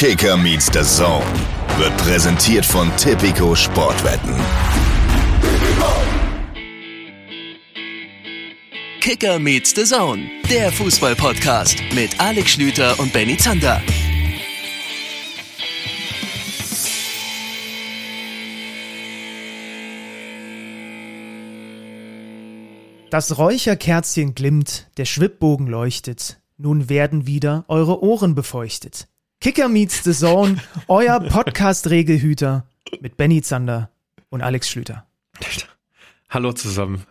Kicker 0.00 0.38
meets 0.38 0.72
the 0.72 0.80
Zone 0.80 1.26
wird 1.76 1.94
präsentiert 1.98 2.64
von 2.64 2.90
Tipico 2.96 3.54
Sportwetten. 3.54 4.34
Kicker 9.02 9.38
meets 9.38 9.74
the 9.76 9.84
Zone, 9.84 10.22
der 10.48 10.72
Fußball-Podcast 10.72 11.82
mit 11.94 12.18
Alex 12.18 12.52
Schlüter 12.52 12.98
und 12.98 13.12
Benny 13.12 13.36
Zander. 13.36 13.82
Das 23.10 23.36
Räucherkerzchen 23.36 24.34
glimmt, 24.34 24.88
der 24.96 25.04
Schwibbogen 25.04 25.66
leuchtet. 25.66 26.40
Nun 26.56 26.88
werden 26.88 27.26
wieder 27.26 27.66
eure 27.68 28.02
Ohren 28.02 28.34
befeuchtet. 28.34 29.09
Kicker 29.40 29.70
meets 29.70 30.04
the 30.04 30.12
Zone, 30.12 30.58
euer 30.86 31.18
Podcast-Regelhüter 31.30 32.66
mit 33.00 33.16
Benny 33.16 33.40
Zander 33.40 33.90
und 34.28 34.42
Alex 34.42 34.68
Schlüter. 34.68 35.06
Hallo 36.28 36.52
zusammen. 36.52 37.06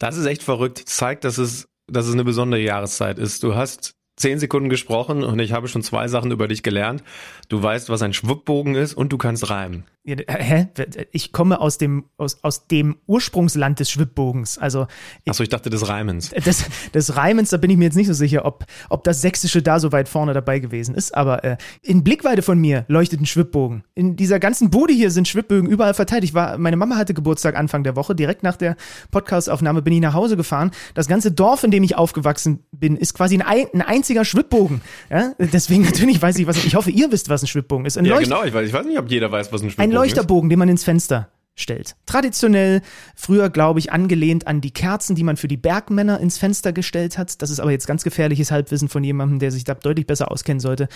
Das 0.00 0.16
ist 0.16 0.26
echt 0.26 0.42
verrückt. 0.42 0.78
Zeigt, 0.78 1.22
dass 1.22 1.38
es, 1.38 1.68
dass 1.86 2.08
es 2.08 2.12
eine 2.12 2.24
besondere 2.24 2.60
Jahreszeit 2.60 3.20
ist. 3.20 3.44
Du 3.44 3.54
hast 3.54 3.94
zehn 4.16 4.40
Sekunden 4.40 4.68
gesprochen 4.68 5.22
und 5.22 5.38
ich 5.38 5.52
habe 5.52 5.68
schon 5.68 5.84
zwei 5.84 6.08
Sachen 6.08 6.32
über 6.32 6.48
dich 6.48 6.64
gelernt. 6.64 7.04
Du 7.48 7.62
weißt, 7.62 7.88
was 7.88 8.02
ein 8.02 8.14
Schwibbogen 8.14 8.74
ist 8.74 8.94
und 8.94 9.12
du 9.12 9.16
kannst 9.16 9.48
reimen. 9.48 9.84
Hä? 10.06 10.68
Ich 11.12 11.30
komme 11.30 11.60
aus 11.60 11.76
dem, 11.76 12.06
aus, 12.16 12.42
aus 12.42 12.66
dem 12.68 12.96
Ursprungsland 13.06 13.80
des 13.80 13.90
Schwibbogens. 13.90 14.56
Also 14.56 14.86
ich, 15.24 15.30
Achso, 15.30 15.42
ich 15.42 15.50
dachte 15.50 15.68
des 15.68 15.88
Reimens. 15.88 16.30
Des, 16.46 16.64
des 16.94 17.16
Reimens, 17.16 17.50
da 17.50 17.58
bin 17.58 17.70
ich 17.70 17.76
mir 17.76 17.84
jetzt 17.84 17.96
nicht 17.96 18.06
so 18.06 18.14
sicher, 18.14 18.46
ob, 18.46 18.64
ob 18.88 19.04
das 19.04 19.20
Sächsische 19.20 19.60
da 19.62 19.78
so 19.78 19.92
weit 19.92 20.08
vorne 20.08 20.32
dabei 20.32 20.58
gewesen 20.58 20.94
ist. 20.94 21.14
Aber 21.14 21.44
äh, 21.44 21.56
in 21.82 22.02
Blickweite 22.02 22.40
von 22.40 22.58
mir 22.58 22.86
leuchtet 22.88 23.20
ein 23.20 23.26
Schwibbogen. 23.26 23.84
In 23.94 24.16
dieser 24.16 24.40
ganzen 24.40 24.70
Bude 24.70 24.92
hier 24.92 25.10
sind 25.10 25.28
Schwibbögen 25.28 25.68
überall 25.68 25.92
verteilt. 25.92 26.24
Ich 26.24 26.32
war, 26.32 26.56
meine 26.56 26.76
Mama 26.76 26.96
hatte 26.96 27.12
Geburtstag 27.12 27.56
Anfang 27.56 27.84
der 27.84 27.94
Woche. 27.94 28.14
Direkt 28.14 28.42
nach 28.42 28.56
der 28.56 28.76
Podcastaufnahme 29.10 29.82
bin 29.82 29.92
ich 29.92 30.00
nach 30.00 30.14
Hause 30.14 30.36
gefahren. 30.36 30.70
Das 30.94 31.08
ganze 31.08 31.30
Dorf, 31.30 31.62
in 31.62 31.70
dem 31.70 31.82
ich 31.82 31.96
aufgewachsen 31.96 32.60
bin, 32.72 32.96
ist 32.96 33.14
quasi 33.14 33.38
ein, 33.38 33.66
ein 33.74 33.82
einziger 33.82 34.24
Schwibbogen. 34.24 34.80
Ja? 35.10 35.34
Deswegen 35.38 35.82
natürlich 35.84 36.20
weiß 36.22 36.38
ich, 36.38 36.46
was. 36.46 36.64
Ich 36.64 36.74
hoffe, 36.74 36.90
ihr 36.90 37.12
wisst, 37.12 37.28
was 37.28 37.42
ein 37.42 37.46
Schwibbogen 37.48 37.84
ist. 37.84 37.98
Ein 37.98 38.06
ja, 38.06 38.14
Leucht 38.14 38.24
genau. 38.24 38.44
Ich 38.44 38.54
weiß, 38.54 38.66
ich 38.66 38.72
weiß 38.72 38.86
nicht, 38.86 38.98
ob 38.98 39.10
jeder 39.10 39.30
weiß, 39.30 39.52
was 39.52 39.62
ein 39.62 39.70
ein 39.70 39.70
Schwibbogen 39.70 39.89
ist. 39.89 39.89
Leuchterbogen, 39.92 40.50
den 40.50 40.58
man 40.58 40.68
ins 40.68 40.84
Fenster 40.84 41.30
stellt. 41.56 41.96
Traditionell, 42.06 42.82
früher 43.14 43.50
glaube 43.50 43.78
ich, 43.78 43.92
angelehnt 43.92 44.46
an 44.46 44.60
die 44.60 44.70
Kerzen, 44.70 45.14
die 45.14 45.24
man 45.24 45.36
für 45.36 45.48
die 45.48 45.56
Bergmänner 45.56 46.18
ins 46.20 46.38
Fenster 46.38 46.72
gestellt 46.72 47.18
hat. 47.18 47.40
Das 47.42 47.50
ist 47.50 47.60
aber 47.60 47.70
jetzt 47.70 47.86
ganz 47.86 48.02
gefährliches 48.02 48.50
Halbwissen 48.50 48.88
von 48.88 49.04
jemandem, 49.04 49.38
der 49.38 49.50
sich 49.50 49.64
da 49.64 49.74
deutlich 49.74 50.06
besser 50.06 50.30
auskennen 50.30 50.60
sollte. 50.60 50.88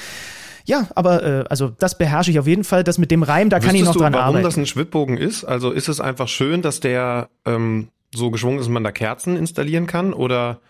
Ja, 0.65 0.89
aber 0.95 1.23
äh, 1.23 1.45
also 1.51 1.69
das 1.69 1.99
beherrsche 1.99 2.31
ich 2.31 2.39
auf 2.39 2.47
jeden 2.47 2.65
Fall. 2.65 2.85
Das 2.85 2.99
mit 2.99 3.11
dem 3.11 3.23
Reim, 3.23 3.51
da 3.51 3.61
kann 3.61 3.75
ich 3.75 3.83
noch 3.83 3.89
Wüsstest 3.89 4.03
dran 4.03 4.13
du, 4.13 4.19
warum 4.19 4.29
arbeiten. 4.37 4.45
das 4.45 4.57
ein 4.57 4.67
Schwibbogen 4.67 5.19
ist? 5.19 5.45
Also 5.45 5.71
ist 5.71 5.89
es 5.89 6.01
einfach 6.01 6.29
schön, 6.29 6.63
dass 6.63 6.81
der 6.81 7.29
ähm, 7.45 7.89
so 8.15 8.31
geschwungen 8.31 8.59
ist, 8.59 8.67
dass 8.67 8.73
man 8.73 8.85
da 8.85 8.93
Kerzen 8.93 9.37
installieren 9.37 9.87
kann? 9.87 10.15
Oder, 10.15 10.61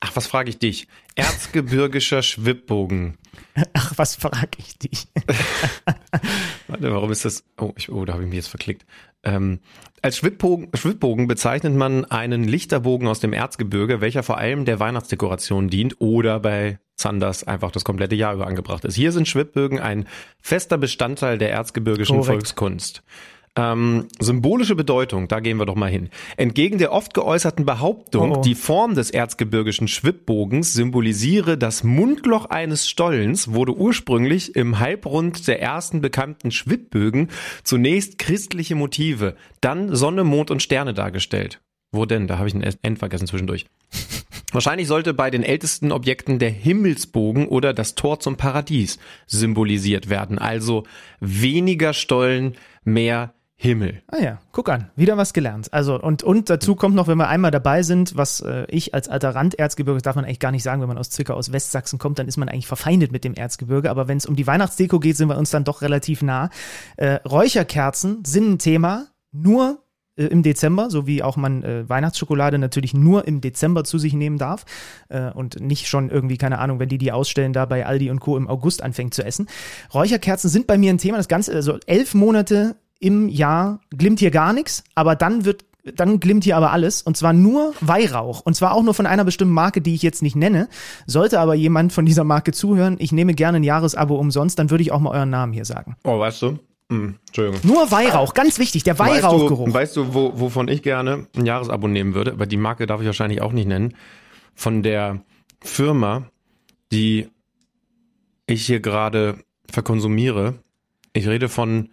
ach, 0.00 0.10
was 0.14 0.26
frage 0.26 0.50
ich 0.50 0.58
dich? 0.58 0.88
Erzgebirgischer 1.14 2.22
Schwibbogen. 2.22 3.16
Ach, 3.72 3.92
was 3.96 4.16
frage 4.16 4.58
ich 4.58 4.78
dich? 4.78 5.08
Warte, 6.68 6.92
warum 6.92 7.10
ist 7.10 7.24
das? 7.24 7.44
Oh, 7.60 7.72
ich, 7.76 7.90
oh 7.90 8.04
da 8.04 8.14
habe 8.14 8.22
ich 8.22 8.28
mich 8.28 8.36
jetzt 8.36 8.48
verklickt. 8.48 8.86
Ähm, 9.24 9.60
als 10.02 10.16
Schwibbogen, 10.16 10.68
Schwibbogen 10.74 11.26
bezeichnet 11.26 11.74
man 11.74 12.04
einen 12.04 12.44
Lichterbogen 12.44 13.08
aus 13.08 13.20
dem 13.20 13.32
Erzgebirge, 13.32 14.00
welcher 14.00 14.22
vor 14.22 14.38
allem 14.38 14.64
der 14.64 14.78
Weihnachtsdekoration 14.78 15.68
dient 15.68 16.00
oder 16.00 16.40
bei 16.40 16.78
Zanders 16.94 17.44
einfach 17.44 17.70
das 17.70 17.84
komplette 17.84 18.14
Jahr 18.14 18.34
über 18.34 18.46
angebracht 18.46 18.84
ist. 18.84 18.94
Hier 18.94 19.12
sind 19.12 19.28
Schwibbögen 19.28 19.78
ein 19.80 20.06
fester 20.40 20.78
Bestandteil 20.78 21.38
der 21.38 21.50
erzgebirgischen 21.50 22.16
Korrekt. 22.16 22.32
Volkskunst. 22.32 23.02
Ähm, 23.58 24.06
symbolische 24.20 24.76
Bedeutung, 24.76 25.26
da 25.26 25.40
gehen 25.40 25.56
wir 25.56 25.66
doch 25.66 25.74
mal 25.74 25.90
hin. 25.90 26.10
Entgegen 26.36 26.78
der 26.78 26.92
oft 26.92 27.12
geäußerten 27.12 27.64
Behauptung, 27.66 28.30
Oh, 28.30 28.36
oh. 28.38 28.40
die 28.40 28.54
Form 28.54 28.94
des 28.94 29.10
erzgebirgischen 29.10 29.88
Schwibbogens 29.88 30.74
symbolisiere 30.74 31.58
das 31.58 31.82
Mundloch 31.82 32.46
eines 32.46 32.88
Stollens, 32.88 33.52
wurde 33.52 33.76
ursprünglich 33.76 34.54
im 34.54 34.78
Halbrund 34.78 35.48
der 35.48 35.60
ersten 35.60 36.00
bekannten 36.00 36.52
Schwibbögen 36.52 37.30
zunächst 37.64 38.18
christliche 38.18 38.76
Motive, 38.76 39.34
dann 39.60 39.96
Sonne, 39.96 40.22
Mond 40.22 40.52
und 40.52 40.62
Sterne 40.62 40.94
dargestellt. 40.94 41.60
Wo 41.90 42.04
denn? 42.04 42.28
Da 42.28 42.38
habe 42.38 42.46
ich 42.46 42.54
ein 42.54 42.62
End 42.62 42.98
vergessen 43.00 43.26
zwischendurch. 43.26 43.66
Wahrscheinlich 44.52 44.86
sollte 44.86 45.14
bei 45.14 45.30
den 45.30 45.42
ältesten 45.42 45.90
Objekten 45.90 46.38
der 46.38 46.50
Himmelsbogen 46.50 47.48
oder 47.48 47.74
das 47.74 47.96
Tor 47.96 48.20
zum 48.20 48.36
Paradies 48.36 48.98
symbolisiert 49.26 50.08
werden. 50.08 50.38
Also 50.38 50.84
weniger 51.20 51.92
Stollen, 51.92 52.54
mehr 52.84 53.34
Himmel. 53.60 54.02
Ah 54.06 54.20
ja, 54.20 54.38
guck 54.52 54.68
an, 54.68 54.88
wieder 54.94 55.16
was 55.16 55.32
gelernt. 55.32 55.72
Also 55.72 56.00
und 56.00 56.22
und 56.22 56.48
dazu 56.48 56.76
kommt 56.76 56.94
noch, 56.94 57.08
wenn 57.08 57.18
wir 57.18 57.26
einmal 57.26 57.50
dabei 57.50 57.82
sind, 57.82 58.16
was 58.16 58.40
äh, 58.40 58.66
ich 58.68 58.94
als 58.94 59.08
alter 59.08 59.34
Randerzgebirge, 59.34 59.96
das 59.96 60.04
darf 60.04 60.14
man 60.14 60.24
eigentlich 60.24 60.38
gar 60.38 60.52
nicht 60.52 60.62
sagen, 60.62 60.80
wenn 60.80 60.86
man 60.86 60.96
aus 60.96 61.10
Zwickau 61.10 61.34
aus 61.34 61.50
Westsachsen 61.50 61.98
kommt, 61.98 62.20
dann 62.20 62.28
ist 62.28 62.36
man 62.36 62.48
eigentlich 62.48 62.68
verfeindet 62.68 63.10
mit 63.10 63.24
dem 63.24 63.34
Erzgebirge. 63.34 63.90
Aber 63.90 64.06
wenn 64.06 64.16
es 64.16 64.26
um 64.26 64.36
die 64.36 64.46
Weihnachtsdeko 64.46 65.00
geht, 65.00 65.16
sind 65.16 65.26
wir 65.26 65.36
uns 65.36 65.50
dann 65.50 65.64
doch 65.64 65.82
relativ 65.82 66.22
nah. 66.22 66.50
Äh, 66.96 67.14
Räucherkerzen 67.28 68.24
sind 68.24 68.48
ein 68.48 68.58
Thema, 68.60 69.08
nur 69.32 69.82
äh, 70.14 70.26
im 70.26 70.44
Dezember, 70.44 70.88
so 70.88 71.08
wie 71.08 71.24
auch 71.24 71.36
man 71.36 71.64
äh, 71.64 71.88
Weihnachtsschokolade 71.88 72.58
natürlich 72.58 72.94
nur 72.94 73.26
im 73.26 73.40
Dezember 73.40 73.82
zu 73.82 73.98
sich 73.98 74.12
nehmen 74.12 74.38
darf 74.38 74.66
äh, 75.08 75.32
und 75.32 75.60
nicht 75.60 75.88
schon 75.88 76.10
irgendwie, 76.10 76.38
keine 76.38 76.60
Ahnung, 76.60 76.78
wenn 76.78 76.88
die 76.88 76.98
die 76.98 77.10
ausstellen, 77.10 77.52
da 77.52 77.66
bei 77.66 77.86
Aldi 77.86 78.08
und 78.10 78.20
Co. 78.20 78.36
im 78.36 78.46
August 78.46 78.84
anfängt 78.84 79.14
zu 79.14 79.24
essen. 79.24 79.48
Räucherkerzen 79.92 80.48
sind 80.48 80.68
bei 80.68 80.78
mir 80.78 80.92
ein 80.92 80.98
Thema, 80.98 81.16
das 81.16 81.26
Ganze, 81.26 81.54
also 81.54 81.78
elf 81.86 82.14
Monate 82.14 82.76
im 83.00 83.28
Jahr 83.28 83.80
glimmt 83.96 84.20
hier 84.20 84.30
gar 84.30 84.52
nichts, 84.52 84.84
aber 84.94 85.16
dann 85.16 85.44
wird 85.44 85.64
dann 85.94 86.20
glimmt 86.20 86.44
hier 86.44 86.56
aber 86.56 86.72
alles 86.72 87.00
und 87.00 87.16
zwar 87.16 87.32
nur 87.32 87.72
Weihrauch 87.80 88.40
und 88.40 88.54
zwar 88.54 88.74
auch 88.74 88.82
nur 88.82 88.92
von 88.92 89.06
einer 89.06 89.24
bestimmten 89.24 89.54
Marke, 89.54 89.80
die 89.80 89.94
ich 89.94 90.02
jetzt 90.02 90.22
nicht 90.22 90.36
nenne. 90.36 90.68
Sollte 91.06 91.40
aber 91.40 91.54
jemand 91.54 91.92
von 91.92 92.04
dieser 92.04 92.24
Marke 92.24 92.52
zuhören, 92.52 92.96
ich 92.98 93.12
nehme 93.12 93.32
gerne 93.32 93.56
ein 93.58 93.64
Jahresabo 93.64 94.16
umsonst, 94.16 94.58
dann 94.58 94.70
würde 94.70 94.82
ich 94.82 94.92
auch 94.92 95.00
mal 95.00 95.10
euren 95.10 95.30
Namen 95.30 95.52
hier 95.54 95.64
sagen. 95.64 95.96
Oh, 96.04 96.18
weißt 96.18 96.42
du? 96.42 96.58
Hm, 96.90 97.16
Entschuldigung. 97.26 97.60
Nur 97.64 97.90
Weihrauch, 97.90 98.34
ganz 98.34 98.58
wichtig, 98.58 98.82
der 98.82 98.98
Weißt 98.98 99.22
Weihrauchgeruch. 99.22 99.66
du, 99.66 99.74
weißt 99.74 99.96
du 99.96 100.14
wo, 100.14 100.32
wovon 100.40 100.68
ich 100.68 100.82
gerne 100.82 101.26
ein 101.36 101.46
Jahresabo 101.46 101.86
nehmen 101.86 102.14
würde? 102.14 102.32
Aber 102.32 102.46
die 102.46 102.56
Marke 102.56 102.86
darf 102.86 103.00
ich 103.00 103.06
wahrscheinlich 103.06 103.42
auch 103.42 103.52
nicht 103.52 103.68
nennen. 103.68 103.94
Von 104.54 104.82
der 104.82 105.20
Firma, 105.60 106.24
die 106.90 107.28
ich 108.46 108.64
hier 108.66 108.80
gerade 108.80 109.38
verkonsumiere. 109.70 110.54
Ich 111.12 111.28
rede 111.28 111.48
von, 111.48 111.90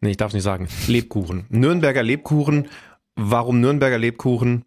nee, 0.00 0.10
ich 0.10 0.16
darf 0.16 0.28
es 0.28 0.34
nicht 0.34 0.42
sagen, 0.42 0.68
Lebkuchen. 0.86 1.46
Nürnberger 1.48 2.02
Lebkuchen. 2.02 2.68
Warum 3.16 3.60
Nürnberger 3.60 3.98
Lebkuchen? 3.98 4.64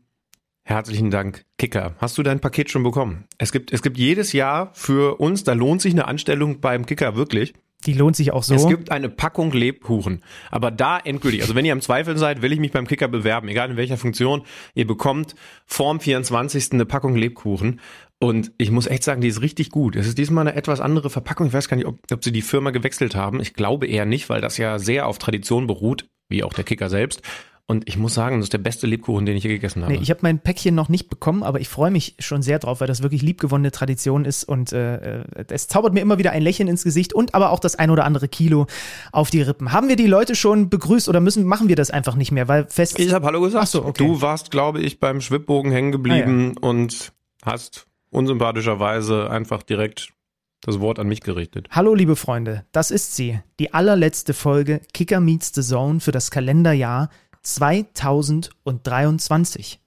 Herzlichen 0.65 1.11
Dank, 1.11 1.45
Kicker. 1.57 1.95
Hast 1.97 2.17
du 2.17 2.23
dein 2.23 2.39
Paket 2.39 2.71
schon 2.71 2.83
bekommen? 2.83 3.25
Es 3.37 3.51
gibt, 3.51 3.73
es 3.73 3.81
gibt 3.81 3.97
jedes 3.97 4.31
Jahr 4.31 4.71
für 4.73 5.19
uns, 5.19 5.43
da 5.43 5.53
lohnt 5.53 5.81
sich 5.81 5.93
eine 5.93 6.07
Anstellung 6.07 6.61
beim 6.61 6.85
Kicker 6.85 7.15
wirklich. 7.15 7.53
Die 7.85 7.93
lohnt 7.93 8.15
sich 8.15 8.31
auch 8.31 8.43
so. 8.43 8.55
Es 8.55 8.67
gibt 8.67 8.91
eine 8.91 9.09
Packung 9.09 9.51
Lebkuchen. 9.51 10.23
Aber 10.51 10.71
da 10.71 10.97
endgültig. 10.99 11.41
Also 11.41 11.55
wenn 11.55 11.65
ihr 11.65 11.73
am 11.73 11.81
Zweifeln 11.81 12.17
seid, 12.17 12.41
will 12.41 12.53
ich 12.53 12.59
mich 12.59 12.71
beim 12.71 12.87
Kicker 12.87 13.07
bewerben. 13.07 13.49
Egal 13.49 13.71
in 13.71 13.77
welcher 13.77 13.97
Funktion. 13.97 14.43
Ihr 14.73 14.87
bekommt 14.87 15.35
vorm 15.65 15.99
24. 15.99 16.71
eine 16.71 16.85
Packung 16.85 17.15
Lebkuchen. 17.15 17.81
Und 18.23 18.53
ich 18.57 18.71
muss 18.71 18.87
echt 18.87 19.03
sagen, 19.03 19.19
die 19.19 19.27
ist 19.27 19.41
richtig 19.41 19.69
gut. 19.69 19.97
Es 19.97 20.07
ist 20.07 20.17
diesmal 20.17 20.47
eine 20.47 20.55
etwas 20.55 20.79
andere 20.79 21.09
Verpackung. 21.09 21.47
Ich 21.47 21.53
weiß 21.53 21.67
gar 21.67 21.75
nicht, 21.75 21.85
ob, 21.85 21.99
ob 22.09 22.23
sie 22.23 22.31
die 22.31 22.41
Firma 22.41 22.71
gewechselt 22.71 23.15
haben. 23.15 23.41
Ich 23.41 23.53
glaube 23.53 23.85
eher 23.85 24.05
nicht, 24.05 24.29
weil 24.29 24.39
das 24.39 24.57
ja 24.57 24.79
sehr 24.79 25.07
auf 25.07 25.17
Tradition 25.17 25.67
beruht, 25.67 26.07
wie 26.29 26.41
auch 26.41 26.53
der 26.53 26.63
Kicker 26.63 26.89
selbst. 26.89 27.21
Und 27.65 27.89
ich 27.89 27.97
muss 27.97 28.13
sagen, 28.13 28.37
das 28.37 28.45
ist 28.45 28.53
der 28.53 28.59
beste 28.59 28.87
Lebkuchen, 28.87 29.25
den 29.25 29.35
ich 29.35 29.43
je 29.43 29.49
gegessen 29.49 29.83
habe. 29.83 29.91
Nee, 29.91 29.99
ich 30.01 30.09
habe 30.09 30.21
mein 30.23 30.39
Päckchen 30.39 30.73
noch 30.73 30.87
nicht 30.87 31.09
bekommen, 31.09 31.43
aber 31.43 31.59
ich 31.59 31.67
freue 31.67 31.91
mich 31.91 32.15
schon 32.19 32.41
sehr 32.41 32.59
drauf, 32.59 32.79
weil 32.79 32.87
das 32.87 33.03
wirklich 33.03 33.21
liebgewonnene 33.21 33.71
Tradition 33.71 34.23
ist 34.23 34.45
und 34.45 34.71
äh, 34.71 35.19
äh, 35.19 35.45
es 35.49 35.67
zaubert 35.67 35.93
mir 35.93 35.99
immer 35.99 36.17
wieder 36.17 36.31
ein 36.31 36.43
Lächeln 36.43 36.69
ins 36.69 36.85
Gesicht 36.85 37.11
und 37.11 37.35
aber 37.35 37.51
auch 37.51 37.59
das 37.59 37.75
ein 37.75 37.89
oder 37.89 38.05
andere 38.05 38.29
Kilo 38.29 38.67
auf 39.11 39.31
die 39.31 39.41
Rippen. 39.41 39.73
Haben 39.73 39.89
wir 39.89 39.97
die 39.97 40.07
Leute 40.07 40.35
schon 40.35 40.69
begrüßt 40.69 41.09
oder 41.09 41.19
müssen 41.19 41.43
machen 41.43 41.67
wir 41.67 41.75
das 41.75 41.91
einfach 41.91 42.15
nicht 42.15 42.31
mehr, 42.31 42.47
weil 42.47 42.67
fest 42.69 42.99
Ich 42.99 43.13
habe 43.13 43.25
Hallo 43.25 43.41
gesagt. 43.41 43.63
Ach 43.63 43.67
so, 43.67 43.85
okay. 43.85 44.05
Du 44.05 44.21
warst, 44.21 44.49
glaube 44.49 44.81
ich, 44.81 45.01
beim 45.01 45.19
Schwibbogen 45.19 45.73
hängen 45.73 45.91
geblieben 45.91 46.55
und 46.61 47.11
hast 47.43 47.87
unsympathischerweise 48.13 49.29
einfach 49.29 49.63
direkt 49.63 50.13
das 50.61 50.79
Wort 50.79 50.99
an 50.99 51.07
mich 51.07 51.19
gerichtet. 51.21 51.67
Hallo 51.71 51.93
liebe 51.93 52.15
Freunde, 52.15 52.65
das 52.71 52.89
ist 52.91 53.15
sie, 53.15 53.41
die 53.59 53.73
allerletzte 53.73 54.33
Folge 54.33 54.79
Kicker 54.93 55.19
Meets 55.19 55.51
the 55.53 55.61
Zone 55.61 55.99
für 55.99 56.11
das 56.11 56.31
Kalenderjahr 56.31 57.09
2023. 57.41 59.81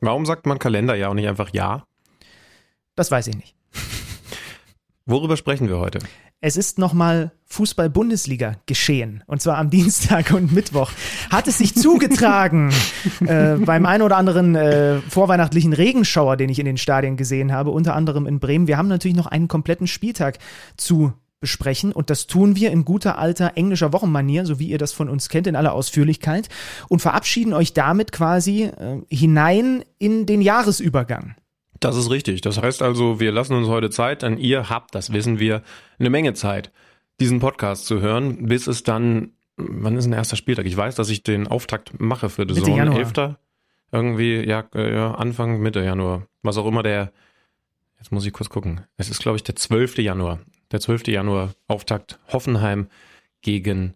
Warum 0.00 0.26
sagt 0.26 0.46
man 0.46 0.60
Kalenderjahr 0.60 1.10
und 1.10 1.16
nicht 1.16 1.26
einfach 1.26 1.52
Ja? 1.52 1.88
Das 2.94 3.10
weiß 3.10 3.26
ich 3.26 3.36
nicht. 3.36 3.56
Worüber 5.06 5.36
sprechen 5.36 5.68
wir 5.68 5.78
heute? 5.78 5.98
Es 6.40 6.56
ist 6.56 6.78
nochmal 6.78 7.32
Fußball-Bundesliga 7.52 8.56
geschehen. 8.66 9.22
Und 9.26 9.42
zwar 9.42 9.58
am 9.58 9.70
Dienstag 9.70 10.32
und 10.32 10.52
Mittwoch. 10.52 10.90
Hat 11.30 11.46
es 11.48 11.58
sich 11.58 11.74
zugetragen 11.74 12.72
äh, 13.26 13.56
beim 13.56 13.86
ein 13.86 14.02
oder 14.02 14.16
anderen 14.16 14.54
äh, 14.54 15.00
vorweihnachtlichen 15.00 15.72
Regenschauer, 15.72 16.36
den 16.36 16.48
ich 16.48 16.58
in 16.58 16.66
den 16.66 16.78
Stadien 16.78 17.16
gesehen 17.16 17.52
habe, 17.52 17.70
unter 17.70 17.94
anderem 17.94 18.26
in 18.26 18.40
Bremen. 18.40 18.66
Wir 18.66 18.78
haben 18.78 18.88
natürlich 18.88 19.16
noch 19.16 19.26
einen 19.26 19.48
kompletten 19.48 19.86
Spieltag 19.86 20.38
zu 20.76 21.12
besprechen 21.40 21.92
und 21.92 22.08
das 22.08 22.28
tun 22.28 22.54
wir 22.54 22.70
in 22.70 22.84
guter 22.84 23.18
alter 23.18 23.52
englischer 23.56 23.92
Wochenmanier, 23.92 24.46
so 24.46 24.60
wie 24.60 24.68
ihr 24.68 24.78
das 24.78 24.92
von 24.92 25.08
uns 25.08 25.28
kennt 25.28 25.48
in 25.48 25.56
aller 25.56 25.72
Ausführlichkeit 25.72 26.48
und 26.88 27.00
verabschieden 27.00 27.52
euch 27.52 27.74
damit 27.74 28.12
quasi 28.12 28.62
äh, 28.62 29.00
hinein 29.10 29.84
in 29.98 30.24
den 30.24 30.40
Jahresübergang. 30.40 31.34
Das 31.80 31.96
ist 31.96 32.10
richtig. 32.10 32.42
Das 32.42 32.62
heißt 32.62 32.80
also, 32.80 33.18
wir 33.18 33.32
lassen 33.32 33.54
uns 33.54 33.66
heute 33.66 33.90
Zeit, 33.90 34.22
denn 34.22 34.38
ihr 34.38 34.70
habt, 34.70 34.94
das 34.94 35.12
wissen 35.12 35.40
wir, 35.40 35.62
eine 35.98 36.10
Menge 36.10 36.32
Zeit, 36.32 36.70
diesen 37.20 37.40
Podcast 37.40 37.86
zu 37.86 38.00
hören, 38.00 38.46
bis 38.46 38.66
es 38.66 38.82
dann, 38.82 39.32
wann 39.56 39.96
ist 39.96 40.04
denn 40.04 40.12
der 40.12 40.18
erste 40.18 40.36
Spieltag? 40.36 40.66
Ich 40.66 40.76
weiß, 40.76 40.94
dass 40.94 41.10
ich 41.10 41.22
den 41.22 41.46
Auftakt 41.46 42.00
mache 42.00 42.28
für 42.28 42.46
die 42.46 42.54
Saison. 42.54 42.76
Januar. 42.76 42.98
11. 42.98 43.36
Irgendwie, 43.92 44.36
ja, 44.46 44.64
äh, 44.74 44.94
ja, 44.94 45.14
Anfang, 45.14 45.60
Mitte 45.60 45.84
Januar. 45.84 46.26
Was 46.42 46.56
auch 46.56 46.66
immer 46.66 46.82
der, 46.82 47.12
jetzt 47.98 48.10
muss 48.10 48.26
ich 48.26 48.32
kurz 48.32 48.48
gucken. 48.48 48.80
Es 48.96 49.10
ist, 49.10 49.20
glaube 49.20 49.36
ich, 49.36 49.44
der 49.44 49.56
12. 49.56 49.98
Januar. 49.98 50.40
Der 50.72 50.80
12. 50.80 51.08
Januar, 51.08 51.52
Auftakt 51.68 52.18
Hoffenheim 52.32 52.88
gegen 53.42 53.94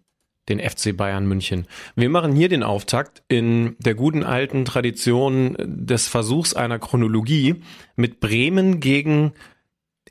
den 0.49 0.61
FC 0.61 0.97
Bayern 0.97 1.27
München. 1.27 1.67
Wir 1.97 2.09
machen 2.09 2.33
hier 2.33 2.49
den 2.49 2.63
Auftakt 2.63 3.23
in 3.29 3.77
der 3.81 3.95
guten 3.95 4.23
alten 4.23 4.65
Tradition 4.65 5.57
des 5.59 6.09
Versuchs 6.09 6.55
einer 6.55 6.79
Chronologie 6.79 7.63
mit 7.97 8.21
Bremen 8.21 8.81
gegen 8.81 9.33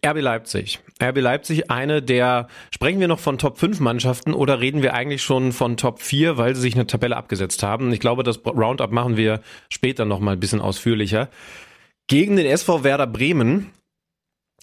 RB 0.05 0.21
Leipzig. 0.21 0.79
RB 1.01 1.19
Leipzig, 1.19 1.71
eine 1.71 2.01
der, 2.01 2.47
sprechen 2.73 2.99
wir 2.99 3.07
noch 3.07 3.19
von 3.19 3.37
Top 3.37 3.57
5 3.57 3.79
Mannschaften 3.79 4.33
oder 4.33 4.59
reden 4.61 4.81
wir 4.83 4.93
eigentlich 4.93 5.23
schon 5.23 5.51
von 5.51 5.77
Top 5.77 6.01
4, 6.01 6.37
weil 6.37 6.55
sie 6.55 6.61
sich 6.61 6.75
eine 6.75 6.87
Tabelle 6.87 7.17
abgesetzt 7.17 7.63
haben? 7.63 7.91
Ich 7.91 7.99
glaube, 7.99 8.23
das 8.23 8.45
Roundup 8.45 8.91
machen 8.91 9.17
wir 9.17 9.41
später 9.69 10.05
nochmal 10.05 10.35
ein 10.35 10.39
bisschen 10.39 10.61
ausführlicher. 10.61 11.29
Gegen 12.07 12.35
den 12.35 12.45
SV 12.45 12.83
Werder 12.83 13.07
Bremen, 13.07 13.71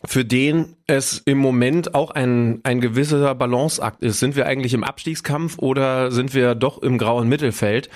für 0.05 0.25
den 0.25 0.77
es 0.87 1.19
im 1.19 1.39
Moment 1.39 1.95
auch 1.95 2.11
ein, 2.11 2.61
ein 2.65 2.81
gewisser 2.81 3.35
Balanceakt 3.35 4.03
ist. 4.03 4.21
Sind 4.21 4.37
wir 4.37 4.47
eigentlich 4.47 4.75
im 4.75 4.85
Abstiegskampf 4.85 5.59
oder 5.59 6.11
sind 6.11 6.35
wir 6.35 6.55
doch 6.55 6.83
im 6.83 6.99
grauen 6.99 7.29
Mittelfeld? 7.29 7.89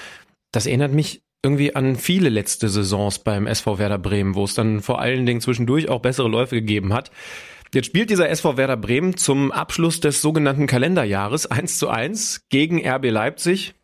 Das 0.52 0.66
erinnert 0.66 0.92
mich 0.92 1.22
irgendwie 1.46 1.76
an 1.76 1.94
viele 1.94 2.28
letzte 2.28 2.68
Saisons 2.68 3.20
beim 3.20 3.46
SV 3.46 3.78
Werder 3.78 3.98
Bremen, 3.98 4.34
wo 4.34 4.42
es 4.42 4.54
dann 4.54 4.80
vor 4.80 5.00
allen 5.00 5.26
Dingen 5.26 5.40
zwischendurch 5.40 5.88
auch 5.88 6.00
bessere 6.00 6.26
Läufe 6.26 6.56
gegeben 6.56 6.92
hat. 6.92 7.12
Jetzt 7.72 7.86
spielt 7.86 8.10
dieser 8.10 8.28
SV 8.28 8.56
Werder 8.56 8.76
Bremen 8.76 9.16
zum 9.16 9.52
Abschluss 9.52 10.00
des 10.00 10.20
sogenannten 10.22 10.66
Kalenderjahres 10.66 11.46
1 11.46 11.78
zu 11.78 11.88
1 11.88 12.48
gegen 12.48 12.84
RB 12.84 13.10
Leipzig, 13.10 13.74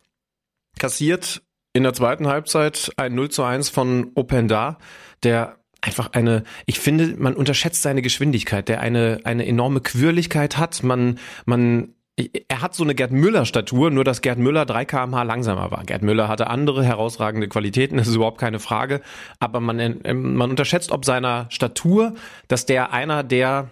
kassiert 0.77 1.41
in 1.71 1.83
der 1.83 1.93
zweiten 1.93 2.27
Halbzeit 2.27 2.91
ein 2.97 3.15
0 3.15 3.29
zu 3.29 3.43
1 3.43 3.69
von 3.69 4.11
Openda, 4.15 4.77
der 5.23 5.55
einfach 5.79 6.11
eine, 6.11 6.43
ich 6.65 6.81
finde, 6.81 7.15
man 7.17 7.33
unterschätzt 7.33 7.81
seine 7.81 8.01
Geschwindigkeit, 8.01 8.67
der 8.67 8.81
eine, 8.81 9.21
eine 9.23 9.45
enorme 9.45 9.79
Quirligkeit 9.79 10.57
hat. 10.57 10.83
Man, 10.83 11.17
man, 11.45 11.95
er 12.15 12.61
hat 12.61 12.75
so 12.75 12.83
eine 12.83 12.93
Gerd 12.93 13.11
Müller 13.11 13.45
Statur, 13.45 13.89
nur 13.89 14.03
dass 14.03 14.21
Gerd 14.21 14.37
Müller 14.37 14.65
3 14.65 14.85
kmh 14.85 15.23
langsamer 15.23 15.71
war. 15.71 15.83
Gerd 15.83 16.03
Müller 16.03 16.27
hatte 16.27 16.47
andere 16.47 16.83
herausragende 16.83 17.47
Qualitäten, 17.47 17.97
das 17.97 18.07
ist 18.07 18.15
überhaupt 18.15 18.37
keine 18.37 18.59
Frage. 18.59 19.01
Aber 19.39 19.59
man, 19.59 19.79
ähm, 19.79 20.35
man 20.35 20.51
unterschätzt 20.51 20.91
ob 20.91 21.05
seiner 21.05 21.47
Statur, 21.49 22.13
dass 22.47 22.67
der 22.67 22.93
einer 22.93 23.23
der, 23.23 23.71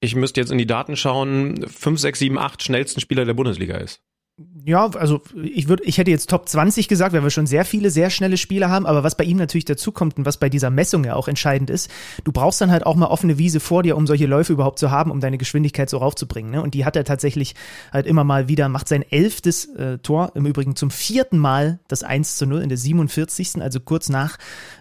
ich 0.00 0.14
müsste 0.14 0.40
jetzt 0.40 0.52
in 0.52 0.58
die 0.58 0.66
Daten 0.66 0.96
schauen, 0.96 1.66
5, 1.66 1.98
6, 1.98 2.18
7, 2.20 2.38
8 2.38 2.62
schnellsten 2.62 3.00
Spieler 3.00 3.24
der 3.24 3.34
Bundesliga 3.34 3.76
ist. 3.76 4.00
Ja, 4.64 4.86
also 4.86 5.20
ich 5.34 5.68
würde, 5.68 5.84
ich 5.84 5.98
hätte 5.98 6.10
jetzt 6.10 6.30
Top 6.30 6.48
20 6.48 6.88
gesagt, 6.88 7.12
weil 7.12 7.22
wir 7.22 7.30
schon 7.30 7.46
sehr 7.46 7.66
viele 7.66 7.90
sehr 7.90 8.08
schnelle 8.08 8.38
Spieler 8.38 8.70
haben, 8.70 8.86
aber 8.86 9.04
was 9.04 9.16
bei 9.16 9.24
ihm 9.24 9.36
natürlich 9.36 9.66
dazu 9.66 9.92
kommt 9.92 10.16
und 10.16 10.24
was 10.24 10.38
bei 10.38 10.48
dieser 10.48 10.70
Messung 10.70 11.04
ja 11.04 11.14
auch 11.14 11.28
entscheidend 11.28 11.68
ist, 11.68 11.90
du 12.24 12.32
brauchst 12.32 12.60
dann 12.60 12.70
halt 12.70 12.86
auch 12.86 12.96
mal 12.96 13.08
offene 13.08 13.36
Wiese 13.36 13.60
vor 13.60 13.82
dir, 13.82 13.96
um 13.96 14.06
solche 14.06 14.26
Läufe 14.26 14.54
überhaupt 14.54 14.78
zu 14.78 14.90
haben, 14.90 15.10
um 15.10 15.20
deine 15.20 15.36
Geschwindigkeit 15.36 15.90
so 15.90 15.98
raufzubringen. 15.98 16.50
Ne? 16.50 16.62
Und 16.62 16.72
die 16.72 16.86
hat 16.86 16.96
er 16.96 17.04
tatsächlich 17.04 17.54
halt 17.92 18.06
immer 18.06 18.24
mal 18.24 18.48
wieder, 18.48 18.70
macht 18.70 18.88
sein 18.88 19.02
elftes 19.02 19.66
äh, 19.74 19.98
Tor, 19.98 20.32
im 20.34 20.46
Übrigen 20.46 20.76
zum 20.76 20.90
vierten 20.90 21.38
Mal 21.38 21.80
das 21.88 22.02
1 22.02 22.36
zu 22.38 22.46
0 22.46 22.62
in 22.62 22.68
der 22.70 22.78
47. 22.78 23.60
Also 23.60 23.80
kurz 23.80 24.08
nach 24.08 24.38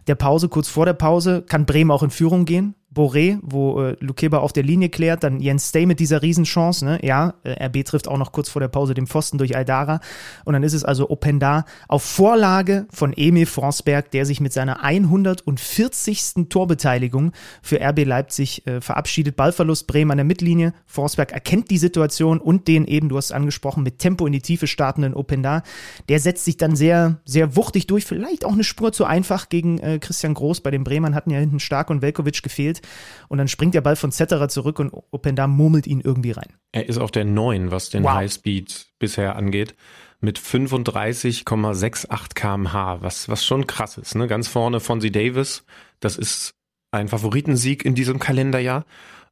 der 0.07 0.15
Pause, 0.15 0.47
kurz 0.47 0.69
vor 0.69 0.85
der 0.85 0.93
Pause, 0.93 1.43
kann 1.45 1.65
Bremen 1.65 1.91
auch 1.91 2.03
in 2.03 2.09
Führung 2.11 2.45
gehen. 2.45 2.75
Boré, 2.93 3.39
wo 3.41 3.81
äh, 3.81 3.95
Lukeba 4.01 4.39
auf 4.39 4.51
der 4.51 4.63
Linie 4.63 4.89
klärt, 4.89 5.23
dann 5.23 5.39
Jens 5.39 5.69
Stay 5.69 5.85
mit 5.85 6.01
dieser 6.01 6.21
Riesenchance, 6.21 6.83
ne? 6.83 6.99
Ja, 7.01 7.35
äh, 7.43 7.67
RB 7.67 7.85
trifft 7.85 8.09
auch 8.09 8.17
noch 8.17 8.33
kurz 8.33 8.49
vor 8.49 8.59
der 8.59 8.67
Pause 8.67 8.93
den 8.93 9.07
Pfosten 9.07 9.37
durch 9.37 9.55
Aldara 9.55 10.01
und 10.43 10.53
dann 10.53 10.63
ist 10.63 10.73
es 10.73 10.83
also 10.83 11.09
Openda 11.09 11.63
auf 11.87 12.03
Vorlage 12.03 12.87
von 12.91 13.13
Emil 13.15 13.45
Forsberg, 13.45 14.11
der 14.11 14.25
sich 14.25 14.41
mit 14.41 14.51
seiner 14.51 14.83
140. 14.83 16.49
Torbeteiligung 16.49 17.31
für 17.61 17.79
RB 17.81 18.03
Leipzig 18.03 18.67
äh, 18.67 18.81
verabschiedet. 18.81 19.37
Ballverlust 19.37 19.87
Bremen 19.87 20.11
an 20.11 20.17
der 20.17 20.25
Mittellinie. 20.25 20.73
Forsberg 20.85 21.31
erkennt 21.31 21.71
die 21.71 21.77
Situation 21.77 22.41
und 22.41 22.67
den 22.67 22.85
eben, 22.85 23.07
du 23.07 23.15
hast 23.15 23.25
es 23.25 23.31
angesprochen, 23.31 23.83
mit 23.83 23.99
Tempo 23.99 24.27
in 24.27 24.33
die 24.33 24.41
Tiefe 24.41 24.67
startenden 24.67 25.13
Openda. 25.13 25.63
Der 26.09 26.19
setzt 26.19 26.43
sich 26.43 26.57
dann 26.57 26.75
sehr, 26.75 27.21
sehr 27.23 27.55
wuchtig 27.55 27.87
durch, 27.87 28.03
vielleicht 28.03 28.43
auch 28.43 28.53
eine 28.53 28.65
Spur 28.65 28.91
zu 28.91 29.05
einfach 29.05 29.47
gegen 29.47 29.79
äh, 29.79 29.97
Christian 29.99 30.33
Groß. 30.33 30.59
Bei 30.59 30.71
den 30.71 30.83
Bremern 30.83 31.15
hatten 31.15 31.29
ja 31.29 31.39
hinten 31.39 31.61
Stark 31.61 31.89
und 31.89 32.01
Velkovic 32.01 32.43
gefehlt 32.43 32.80
und 33.29 33.37
dann 33.37 33.47
springt 33.47 33.73
der 33.73 33.81
Ball 33.81 33.95
von 33.95 34.11
Zetterer 34.11 34.49
zurück 34.49 34.79
und 34.79 34.91
Openda 35.11 35.47
murmelt 35.47 35.87
ihn 35.87 36.01
irgendwie 36.01 36.31
rein. 36.31 36.53
Er 36.71 36.87
ist 36.87 36.97
auf 36.97 37.11
der 37.11 37.25
9, 37.25 37.71
was 37.71 37.89
den 37.89 38.03
wow. 38.03 38.13
Highspeed 38.13 38.87
bisher 38.99 39.35
angeht, 39.35 39.75
mit 40.19 40.39
35,68 40.39 42.33
kmh, 42.33 42.97
was, 43.01 43.27
was 43.27 43.45
schon 43.45 43.67
krass 43.67 43.97
ist. 43.97 44.15
Ne? 44.15 44.27
Ganz 44.27 44.47
vorne 44.47 44.79
Fonzie 44.79 45.11
Davis, 45.11 45.63
das 45.99 46.17
ist 46.17 46.53
ein 46.91 47.07
Favoritensieg 47.07 47.83
in 47.83 47.95
diesem 47.95 48.19
Kalenderjahr. 48.19 48.85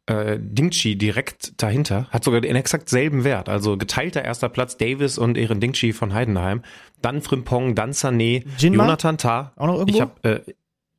Äh, 0.06 0.40
Dingchi 0.40 0.98
direkt 0.98 1.62
dahinter, 1.62 2.08
hat 2.10 2.24
sogar 2.24 2.42
den 2.42 2.56
exakt 2.56 2.90
selben 2.90 3.24
Wert. 3.24 3.48
Also 3.48 3.78
geteilter 3.78 4.24
erster 4.26 4.50
Platz 4.50 4.76
Davis 4.76 5.20
und 5.20 5.38
Ehren 5.38 5.60
Dingchi 5.60 5.94
von 5.94 6.14
Heidenheim. 6.14 6.64
Dann 7.02 7.22
Frimpong, 7.22 7.76
dann 7.76 7.92
Sané, 7.92 8.44
Jinma? 8.58 8.86
Jonathan 8.86 9.18
Tah. 9.20 9.52
Auch 9.56 9.68
noch 9.68 9.76
irgendwo? 9.76 9.96
Ich 9.96 10.02
hab, 10.02 10.26
äh, 10.26 10.42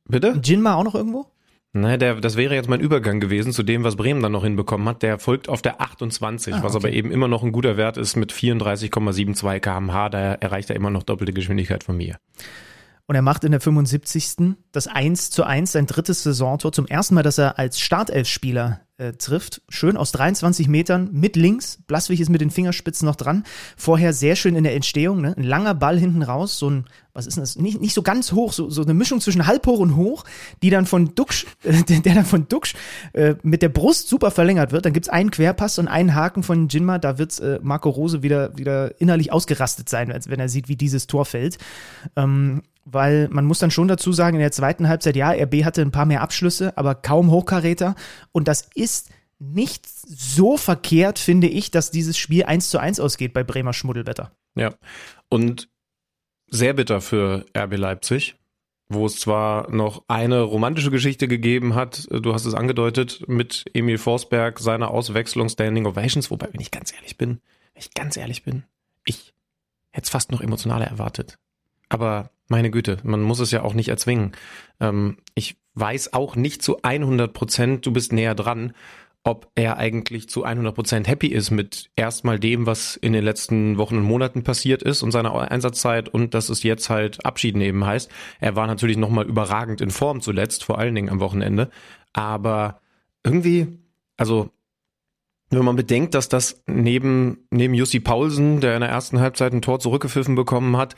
bitte? 0.07 0.39
Jinma 0.41 0.75
auch 0.75 0.85
noch 0.85 0.95
irgendwo? 0.95 1.25
Naja, 1.73 1.95
der, 1.95 2.15
das 2.15 2.35
wäre 2.35 2.53
jetzt 2.53 2.67
mein 2.67 2.81
Übergang 2.81 3.21
gewesen 3.21 3.53
zu 3.53 3.63
dem, 3.63 3.85
was 3.85 3.95
Bremen 3.95 4.21
dann 4.21 4.33
noch 4.33 4.43
hinbekommen 4.43 4.89
hat. 4.89 5.03
Der 5.03 5.19
folgt 5.19 5.47
auf 5.47 5.61
der 5.61 5.79
28, 5.79 6.53
ah, 6.53 6.63
was 6.63 6.75
okay. 6.75 6.87
aber 6.87 6.95
eben 6.95 7.11
immer 7.11 7.29
noch 7.29 7.43
ein 7.43 7.53
guter 7.53 7.77
Wert 7.77 7.95
ist 7.95 8.17
mit 8.17 8.33
34,72 8.33 9.59
kmh. 9.59 10.09
Da 10.09 10.33
erreicht 10.33 10.69
er 10.69 10.75
immer 10.75 10.89
noch 10.89 11.03
doppelte 11.03 11.31
Geschwindigkeit 11.31 11.85
von 11.85 11.95
mir. 11.95 12.17
Und 13.11 13.15
er 13.15 13.21
macht 13.21 13.43
in 13.43 13.51
der 13.51 13.59
75. 13.59 14.55
das 14.71 14.87
1 14.87 15.31
zu 15.31 15.43
1, 15.43 15.73
sein 15.73 15.85
drittes 15.85 16.23
Saisontor. 16.23 16.71
Zum 16.71 16.87
ersten 16.87 17.13
Mal, 17.13 17.23
dass 17.23 17.37
er 17.37 17.59
als 17.59 17.77
Startelfspieler 17.77 18.79
äh, 18.95 19.11
trifft. 19.11 19.61
Schön 19.67 19.97
aus 19.97 20.13
23 20.13 20.69
Metern 20.69 21.09
mit 21.11 21.35
links. 21.35 21.79
Blaswig 21.87 22.21
ist 22.21 22.29
mit 22.29 22.39
den 22.39 22.51
Fingerspitzen 22.51 23.05
noch 23.05 23.17
dran. 23.17 23.43
Vorher 23.75 24.13
sehr 24.13 24.37
schön 24.37 24.55
in 24.55 24.63
der 24.63 24.75
Entstehung. 24.75 25.19
Ne? 25.19 25.35
Ein 25.35 25.43
langer 25.43 25.73
Ball 25.73 25.99
hinten 25.99 26.21
raus. 26.21 26.57
So 26.57 26.69
ein, 26.69 26.85
was 27.11 27.27
ist 27.27 27.35
denn 27.35 27.43
das? 27.43 27.57
Nicht, 27.57 27.81
nicht 27.81 27.93
so 27.93 28.01
ganz 28.01 28.31
hoch, 28.31 28.53
so, 28.53 28.69
so 28.69 28.81
eine 28.81 28.93
Mischung 28.93 29.19
zwischen 29.19 29.45
halb 29.45 29.67
hoch 29.67 29.79
und 29.79 29.97
hoch, 29.97 30.23
die 30.63 30.69
dann 30.69 30.85
von 30.85 31.13
Duxch, 31.13 31.47
äh, 31.63 31.83
der, 31.83 32.13
dann 32.13 32.25
von 32.25 32.47
Duxch 32.47 32.75
äh, 33.11 33.35
mit 33.43 33.61
der 33.61 33.69
Brust 33.69 34.07
super 34.07 34.31
verlängert 34.31 34.71
wird. 34.71 34.85
Dann 34.85 34.93
gibt's 34.93 35.09
einen 35.09 35.31
Querpass 35.31 35.79
und 35.79 35.89
einen 35.89 36.15
Haken 36.15 36.43
von 36.43 36.69
Jinma. 36.69 36.97
Da 36.97 37.17
wird 37.17 37.37
äh, 37.41 37.59
Marco 37.61 37.89
Rose 37.89 38.23
wieder, 38.23 38.57
wieder 38.57 39.01
innerlich 39.01 39.33
ausgerastet 39.33 39.89
sein, 39.89 40.17
wenn 40.27 40.39
er 40.39 40.47
sieht, 40.47 40.69
wie 40.69 40.77
dieses 40.77 41.07
Tor 41.07 41.25
fällt. 41.25 41.57
Ähm, 42.15 42.61
weil 42.85 43.27
man 43.29 43.45
muss 43.45 43.59
dann 43.59 43.71
schon 43.71 43.87
dazu 43.87 44.11
sagen, 44.11 44.35
in 44.35 44.41
der 44.41 44.51
zweiten 44.51 44.87
Halbzeit, 44.87 45.15
ja, 45.15 45.31
RB 45.31 45.63
hatte 45.63 45.81
ein 45.81 45.91
paar 45.91 46.05
mehr 46.05 46.21
Abschlüsse, 46.21 46.77
aber 46.77 46.95
kaum 46.95 47.31
Hochkaräter. 47.31 47.95
Und 48.31 48.47
das 48.47 48.69
ist 48.75 49.09
nicht 49.39 49.87
so 49.87 50.57
verkehrt, 50.57 51.19
finde 51.19 51.47
ich, 51.47 51.71
dass 51.71 51.91
dieses 51.91 52.17
Spiel 52.17 52.43
1 52.43 52.69
zu 52.69 52.79
1 52.79 52.99
ausgeht 52.99 53.33
bei 53.33 53.43
Bremer 53.43 53.73
Schmuddelwetter. 53.73 54.31
Ja, 54.55 54.73
und 55.29 55.69
sehr 56.47 56.73
bitter 56.73 57.01
für 57.01 57.45
RB 57.57 57.77
Leipzig, 57.77 58.35
wo 58.89 59.05
es 59.05 59.15
zwar 59.15 59.71
noch 59.71 60.03
eine 60.07 60.41
romantische 60.41 60.91
Geschichte 60.91 61.27
gegeben 61.27 61.75
hat, 61.75 62.07
du 62.11 62.33
hast 62.33 62.45
es 62.45 62.53
angedeutet, 62.53 63.23
mit 63.27 63.65
Emil 63.73 63.97
Forsberg, 63.97 64.59
seiner 64.59 64.91
Auswechslung 64.91 65.49
Standing 65.49 65.85
Ovations, 65.85 66.29
wobei, 66.29 66.49
wenn 66.51 66.61
ich 66.61 66.71
ganz 66.71 66.93
ehrlich 66.93 67.17
bin, 67.17 67.41
wenn 67.73 67.81
ich 67.81 67.93
ganz 67.93 68.17
ehrlich 68.17 68.43
bin, 68.43 68.63
ich 69.05 69.33
hätte 69.91 70.05
es 70.05 70.09
fast 70.09 70.31
noch 70.31 70.41
emotionaler 70.41 70.85
erwartet. 70.85 71.37
Aber 71.91 72.31
meine 72.47 72.71
Güte, 72.71 72.99
man 73.03 73.21
muss 73.21 73.41
es 73.41 73.51
ja 73.51 73.63
auch 73.63 73.73
nicht 73.73 73.89
erzwingen. 73.89 74.31
Ähm, 74.79 75.17
ich 75.35 75.57
weiß 75.73 76.13
auch 76.13 76.37
nicht 76.37 76.61
zu 76.61 76.81
100 76.83 77.33
Prozent, 77.33 77.85
du 77.85 77.91
bist 77.91 78.13
näher 78.13 78.33
dran, 78.33 78.71
ob 79.25 79.51
er 79.55 79.77
eigentlich 79.77 80.29
zu 80.29 80.45
100 80.45 80.73
Prozent 80.73 81.07
happy 81.09 81.27
ist 81.27 81.51
mit 81.51 81.91
erstmal 81.97 82.39
dem, 82.39 82.65
was 82.65 82.95
in 82.95 83.11
den 83.11 83.25
letzten 83.25 83.77
Wochen 83.77 83.97
und 83.97 84.03
Monaten 84.03 84.43
passiert 84.43 84.81
ist 84.83 85.03
und 85.03 85.11
seiner 85.11 85.35
Einsatzzeit 85.51 86.07
und 86.07 86.33
dass 86.33 86.47
es 86.47 86.63
jetzt 86.63 86.89
halt 86.89 87.25
Abschied 87.25 87.57
nehmen 87.57 87.85
heißt. 87.85 88.09
Er 88.39 88.55
war 88.55 88.67
natürlich 88.67 88.95
nochmal 88.95 89.27
überragend 89.27 89.81
in 89.81 89.91
Form 89.91 90.21
zuletzt, 90.21 90.63
vor 90.63 90.79
allen 90.79 90.95
Dingen 90.95 91.09
am 91.09 91.19
Wochenende. 91.19 91.69
Aber 92.13 92.79
irgendwie, 93.25 93.67
also 94.15 94.49
wenn 95.51 95.65
man 95.65 95.75
bedenkt, 95.75 96.13
dass 96.13 96.29
das 96.29 96.63
neben, 96.65 97.45
neben 97.51 97.73
Jussi 97.73 97.99
Paulsen, 97.99 98.61
der 98.61 98.75
in 98.75 98.81
der 98.81 98.89
ersten 98.89 99.19
Halbzeit 99.19 99.51
ein 99.51 99.61
Tor 99.61 99.79
zurückgepfiffen 99.79 100.35
bekommen 100.35 100.77
hat, 100.77 100.95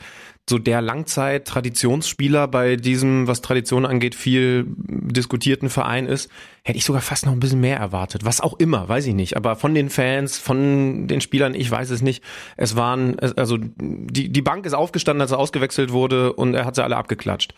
so 0.48 0.58
der 0.58 0.80
Langzeit-Traditionsspieler 0.80 2.46
bei 2.46 2.76
diesem, 2.76 3.26
was 3.26 3.40
Tradition 3.40 3.84
angeht, 3.84 4.14
viel 4.14 4.66
diskutierten 4.68 5.70
Verein 5.70 6.06
ist, 6.06 6.30
hätte 6.62 6.78
ich 6.78 6.84
sogar 6.84 7.02
fast 7.02 7.26
noch 7.26 7.32
ein 7.32 7.40
bisschen 7.40 7.60
mehr 7.60 7.78
erwartet. 7.78 8.24
Was 8.24 8.40
auch 8.40 8.54
immer, 8.60 8.88
weiß 8.88 9.06
ich 9.06 9.14
nicht. 9.14 9.36
Aber 9.36 9.56
von 9.56 9.74
den 9.74 9.90
Fans, 9.90 10.38
von 10.38 11.08
den 11.08 11.20
Spielern, 11.20 11.54
ich 11.54 11.68
weiß 11.68 11.90
es 11.90 12.00
nicht. 12.00 12.22
Es 12.56 12.76
waren, 12.76 13.18
also 13.18 13.58
die, 13.58 14.30
die 14.30 14.42
Bank 14.42 14.66
ist 14.66 14.74
aufgestanden, 14.74 15.22
als 15.22 15.32
er 15.32 15.38
ausgewechselt 15.38 15.90
wurde 15.90 16.32
und 16.32 16.54
er 16.54 16.64
hat 16.64 16.76
sie 16.76 16.84
alle 16.84 16.96
abgeklatscht. 16.96 17.54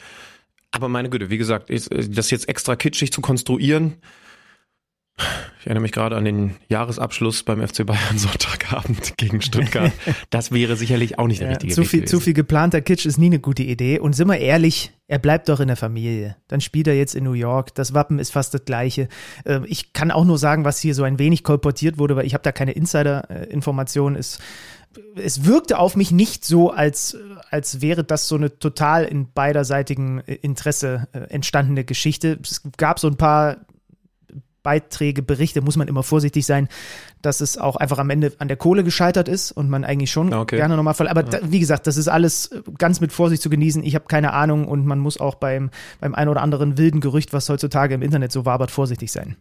Aber 0.71 0.89
meine 0.89 1.11
Güte, 1.11 1.29
wie 1.29 1.39
gesagt, 1.39 1.71
das 1.71 2.31
jetzt 2.31 2.49
extra 2.49 2.77
kitschig 2.77 3.13
zu 3.13 3.21
konstruieren, 3.21 3.97
ich 5.67 5.67
erinnere 5.67 5.83
mich 5.83 5.93
gerade 5.93 6.15
an 6.15 6.25
den 6.25 6.55
Jahresabschluss 6.69 7.43
beim 7.43 7.67
FC 7.67 7.87
Bayern 7.87 8.01
Sonntagabend 8.19 9.17
gegen 9.17 9.41
Stuttgart. 9.41 9.93
Das 10.31 10.53
wäre 10.53 10.77
sicherlich 10.77 11.19
auch 11.19 11.27
nicht 11.27 11.41
der 11.41 11.49
ja, 11.49 11.55
richtige 11.55 11.75
zu 11.75 11.81
Weg 11.81 11.89
viel, 11.89 12.01
gewesen. 12.01 12.11
Zu 12.11 12.21
viel 12.21 12.35
geplanter 12.35 12.83
Kitsch 12.83 13.07
ist 13.07 13.19
nie 13.19 13.27
eine 13.27 13.41
gute 13.41 13.63
Idee. 13.63 13.99
Und 13.99 14.13
sind 14.13 14.29
wir 14.29 14.39
ehrlich, 14.39 14.93
er 15.09 15.19
bleibt 15.19 15.49
doch 15.49 15.59
in 15.61 15.69
der 15.69 15.77
Familie. 15.77 16.37
Dann 16.49 16.61
spielt 16.61 16.87
er 16.87 16.95
jetzt 16.95 17.15
in 17.15 17.25
New 17.25 17.33
York. 17.33 17.75
Das 17.75 17.95
Wappen 17.95 18.19
ist 18.19 18.31
fast 18.31 18.55
das 18.55 18.65
gleiche. 18.65 19.09
Ähm, 19.45 19.65
ich 19.67 19.93
kann 19.93 20.11
auch 20.11 20.25
nur 20.25 20.39
sagen, 20.39 20.65
was 20.65 20.79
hier 20.79 20.95
so 20.95 21.03
ein 21.03 21.19
wenig 21.19 21.43
kolportiert 21.43 21.99
wurde, 21.99 22.15
weil 22.15 22.27
ich 22.27 22.35
habe 22.35 22.45
da 22.45 22.53
keine 22.53 22.73
Insider-Informationen. 22.73 24.17
Es, 24.17 24.39
es 25.17 25.47
wirkte 25.47 25.79
auf 25.79 25.97
mich 25.97 26.11
nicht 26.11 26.45
so, 26.45 26.71
als, 26.71 27.17
als 27.51 27.81
wäre 27.81 28.05
das 28.05 28.29
so 28.29 28.37
eine 28.37 28.59
total 28.59 29.05
in 29.05 29.33
beiderseitigen 29.33 30.21
Interesse 30.21 31.09
äh, 31.13 31.21
entstandene 31.31 31.85
Geschichte. 31.85 32.39
Es 32.43 32.63
gab 32.77 33.01
so 33.01 33.09
ein 33.09 33.17
paar 33.17 33.57
Beiträge, 34.67 35.23
Berichte, 35.23 35.61
muss 35.61 35.77
man 35.77 35.87
immer 35.87 36.03
vorsichtig 36.03 36.45
sein, 36.45 36.67
dass 37.23 37.41
es 37.41 37.57
auch 37.57 37.77
einfach 37.77 37.99
am 37.99 38.11
Ende 38.11 38.33
an 38.41 38.49
der 38.49 38.57
Kohle 38.57 38.83
gescheitert 38.83 39.29
ist 39.29 39.53
und 39.53 39.71
man 39.71 39.85
eigentlich 39.85 40.11
schon 40.11 40.35
okay. 40.35 40.57
gerne 40.57 40.77
nochmal 40.77 40.95
voll. 40.95 41.07
Aber 41.07 41.23
ja. 41.23 41.29
da, 41.29 41.39
wie 41.45 41.61
gesagt, 41.61 41.87
das 41.87 41.97
ist 41.97 42.09
alles 42.09 42.51
ganz 42.77 43.01
mit 43.01 43.13
Vorsicht 43.13 43.43
zu 43.43 43.49
genießen. 43.49 43.85
Ich 43.85 43.95
habe 43.95 44.07
keine 44.07 44.33
Ahnung 44.33 44.67
und 44.67 44.85
man 44.85 44.99
muss 44.99 45.21
auch 45.21 45.37
beim, 45.37 45.71
beim 46.01 46.17
ein 46.17 46.29
oder 46.29 46.43
anderen 46.43 46.79
wilden 46.79 47.01
Gerücht, 47.01 47.33
was 47.33 47.49
heutzutage 47.49 47.95
im 47.95 48.03
Internet 48.03 48.33
so 48.33 48.45
wabert, 48.45 48.73
vorsichtig 48.73 49.13
sein. 49.13 49.37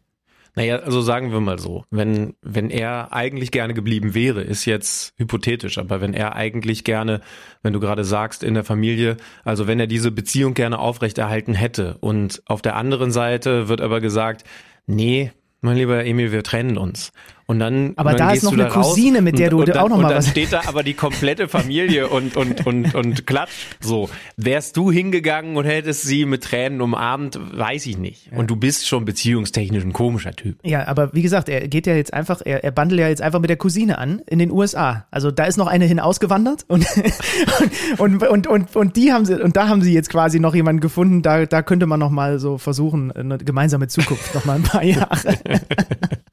Naja, 0.56 0.78
also 0.78 1.02
sagen 1.02 1.32
wir 1.34 1.42
mal 1.42 1.60
so, 1.60 1.84
wenn, 1.90 2.36
wenn 2.42 2.70
er 2.70 3.12
eigentlich 3.12 3.52
gerne 3.52 3.74
geblieben 3.74 4.14
wäre, 4.14 4.42
ist 4.42 4.64
jetzt 4.64 5.14
hypothetisch, 5.18 5.78
aber 5.78 6.00
wenn 6.00 6.14
er 6.14 6.36
eigentlich 6.36 6.86
gerne, 6.86 7.20
wenn 7.62 7.74
du 7.74 7.82
gerade 7.82 8.06
sagst, 8.06 8.42
in 8.42 8.54
der 8.54 8.64
Familie, 8.64 9.18
also 9.44 9.68
wenn 9.68 9.82
er 9.82 9.88
diese 9.88 10.12
Beziehung 10.12 10.54
gerne 10.54 10.80
aufrechterhalten 10.80 11.56
hätte 11.56 11.98
und 12.00 12.42
auf 12.46 12.62
der 12.62 12.78
anderen 12.78 13.12
Seite 13.12 13.68
wird 13.68 13.82
aber 13.82 14.00
gesagt, 14.00 14.46
nee, 14.86 15.32
mein 15.62 15.78
lieber 15.78 16.06
Emil, 16.06 16.32
wir 16.32 16.44
trennen 16.44 16.78
uns. 16.78 17.12
Und 17.48 17.60
dann, 17.60 17.94
aber 17.96 18.14
dann 18.14 18.30
da 18.30 18.34
ist 18.34 18.44
noch 18.44 18.54
eine 18.54 18.70
Cousine, 18.70 19.22
mit 19.22 19.38
der 19.38 19.52
du 19.52 19.60
und, 19.60 19.70
und 19.70 19.78
auch 19.78 19.88
noch 19.88 19.98
mal 19.98 20.04
und 20.06 20.10
dann 20.10 20.18
was. 20.18 20.30
steht 20.30 20.52
da 20.52 20.62
aber 20.66 20.82
die 20.82 20.96
komplette 20.96 21.48
Familie 21.48 22.08
und 22.08 22.36
und 22.38 22.66
und 22.66 22.96
und 22.96 23.28
klatscht. 23.28 23.78
So, 23.82 24.10
wärst 24.36 24.76
du 24.78 24.92
hingegangen 24.92 25.56
und 25.56 25.66
hättest 25.66 26.02
sie 26.02 26.26
mit 26.26 26.44
Tränen 26.44 26.82
umarmt, 26.82 27.40
weiß 27.40 27.86
ich 27.86 28.00
nicht. 28.00 28.32
Ja. 28.32 28.40
Und 28.40 28.50
du 28.50 28.56
bist 28.56 28.88
schon 28.88 29.06
beziehungstechnisch 29.06 29.84
ein 29.84 29.94
komischer 29.94 30.36
Typ. 30.36 30.58
Ja, 30.64 30.88
aber 30.88 31.14
wie 31.14 31.22
gesagt, 31.22 31.48
er 31.48 31.68
geht 31.68 31.86
ja 31.86 31.94
jetzt 31.94 32.14
einfach, 32.16 32.42
er, 32.44 32.64
er 32.64 32.72
bandelt 32.72 33.00
ja 33.00 33.10
jetzt 33.10 33.22
einfach 33.22 33.40
mit 33.40 33.52
der 33.52 33.58
Cousine 33.58 34.00
an 34.00 34.24
in 34.26 34.40
den 34.40 34.50
USA. 34.50 35.06
Also 35.12 35.30
da 35.30 35.46
ist 35.46 35.58
noch 35.58 35.68
eine 35.68 35.86
hin 35.86 36.00
ausgewandert 36.00 36.66
und 36.68 36.88
und, 38.00 38.24
und 38.28 38.48
und 38.48 38.76
und 38.76 38.96
die 38.96 39.14
haben 39.14 39.26
sie 39.26 39.40
und 39.40 39.56
da 39.56 39.68
haben 39.68 39.84
sie 39.84 39.94
jetzt 39.94 40.10
quasi 40.10 40.40
noch 40.40 40.56
jemanden 40.56 40.82
gefunden. 40.82 41.22
Da 41.22 41.46
da 41.46 41.62
könnte 41.62 41.86
man 41.86 42.00
noch 42.00 42.10
mal 42.10 42.40
so 42.40 42.58
versuchen 42.58 43.12
eine 43.12 43.38
gemeinsame 43.38 43.88
Zukunft 43.88 44.34
noch 44.34 44.46
mal 44.46 44.56
ein 44.56 44.64
paar 44.64 44.84
Jahre. 44.84 45.38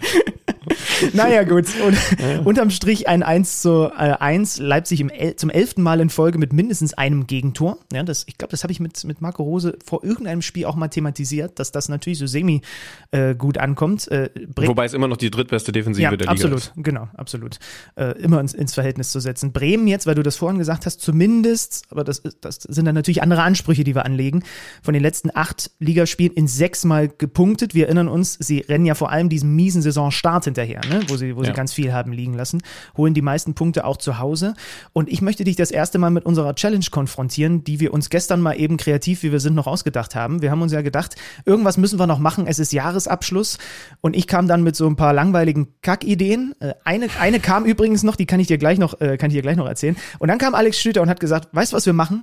naja, 1.12 1.44
gut. 1.44 1.66
Und, 1.85 1.97
ja. 2.18 2.40
Unterm 2.40 2.71
Strich 2.71 3.09
ein 3.09 3.23
1 3.23 3.62
zu 3.62 3.90
äh, 3.97 4.14
1. 4.18 4.59
Leipzig 4.59 5.00
im 5.00 5.11
El 5.11 5.37
zum 5.37 5.50
elften 5.50 5.82
Mal 5.82 6.00
in 6.00 6.11
Folge 6.11 6.38
mit 6.38 6.52
mindestens 6.52 6.94
einem 6.94 7.26
Gegentor. 7.26 7.78
Ja, 7.92 8.02
das, 8.02 8.25
ich 8.26 8.38
glaube, 8.38 8.50
das 8.50 8.62
habe 8.62 8.73
ich 8.73 8.80
mit, 8.80 9.04
mit 9.04 9.21
Marco 9.21 9.42
Rose 9.42 9.78
vor 9.85 10.04
irgendeinem 10.04 10.42
Spiel 10.42 10.66
auch 10.66 10.76
mal 10.76 10.88
thematisiert, 10.88 11.59
dass 11.59 11.73
das 11.73 11.88
natürlich 11.88 12.18
so 12.18 12.26
semi 12.26 12.62
äh, 13.11 13.35
gut 13.35 13.59
ankommt. 13.59 14.09
Äh, 14.09 14.30
Wobei 14.56 14.85
es 14.85 14.94
immer 14.94 15.09
noch 15.09 15.16
die 15.16 15.30
drittbeste 15.30 15.73
Defensive 15.73 16.02
ja, 16.02 16.16
der 16.16 16.28
absolut, 16.28 16.61
Liga 16.61 16.73
ist. 16.76 16.85
Genau, 16.85 17.09
absolut. 17.14 17.59
Äh, 17.97 18.18
immer 18.21 18.40
ins, 18.40 18.54
ins 18.54 18.75
Verhältnis 18.75 19.11
zu 19.11 19.21
setzen. 19.21 19.52
Bremen 19.52 19.87
jetzt, 19.87 20.06
weil 20.06 20.14
du 20.14 20.23
das 20.23 20.37
vorhin 20.37 20.59
gesagt 20.59 20.87
hast, 20.87 21.00
zumindest, 21.00 21.85
aber 21.90 22.04
das, 22.04 22.23
das 22.40 22.56
sind 22.56 22.85
dann 22.85 22.94
natürlich 22.94 23.23
andere 23.23 23.42
Ansprüche, 23.42 23.85
die 23.85 23.94
wir 23.94 24.04
anlegen. 24.04 24.42
Von 24.82 24.94
den 24.94 25.02
letzten 25.02 25.30
acht 25.35 25.71
Ligaspielen 25.78 26.35
in 26.35 26.49
sechs 26.49 26.85
Mal 26.85 27.09
gepunktet. 27.09 27.75
Wir 27.75 27.87
erinnern 27.87 28.09
uns, 28.09 28.37
sie 28.40 28.61
rennen 28.61 28.87
ja 28.87 28.94
vor 28.94 29.11
allem 29.11 29.28
diesem 29.28 29.54
miesen 29.54 29.82
Saisonstart 29.82 30.44
hinterher, 30.44 30.80
ne? 30.88 30.92
Wo 31.09 31.17
sie, 31.17 31.37
wo 31.37 31.43
ja. 31.43 31.47
sie 31.47 31.53
ganz 31.53 31.73
viel 31.73 31.93
haben 31.93 32.13
liegen 32.13 32.35
lassen, 32.35 32.63
holen 32.97 33.15
die 33.15 33.23
meisten 33.23 33.55
Punkte 33.55 33.85
auch 33.85 33.97
zu 33.97 34.19
Hause. 34.19 34.55
Und 34.93 35.09
ich 35.09 35.23
möchte 35.23 35.45
dich 35.45 35.57
das 35.57 35.71
erste 35.71 35.99
Mal 35.99 36.11
mit 36.11 36.25
unserer 36.25 36.55
Challenge 36.55 36.85
konfrontieren, 36.91 37.65
die 37.65 37.81
wir 37.81 37.93
uns 37.93 38.11
gestern 38.11 38.41
mal 38.41 38.55
eben 38.55 38.77
kreativ, 38.77 39.23
wie 39.23 39.33
wir 39.33 39.41
sind, 39.41 39.55
noch 39.55 39.67
ausgedacht 39.67 40.15
haben. 40.15 40.43
Wir 40.43 40.51
haben 40.51 40.63
uns 40.63 40.73
ja 40.73 40.83
gedacht, 40.83 41.17
irgendwas 41.45 41.77
müssen 41.77 41.99
wir 41.99 42.07
noch 42.07 42.19
machen. 42.19 42.47
Es 42.47 42.59
ist 42.59 42.73
Jahresabschluss. 42.73 43.59
Und 44.01 44.17
ich 44.17 44.27
kam 44.27 44.49
dann 44.49 44.63
mit 44.63 44.77
so 44.77 44.87
ein 44.87 44.97
paar 44.97 45.13
langweiligen 45.13 45.69
Kackideen. 45.83 46.55
Äh, 46.61 46.75
eine, 46.85 47.09
eine 47.21 47.41
kam 47.41 47.65
übrigens 47.65 48.03
noch, 48.03 48.17
die 48.17 48.27
kann 48.27 48.41
ich 48.41 48.47
dir 48.47 48.59
gleich 48.59 48.79
noch, 48.79 49.01
äh, 49.01 49.17
kann 49.17 49.31
ich 49.31 49.37
dir 49.37 49.43
gleich 49.43 49.57
noch 49.57 49.69
erzählen. 49.69 49.97
Und 50.19 50.29
dann 50.29 50.39
kam 50.39 50.55
Alex 50.55 50.81
Schlüter 50.81 51.03
und 51.03 51.09
hat 51.09 51.21
gesagt, 51.21 51.49
weißt 51.53 51.73
du, 51.73 51.77
was 51.77 51.87
wir 51.87 51.93
machen? 51.93 52.23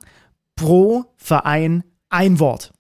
Pro 0.56 1.06
Verein 1.18 1.84
ein 2.10 2.40
Wort. 2.40 2.74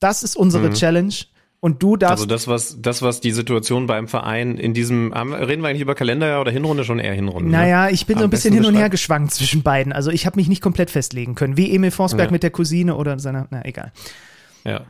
Das 0.00 0.22
ist 0.22 0.36
unsere 0.36 0.68
mhm. 0.68 0.74
Challenge. 0.74 1.14
Und 1.62 1.82
du 1.82 1.98
darfst. 1.98 2.12
Also 2.12 2.26
das, 2.26 2.48
was, 2.48 2.80
das, 2.80 3.02
was 3.02 3.20
die 3.20 3.32
Situation 3.32 3.86
beim 3.86 4.08
Verein 4.08 4.56
in 4.56 4.72
diesem, 4.72 5.12
reden 5.12 5.62
wir 5.62 5.68
eigentlich 5.68 5.82
über 5.82 5.94
Kalenderjahr 5.94 6.40
oder 6.40 6.50
Hinrunde 6.50 6.84
schon 6.84 6.98
eher 6.98 7.12
Hinrunde? 7.12 7.50
Ne? 7.50 7.58
Naja, 7.58 7.84
ne? 7.84 7.92
ich 7.92 8.06
bin 8.06 8.16
Am 8.16 8.20
so 8.20 8.24
ein 8.24 8.30
bisschen 8.30 8.54
hin 8.54 8.64
und 8.64 8.74
her 8.74 8.88
geschwankt 8.88 9.32
zwischen 9.32 9.62
beiden. 9.62 9.92
Also 9.92 10.10
ich 10.10 10.24
habe 10.24 10.36
mich 10.36 10.48
nicht 10.48 10.62
komplett 10.62 10.90
festlegen 10.90 11.34
können. 11.34 11.58
Wie 11.58 11.74
Emil 11.74 11.90
Forsberg 11.90 12.28
ja. 12.28 12.32
mit 12.32 12.42
der 12.42 12.50
Cousine 12.50 12.96
oder 12.96 13.18
seiner, 13.18 13.46
na 13.50 13.62
egal. 13.66 13.92
Ja. 14.64 14.86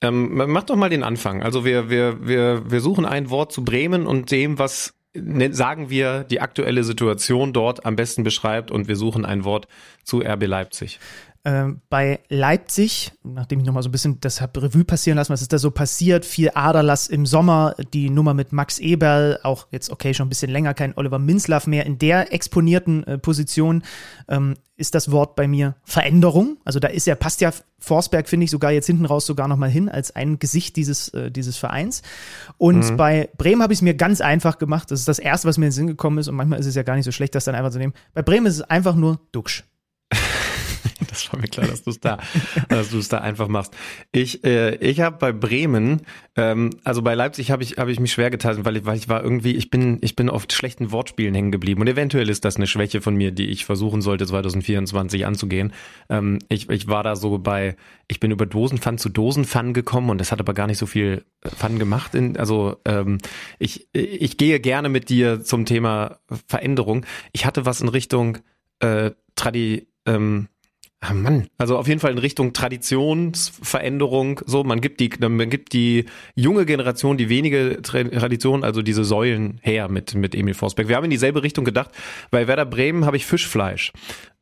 Ähm, 0.00 0.42
mach 0.48 0.64
doch 0.64 0.76
mal 0.76 0.88
den 0.88 1.02
Anfang. 1.02 1.42
Also 1.42 1.64
wir, 1.64 1.90
wir, 1.90 2.26
wir, 2.26 2.70
wir 2.70 2.80
suchen 2.80 3.04
ein 3.04 3.28
Wort 3.28 3.52
zu 3.52 3.62
Bremen 3.62 4.06
und 4.06 4.30
dem, 4.30 4.58
was 4.58 4.94
ne, 5.14 5.52
sagen 5.52 5.90
wir 5.90 6.24
die 6.24 6.40
aktuelle 6.40 6.84
Situation 6.84 7.52
dort 7.52 7.84
am 7.86 7.96
besten 7.96 8.22
beschreibt 8.24 8.70
und 8.70 8.88
wir 8.88 8.96
suchen 8.96 9.24
ein 9.24 9.44
Wort 9.44 9.68
zu 10.04 10.20
RB 10.20 10.46
Leipzig. 10.46 10.98
Ähm, 11.44 11.80
bei 11.90 12.20
Leipzig, 12.28 13.12
nachdem 13.24 13.58
ich 13.58 13.66
nochmal 13.66 13.82
so 13.82 13.88
ein 13.88 13.92
bisschen 13.92 14.20
das 14.20 14.40
habe 14.40 14.62
Revue 14.62 14.84
passieren 14.84 15.16
lassen, 15.16 15.32
was 15.32 15.42
ist 15.42 15.52
da 15.52 15.58
so 15.58 15.72
passiert, 15.72 16.24
viel 16.24 16.52
Aderlass 16.54 17.08
im 17.08 17.26
Sommer, 17.26 17.74
die 17.92 18.10
Nummer 18.10 18.32
mit 18.32 18.52
Max 18.52 18.78
Eberl, 18.78 19.40
auch 19.42 19.66
jetzt 19.72 19.90
okay, 19.90 20.14
schon 20.14 20.26
ein 20.26 20.28
bisschen 20.28 20.52
länger 20.52 20.72
kein 20.72 20.96
Oliver 20.96 21.18
Minzlaff 21.18 21.66
mehr, 21.66 21.84
in 21.84 21.98
der 21.98 22.32
exponierten 22.32 23.04
äh, 23.04 23.18
Position 23.18 23.82
ähm, 24.28 24.54
ist 24.76 24.94
das 24.94 25.10
Wort 25.10 25.34
bei 25.34 25.48
mir 25.48 25.74
Veränderung. 25.82 26.58
Also 26.64 26.78
da 26.78 26.86
ist 26.88 27.08
ja, 27.08 27.16
passt 27.16 27.40
ja 27.40 27.50
Forsberg, 27.80 28.28
finde 28.28 28.44
ich, 28.44 28.50
sogar 28.52 28.70
jetzt 28.70 28.86
hinten 28.86 29.04
raus 29.04 29.26
sogar 29.26 29.48
nochmal 29.48 29.70
hin 29.70 29.88
als 29.88 30.14
ein 30.14 30.38
Gesicht 30.38 30.76
dieses, 30.76 31.08
äh, 31.08 31.32
dieses 31.32 31.56
Vereins. 31.56 32.02
Und 32.56 32.88
mhm. 32.88 32.96
bei 32.96 33.30
Bremen 33.36 33.62
habe 33.62 33.72
ich 33.72 33.78
es 33.78 33.82
mir 33.82 33.94
ganz 33.94 34.20
einfach 34.20 34.58
gemacht. 34.58 34.92
Das 34.92 35.00
ist 35.00 35.08
das 35.08 35.18
Erste, 35.18 35.48
was 35.48 35.58
mir 35.58 35.66
in 35.66 35.70
den 35.70 35.74
Sinn 35.74 35.86
gekommen 35.88 36.18
ist. 36.18 36.28
Und 36.28 36.36
manchmal 36.36 36.60
ist 36.60 36.66
es 36.66 36.76
ja 36.76 36.84
gar 36.84 36.94
nicht 36.94 37.04
so 37.04 37.12
schlecht, 37.12 37.34
das 37.34 37.44
dann 37.44 37.56
einfach 37.56 37.72
zu 37.72 37.78
nehmen. 37.78 37.94
Bei 38.14 38.22
Bremen 38.22 38.46
ist 38.46 38.54
es 38.54 38.62
einfach 38.62 38.94
nur 38.94 39.20
Duxch. 39.32 39.64
das 41.08 41.32
war 41.32 41.40
mir 41.40 41.48
klar, 41.48 41.66
dass 41.66 41.82
du 41.82 41.90
es 41.90 42.00
da, 42.00 42.18
dass 42.68 42.90
du 42.90 42.98
es 42.98 43.08
da 43.08 43.18
einfach 43.18 43.48
machst. 43.48 43.74
Ich, 44.12 44.44
äh, 44.44 44.76
ich 44.76 45.00
habe 45.00 45.16
bei 45.18 45.32
Bremen, 45.32 46.02
ähm, 46.36 46.70
also 46.84 47.02
bei 47.02 47.14
Leipzig 47.14 47.50
habe 47.50 47.62
ich, 47.62 47.78
habe 47.78 47.92
ich 47.92 48.00
mich 48.00 48.12
schwer 48.12 48.30
getan, 48.30 48.64
weil 48.64 48.76
ich, 48.76 48.86
weil 48.86 48.96
ich 48.96 49.08
war 49.08 49.22
irgendwie, 49.22 49.52
ich 49.52 49.70
bin, 49.70 49.98
ich 50.00 50.16
bin 50.16 50.30
oft 50.30 50.52
schlechten 50.52 50.92
Wortspielen 50.92 51.34
hängen 51.34 51.52
geblieben 51.52 51.80
und 51.80 51.88
eventuell 51.88 52.28
ist 52.28 52.44
das 52.44 52.56
eine 52.56 52.66
Schwäche 52.66 53.00
von 53.00 53.14
mir, 53.14 53.32
die 53.32 53.46
ich 53.46 53.64
versuchen 53.64 54.02
sollte 54.02 54.26
2024 54.26 55.26
anzugehen. 55.26 55.72
Ähm, 56.08 56.38
ich, 56.48 56.68
ich 56.68 56.88
war 56.88 57.02
da 57.02 57.16
so 57.16 57.38
bei, 57.38 57.76
ich 58.08 58.20
bin 58.20 58.30
über 58.30 58.46
Dosenpfann 58.46 58.98
zu 58.98 59.08
Dosenpfann 59.08 59.74
gekommen 59.74 60.10
und 60.10 60.18
das 60.18 60.32
hat 60.32 60.40
aber 60.40 60.54
gar 60.54 60.66
nicht 60.66 60.78
so 60.78 60.86
viel 60.86 61.24
Pfann 61.44 61.78
gemacht. 61.78 62.14
In, 62.14 62.36
also 62.36 62.76
ähm, 62.84 63.18
ich, 63.58 63.88
ich 63.92 64.36
gehe 64.36 64.60
gerne 64.60 64.88
mit 64.88 65.08
dir 65.08 65.42
zum 65.42 65.66
Thema 65.66 66.18
Veränderung. 66.46 67.04
Ich 67.32 67.46
hatte 67.46 67.66
was 67.66 67.80
in 67.80 67.88
Richtung 67.88 68.38
äh, 68.80 69.12
Tradi, 69.34 69.88
ähm, 70.06 70.48
Ah 71.04 71.14
Mann, 71.14 71.48
also 71.58 71.78
auf 71.78 71.88
jeden 71.88 71.98
Fall 71.98 72.12
in 72.12 72.18
Richtung 72.18 72.52
Traditionsveränderung. 72.52 74.40
So, 74.46 74.62
man 74.62 74.80
gibt 74.80 75.00
die, 75.00 75.10
man 75.18 75.50
gibt 75.50 75.72
die 75.72 76.04
junge 76.36 76.64
Generation 76.64 77.16
die 77.16 77.28
wenige 77.28 77.82
Tradition, 77.82 78.62
also 78.62 78.82
diese 78.82 79.04
Säulen 79.04 79.58
her 79.62 79.88
mit 79.88 80.14
mit 80.14 80.36
Emil 80.36 80.54
Forsberg. 80.54 80.86
Wir 80.86 80.94
haben 80.94 81.02
in 81.02 81.10
dieselbe 81.10 81.42
Richtung 81.42 81.64
gedacht. 81.64 81.90
Bei 82.30 82.46
Werder 82.46 82.66
Bremen 82.66 83.04
habe 83.04 83.16
ich 83.16 83.26
Fischfleisch 83.26 83.92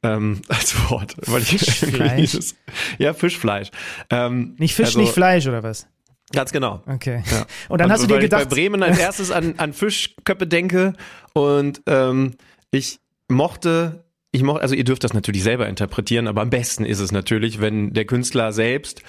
ähm, 0.02 0.42
als 0.48 0.90
Wort, 0.90 1.16
weil 1.24 1.40
ich 1.40 1.48
Fischfleisch. 1.48 2.20
Dieses, 2.20 2.56
ja 2.98 3.14
Fischfleisch. 3.14 3.70
Ähm, 4.10 4.54
nicht 4.58 4.74
Fisch, 4.74 4.88
also, 4.88 5.00
nicht 5.00 5.14
Fleisch 5.14 5.46
oder 5.46 5.62
was? 5.62 5.88
Ganz 6.30 6.52
genau. 6.52 6.82
Okay. 6.86 7.22
Ja. 7.30 7.46
Und 7.70 7.80
dann 7.80 7.86
und 7.86 7.92
hast 7.92 8.02
du 8.02 8.06
dir 8.06 8.18
gedacht, 8.18 8.42
ich 8.42 8.48
bei 8.50 8.54
Bremen 8.54 8.82
als 8.82 8.98
erstes 8.98 9.30
an 9.30 9.54
an 9.56 9.72
Fischköppe 9.72 10.46
denke 10.46 10.92
und 11.32 11.80
ähm, 11.86 12.34
ich 12.70 13.00
mochte 13.28 14.04
ich 14.32 14.42
mochte, 14.42 14.62
also 14.62 14.75
ihr 14.75 14.84
dürft 14.84 15.04
das 15.04 15.12
natürlich 15.12 15.42
selber 15.42 15.68
interpretieren, 15.68 16.28
aber 16.28 16.42
am 16.42 16.50
besten 16.50 16.84
ist 16.84 17.00
es 17.00 17.12
natürlich, 17.12 17.60
wenn 17.60 17.92
der 17.92 18.04
Künstler 18.04 18.52
selbst 18.52 19.02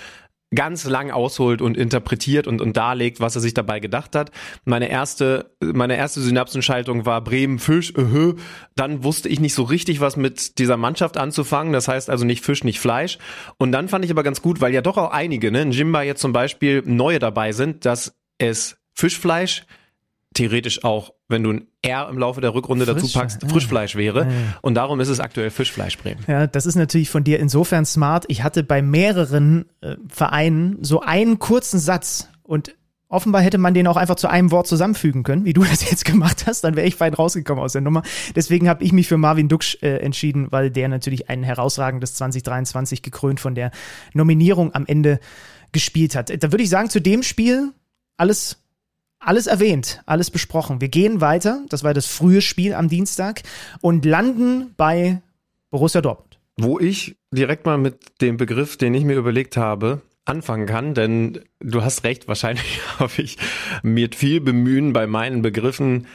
ganz 0.54 0.84
lang 0.86 1.12
ausholt 1.12 1.62
und 1.62 1.78
interpretiert 1.78 2.46
und, 2.46 2.60
und 2.60 2.76
darlegt, 2.76 3.22
was 3.22 3.36
er 3.36 3.42
sich 3.42 3.54
dabei 3.54 3.80
gedacht 3.80 4.16
hat. 4.16 4.32
Meine 4.66 4.90
erste, 4.90 5.56
meine 5.62 5.96
erste 5.96 6.20
Synapsenschaltung 6.20 7.06
war 7.06 7.24
Bremen 7.24 7.58
Fisch, 7.58 7.94
uh, 7.98 8.36
dann 8.76 9.04
wusste 9.04 9.30
ich 9.30 9.40
nicht 9.40 9.54
so 9.54 9.64
richtig, 9.64 10.02
was 10.02 10.18
mit 10.18 10.60
dieser 10.60 10.76
Mannschaft 10.76 11.18
anzufangen. 11.18 11.72
Das 11.72 11.88
heißt 11.88 12.10
also 12.10 12.26
nicht 12.26 12.44
Fisch, 12.44 12.66
nicht 12.66 12.82
Fleisch. 12.82 13.18
Und 13.58 13.72
dann 13.72 13.88
fand 13.88 14.04
ich 14.04 14.12
aber 14.12 14.24
ganz 14.24 14.42
gut, 14.42 14.60
weil 14.60 14.74
ja 14.74 14.82
doch 14.82 14.98
auch 14.98 15.12
einige, 15.12 15.52
ne, 15.52 15.62
in 15.62 15.72
Jimba 15.72 16.02
jetzt 16.02 16.22
zum 16.22 16.34
Beispiel 16.34 16.84
neue 16.86 17.20
dabei 17.20 17.54
sind, 17.54 17.86
dass 17.86 18.14
es 18.38 18.78
Fischfleisch 18.94 19.66
theoretisch 20.34 20.84
auch, 20.84 21.14
wenn 21.32 21.44
du 21.44 21.52
ein 21.52 21.68
R 21.82 22.10
im 22.10 22.18
Laufe 22.18 22.42
der 22.42 22.54
Rückrunde 22.54 22.86
Frisch, 22.86 23.02
dazu 23.02 23.20
packst, 23.20 23.46
Frischfleisch 23.48 23.96
wäre. 23.96 24.26
Ja. 24.26 24.30
Und 24.62 24.76
darum 24.76 25.00
ist 25.00 25.08
es 25.08 25.20
aktuell 25.20 25.50
Fischfleisch 25.50 25.98
Bremen. 25.98 26.24
Ja, 26.28 26.48
das 26.48 26.66
ist 26.66 26.76
natürlich 26.76 27.10
von 27.10 27.24
dir 27.24 27.40
insofern 27.40 27.86
smart. 27.86 28.26
Ich 28.28 28.44
hatte 28.44 28.64
bei 28.64 28.82
mehreren 28.82 29.66
äh, 29.82 29.96
Vereinen 30.08 30.84
so 30.84 31.02
einen 31.02 31.40
kurzen 31.40 31.80
Satz 31.80 32.30
und 32.44 32.76
offenbar 33.12 33.42
hätte 33.42 33.58
man 33.58 33.74
den 33.74 33.88
auch 33.88 33.98
einfach 33.98 34.16
zu 34.16 34.30
einem 34.30 34.52
Wort 34.52 34.68
zusammenfügen 34.68 35.24
können, 35.24 35.46
wie 35.46 35.54
du 35.54 35.64
das 35.70 35.90
jetzt 35.90 36.06
gemacht 36.06 36.46
hast, 36.48 36.64
dann 36.64 36.76
wäre 36.76 36.88
ich 36.88 37.00
weit 37.00 37.20
rausgekommen 37.20 37.64
aus 37.64 37.74
der 37.74 37.82
Nummer. 37.82 38.04
Deswegen 38.36 38.70
habe 38.70 38.84
ich 38.84 38.94
mich 38.94 39.08
für 39.08 39.18
Marvin 39.18 39.50
Duksch 39.50 39.78
äh, 39.82 39.98
entschieden, 39.98 40.48
weil 40.52 40.72
der 40.72 40.88
natürlich 40.88 41.30
ein 41.30 41.44
herausragendes 41.44 42.16
2023 42.16 43.02
gekrönt 43.02 43.40
von 43.40 43.56
der 43.56 43.72
Nominierung 44.14 44.74
am 44.74 44.86
Ende 44.86 45.20
gespielt 45.72 46.16
hat. 46.16 46.30
Da 46.30 46.52
würde 46.52 46.64
ich 46.64 46.70
sagen, 46.70 46.90
zu 46.90 47.00
dem 47.00 47.24
Spiel 47.24 47.72
alles 48.18 48.61
alles 49.22 49.48
erwähnt, 49.48 50.02
alles 50.06 50.32
besprochen. 50.32 50.82
Wir 50.82 50.90
gehen 50.90 51.22
weiter, 51.22 51.64
das 51.70 51.84
war 51.84 51.94
das 51.94 52.08
frühe 52.08 52.42
Spiel 52.42 52.74
am 52.74 52.90
Dienstag 52.90 53.44
und 53.80 54.04
landen 54.04 54.74
bei 54.76 55.22
Borussia 55.70 56.02
Dortmund. 56.02 56.40
Wo 56.60 56.80
ich 56.80 57.16
direkt 57.32 57.66
mal 57.66 57.78
mit 57.78 58.22
dem 58.22 58.38
Begriff, 58.38 58.78
den 58.78 58.94
ich 58.94 59.06
mir 59.06 59.16
überlegt 59.16 59.56
habe, 59.58 60.02
anfangen 60.26 60.66
kann, 60.66 60.94
denn 60.94 61.40
du 61.60 61.84
hast 61.84 62.04
recht, 62.04 62.28
wahrscheinlich 62.28 62.82
habe 63.00 63.22
ich 63.22 63.38
mir 63.84 64.10
viel 64.14 64.42
bemühen 64.42 64.92
bei 64.92 65.08
meinen 65.08 65.42
Begriffen 65.42 66.08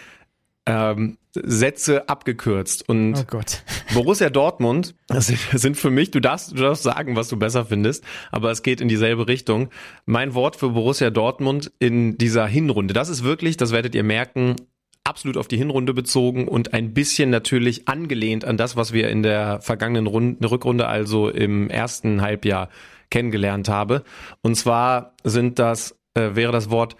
ähm, 0.66 1.18
Sätze 1.32 2.08
abgekürzt. 2.08 2.88
Und 2.88 3.14
oh 3.14 3.24
Gott. 3.28 3.62
Borussia 3.94 4.30
Dortmund 4.30 4.94
sind, 5.10 5.38
sind 5.52 5.76
für 5.76 5.90
mich, 5.90 6.10
du 6.10 6.20
darfst, 6.20 6.52
du 6.52 6.56
darfst 6.56 6.82
sagen, 6.82 7.16
was 7.16 7.28
du 7.28 7.36
besser 7.36 7.66
findest, 7.66 8.04
aber 8.30 8.50
es 8.50 8.62
geht 8.62 8.80
in 8.80 8.88
dieselbe 8.88 9.28
Richtung. 9.28 9.68
Mein 10.04 10.34
Wort 10.34 10.56
für 10.56 10.70
Borussia 10.70 11.10
Dortmund 11.10 11.72
in 11.78 12.18
dieser 12.18 12.46
Hinrunde, 12.46 12.94
das 12.94 13.08
ist 13.08 13.22
wirklich, 13.22 13.56
das 13.56 13.72
werdet 13.72 13.94
ihr 13.94 14.04
merken, 14.04 14.56
absolut 15.04 15.36
auf 15.36 15.46
die 15.46 15.56
Hinrunde 15.56 15.94
bezogen 15.94 16.48
und 16.48 16.74
ein 16.74 16.92
bisschen 16.92 17.30
natürlich 17.30 17.86
angelehnt 17.86 18.44
an 18.44 18.56
das, 18.56 18.76
was 18.76 18.92
wir 18.92 19.08
in 19.08 19.22
der 19.22 19.60
vergangenen 19.60 20.08
Runde, 20.08 20.50
Rückrunde, 20.50 20.88
also 20.88 21.28
im 21.28 21.70
ersten 21.70 22.22
Halbjahr 22.22 22.70
kennengelernt 23.08 23.68
habe. 23.68 24.02
Und 24.42 24.56
zwar 24.56 25.14
sind 25.22 25.60
das, 25.60 25.96
äh, 26.14 26.34
wäre 26.34 26.50
das 26.50 26.70
Wort 26.70 26.96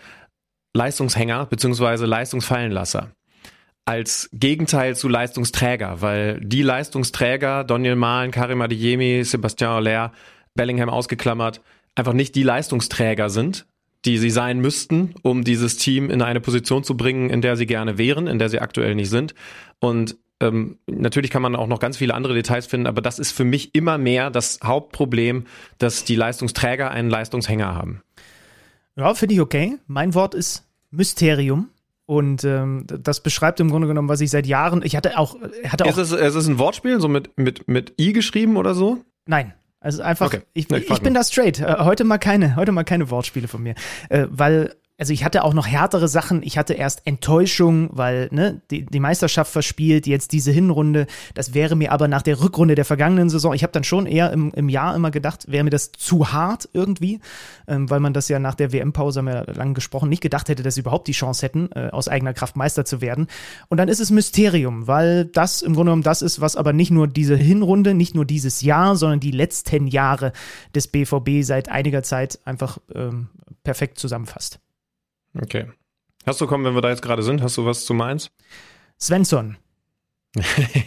Leistungshänger 0.73 1.47
beziehungsweise 1.47 2.07
Leistungsfallenlasser 2.07 3.16
als 3.87 4.29
Gegenteil 4.33 4.97
zu 4.97 5.09
Leistungsträger, 5.09 6.03
weil 6.03 6.41
die 6.41 6.63
Leistungsträger, 6.63 7.65
Daniel 7.65 7.97
Mahlen, 7.97 8.33
Karim 8.33 8.61
Adeyemi, 8.61 9.23
Sebastian 9.25 9.73
Aller, 9.73 10.13
Bellingham 10.55 10.91
ausgeklammert, 10.91 11.63
einfach 11.95 12.13
nicht 12.13 12.35
die 12.35 12.43
Leistungsträger 12.43 13.31
sind, 13.31 13.65
die 14.05 14.19
sie 14.19 14.31
sein 14.31 14.59
müssten, 14.59 15.15
um 15.23 15.45
dieses 15.45 15.77
Team 15.77 16.11
in 16.11 16.21
eine 16.21 16.41
Position 16.41 16.83
zu 16.83 16.97
bringen, 16.97 17.31
in 17.31 17.41
der 17.41 17.57
sie 17.57 17.67
gerne 17.67 17.97
wären, 17.97 18.27
in 18.27 18.41
der 18.41 18.49
sie 18.49 18.61
aktuell 18.61 18.97
nicht 18.97 19.11
sind. 19.11 19.35
Und 19.79 20.17
ähm, 20.41 20.79
natürlich 20.87 21.31
kann 21.31 21.43
man 21.43 21.55
auch 21.55 21.69
noch 21.69 21.79
ganz 21.79 21.97
viele 21.97 22.15
andere 22.15 22.35
Details 22.35 22.67
finden, 22.67 22.89
aber 22.89 23.01
das 23.01 23.21
ist 23.21 23.33
für 23.33 23.45
mich 23.45 23.75
immer 23.75 23.99
mehr 23.99 24.31
das 24.31 24.59
Hauptproblem, 24.65 25.47
dass 25.79 26.05
die 26.05 26.17
Leistungsträger 26.17 26.91
einen 26.91 27.09
Leistungshänger 27.09 27.75
haben. 27.75 28.03
Ja, 28.97 29.15
finde 29.15 29.35
ich 29.37 29.41
okay. 29.41 29.79
Mein 29.87 30.15
Wort 30.15 30.35
ist 30.35 30.65
Mysterium. 30.91 31.71
Und 32.07 32.45
ähm, 32.45 32.87
das 32.87 33.21
beschreibt 33.21 33.59
im 33.59 33.71
Grunde 33.71 33.89
genommen, 33.89 34.09
was 34.09 34.21
ich 34.21 34.31
seit 34.31 34.47
Jahren. 34.47 34.83
Ich 34.85 34.95
hatte 34.97 35.19
auch, 35.19 35.37
hatte 35.69 35.85
auch. 35.85 35.91
Ist 35.91 35.99
es, 35.99 36.13
ist 36.13 36.35
es 36.37 36.47
ein 36.47 36.59
Wortspiel, 36.59 37.01
so 37.01 37.09
mit, 37.09 37.37
mit, 37.37 37.67
mit 37.69 37.95
I 38.01 38.13
geschrieben 38.13 38.57
oder 38.57 38.75
so? 38.75 38.99
Nein. 39.27 39.55
Also 39.81 40.03
einfach, 40.03 40.27
okay. 40.27 40.43
ich, 40.53 40.71
ich, 40.71 40.91
ich 40.91 41.01
bin 41.01 41.15
da 41.15 41.23
straight. 41.23 41.61
Äh, 41.61 41.77
heute 41.81 42.05
mal 42.05 42.19
keine, 42.19 42.57
heute 42.57 42.73
mal 42.73 42.85
keine 42.85 43.11
Wortspiele 43.11 43.49
von 43.49 43.63
mir. 43.63 43.75
Äh, 44.09 44.27
weil 44.31 44.75
also 44.99 45.13
ich 45.13 45.25
hatte 45.25 45.45
auch 45.45 45.53
noch 45.53 45.67
härtere 45.67 46.09
Sachen. 46.09 46.43
Ich 46.43 46.57
hatte 46.57 46.73
erst 46.73 47.07
Enttäuschung, 47.07 47.91
weil 47.93 48.29
ne, 48.31 48.63
die, 48.71 48.87
die 48.87 49.01
Meisterschaft 49.01 49.53
verspielt, 49.53 50.07
jetzt 50.07 50.33
diese 50.33 50.53
Hinrunde. 50.53 51.07
Das 51.35 51.53
wäre 51.53 51.77
mir 51.77 51.93
aber 51.93 52.09
nach 52.09 52.23
der 52.23 52.41
Rückrunde 52.41 52.75
der 52.75 52.87
vergangenen 52.87 53.29
Saison, 53.29 53.53
ich 53.53 53.63
habe 53.63 53.73
dann 53.73 53.85
schon 53.85 54.07
eher 54.07 54.33
im, 54.33 54.53
im 54.55 54.71
Jahr 54.71 54.97
immer 54.97 55.11
gedacht, 55.11 55.51
wäre 55.51 55.65
mir 55.65 55.71
das 55.71 55.93
zu 55.93 56.33
hart 56.33 56.69
irgendwie, 56.73 57.21
ähm, 57.69 57.91
weil 57.91 58.01
man 58.01 58.15
das 58.15 58.29
ja 58.29 58.39
nach 58.39 58.55
der 58.55 58.73
WM-Pause, 58.73 59.19
haben 59.19 59.27
wir 59.27 59.45
lang 59.55 59.75
gesprochen, 59.75 60.09
nicht 60.09 60.23
gedacht 60.23 60.49
hätte, 60.49 60.63
dass 60.63 60.77
sie 60.77 60.81
überhaupt 60.81 61.09
die 61.09 61.13
Chance 61.13 61.45
hätten, 61.45 61.71
äh, 61.73 61.91
aus 61.93 62.09
eigener 62.09 62.33
Kraft 62.33 62.57
Meister 62.57 62.87
zu 62.87 63.03
werden. 63.03 63.27
Und 63.69 63.77
dann 63.77 63.89
ist 63.89 64.01
es 64.01 64.11
Mysterium, 64.11 64.87
weil 64.87 65.27
das 65.27 65.61
im 65.61 65.75
Grunde 65.75 65.91
genommen 65.91 66.05
das 66.05 66.23
ist, 66.23 66.41
was 66.41 66.57
aber 66.57 66.73
nicht 66.73 66.91
nur 66.91 67.07
diese 67.07 67.37
Hinrunde, 67.37 67.93
nicht 67.93 68.15
nur 68.15 68.25
dieses 68.25 68.63
Jahr, 68.63 68.97
sondern 68.97 69.21
die 69.21 69.31
letzten 69.31 69.89
Jahre 69.89 70.33
des 70.75 70.89
BVB 70.89 71.43
seit 71.43 71.69
einiger 71.69 72.03
Zeit 72.03 72.39
einfach 72.47 72.79
ähm, 72.95 73.29
perfekt 73.63 73.99
zusammenfasst. 73.99 74.61
Okay. 75.41 75.67
Hast 76.25 76.41
du, 76.41 76.47
komm, 76.47 76.65
wenn 76.65 76.75
wir 76.75 76.83
da 76.83 76.91
jetzt 76.91 77.03
gerade 77.03 77.23
sind, 77.23 77.43
hast 77.43 77.57
du 77.57 77.65
was 77.65 77.85
zu 77.85 77.95
Mainz? 77.95 78.31
Svensson. 79.01 79.57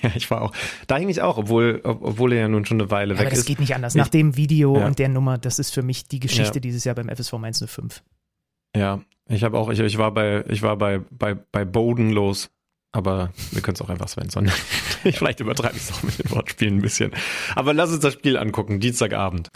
ja, 0.03 0.11
ich 0.15 0.29
war 0.29 0.41
auch. 0.41 0.53
Da 0.87 0.97
hing 0.97 1.09
ich 1.09 1.21
auch, 1.21 1.37
obwohl, 1.37 1.81
obwohl 1.83 2.33
er 2.33 2.41
ja 2.41 2.47
nun 2.47 2.65
schon 2.65 2.79
eine 2.79 2.91
Weile 2.91 3.13
ja, 3.13 3.19
weg 3.19 3.27
aber 3.27 3.29
das 3.31 3.39
ist. 3.39 3.45
Das 3.45 3.47
geht 3.47 3.59
nicht 3.59 3.75
anders. 3.75 3.95
Nach 3.95 4.09
dem 4.09 4.35
Video 4.35 4.77
ja. 4.77 4.85
und 4.85 4.99
der 4.99 5.09
Nummer, 5.09 5.37
das 5.37 5.59
ist 5.59 5.73
für 5.73 5.81
mich 5.81 6.07
die 6.07 6.19
Geschichte 6.19 6.55
ja. 6.55 6.61
dieses 6.61 6.83
Jahr 6.83 6.95
beim 6.95 7.09
FSV 7.09 7.33
Mainz 7.33 7.63
05. 7.65 8.03
Ja, 8.75 9.01
ich 9.27 9.43
habe 9.43 9.57
auch, 9.57 9.69
ich, 9.69 9.79
ich 9.79 9.97
war 9.97 10.13
bei, 10.13 10.43
ich 10.49 10.61
war 10.61 10.77
bei, 10.77 10.99
bei, 11.11 11.35
bei 11.35 11.65
Boden 11.65 12.11
los, 12.11 12.49
aber 12.91 13.31
wir 13.51 13.61
können 13.61 13.75
es 13.75 13.81
auch 13.81 13.89
einfach 13.89 14.07
Svensson. 14.07 14.47
Vielleicht 15.03 15.39
übertreibe 15.39 15.77
ich 15.77 15.83
es 15.83 15.93
auch 15.93 16.03
mit 16.03 16.19
den 16.19 16.31
Wortspielen 16.31 16.77
ein 16.77 16.81
bisschen. 16.81 17.11
Aber 17.55 17.73
lass 17.73 17.91
uns 17.91 18.01
das 18.01 18.13
Spiel 18.13 18.37
angucken, 18.37 18.79
Dienstagabend. 18.79 19.49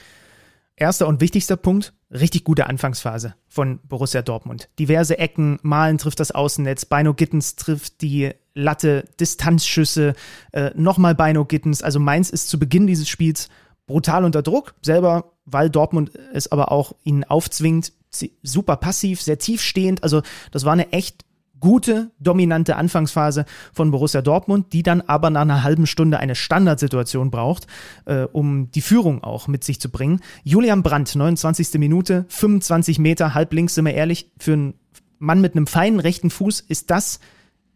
Erster 0.76 1.08
und 1.08 1.22
wichtigster 1.22 1.58
Punkt, 1.58 1.94
richtig 2.14 2.44
gute 2.44 2.68
Anfangsphase 2.68 3.36
von 3.48 3.80
Borussia 3.84 4.22
Dortmund. 4.22 4.70
Diverse 4.80 5.18
Ecken, 5.18 5.60
Malen 5.64 5.98
trifft 5.98 6.20
das 6.20 6.32
Außennetz, 6.32 6.86
Beino 6.86 7.14
Gittens 7.14 7.56
trifft 7.56 8.02
die 8.02 8.32
Latte, 8.54 9.06
Distanzschüsse, 9.20 10.14
äh, 10.52 10.72
nochmal 10.76 11.16
Beino 11.16 11.46
Gittens. 11.46 11.82
Also 11.82 12.00
Mainz 12.00 12.30
ist 12.30 12.50
zu 12.50 12.60
Beginn 12.60 12.88
dieses 12.88 13.10
Spiels 13.10 13.50
brutal 13.88 14.26
unter 14.26 14.44
Druck, 14.44 14.76
selber, 14.82 15.34
weil 15.46 15.70
Dortmund 15.70 16.12
es 16.34 16.52
aber 16.52 16.72
auch 16.72 16.94
ihnen 17.04 17.24
aufzwingt, 17.24 17.92
super 18.44 18.78
passiv, 18.78 19.22
sehr 19.22 19.40
tiefstehend. 19.40 20.04
Also 20.04 20.22
das 20.52 20.66
war 20.66 20.74
eine 20.74 20.92
echt 20.92 21.26
gute, 21.64 22.12
dominante 22.20 22.76
Anfangsphase 22.76 23.46
von 23.72 23.90
Borussia 23.90 24.22
Dortmund, 24.22 24.74
die 24.74 24.84
dann 24.84 25.00
aber 25.00 25.30
nach 25.30 25.44
einer 25.44 25.64
halben 25.64 25.88
Stunde 25.88 26.20
eine 26.20 26.36
Standardsituation 26.36 27.32
braucht, 27.32 27.68
äh, 28.04 28.24
um 28.24 28.70
die 28.72 28.82
Führung 28.82 29.24
auch 29.24 29.48
mit 29.48 29.64
sich 29.64 29.80
zu 29.80 29.90
bringen. 29.90 30.20
Julian 30.44 30.84
Brandt, 30.84 31.16
29. 31.16 31.80
Minute, 31.80 32.26
25 32.28 33.00
Meter, 33.00 33.34
halb 33.34 33.54
links, 33.54 33.76
sind 33.76 33.86
wir 33.86 33.94
ehrlich, 33.94 34.30
für 34.38 34.52
einen 34.52 34.74
Mann 35.20 35.40
mit 35.40 35.56
einem 35.56 35.66
feinen 35.66 36.02
rechten 36.02 36.30
Fuß 36.30 36.60
ist 36.60 36.92
das 36.92 37.22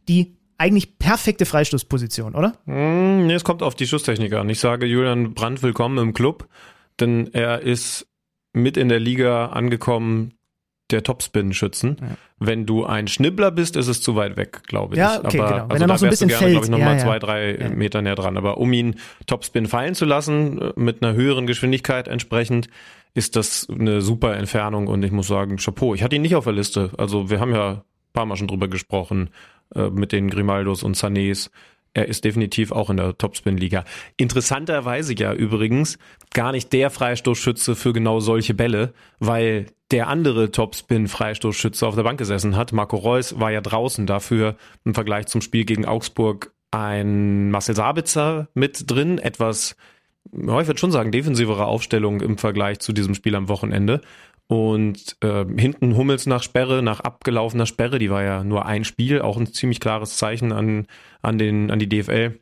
die 0.09 0.35
eigentlich 0.57 0.99
perfekte 0.99 1.45
Freistoßposition, 1.45 2.35
oder? 2.35 2.53
Mm, 2.65 3.29
es 3.29 3.45
kommt 3.45 3.63
auf 3.63 3.75
die 3.75 3.87
Schusstechnik 3.87 4.33
an. 4.33 4.49
Ich 4.49 4.59
sage 4.59 4.85
Julian 4.85 5.33
Brandt 5.33 5.63
willkommen 5.63 5.97
im 5.97 6.13
Club, 6.13 6.49
denn 6.99 7.29
er 7.33 7.61
ist 7.61 8.07
mit 8.51 8.75
in 8.75 8.89
der 8.89 8.99
Liga 8.99 9.47
angekommen, 9.47 10.33
der 10.91 11.03
Topspin-Schützen. 11.03 11.97
Ja. 11.99 12.07
Wenn 12.39 12.65
du 12.65 12.85
ein 12.85 13.07
Schnibbler 13.07 13.51
bist, 13.51 13.75
ist 13.75 13.87
es 13.87 14.01
zu 14.01 14.15
weit 14.15 14.37
weg, 14.37 14.63
glaube 14.67 14.95
ich. 14.95 14.99
Ja, 14.99 15.19
okay, 15.23 15.39
Aber, 15.39 15.49
genau. 15.49 15.63
Wenn 15.63 15.71
also 15.71 15.83
er 15.83 15.87
noch 15.87 15.97
so 15.97 16.05
ein 16.05 16.09
bisschen 16.09 16.27
gerne, 16.29 16.43
fällt. 16.43 16.53
glaube 16.53 16.65
ich, 16.65 16.71
nochmal 16.71 16.93
ja, 16.93 16.99
ja. 16.99 17.03
zwei, 17.03 17.19
drei. 17.19 17.69
Meter 17.75 18.01
näher 18.01 18.15
dran. 18.15 18.37
Aber 18.37 18.57
um 18.57 18.71
ihn 18.73 18.95
Topspin 19.25 19.65
fallen 19.65 19.95
zu 19.95 20.05
lassen, 20.05 20.61
äh, 20.61 20.73
mit 20.75 21.03
einer 21.03 21.13
höheren 21.15 21.47
Geschwindigkeit 21.47 22.07
entsprechend, 22.07 22.69
ist 23.13 23.35
das 23.35 23.67
eine 23.69 24.01
super 24.01 24.37
Entfernung 24.37 24.87
und 24.87 25.03
ich 25.03 25.11
muss 25.11 25.27
sagen, 25.27 25.57
Chapeau. 25.57 25.95
Ich 25.95 26.03
hatte 26.03 26.15
ihn 26.15 26.21
nicht 26.21 26.35
auf 26.35 26.43
der 26.43 26.53
Liste. 26.53 26.91
Also 26.97 27.29
wir 27.29 27.39
haben 27.39 27.53
ja 27.53 27.69
ein 27.71 27.81
paar 28.13 28.25
Mal 28.25 28.35
schon 28.35 28.47
drüber 28.47 28.67
gesprochen, 28.67 29.31
äh, 29.73 29.89
mit 29.89 30.11
den 30.11 30.29
Grimaldos 30.29 30.83
und 30.83 30.95
Sanés 30.95 31.49
er 31.97 32.07
ist 32.07 32.23
definitiv 32.25 32.71
auch 32.71 32.91
in 32.91 32.97
der 32.97 33.17
Topspin-Liga. 33.17 33.83
Interessanterweise 34.17 35.15
ja 35.15 35.33
übrigens 35.33 35.97
gar 36.31 36.51
nicht 36.51 36.71
der 36.71 36.91
Freistoßschütze 36.91 37.75
für 37.75 37.91
genau 37.91 38.19
solche 38.19 38.53
Bälle, 38.53 38.93
weil 39.17 39.65
der 39.89 40.07
andere 40.07 40.51
Topspin-Freistoßschütze 40.51 41.87
auf 41.87 41.95
der 41.95 42.03
Bank 42.03 42.19
gesessen 42.19 42.55
hat. 42.55 42.71
Marco 42.71 42.97
Reus 42.97 43.39
war 43.39 43.51
ja 43.51 43.61
draußen 43.61 44.05
dafür 44.05 44.57
im 44.85 44.93
Vergleich 44.93 45.25
zum 45.25 45.41
Spiel 45.41 45.65
gegen 45.65 45.85
Augsburg 45.85 46.53
ein 46.69 47.49
Marcel 47.49 47.75
Sabitzer 47.75 48.49
mit 48.53 48.91
drin, 48.91 49.17
etwas, 49.17 49.75
ich 50.31 50.45
würde 50.45 50.77
schon 50.77 50.91
sagen, 50.91 51.11
defensivere 51.11 51.65
Aufstellung 51.65 52.21
im 52.21 52.37
Vergleich 52.37 52.77
zu 52.77 52.93
diesem 52.93 53.15
Spiel 53.15 53.33
am 53.33 53.49
Wochenende. 53.49 54.01
Und 54.47 55.17
äh, 55.21 55.45
hinten 55.57 55.97
Hummels 55.97 56.25
nach 56.25 56.41
Sperre, 56.41 56.81
nach 56.81 57.01
abgelaufener 57.01 57.65
Sperre, 57.65 57.99
die 57.99 58.09
war 58.09 58.23
ja 58.23 58.43
nur 58.45 58.65
ein 58.65 58.85
Spiel, 58.85 59.21
auch 59.21 59.37
ein 59.37 59.47
ziemlich 59.47 59.81
klares 59.81 60.17
Zeichen 60.17 60.53
an, 60.53 60.87
an, 61.21 61.37
den, 61.37 61.69
an 61.69 61.79
die 61.79 61.89
DFL. 61.89 62.39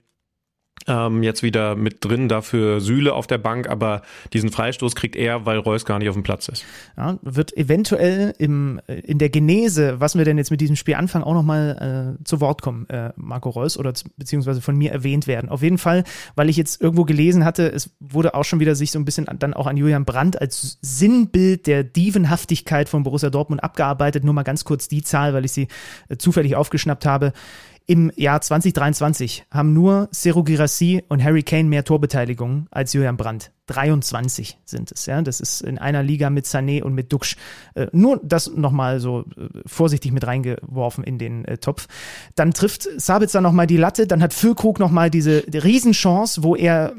Ähm, 0.88 1.24
jetzt 1.24 1.44
wieder 1.44 1.76
mit 1.76 2.04
drin 2.06 2.30
dafür 2.30 2.80
Sühle 2.80 3.14
auf 3.14 3.28
der 3.28 3.38
Bank, 3.38 3.70
aber 3.70 4.02
diesen 4.34 4.52
Freistoß 4.52 4.96
kriegt 4.96 5.16
er, 5.16 5.46
weil 5.46 5.58
Reus 5.58 5.86
gar 5.86 6.00
nicht 6.00 6.10
auf 6.10 6.16
dem 6.16 6.24
Platz 6.24 6.48
ist. 6.48 6.64
Ja, 6.96 7.18
wird 7.22 7.58
eventuell 7.58 8.34
im, 8.38 8.80
äh, 8.88 9.00
in 9.00 9.18
der 9.18 9.30
Genese, 9.30 10.00
was 10.00 10.16
wir 10.16 10.26
denn 10.26 10.38
jetzt 10.38 10.52
mit 10.52 10.62
diesem 10.62 10.76
Spiel 10.76 10.96
anfangen, 10.96 11.24
auch 11.24 11.34
nochmal 11.34 12.18
äh, 12.20 12.24
zu 12.24 12.40
Wort 12.40 12.62
kommen, 12.62 12.88
äh, 12.90 13.12
Marco 13.16 13.50
Reus, 13.50 13.78
oder 13.78 13.94
beziehungsweise 14.18 14.62
von 14.62 14.76
mir 14.76 14.92
erwähnt 14.92 15.28
werden. 15.28 15.50
Auf 15.50 15.64
jeden 15.64 15.78
Fall, 15.78 16.04
weil 16.36 16.50
ich 16.50 16.58
jetzt 16.58 16.82
irgendwo 16.82 17.04
gelesen 17.04 17.46
hatte, 17.46 17.72
es 17.72 17.90
wurde 18.00 18.36
auch 18.36 18.44
schon 18.44 18.60
wieder 18.60 18.76
sich 18.76 18.92
so 18.92 19.00
ein 19.00 19.06
bisschen 19.06 19.28
dann 19.40 19.54
auch 19.54 19.68
an 19.68 19.78
Julian 19.78 20.06
Brandt 20.06 20.40
als 20.40 20.78
Sinnbild 20.82 21.68
der 21.68 21.84
Dievenhaftigkeit 21.84 22.90
von 22.90 23.04
Borussia 23.04 23.30
Dortmund 23.30 23.64
abgearbeitet. 23.64 24.24
Nur 24.24 24.34
mal 24.34 24.44
ganz 24.44 24.66
kurz 24.66 24.88
die 24.88 25.02
Zahl, 25.02 25.34
weil 25.34 25.46
ich 25.46 25.52
sie 25.52 25.68
äh, 26.10 26.18
zufällig 26.18 26.56
aufgeschnappt 26.56 27.06
habe. 27.06 27.34
Im 27.88 28.12
Jahr 28.16 28.42
2023 28.42 29.46
haben 29.52 29.74
nur 29.74 30.10
Seru 30.12 30.44
Girassi 30.44 31.04
und 31.08 31.24
Harry 31.24 31.44
Kane 31.44 31.66
mehr 31.66 31.84
Torbeteiligungen 31.84 32.68
als 32.72 32.94
Julian 32.94 33.16
Brandt. 33.16 33.52
23 33.68 34.58
sind 34.66 34.92
es, 34.92 35.06
ja. 35.06 35.22
Das 35.22 35.40
ist 35.40 35.62
in 35.62 35.78
einer 35.78 36.02
Liga 36.02 36.32
mit 36.32 36.46
Sané 36.46 36.82
und 36.82 36.96
mit 36.96 37.14
Duxch. 37.14 37.36
Äh, 37.76 37.88
nur 37.92 38.20
das 38.24 38.50
nochmal 38.50 39.00
so 39.00 39.26
äh, 39.38 39.50
vorsichtig 39.68 40.12
mit 40.12 40.26
reingeworfen 40.26 41.04
in 41.04 41.20
den 41.20 41.46
äh, 41.46 41.60
Topf. 41.60 41.88
Dann 42.34 42.54
trifft 42.54 42.88
Sabitzer 42.98 43.42
nochmal 43.42 43.68
die 43.68 43.78
Latte, 43.78 44.08
dann 44.08 44.24
hat 44.24 44.34
Füllkrug 44.34 44.80
nochmal 44.80 45.12
diese 45.12 45.44
die 45.44 45.60
Riesenchance, 45.60 46.42
wo 46.42 46.56
er 46.56 46.96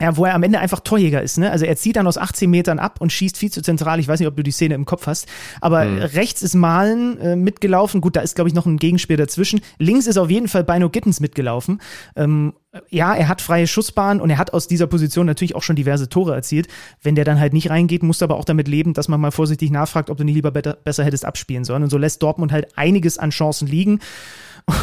ja, 0.00 0.16
wo 0.16 0.24
er 0.24 0.34
am 0.34 0.42
Ende 0.42 0.60
einfach 0.60 0.80
Torjäger 0.80 1.22
ist, 1.22 1.38
ne? 1.38 1.50
Also 1.50 1.64
er 1.64 1.76
zieht 1.76 1.96
dann 1.96 2.06
aus 2.06 2.18
18 2.18 2.48
Metern 2.48 2.78
ab 2.78 3.00
und 3.00 3.12
schießt 3.12 3.36
viel 3.36 3.50
zu 3.50 3.62
zentral. 3.62 3.98
Ich 3.98 4.08
weiß 4.08 4.20
nicht, 4.20 4.28
ob 4.28 4.36
du 4.36 4.42
die 4.42 4.52
Szene 4.52 4.74
im 4.74 4.84
Kopf 4.84 5.06
hast. 5.06 5.26
Aber 5.60 5.84
mhm. 5.84 5.98
rechts 5.98 6.42
ist 6.42 6.54
Malen 6.54 7.18
äh, 7.18 7.36
mitgelaufen. 7.36 8.00
Gut, 8.00 8.14
da 8.14 8.20
ist, 8.20 8.34
glaube 8.34 8.48
ich, 8.48 8.54
noch 8.54 8.66
ein 8.66 8.76
Gegenspiel 8.76 9.16
dazwischen. 9.16 9.60
Links 9.78 10.06
ist 10.06 10.16
auf 10.16 10.30
jeden 10.30 10.48
Fall 10.48 10.64
Bino 10.64 10.88
Gittens 10.88 11.20
mitgelaufen. 11.20 11.80
Ähm, 12.16 12.52
ja, 12.90 13.14
er 13.14 13.28
hat 13.28 13.40
freie 13.40 13.66
Schussbahn 13.66 14.20
und 14.20 14.30
er 14.30 14.38
hat 14.38 14.52
aus 14.52 14.68
dieser 14.68 14.86
Position 14.86 15.26
natürlich 15.26 15.56
auch 15.56 15.62
schon 15.62 15.76
diverse 15.76 16.08
Tore 16.08 16.34
erzielt. 16.34 16.68
Wenn 17.02 17.14
der 17.14 17.24
dann 17.24 17.40
halt 17.40 17.52
nicht 17.52 17.70
reingeht, 17.70 18.02
musst 18.02 18.20
du 18.20 18.24
aber 18.24 18.36
auch 18.36 18.44
damit 18.44 18.68
leben, 18.68 18.94
dass 18.94 19.08
man 19.08 19.20
mal 19.20 19.30
vorsichtig 19.30 19.70
nachfragt, 19.70 20.10
ob 20.10 20.18
du 20.18 20.24
nicht 20.24 20.34
lieber 20.34 20.50
besser 20.50 21.04
hättest 21.04 21.24
abspielen 21.24 21.64
sollen. 21.64 21.82
Und 21.82 21.90
so 21.90 21.98
lässt 21.98 22.22
Dortmund 22.22 22.52
halt 22.52 22.76
einiges 22.76 23.18
an 23.18 23.30
Chancen 23.30 23.66
liegen. 23.66 24.00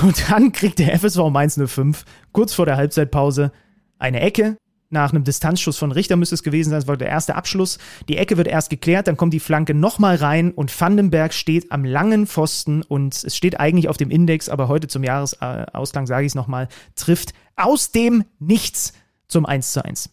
Und 0.03 0.29
dann 0.29 0.51
kriegt 0.51 0.79
der 0.79 0.97
FSV 0.97 1.29
Mainz 1.29 1.59
05 1.63 2.05
kurz 2.31 2.53
vor 2.53 2.65
der 2.65 2.75
Halbzeitpause 2.75 3.51
eine 3.99 4.19
Ecke, 4.21 4.57
nach 4.95 5.13
einem 5.13 5.23
Distanzschuss 5.23 5.77
von 5.77 5.91
Richter 5.91 6.15
müsste 6.15 6.33
es 6.33 6.41
gewesen 6.41 6.71
sein, 6.71 6.79
das 6.79 6.87
war 6.87 6.97
der 6.97 7.09
erste 7.09 7.35
Abschluss. 7.35 7.77
Die 8.09 8.17
Ecke 8.17 8.37
wird 8.37 8.47
erst 8.47 8.71
geklärt, 8.71 9.07
dann 9.07 9.17
kommt 9.17 9.33
die 9.33 9.39
Flanke 9.39 9.75
nochmal 9.75 10.15
rein 10.15 10.51
und 10.51 10.81
Vandenberg 10.81 11.33
steht 11.33 11.71
am 11.71 11.85
langen 11.85 12.25
Pfosten 12.25 12.81
und 12.81 13.13
es 13.23 13.35
steht 13.35 13.59
eigentlich 13.59 13.89
auf 13.89 13.97
dem 13.97 14.09
Index, 14.09 14.49
aber 14.49 14.67
heute 14.67 14.87
zum 14.87 15.03
Jahresausgang 15.03 16.07
sage 16.07 16.25
ich 16.25 16.31
es 16.31 16.35
nochmal, 16.35 16.69
trifft 16.95 17.33
aus 17.55 17.91
dem 17.91 18.23
Nichts 18.39 18.93
zum 19.27 19.45
1 19.45 19.73
zu 19.73 19.85
1. 19.85 20.09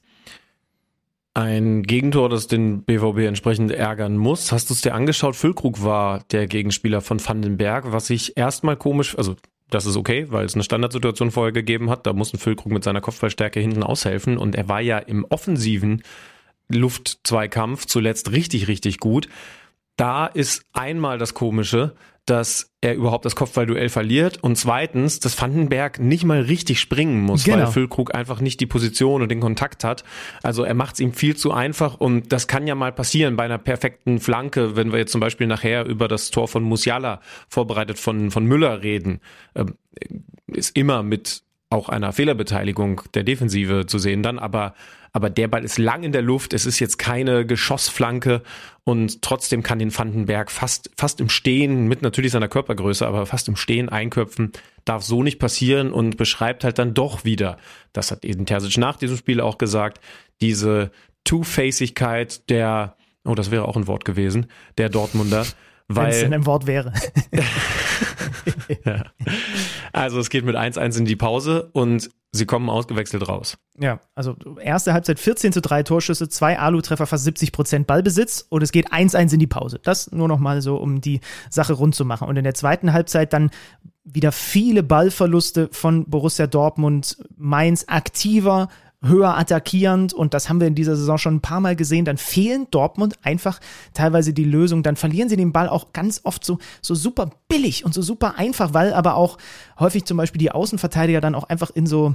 Ein 1.35 1.83
Gegentor, 1.85 2.29
das 2.29 2.47
den 2.47 2.83
BVB 2.83 3.21
entsprechend 3.21 3.71
ärgern 3.71 4.19
muss. 4.19 4.53
Hast 4.53 4.69
du 4.69 4.75
es 4.75 4.83
dir 4.83 4.95
angeschaut? 4.95 5.35
Füllkrug 5.35 5.83
war 5.83 6.25
der 6.31 6.47
Gegenspieler 6.47 7.01
von 7.01 7.27
Vandenberg, 7.27 7.91
was 7.91 8.11
ich 8.11 8.37
erstmal 8.37 8.77
komisch, 8.77 9.17
also 9.17 9.37
das 9.75 9.87
ist 9.87 9.97
okay, 9.97 10.27
weil 10.29 10.45
es 10.45 10.55
eine 10.55 10.65
Standardsituation 10.65 11.31
vorher 11.31 11.53
gegeben 11.53 11.91
hat. 11.91 12.07
Da 12.07 12.13
muss 12.13 12.33
ein 12.33 12.39
Füllkrug 12.39 12.73
mit 12.73 12.85
seiner 12.85 13.01
Kopfballstärke 13.01 13.61
hinten 13.61 13.83
aushelfen. 13.83 14.39
Und 14.39 14.55
er 14.55 14.69
war 14.69 14.81
ja 14.81 14.99
im 14.99 15.25
offensiven 15.29 16.03
Luftzweikampf 16.69 17.87
zuletzt 17.87 18.33
richtig, 18.33 18.69
richtig 18.69 18.99
gut. 18.99 19.29
Da 19.97 20.27
ist 20.27 20.65
einmal 20.73 21.19
das 21.19 21.35
Komische, 21.35 21.95
dass 22.27 22.71
er 22.81 22.95
überhaupt 22.95 23.25
das 23.25 23.35
Kopfballduell 23.35 23.89
verliert 23.89 24.43
und 24.43 24.57
zweitens, 24.57 25.19
dass 25.19 25.41
Vandenberg 25.41 25.99
nicht 25.99 26.25
mal 26.25 26.41
richtig 26.41 26.79
springen 26.79 27.21
muss, 27.21 27.45
genau. 27.45 27.59
weil 27.59 27.67
Füllkrug 27.67 28.15
einfach 28.15 28.41
nicht 28.41 28.61
die 28.61 28.67
Position 28.67 29.23
und 29.23 29.31
den 29.31 29.41
Kontakt 29.41 29.83
hat. 29.83 30.05
Also 30.43 30.63
er 30.63 30.75
macht 30.75 30.95
es 30.95 31.01
ihm 31.01 31.15
viel 31.15 31.37
zu 31.37 31.53
einfach 31.53 31.95
und 31.95 32.33
das 32.33 32.47
kann 32.47 32.67
ja 32.67 32.77
mal 32.77 32.93
passieren 32.93 33.37
bei 33.37 33.45
einer 33.45 33.59
perfekten 33.59 34.21
Flanke, 34.21 34.77
wenn 34.77 34.93
wir 34.93 35.01
jetzt 35.01 35.13
zum 35.13 35.21
Beispiel 35.21 35.49
nachher 35.49 35.85
über 35.87 36.07
das 36.07 36.31
Tor 36.31 36.47
von 36.47 36.63
Musiala 36.63 37.21
vorbereitet 37.49 37.99
von, 37.99 38.31
von 38.31 38.45
Müller 38.45 38.83
reden, 38.83 39.21
ähm, 39.57 39.75
ist 40.47 40.77
immer 40.77 41.03
mit 41.03 41.43
auch 41.73 41.89
einer 41.89 42.13
Fehlerbeteiligung 42.13 43.03
der 43.15 43.25
Defensive 43.25 43.87
zu 43.87 43.99
sehen 43.99 44.23
dann, 44.23 44.39
aber 44.39 44.75
aber 45.15 45.29
der 45.29 45.47
Ball 45.49 45.63
ist 45.63 45.79
lang 45.79 46.05
in 46.05 46.13
der 46.13 46.23
Luft, 46.23 46.55
es 46.55 46.65
ist 46.65 46.81
jetzt 46.81 46.99
keine 46.99 47.45
Geschossflanke 47.45 48.43
und 48.85 49.21
trotzdem 49.21 49.63
kann 49.63 49.79
den 49.79 49.97
Vandenberg 49.97 50.51
fast, 50.51 50.91
fast 50.97 51.21
im 51.21 51.29
Stehen, 51.29 51.87
mit 51.87 52.01
natürlich 52.01 52.33
seiner 52.33 52.49
Körpergröße, 52.49 53.07
aber 53.07 53.27
fast 53.27 53.47
im 53.49 53.57
Stehen 53.57 53.91
einköpfen, 53.91 54.53
darf 54.87 55.03
so 55.03 55.23
nicht 55.23 55.39
passieren 55.39 55.93
und 55.93 56.17
beschreibt 56.17 56.65
halt 56.65 56.79
dann 56.79 56.95
doch 56.95 57.25
wieder, 57.25 57.59
das 57.93 58.11
hat 58.11 58.25
Eden 58.25 58.47
Terzic 58.47 58.79
nach 58.79 58.97
diesem 58.97 59.19
Spiel 59.19 59.43
auch 59.43 59.59
gesagt, 59.59 60.01
diese 60.41 60.91
Two-Facigkeit 61.25 62.49
der, 62.49 62.97
oh, 63.25 63.35
das 63.35 63.51
wäre 63.51 63.69
auch 63.69 63.77
ein 63.77 63.87
Wort 63.87 64.07
gewesen, 64.07 64.47
der 64.79 64.89
Dortmunder, 64.89 65.45
weil, 65.89 66.07
Wenn 66.07 66.13
es 66.13 66.21
denn 66.21 66.35
ein 66.35 66.47
Wort 66.47 66.67
wäre. 66.67 66.93
Also 69.95 70.19
es 70.21 70.31
geht 70.31 70.45
mit 70.47 70.57
1-1 70.57 70.99
in 70.99 71.05
die 71.05 71.17
Pause 71.17 71.69
und 71.73 72.09
sie 72.33 72.47
kommen 72.47 72.71
ausgewechselt 72.71 73.29
raus. 73.29 73.59
Ja, 73.79 74.01
also 74.15 74.37
erste 74.59 74.95
Halbzeit 74.95 75.21
14 75.21 75.53
zu 75.53 75.61
3 75.61 75.83
Torschüsse, 75.83 76.29
zwei 76.31 76.59
Alu-Treffer, 76.59 77.07
fast 77.07 77.25
70 77.25 77.53
Prozent 77.53 77.87
Ballbesitz 77.87 78.47
und 78.49 78.63
es 78.63 78.73
geht 78.73 78.91
1-1 78.91 79.35
in 79.35 79.39
die 79.39 79.47
Pause. 79.47 79.79
Das 79.83 80.11
nur 80.11 80.29
noch 80.29 80.39
mal 80.39 80.63
so, 80.63 80.77
um 80.77 81.03
die 81.03 81.21
Sache 81.51 81.75
rund 81.75 81.95
zu 81.95 82.07
machen. 82.07 82.27
Und 82.27 82.37
in 82.37 82.45
der 82.45 82.55
zweiten 82.55 82.95
Halbzeit 82.95 83.35
dann 83.35 83.51
wieder 84.05 84.33
viele 84.33 84.83
Ballverluste 84.83 85.69
von 85.73 86.09
Borussia 86.09 86.47
Dortmund, 86.47 87.19
Mainz 87.37 87.85
aktiver, 87.87 88.69
höher 89.03 89.37
attackierend 89.37 90.13
und 90.13 90.33
das 90.33 90.49
haben 90.49 90.61
wir 90.61 90.69
in 90.69 90.75
dieser 90.75 90.97
Saison 90.97 91.19
schon 91.19 91.37
ein 91.37 91.41
paar 91.41 91.61
Mal 91.61 91.77
gesehen, 91.77 92.05
dann 92.05 92.17
fehlen 92.17 92.69
Dortmund 92.71 93.19
einfach 93.23 93.61
teilweise 93.95 94.33
die 94.33 94.45
Lösung, 94.45 94.83
dann 94.83 94.97
verlieren 94.97 95.29
sie 95.29 95.37
den 95.37 95.53
Ball 95.53 95.69
auch 95.69 95.93
ganz 95.93 96.21
oft 96.25 96.45
so, 96.45 96.59
so 96.81 96.95
super 96.95 97.31
billig 97.49 97.85
und 97.85 97.95
so 97.95 98.03
super 98.03 98.39
einfach, 98.39 98.75
weil 98.75 98.95
aber 98.95 99.17
auch 99.17 99.39
häufig 99.79 100.05
zum 100.05 100.17
Beispiel 100.17 100.39
die 100.39 100.53
Außenverteidiger 100.53 101.21
dann 101.21 101.35
auch 101.35 101.45
einfach 101.45 101.71
in 101.71 101.87
so, 101.87 102.15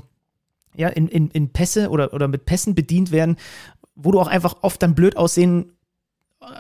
ja, 0.76 0.88
in, 0.88 1.08
in, 1.08 1.30
in 1.32 1.50
Pässe 1.50 1.90
oder, 1.90 2.14
oder 2.14 2.28
mit 2.28 2.46
Pässen 2.46 2.74
bedient 2.74 3.12
werden, 3.12 3.38
wo 3.96 4.12
du 4.12 4.20
auch 4.20 4.28
einfach 4.28 4.56
oft 4.62 4.82
dann 4.82 4.96
blöd 4.96 5.18
aussehen 5.18 5.77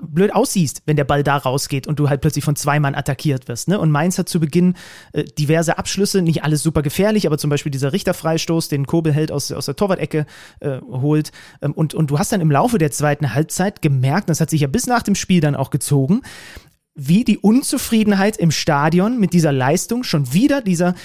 blöd 0.01 0.33
aussiehst, 0.33 0.81
wenn 0.85 0.95
der 0.95 1.03
Ball 1.03 1.23
da 1.23 1.37
rausgeht 1.37 1.87
und 1.87 1.99
du 1.99 2.09
halt 2.09 2.21
plötzlich 2.21 2.43
von 2.43 2.55
zwei 2.55 2.79
Mann 2.79 2.95
attackiert 2.95 3.47
wirst. 3.47 3.67
Ne? 3.67 3.79
Und 3.79 3.91
Mainz 3.91 4.17
hat 4.17 4.27
zu 4.27 4.39
Beginn 4.39 4.75
äh, 5.13 5.23
diverse 5.23 5.77
Abschlüsse, 5.77 6.21
nicht 6.21 6.43
alles 6.43 6.63
super 6.63 6.81
gefährlich, 6.81 7.27
aber 7.27 7.37
zum 7.37 7.49
Beispiel 7.49 7.71
dieser 7.71 7.93
Richterfreistoß, 7.93 8.69
den 8.69 8.87
Kobel 8.87 9.13
hält 9.13 9.31
aus, 9.31 9.51
aus 9.51 9.65
der 9.67 9.75
Torwart-Ecke 9.75 10.25
äh, 10.61 10.79
holt. 10.81 11.31
Ähm, 11.61 11.73
und, 11.73 11.93
und 11.93 12.09
du 12.09 12.17
hast 12.17 12.31
dann 12.31 12.41
im 12.41 12.51
Laufe 12.51 12.79
der 12.79 12.91
zweiten 12.91 13.33
Halbzeit 13.33 13.81
gemerkt, 13.81 14.29
das 14.29 14.41
hat 14.41 14.49
sich 14.49 14.61
ja 14.61 14.67
bis 14.67 14.87
nach 14.87 15.03
dem 15.03 15.15
Spiel 15.15 15.41
dann 15.41 15.55
auch 15.55 15.69
gezogen, 15.69 16.21
wie 16.95 17.23
die 17.23 17.37
Unzufriedenheit 17.37 18.37
im 18.37 18.49
Stadion 18.49 19.19
mit 19.19 19.33
dieser 19.33 19.51
Leistung 19.51 20.03
schon 20.03 20.33
wieder 20.33 20.61
dieser 20.61 20.95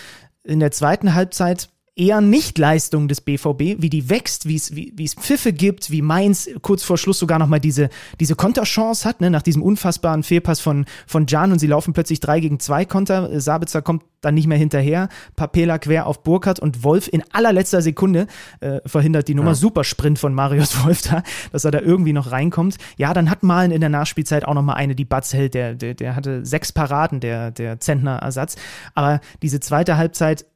in 0.44 0.60
der 0.60 0.70
zweiten 0.70 1.14
Halbzeit 1.14 1.68
eher 1.94 2.22
Nichtleistung 2.22 3.06
des 3.06 3.20
BVB, 3.20 3.82
wie 3.82 3.90
die 3.90 4.08
wächst, 4.08 4.48
wie 4.48 4.56
es, 4.56 4.74
wie, 4.74 4.94
es 5.04 5.14
Pfiffe 5.14 5.52
gibt, 5.52 5.90
wie 5.90 6.00
Mainz 6.00 6.48
kurz 6.62 6.82
vor 6.82 6.96
Schluss 6.96 7.18
sogar 7.18 7.38
nochmal 7.38 7.60
diese, 7.60 7.90
diese 8.18 8.34
Konterchance 8.34 9.06
hat, 9.06 9.20
ne, 9.20 9.30
nach 9.30 9.42
diesem 9.42 9.62
unfassbaren 9.62 10.22
Fehlpass 10.22 10.60
von, 10.60 10.86
von 11.06 11.26
Jan 11.26 11.52
und 11.52 11.58
sie 11.58 11.66
laufen 11.66 11.92
plötzlich 11.92 12.20
drei 12.20 12.40
gegen 12.40 12.60
zwei 12.60 12.86
Konter. 12.86 13.38
Sabitzer 13.40 13.82
kommt 13.82 14.04
dann 14.22 14.34
nicht 14.34 14.46
mehr 14.46 14.56
hinterher. 14.56 15.08
Papela 15.36 15.78
quer 15.78 16.06
auf 16.06 16.22
Burkhardt 16.22 16.60
und 16.60 16.82
Wolf 16.82 17.08
in 17.12 17.22
allerletzter 17.32 17.82
Sekunde 17.82 18.26
äh, 18.60 18.80
verhindert 18.86 19.28
die 19.28 19.34
Nummer. 19.34 19.50
Ja. 19.50 19.54
Super 19.54 19.84
Sprint 19.84 20.18
von 20.18 20.32
Marius 20.32 20.84
Wolf 20.84 21.02
da, 21.02 21.22
dass 21.50 21.64
er 21.64 21.72
da 21.72 21.80
irgendwie 21.80 22.14
noch 22.14 22.32
reinkommt. 22.32 22.76
Ja, 22.96 23.12
dann 23.12 23.28
hat 23.28 23.42
Malen 23.42 23.70
in 23.70 23.80
der 23.80 23.90
Nachspielzeit 23.90 24.46
auch 24.46 24.54
nochmal 24.54 24.76
eine, 24.76 24.94
die 24.94 25.04
Batz 25.04 25.34
hält. 25.34 25.52
Der, 25.52 25.74
der, 25.74 25.94
der 25.94 26.16
hatte 26.16 26.46
sechs 26.46 26.72
Paraden, 26.72 27.20
der, 27.20 27.50
der 27.50 27.80
Zentner-Ersatz. 27.80 28.56
Aber 28.94 29.20
diese 29.42 29.60
zweite 29.60 29.98
Halbzeit 29.98 30.46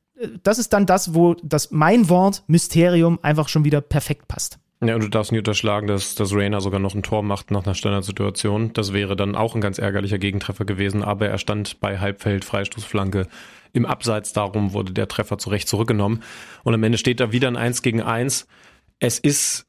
das 0.42 0.58
ist 0.58 0.72
dann 0.72 0.86
das, 0.86 1.14
wo 1.14 1.34
das 1.42 1.70
mein 1.70 2.08
Wort 2.08 2.42
Mysterium 2.46 3.18
einfach 3.22 3.48
schon 3.48 3.64
wieder 3.64 3.80
perfekt 3.80 4.28
passt. 4.28 4.58
Ja, 4.84 4.94
und 4.94 5.02
du 5.02 5.08
darfst 5.08 5.32
nicht 5.32 5.40
unterschlagen, 5.40 5.86
dass, 5.86 6.14
dass 6.16 6.34
Rainer 6.34 6.60
sogar 6.60 6.80
noch 6.80 6.94
ein 6.94 7.02
Tor 7.02 7.22
macht 7.22 7.50
nach 7.50 7.64
einer 7.64 7.74
Standardsituation. 7.74 8.74
Das 8.74 8.92
wäre 8.92 9.16
dann 9.16 9.34
auch 9.34 9.54
ein 9.54 9.62
ganz 9.62 9.78
ärgerlicher 9.78 10.18
Gegentreffer 10.18 10.66
gewesen, 10.66 11.02
aber 11.02 11.28
er 11.28 11.38
stand 11.38 11.80
bei 11.80 11.98
Halbfeld, 11.98 12.44
Freistoßflanke 12.44 13.26
im 13.72 13.86
Abseits. 13.86 14.34
Darum 14.34 14.74
wurde 14.74 14.92
der 14.92 15.08
Treffer 15.08 15.38
zurecht 15.38 15.68
zurückgenommen. 15.68 16.22
Und 16.62 16.74
am 16.74 16.82
Ende 16.82 16.98
steht 16.98 17.20
da 17.20 17.32
wieder 17.32 17.48
ein 17.48 17.56
1 17.56 17.80
gegen 17.80 18.02
1. 18.02 18.46
Es 18.98 19.18
ist, 19.18 19.66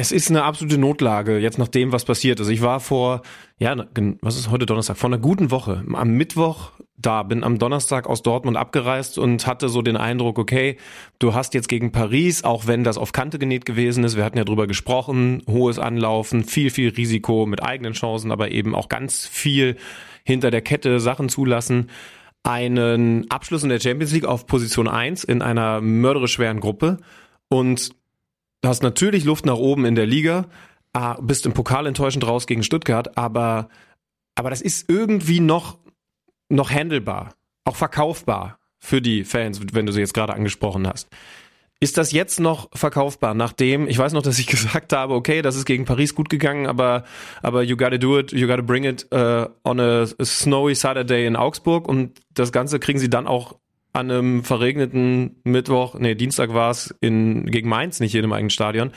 es 0.00 0.12
ist 0.12 0.30
eine 0.30 0.44
absolute 0.44 0.78
Notlage, 0.78 1.38
jetzt 1.38 1.58
nach 1.58 1.66
dem, 1.66 1.90
was 1.90 2.04
passiert 2.04 2.38
ist. 2.38 2.48
Ich 2.48 2.62
war 2.62 2.78
vor, 2.78 3.22
ja, 3.58 3.74
was 4.20 4.36
ist 4.36 4.48
heute 4.48 4.64
Donnerstag? 4.64 4.96
Vor 4.96 5.10
einer 5.10 5.18
guten 5.18 5.50
Woche, 5.50 5.84
am 5.92 6.10
Mittwoch 6.10 6.70
da, 6.96 7.24
bin 7.24 7.42
am 7.42 7.58
Donnerstag 7.58 8.06
aus 8.06 8.22
Dortmund 8.22 8.56
abgereist 8.56 9.18
und 9.18 9.46
hatte 9.46 9.68
so 9.68 9.82
den 9.82 9.96
Eindruck, 9.96 10.38
okay, 10.38 10.76
du 11.18 11.34
hast 11.34 11.52
jetzt 11.54 11.68
gegen 11.68 11.90
Paris, 11.90 12.44
auch 12.44 12.68
wenn 12.68 12.84
das 12.84 12.96
auf 12.96 13.10
Kante 13.10 13.40
genäht 13.40 13.64
gewesen 13.66 14.04
ist, 14.04 14.16
wir 14.16 14.24
hatten 14.24 14.38
ja 14.38 14.44
drüber 14.44 14.68
gesprochen, 14.68 15.42
hohes 15.48 15.80
Anlaufen, 15.80 16.44
viel, 16.44 16.70
viel 16.70 16.90
Risiko 16.90 17.46
mit 17.46 17.62
eigenen 17.62 17.92
Chancen, 17.92 18.30
aber 18.30 18.52
eben 18.52 18.76
auch 18.76 18.88
ganz 18.88 19.26
viel 19.26 19.76
hinter 20.24 20.52
der 20.52 20.62
Kette 20.62 21.00
Sachen 21.00 21.28
zulassen. 21.28 21.90
einen 22.44 23.28
Abschluss 23.30 23.64
in 23.64 23.68
der 23.68 23.80
Champions 23.80 24.12
League 24.12 24.24
auf 24.24 24.46
Position 24.46 24.86
1 24.86 25.24
in 25.24 25.42
einer 25.42 25.80
mörderisch 25.80 26.34
schweren 26.34 26.60
Gruppe 26.60 26.98
und 27.48 27.90
hast 28.64 28.82
natürlich 28.82 29.24
Luft 29.24 29.46
nach 29.46 29.56
oben 29.56 29.84
in 29.84 29.94
der 29.94 30.06
Liga, 30.06 30.46
ah, 30.92 31.16
bist 31.20 31.46
im 31.46 31.52
Pokal 31.52 31.86
enttäuschend 31.86 32.26
raus 32.26 32.46
gegen 32.46 32.62
Stuttgart, 32.62 33.16
aber, 33.16 33.68
aber 34.34 34.50
das 34.50 34.60
ist 34.60 34.88
irgendwie 34.88 35.40
noch, 35.40 35.78
noch 36.48 36.70
handelbar, 36.70 37.34
auch 37.64 37.76
verkaufbar 37.76 38.58
für 38.78 39.02
die 39.02 39.24
Fans, 39.24 39.60
wenn 39.72 39.86
du 39.86 39.92
sie 39.92 40.00
jetzt 40.00 40.14
gerade 40.14 40.34
angesprochen 40.34 40.86
hast. 40.86 41.08
Ist 41.80 41.96
das 41.96 42.10
jetzt 42.10 42.40
noch 42.40 42.68
verkaufbar, 42.76 43.34
nachdem, 43.34 43.86
ich 43.86 43.98
weiß 43.98 44.12
noch, 44.12 44.22
dass 44.22 44.40
ich 44.40 44.46
gesagt 44.48 44.92
habe, 44.92 45.14
okay, 45.14 45.42
das 45.42 45.54
ist 45.54 45.64
gegen 45.64 45.84
Paris 45.84 46.14
gut 46.14 46.28
gegangen, 46.28 46.66
aber, 46.66 47.04
aber 47.42 47.62
you 47.62 47.76
gotta 47.76 47.98
do 47.98 48.18
it, 48.18 48.32
you 48.32 48.48
gotta 48.48 48.62
bring 48.62 48.84
it 48.84 49.06
uh, 49.12 49.46
on 49.64 49.78
a 49.78 50.06
snowy 50.24 50.74
Saturday 50.74 51.26
in 51.26 51.36
Augsburg 51.36 51.86
und 51.86 52.20
das 52.34 52.50
Ganze 52.50 52.80
kriegen 52.80 52.98
sie 52.98 53.10
dann 53.10 53.28
auch 53.28 53.56
an 53.98 54.10
einem 54.10 54.44
verregneten 54.44 55.36
Mittwoch, 55.44 55.98
nee, 55.98 56.14
Dienstag 56.14 56.54
war 56.54 56.70
es 56.70 56.94
in, 57.00 57.46
gegen 57.46 57.68
Mainz, 57.68 58.00
nicht 58.00 58.16
einem 58.16 58.32
eigenen 58.32 58.50
Stadion. 58.50 58.92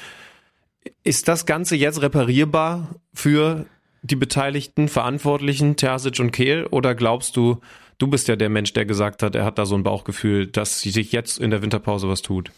Ist 1.04 1.28
das 1.28 1.46
Ganze 1.46 1.76
jetzt 1.76 2.02
reparierbar 2.02 2.96
für 3.14 3.66
die 4.04 4.16
beteiligten 4.16 4.88
Verantwortlichen, 4.88 5.76
Terzic 5.76 6.20
und 6.20 6.32
Kehl, 6.32 6.66
oder 6.66 6.96
glaubst 6.96 7.36
du, 7.36 7.60
Du 8.02 8.08
bist 8.08 8.28
ja 8.28 8.36
der 8.36 8.50
Mensch, 8.50 8.74
der 8.74 8.88
gesagt 8.88 9.22
hat, 9.22 9.36
er 9.36 9.46
hat 9.46 9.60
da 9.60 9.68
so 9.68 9.76
ein 9.76 9.84
Bauchgefühl, 9.84 10.48
dass 10.48 10.82
sich 10.82 11.12
jetzt 11.12 11.38
in 11.38 11.52
der 11.52 11.62
Winterpause 11.62 12.10
was 12.10 12.24
tut. 12.24 12.52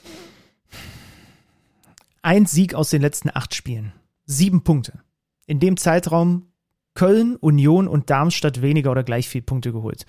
Ein 2.21 2.45
Sieg 2.45 2.75
aus 2.75 2.91
den 2.91 3.01
letzten 3.01 3.29
acht 3.29 3.53
Spielen. 3.53 3.91
Sieben 4.25 4.63
Punkte. 4.63 5.01
In 5.45 5.59
dem 5.59 5.75
Zeitraum 5.75 6.47
Köln, 6.93 7.35
Union 7.35 7.89
und 7.89 8.09
Darmstadt 8.09 8.61
weniger 8.61 8.89
oder 8.89 9.03
gleich 9.03 9.27
viel 9.27 9.41
Punkte 9.41 9.73
geholt. 9.73 10.05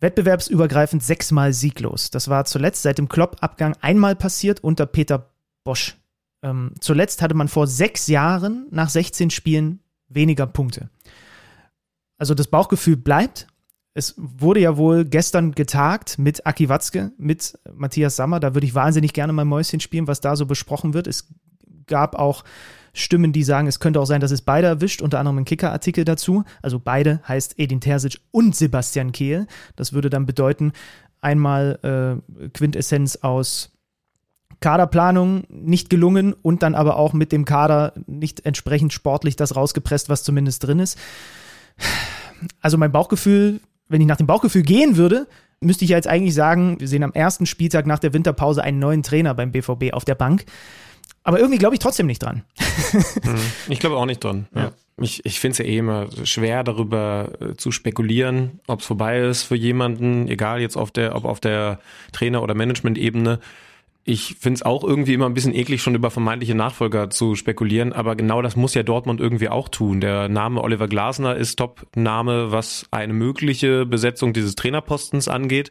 Wettbewerbsübergreifend 0.00 1.02
sechsmal 1.02 1.52
sieglos. 1.52 2.10
Das 2.10 2.28
war 2.28 2.44
zuletzt 2.44 2.82
seit 2.82 2.98
dem 2.98 3.08
Klopp-Abgang 3.08 3.76
einmal 3.80 4.16
passiert 4.16 4.64
unter 4.64 4.86
Peter 4.86 5.30
Bosch. 5.64 5.96
Ähm, 6.42 6.72
zuletzt 6.80 7.22
hatte 7.22 7.34
man 7.34 7.48
vor 7.48 7.66
sechs 7.66 8.06
Jahren 8.06 8.66
nach 8.70 8.88
16 8.88 9.30
Spielen 9.30 9.80
weniger 10.08 10.46
Punkte. 10.46 10.88
Also 12.18 12.34
das 12.34 12.48
Bauchgefühl 12.48 12.96
bleibt, 12.96 13.46
es 13.92 14.14
wurde 14.16 14.60
ja 14.60 14.76
wohl 14.76 15.04
gestern 15.04 15.52
getagt 15.52 16.18
mit 16.18 16.46
Aki 16.46 16.68
Watzke, 16.68 17.12
mit 17.18 17.58
Matthias 17.72 18.16
Sammer. 18.16 18.40
Da 18.40 18.54
würde 18.54 18.66
ich 18.66 18.74
wahnsinnig 18.74 19.12
gerne 19.12 19.32
mal 19.32 19.44
Mäuschen 19.44 19.80
spielen, 19.80 20.06
was 20.06 20.20
da 20.20 20.36
so 20.36 20.46
besprochen 20.46 20.94
wird. 20.94 21.06
Es 21.06 21.28
gab 21.86 22.14
auch 22.14 22.44
Stimmen, 22.92 23.32
die 23.32 23.42
sagen, 23.42 23.66
es 23.66 23.80
könnte 23.80 24.00
auch 24.00 24.06
sein, 24.06 24.20
dass 24.20 24.30
es 24.30 24.42
beide 24.42 24.66
erwischt, 24.66 25.02
unter 25.02 25.18
anderem 25.18 25.38
ein 25.38 25.44
Kicker-Artikel 25.44 26.04
dazu. 26.04 26.44
Also 26.62 26.78
beide 26.78 27.20
heißt 27.26 27.58
Edin 27.58 27.80
Terzic 27.80 28.20
und 28.30 28.56
Sebastian 28.56 29.12
Kehl. 29.12 29.46
Das 29.76 29.92
würde 29.92 30.10
dann 30.10 30.26
bedeuten, 30.26 30.72
einmal 31.20 32.22
äh, 32.42 32.48
Quintessenz 32.48 33.16
aus 33.16 33.72
Kaderplanung 34.60 35.44
nicht 35.48 35.90
gelungen 35.90 36.34
und 36.34 36.62
dann 36.62 36.74
aber 36.74 36.96
auch 36.96 37.12
mit 37.12 37.32
dem 37.32 37.44
Kader 37.44 37.94
nicht 38.06 38.44
entsprechend 38.46 38.92
sportlich 38.92 39.36
das 39.36 39.56
rausgepresst, 39.56 40.08
was 40.08 40.22
zumindest 40.22 40.66
drin 40.66 40.80
ist. 40.80 40.98
Also 42.60 42.78
mein 42.78 42.92
Bauchgefühl 42.92 43.60
wenn 43.90 44.00
ich 44.00 44.06
nach 44.06 44.16
dem 44.16 44.26
Bauchgefühl 44.26 44.62
gehen 44.62 44.96
würde, 44.96 45.26
müsste 45.60 45.84
ich 45.84 45.90
ja 45.90 45.96
jetzt 45.96 46.08
eigentlich 46.08 46.34
sagen, 46.34 46.80
wir 46.80 46.88
sehen 46.88 47.02
am 47.02 47.12
ersten 47.12 47.44
Spieltag 47.44 47.86
nach 47.86 47.98
der 47.98 48.14
Winterpause 48.14 48.62
einen 48.62 48.78
neuen 48.78 49.02
Trainer 49.02 49.34
beim 49.34 49.50
BVB 49.50 49.92
auf 49.92 50.06
der 50.06 50.14
Bank. 50.14 50.46
Aber 51.22 51.38
irgendwie 51.38 51.58
glaube 51.58 51.74
ich 51.74 51.80
trotzdem 51.80 52.06
nicht 52.06 52.22
dran. 52.22 52.44
Mhm. 52.92 53.38
ich 53.68 53.78
glaube 53.78 53.96
auch 53.96 54.06
nicht 54.06 54.22
dran. 54.22 54.46
Ja. 54.54 54.72
Ich, 55.00 55.24
ich 55.24 55.40
finde 55.40 55.52
es 55.52 55.58
ja 55.58 55.64
eh 55.64 55.78
immer 55.78 56.08
schwer, 56.24 56.62
darüber 56.62 57.30
äh, 57.40 57.56
zu 57.56 57.72
spekulieren, 57.72 58.60
ob 58.66 58.80
es 58.80 58.86
vorbei 58.86 59.20
ist 59.20 59.44
für 59.44 59.56
jemanden, 59.56 60.28
egal 60.28 60.60
jetzt 60.60 60.76
auf 60.76 60.90
der, 60.90 61.16
ob 61.16 61.24
auf 61.24 61.40
der 61.40 61.80
Trainer- 62.12 62.42
oder 62.42 62.54
Management-Ebene. 62.54 63.40
Ich 64.04 64.36
finde 64.40 64.56
es 64.56 64.62
auch 64.62 64.82
irgendwie 64.82 65.14
immer 65.14 65.26
ein 65.26 65.34
bisschen 65.34 65.54
eklig, 65.54 65.82
schon 65.82 65.94
über 65.94 66.10
vermeintliche 66.10 66.54
Nachfolger 66.54 67.10
zu 67.10 67.34
spekulieren, 67.34 67.92
aber 67.92 68.16
genau 68.16 68.42
das 68.42 68.56
muss 68.56 68.74
ja 68.74 68.82
Dortmund 68.82 69.20
irgendwie 69.20 69.48
auch 69.48 69.68
tun. 69.68 70.00
Der 70.00 70.28
Name 70.28 70.62
Oliver 70.62 70.88
Glasner 70.88 71.36
ist 71.36 71.56
Top-Name, 71.56 72.50
was 72.50 72.86
eine 72.90 73.12
mögliche 73.12 73.86
Besetzung 73.86 74.32
dieses 74.32 74.54
Trainerpostens 74.54 75.28
angeht. 75.28 75.70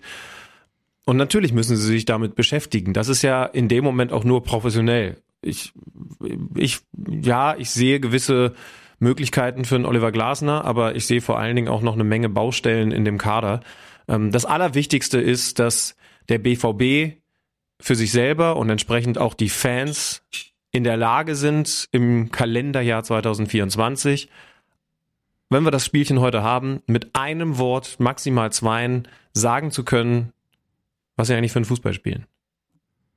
Und 1.06 1.18
natürlich 1.18 1.54
müssen 1.54 1.76
sie 1.76 1.88
sich 1.88 2.06
damit 2.06 2.36
beschäftigen. 2.36 2.94
Das 2.94 3.10
ist 3.10 3.24
ja 3.24 3.44
in 3.46 3.68
dem 3.68 3.84
Moment 3.84 4.12
auch 4.12 4.24
nur 4.24 4.44
professionell. 4.44 5.18
Ich, 5.42 5.74
ich, 6.56 6.80
ja, 7.08 7.56
ich 7.56 7.70
sehe 7.70 8.00
gewisse 8.00 8.54
Möglichkeiten 9.00 9.66
für 9.66 9.76
einen 9.76 9.86
Oliver 9.86 10.12
Glasner, 10.12 10.66
aber 10.66 10.96
ich 10.96 11.08
sehe 11.08 11.22
vor 11.22 11.40
allen 11.40 11.56
Dingen 11.56 11.70
auch 11.70 11.82
noch 11.82 11.94
eine 11.94 12.04
Menge 12.04 12.30
Baustellen 12.30 12.92
in 12.92 13.06
dem 13.06 13.18
Kader. 13.18 13.62
Ähm, 14.08 14.32
das 14.32 14.46
Allerwichtigste 14.46 15.20
ist, 15.20 15.60
dass 15.60 15.96
der 16.28 16.40
BVB 16.40 17.18
für 17.80 17.96
sich 17.96 18.12
selber 18.12 18.58
und 18.58 18.70
entsprechend 18.70 19.18
auch 19.18 19.34
die 19.34 19.50
Fans 19.50 20.24
in 20.72 20.84
der 20.84 20.98
Lage 20.98 21.36
sind, 21.36 21.88
im 21.92 22.32
Kalenderjahr 22.32 23.04
2024, 23.04 24.30
wenn 25.50 25.64
wir 25.64 25.72
das 25.72 25.86
Spielchen 25.86 26.20
heute 26.20 26.44
haben, 26.44 26.82
mit 26.86 27.16
einem 27.16 27.58
Wort, 27.58 28.00
maximal 28.00 28.52
zweien, 28.52 29.08
sagen 29.34 29.72
zu 29.72 29.84
können, 29.84 30.32
was 31.16 31.28
sie 31.28 31.34
eigentlich 31.34 31.52
für 31.52 31.60
einen 31.60 31.66
Fußball 31.66 31.94
spielen. 31.94 32.26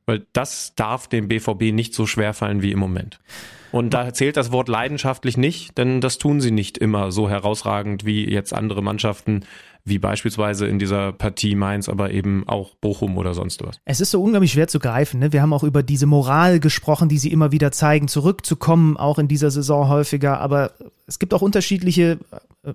Weil 0.06 0.26
das 0.32 0.74
darf 0.74 1.08
dem 1.08 1.28
BVB 1.28 1.72
nicht 1.72 1.94
so 1.94 2.06
schwer 2.06 2.34
fallen 2.34 2.62
wie 2.62 2.72
im 2.72 2.78
Moment. 2.78 3.20
Und 3.72 3.94
da 3.94 4.12
zählt 4.12 4.36
das 4.36 4.52
Wort 4.52 4.68
leidenschaftlich 4.68 5.36
nicht, 5.38 5.78
denn 5.78 6.00
das 6.02 6.18
tun 6.18 6.40
sie 6.40 6.50
nicht 6.50 6.76
immer 6.76 7.10
so 7.10 7.30
herausragend 7.30 8.04
wie 8.04 8.30
jetzt 8.30 8.52
andere 8.52 8.82
Mannschaften, 8.82 9.44
wie 9.84 9.98
beispielsweise 9.98 10.66
in 10.66 10.78
dieser 10.78 11.12
Partie 11.12 11.56
Mainz, 11.56 11.88
aber 11.88 12.12
eben 12.12 12.46
auch 12.46 12.74
Bochum 12.76 13.16
oder 13.16 13.34
sonst 13.34 13.64
was. 13.64 13.80
Es 13.84 14.00
ist 14.00 14.12
so 14.12 14.22
unglaublich 14.22 14.52
schwer 14.52 14.68
zu 14.68 14.78
greifen. 14.78 15.20
Ne? 15.20 15.32
Wir 15.32 15.42
haben 15.42 15.52
auch 15.52 15.64
über 15.64 15.82
diese 15.82 16.06
Moral 16.06 16.60
gesprochen, 16.60 17.08
die 17.08 17.18
sie 17.18 17.32
immer 17.32 17.50
wieder 17.50 17.72
zeigen, 17.72 18.08
zurückzukommen, 18.08 18.96
auch 18.96 19.18
in 19.18 19.26
dieser 19.26 19.50
Saison 19.50 19.88
häufiger. 19.88 20.40
Aber 20.40 20.72
es 21.06 21.18
gibt 21.18 21.34
auch 21.34 21.42
unterschiedliche, 21.42 22.18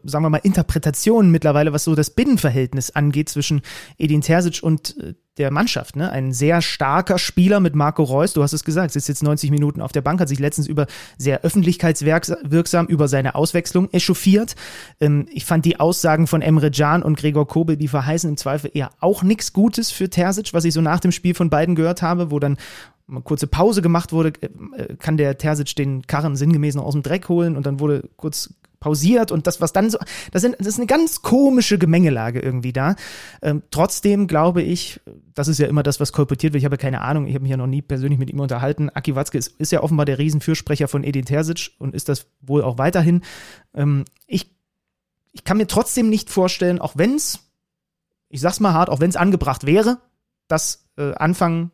sagen 0.03 0.25
wir 0.25 0.29
mal, 0.29 0.37
Interpretationen 0.37 1.31
mittlerweile, 1.31 1.71
was 1.71 1.85
so 1.85 1.95
das 1.95 2.09
Binnenverhältnis 2.09 2.91
angeht 2.91 3.29
zwischen 3.29 3.61
Edin 3.97 4.21
Terzic 4.21 4.61
und 4.61 4.97
äh, 4.97 5.13
der 5.37 5.51
Mannschaft. 5.51 5.95
Ne? 5.95 6.11
Ein 6.11 6.33
sehr 6.33 6.61
starker 6.61 7.17
Spieler 7.17 7.59
mit 7.59 7.75
Marco 7.75 8.03
Reus, 8.03 8.33
du 8.33 8.43
hast 8.43 8.53
es 8.53 8.63
gesagt, 8.63 8.91
sitzt 8.91 9.07
jetzt 9.07 9.23
90 9.23 9.51
Minuten 9.51 9.81
auf 9.81 9.91
der 9.91 10.01
Bank, 10.01 10.19
hat 10.19 10.27
sich 10.27 10.39
letztens 10.39 10.67
über 10.67 10.87
sehr 11.17 11.41
öffentlichkeitswirksam 11.43 12.87
über 12.87 13.07
seine 13.07 13.35
Auswechslung 13.35 13.89
echauffiert. 13.91 14.55
Ähm, 14.99 15.27
ich 15.31 15.45
fand 15.45 15.63
die 15.63 15.79
Aussagen 15.79 16.27
von 16.27 16.41
Emre 16.41 16.71
Can 16.71 17.01
und 17.01 17.17
Gregor 17.17 17.47
Kobel, 17.47 17.77
die 17.77 17.87
verheißen 17.87 18.29
im 18.29 18.37
Zweifel 18.37 18.71
eher 18.73 18.89
auch 18.99 19.23
nichts 19.23 19.53
Gutes 19.53 19.91
für 19.91 20.09
Terzic, 20.09 20.53
was 20.53 20.65
ich 20.65 20.73
so 20.73 20.81
nach 20.81 20.99
dem 20.99 21.13
Spiel 21.13 21.33
von 21.33 21.49
beiden 21.49 21.75
gehört 21.75 22.01
habe, 22.01 22.29
wo 22.29 22.39
dann 22.39 22.57
eine 23.09 23.21
kurze 23.21 23.47
Pause 23.47 23.81
gemacht 23.81 24.11
wurde, 24.11 24.33
äh, 24.41 24.95
kann 24.97 25.15
der 25.15 25.37
Terzic 25.37 25.77
den 25.77 26.01
Karren 26.07 26.35
sinngemäß 26.35 26.75
noch 26.75 26.83
aus 26.83 26.93
dem 26.93 27.03
Dreck 27.03 27.29
holen 27.29 27.55
und 27.55 27.65
dann 27.65 27.79
wurde 27.79 28.03
kurz 28.17 28.53
pausiert 28.79 29.31
und 29.31 29.47
das, 29.47 29.61
was 29.61 29.73
dann 29.73 29.89
so, 29.89 29.97
das, 30.31 30.41
sind, 30.41 30.55
das 30.59 30.67
ist 30.67 30.77
eine 30.77 30.87
ganz 30.87 31.21
komische 31.21 31.77
Gemengelage 31.77 32.39
irgendwie 32.39 32.73
da. 32.73 32.95
Ähm, 33.41 33.63
trotzdem 33.71 34.27
glaube 34.27 34.61
ich, 34.61 34.99
das 35.33 35.47
ist 35.47 35.59
ja 35.59 35.67
immer 35.67 35.83
das, 35.83 35.99
was 35.99 36.13
kolportiert 36.13 36.53
wird. 36.53 36.61
Ich 36.61 36.65
habe 36.65 36.77
keine 36.77 37.01
Ahnung, 37.01 37.27
ich 37.27 37.33
habe 37.33 37.43
mich 37.43 37.51
ja 37.51 37.57
noch 37.57 37.67
nie 37.67 37.81
persönlich 37.81 38.19
mit 38.19 38.29
ihm 38.29 38.39
unterhalten. 38.39 38.89
Aki 38.89 39.15
Watzke 39.15 39.37
ist, 39.37 39.59
ist 39.59 39.71
ja 39.71 39.81
offenbar 39.81 40.05
der 40.05 40.19
Riesenfürsprecher 40.19 40.87
von 40.87 41.03
Edin 41.03 41.25
Terzic 41.25 41.71
und 41.79 41.95
ist 41.95 42.09
das 42.09 42.27
wohl 42.41 42.63
auch 42.63 42.77
weiterhin. 42.77 43.21
Ähm, 43.73 44.05
ich, 44.25 44.55
ich 45.31 45.43
kann 45.43 45.57
mir 45.57 45.67
trotzdem 45.67 46.09
nicht 46.09 46.29
vorstellen, 46.29 46.79
auch 46.79 46.93
wenn 46.95 47.15
es, 47.15 47.39
ich 48.29 48.41
sag's 48.41 48.59
mal 48.59 48.73
hart, 48.73 48.89
auch 48.89 48.99
wenn 48.99 49.09
es 49.09 49.15
angebracht 49.15 49.65
wäre, 49.65 49.99
dass 50.47 50.87
äh, 50.97 51.13
Anfang 51.15 51.71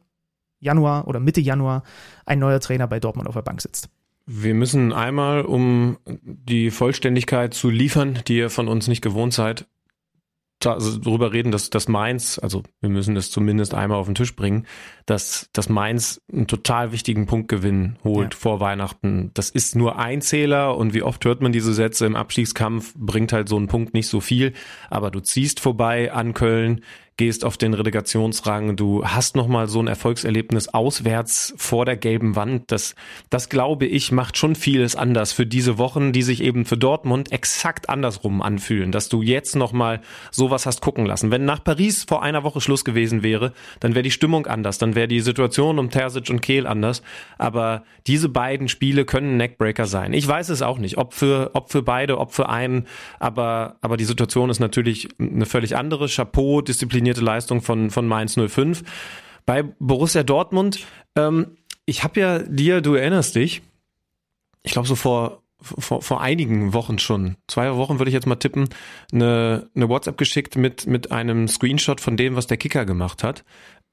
Januar 0.60 1.08
oder 1.08 1.20
Mitte 1.20 1.42
Januar 1.42 1.84
ein 2.26 2.40
neuer 2.40 2.60
Trainer 2.60 2.88
bei 2.88 3.00
Dortmund 3.00 3.28
auf 3.28 3.36
der 3.36 3.42
Bank 3.42 3.62
sitzt. 3.62 3.90
Wir 4.26 4.54
müssen 4.54 4.94
einmal, 4.94 5.42
um 5.42 5.98
die 6.06 6.72
Vollständigkeit 6.72 7.54
zu 7.54 7.70
liefern, 7.70 8.20
die 8.28 8.38
ihr 8.38 8.50
von 8.50 8.68
uns 8.70 8.88
nicht 8.88 9.02
gewohnt 9.02 9.34
seid, 9.34 9.68
also 10.66 10.98
darüber 10.98 11.34
reden, 11.34 11.52
dass 11.52 11.70
das 11.70 11.90
Mainz, 11.90 12.40
also 12.40 12.64
wir 12.80 12.90
müssen 12.90 13.16
das 13.16 13.32
zumindest 13.32 13.74
einmal 13.74 13.98
auf 13.98 14.06
den 14.06 14.16
Tisch 14.16 14.36
bringen, 14.36 14.66
dass 15.06 15.50
das 15.54 15.70
Mainz 15.70 16.22
einen 16.32 16.48
total 16.48 16.92
wichtigen 16.92 17.26
Punktgewinn 17.26 17.98
holt 18.04 18.34
ja. 18.34 18.40
vor 18.40 18.60
Weihnachten. 18.60 19.32
Das 19.34 19.50
ist 19.50 19.76
nur 19.76 20.00
ein 20.00 20.22
Zähler 20.22 20.78
und 20.78 20.94
wie 20.94 21.04
oft 21.04 21.24
hört 21.26 21.42
man 21.42 21.52
diese 21.52 21.74
Sätze 21.74 22.06
im 22.06 22.16
Abstiegskampf, 22.16 22.94
bringt 22.96 23.34
halt 23.34 23.50
so 23.50 23.58
ein 23.58 23.68
Punkt 23.68 23.94
nicht 23.94 24.08
so 24.08 24.22
viel, 24.22 24.54
aber 24.90 25.12
du 25.12 25.20
ziehst 25.20 25.60
vorbei 25.60 26.12
an 26.12 26.34
Köln, 26.34 26.82
gehst 27.18 27.46
auf 27.46 27.58
den 27.58 27.74
Relegationsrang, 27.74 28.76
du 28.76 29.06
hast 29.06 29.36
nochmal 29.36 29.68
so 29.68 29.80
ein 29.80 29.88
Erfolgserlebnis 29.88 30.70
auswärts 30.70 31.54
vor 31.58 31.86
der 31.86 31.96
gelben 31.96 32.36
Wand. 32.36 32.72
Das, 32.72 32.96
das 33.30 33.50
glaube 33.50 33.86
ich, 33.86 34.12
macht 34.12 34.38
schon 34.38 34.56
vieles 34.56 34.96
anders 34.96 35.32
für 35.32 35.46
diese 35.46 35.78
Wochen, 35.78 36.12
die 36.12 36.24
sich 36.24 36.42
eben 36.42 36.66
für 36.66 36.78
Dortmund 36.78 37.32
exakt 37.32 37.90
andersrum 37.90 38.42
anfühlen, 38.42 38.92
dass 38.92 39.10
du 39.10 39.22
jetzt 39.22 39.56
nochmal 39.56 40.02
sowas 40.32 40.66
hast 40.66 40.82
gucken 40.82 41.06
lassen. 41.06 41.30
Wenn 41.30 41.46
nach 41.46 41.64
Paris 41.64 42.04
vor 42.04 42.24
einer 42.24 42.44
Woche 42.44 42.62
Schluss 42.62 42.84
gewesen 42.84 43.22
wäre, 43.22 43.54
dann 43.80 43.94
wäre 43.94 44.04
die 44.04 44.12
Stimmung 44.12 44.48
anders, 44.48 44.80
dann 44.80 44.93
wäre 44.96 45.08
die 45.08 45.20
Situation 45.20 45.78
um 45.78 45.90
Terzic 45.90 46.30
und 46.30 46.42
Kehl 46.42 46.66
anders. 46.66 47.04
Aber 47.38 47.84
diese 48.08 48.30
beiden 48.30 48.70
Spiele 48.70 49.06
können 49.06 49.38
Neckbreaker 49.38 49.86
sein. 49.86 50.14
Ich 50.14 50.28
weiß 50.28 50.50
es 50.50 50.62
auch 50.62 50.78
nicht, 50.78 50.98
ob 50.98 51.14
für, 51.14 51.52
ob 51.54 51.72
für 51.72 51.82
beide, 51.82 52.18
ob 52.18 52.34
für 52.34 52.50
einen, 52.50 52.88
aber, 53.20 53.76
aber 53.82 53.98
die 53.98 54.06
Situation 54.06 54.50
ist 54.50 54.60
natürlich 54.60 55.10
eine 55.20 55.46
völlig 55.46 55.76
andere. 55.76 56.08
Chapeau, 56.08 56.62
Disziplin 56.62 57.04
disziplinierte 57.04 57.22
Leistung 57.22 57.62
von, 57.62 57.90
von 57.90 58.08
Mainz 58.08 58.36
05. 58.36 58.84
Bei 59.46 59.64
Borussia 59.80 60.24
Dortmund, 60.24 60.86
ähm, 61.16 61.58
ich 61.86 62.04
habe 62.04 62.20
ja 62.20 62.40
dir, 62.40 62.82
du 62.82 62.94
erinnerst 62.94 63.36
dich, 63.36 63.62
ich 64.64 64.72
glaube 64.72 64.88
so 64.88 64.96
vor, 64.96 65.44
vor, 65.60 66.02
vor 66.02 66.22
einigen 66.22 66.74
Wochen 66.74 67.00
schon, 67.00 67.36
zwei 67.48 67.76
Wochen 67.76 68.00
würde 68.00 68.10
ich 68.10 68.14
jetzt 68.14 68.28
mal 68.28 68.36
tippen, 68.36 68.70
eine, 69.12 69.70
eine 69.76 69.90
WhatsApp 69.90 70.18
geschickt 70.18 70.56
mit, 70.56 70.88
mit 70.88 71.12
einem 71.12 71.48
Screenshot 71.48 72.00
von 72.00 72.16
dem, 72.16 72.36
was 72.36 72.48
der 72.48 72.58
Kicker 72.58 72.86
gemacht 72.86 73.24
hat. 73.24 73.44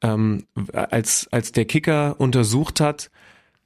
Ähm, 0.02 0.46
als, 0.72 1.28
als 1.30 1.52
der 1.52 1.66
Kicker 1.66 2.18
untersucht 2.18 2.80
hat, 2.80 3.10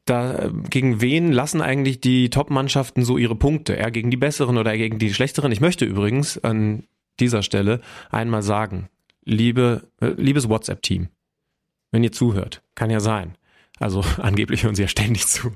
da 0.05 0.51
gegen 0.69 1.01
wen 1.01 1.33
lassen 1.33 1.63
eigentlich 1.63 2.01
die 2.01 2.29
Top-Mannschaften 2.29 3.05
so 3.05 3.17
ihre 3.17 3.37
Punkte? 3.37 3.77
Er 3.77 3.91
gegen 3.91 4.11
die 4.11 4.17
besseren 4.17 4.59
oder 4.59 4.73
er 4.73 4.79
gegen 4.79 4.99
die 4.99 5.15
schlechteren? 5.15 5.53
Ich 5.53 5.61
möchte 5.61 5.85
übrigens 5.85 6.43
an 6.43 6.85
dieser 7.21 7.43
Stelle 7.43 7.81
einmal 8.11 8.43
sagen, 8.43 8.89
liebe, 9.25 9.89
äh, 10.01 10.09
liebes 10.17 10.49
WhatsApp-Team, 10.49 11.09
wenn 11.91 12.05
ihr 12.05 12.13
zuhört, 12.13 12.63
kann 12.75 12.91
ja 12.91 13.01
sein. 13.01 13.37
Also 13.79 14.05
angeblich 14.19 14.65
hören 14.65 14.75
sie 14.75 14.83
ja 14.83 14.89
ständig 14.89 15.27
zu. 15.27 15.53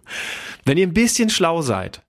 Wenn 0.64 0.78
ihr 0.78 0.86
ein 0.86 0.94
bisschen 0.94 1.30
schlau 1.30 1.62
seid, 1.62 2.02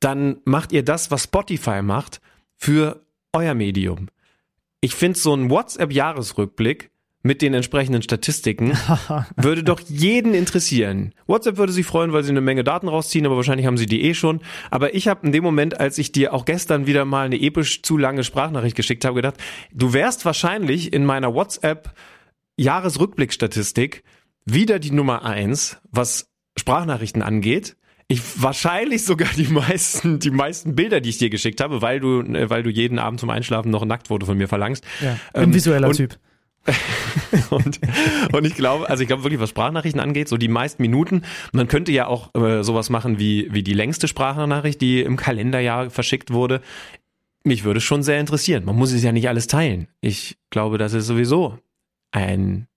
dann 0.00 0.40
macht 0.44 0.72
ihr 0.72 0.84
das, 0.84 1.10
was 1.10 1.24
Spotify 1.24 1.82
macht, 1.82 2.20
für 2.56 3.04
euer 3.32 3.54
Medium. 3.54 4.08
Ich 4.80 4.94
finde 4.94 5.18
so 5.18 5.34
ein 5.34 5.50
WhatsApp-Jahresrückblick 5.50 6.91
mit 7.22 7.40
den 7.40 7.54
entsprechenden 7.54 8.02
Statistiken 8.02 8.72
würde 9.36 9.62
doch 9.62 9.80
jeden 9.80 10.34
interessieren. 10.34 11.12
WhatsApp 11.26 11.56
würde 11.56 11.72
sich 11.72 11.86
freuen, 11.86 12.12
weil 12.12 12.24
sie 12.24 12.30
eine 12.30 12.40
Menge 12.40 12.64
Daten 12.64 12.88
rausziehen, 12.88 13.26
aber 13.26 13.36
wahrscheinlich 13.36 13.66
haben 13.66 13.78
sie 13.78 13.86
die 13.86 14.02
eh 14.02 14.14
schon. 14.14 14.40
Aber 14.70 14.94
ich 14.94 15.08
habe 15.08 15.26
in 15.26 15.32
dem 15.32 15.44
Moment, 15.44 15.78
als 15.78 15.98
ich 15.98 16.12
dir 16.12 16.34
auch 16.34 16.44
gestern 16.44 16.86
wieder 16.86 17.04
mal 17.04 17.26
eine 17.26 17.40
episch 17.40 17.82
zu 17.82 17.96
lange 17.96 18.24
Sprachnachricht 18.24 18.76
geschickt 18.76 19.04
habe, 19.04 19.16
gedacht, 19.16 19.36
du 19.72 19.92
wärst 19.92 20.24
wahrscheinlich 20.24 20.92
in 20.92 21.04
meiner 21.04 21.34
WhatsApp 21.34 21.94
Jahresrückblickstatistik 22.56 24.02
wieder 24.44 24.78
die 24.78 24.90
Nummer 24.90 25.24
eins, 25.24 25.78
was 25.90 26.28
Sprachnachrichten 26.58 27.22
angeht. 27.22 27.76
Ich 28.08 28.42
wahrscheinlich 28.42 29.04
sogar 29.04 29.28
die 29.36 29.46
meisten, 29.46 30.18
die 30.18 30.30
meisten 30.30 30.74
Bilder, 30.74 31.00
die 31.00 31.10
ich 31.10 31.18
dir 31.18 31.30
geschickt 31.30 31.60
habe, 31.60 31.80
weil 31.80 32.00
du, 32.00 32.20
äh, 32.20 32.50
weil 32.50 32.62
du 32.62 32.68
jeden 32.68 32.98
Abend 32.98 33.20
zum 33.20 33.30
Einschlafen 33.30 33.70
noch 33.70 33.82
ein 33.82 33.88
Nacktfoto 33.88 34.26
von 34.26 34.36
mir 34.36 34.48
verlangst. 34.48 34.84
Ja, 35.00 35.18
ein 35.32 35.44
ähm, 35.44 35.54
visueller 35.54 35.90
Typ. 35.92 36.18
Und, 37.50 37.80
und 38.32 38.44
ich 38.46 38.54
glaube, 38.54 38.88
also 38.88 39.02
ich 39.02 39.08
glaube 39.08 39.24
wirklich, 39.24 39.40
was 39.40 39.50
Sprachnachrichten 39.50 40.00
angeht, 40.00 40.28
so 40.28 40.36
die 40.36 40.48
meisten 40.48 40.82
Minuten, 40.82 41.22
man 41.52 41.68
könnte 41.68 41.92
ja 41.92 42.06
auch 42.06 42.34
äh, 42.34 42.62
sowas 42.62 42.88
machen 42.90 43.18
wie, 43.18 43.52
wie 43.52 43.62
die 43.62 43.74
längste 43.74 44.08
Sprachnachricht, 44.08 44.80
die 44.80 45.00
im 45.00 45.16
Kalenderjahr 45.16 45.90
verschickt 45.90 46.32
wurde. 46.32 46.60
Mich 47.44 47.64
würde 47.64 47.80
schon 47.80 48.04
sehr 48.04 48.20
interessieren. 48.20 48.64
Man 48.64 48.76
muss 48.76 48.92
es 48.92 49.02
ja 49.02 49.10
nicht 49.10 49.28
alles 49.28 49.48
teilen. 49.48 49.88
Ich 50.00 50.36
glaube, 50.50 50.78
das 50.78 50.92
ist 50.92 51.06
sowieso 51.06 51.58
ein 52.12 52.68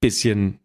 bisschen 0.00 0.58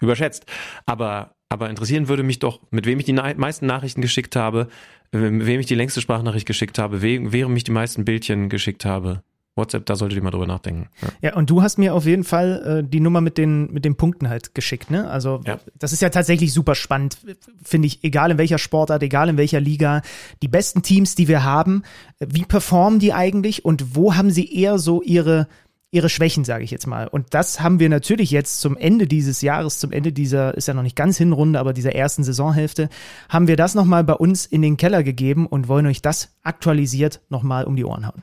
überschätzt. 0.00 0.46
Aber, 0.86 1.34
aber 1.48 1.68
interessieren 1.68 2.08
würde 2.08 2.22
mich 2.22 2.38
doch, 2.38 2.60
mit 2.70 2.86
wem 2.86 3.00
ich 3.00 3.06
die 3.06 3.12
meisten 3.12 3.66
Nachrichten 3.66 4.00
geschickt 4.00 4.36
habe, 4.36 4.68
äh, 5.12 5.18
mit 5.18 5.46
wem 5.46 5.60
ich 5.60 5.66
die 5.66 5.74
längste 5.74 6.00
Sprachnachricht 6.00 6.46
geschickt 6.46 6.78
habe, 6.78 7.02
wem, 7.02 7.32
wem 7.32 7.56
ich 7.56 7.64
die 7.64 7.72
meisten 7.72 8.04
Bildchen 8.04 8.48
geschickt 8.48 8.84
habe. 8.84 9.22
WhatsApp, 9.56 9.86
da 9.86 9.94
solltet 9.94 10.16
ihr 10.16 10.22
mal 10.22 10.30
drüber 10.30 10.46
nachdenken. 10.46 10.88
Ja, 11.00 11.08
ja 11.20 11.36
und 11.36 11.48
du 11.48 11.62
hast 11.62 11.78
mir 11.78 11.94
auf 11.94 12.06
jeden 12.06 12.24
Fall 12.24 12.82
äh, 12.84 12.88
die 12.88 13.00
Nummer 13.00 13.20
mit 13.20 13.38
den, 13.38 13.72
mit 13.72 13.84
den 13.84 13.96
Punkten 13.96 14.28
halt 14.28 14.54
geschickt, 14.54 14.90
ne? 14.90 15.08
Also 15.08 15.40
ja. 15.46 15.58
das 15.78 15.92
ist 15.92 16.02
ja 16.02 16.10
tatsächlich 16.10 16.52
super 16.52 16.74
spannend, 16.74 17.18
finde 17.62 17.86
ich, 17.86 18.02
egal 18.02 18.32
in 18.32 18.38
welcher 18.38 18.58
Sportart, 18.58 19.02
egal 19.02 19.28
in 19.28 19.36
welcher 19.36 19.60
Liga. 19.60 20.02
Die 20.42 20.48
besten 20.48 20.82
Teams, 20.82 21.14
die 21.14 21.28
wir 21.28 21.44
haben, 21.44 21.82
wie 22.18 22.44
performen 22.44 22.98
die 22.98 23.12
eigentlich 23.12 23.64
und 23.64 23.94
wo 23.94 24.16
haben 24.16 24.30
sie 24.30 24.52
eher 24.52 24.78
so 24.78 25.02
ihre 25.02 25.46
ihre 25.94 26.08
Schwächen, 26.08 26.44
sage 26.44 26.64
ich 26.64 26.72
jetzt 26.72 26.88
mal. 26.88 27.06
Und 27.06 27.34
das 27.34 27.60
haben 27.60 27.78
wir 27.78 27.88
natürlich 27.88 28.32
jetzt 28.32 28.60
zum 28.60 28.76
Ende 28.76 29.06
dieses 29.06 29.42
Jahres, 29.42 29.78
zum 29.78 29.92
Ende 29.92 30.12
dieser, 30.12 30.56
ist 30.56 30.66
ja 30.66 30.74
noch 30.74 30.82
nicht 30.82 30.96
ganz 30.96 31.18
Hinrunde, 31.18 31.60
aber 31.60 31.72
dieser 31.72 31.94
ersten 31.94 32.24
Saisonhälfte, 32.24 32.88
haben 33.28 33.46
wir 33.46 33.56
das 33.56 33.76
nochmal 33.76 34.02
bei 34.02 34.14
uns 34.14 34.44
in 34.44 34.60
den 34.60 34.76
Keller 34.76 35.04
gegeben 35.04 35.46
und 35.46 35.68
wollen 35.68 35.86
euch 35.86 36.02
das 36.02 36.34
aktualisiert 36.42 37.20
nochmal 37.28 37.62
um 37.62 37.76
die 37.76 37.84
Ohren 37.84 38.08
hauen. 38.08 38.22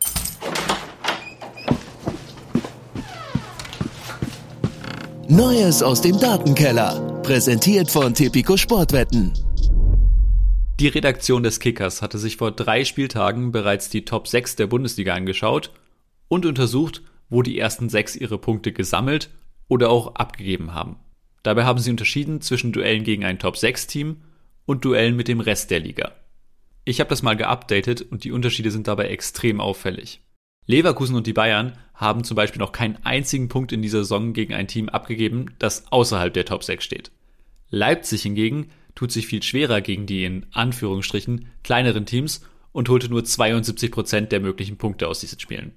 Neues 5.32 5.82
aus 5.82 6.02
dem 6.02 6.20
Datenkeller. 6.20 7.22
Präsentiert 7.24 7.90
von 7.90 8.14
Tipico 8.14 8.58
Sportwetten. 8.58 9.32
Die 10.78 10.90
Redaktion 10.90 11.42
des 11.42 11.62
Kickers 11.62 12.02
hatte 12.02 12.18
sich 12.18 12.36
vor 12.36 12.52
drei 12.52 12.84
Spieltagen 12.84 13.54
bereits 13.54 13.90
die 13.90 14.04
Top 14.04 14.28
6 14.28 14.58
der 14.58 14.68
Bundesliga 14.68 15.14
angeschaut 15.14 15.72
und 16.28 16.46
untersucht, 16.46 17.02
wo 17.30 17.44
die 17.44 17.58
ersten 17.58 17.88
sechs 17.88 18.18
ihre 18.18 18.40
Punkte 18.40 18.74
gesammelt 18.74 19.30
oder 19.70 19.90
auch 19.90 20.16
abgegeben 20.16 20.74
haben. 20.74 20.98
Dabei 21.44 21.64
haben 21.64 21.80
sie 21.80 21.92
unterschieden 21.92 22.42
zwischen 22.42 22.74
Duellen 22.74 23.06
gegen 23.06 23.24
ein 23.24 23.40
Top 23.40 23.56
6 23.56 23.88
Team 23.88 24.18
und 24.66 24.84
Duellen 24.84 25.16
mit 25.16 25.30
dem 25.30 25.40
Rest 25.40 25.72
der 25.72 25.80
Liga. 25.80 26.12
Ich 26.84 27.00
habe 27.00 27.10
das 27.10 27.24
mal 27.24 27.38
geupdatet 27.38 28.02
und 28.02 28.26
die 28.26 28.34
Unterschiede 28.34 28.70
sind 28.70 28.90
dabei 28.90 29.08
extrem 29.08 29.62
auffällig. 29.62 30.20
Leverkusen 30.72 31.16
und 31.16 31.28
die 31.28 31.34
Bayern 31.34 31.74
haben 31.94 32.24
zum 32.24 32.36
Beispiel 32.36 32.60
noch 32.60 32.72
keinen 32.72 32.98
einzigen 33.04 33.50
Punkt 33.50 33.72
in 33.72 33.82
dieser 33.82 34.00
Saison 34.00 34.34
gegen 34.34 34.54
ein 34.54 34.68
Team 34.68 34.90
abgegeben, 34.90 35.54
das 35.60 35.92
außerhalb 35.92 36.34
der 36.34 36.46
Top 36.46 36.64
6 36.64 36.84
steht. 36.84 37.12
Leipzig 37.70 38.24
hingegen 38.24 38.72
tut 38.96 39.12
sich 39.12 39.28
viel 39.28 39.44
schwerer 39.44 39.82
gegen 39.82 40.06
die 40.06 40.26
in 40.26 40.46
Anführungsstrichen 40.52 41.48
kleineren 41.64 42.06
Teams 42.06 42.42
und 42.72 42.90
holte 42.90 43.10
nur 43.10 43.24
72 43.24 43.92
Prozent 43.92 44.32
der 44.32 44.40
möglichen 44.40 44.78
Punkte 44.78 45.08
aus 45.08 45.20
diesen 45.20 45.40
Spielen. 45.40 45.74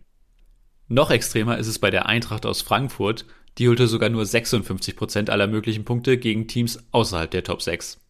Noch 0.89 1.11
extremer 1.11 1.59
ist 1.59 1.67
es 1.67 1.79
bei 1.79 1.91
der 1.91 2.07
Eintracht 2.07 2.47
aus 2.47 2.63
Frankfurt, 2.63 3.27
die 3.59 3.69
holte 3.69 3.87
sogar 3.87 4.09
nur 4.09 4.25
56 4.25 4.97
Prozent 4.97 5.31
aller 5.31 5.47
möglichen 5.47 5.85
Punkte 5.85 6.19
gegen 6.19 6.49
Teams 6.49 6.79
außerhalb 6.91 7.31
der 7.31 7.45
Top 7.45 7.63
6. 7.63 8.01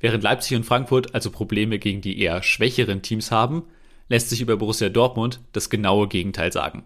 Während 0.00 0.22
Leipzig 0.22 0.56
und 0.56 0.64
Frankfurt 0.64 1.14
also 1.14 1.30
Probleme 1.30 1.78
gegen 1.78 2.00
die 2.00 2.18
eher 2.18 2.42
schwächeren 2.42 3.02
Teams 3.02 3.30
haben, 3.30 3.64
lässt 4.08 4.30
sich 4.30 4.40
über 4.40 4.56
Borussia 4.56 4.88
Dortmund 4.88 5.40
das 5.52 5.70
genaue 5.70 6.08
Gegenteil 6.08 6.52
sagen. 6.52 6.84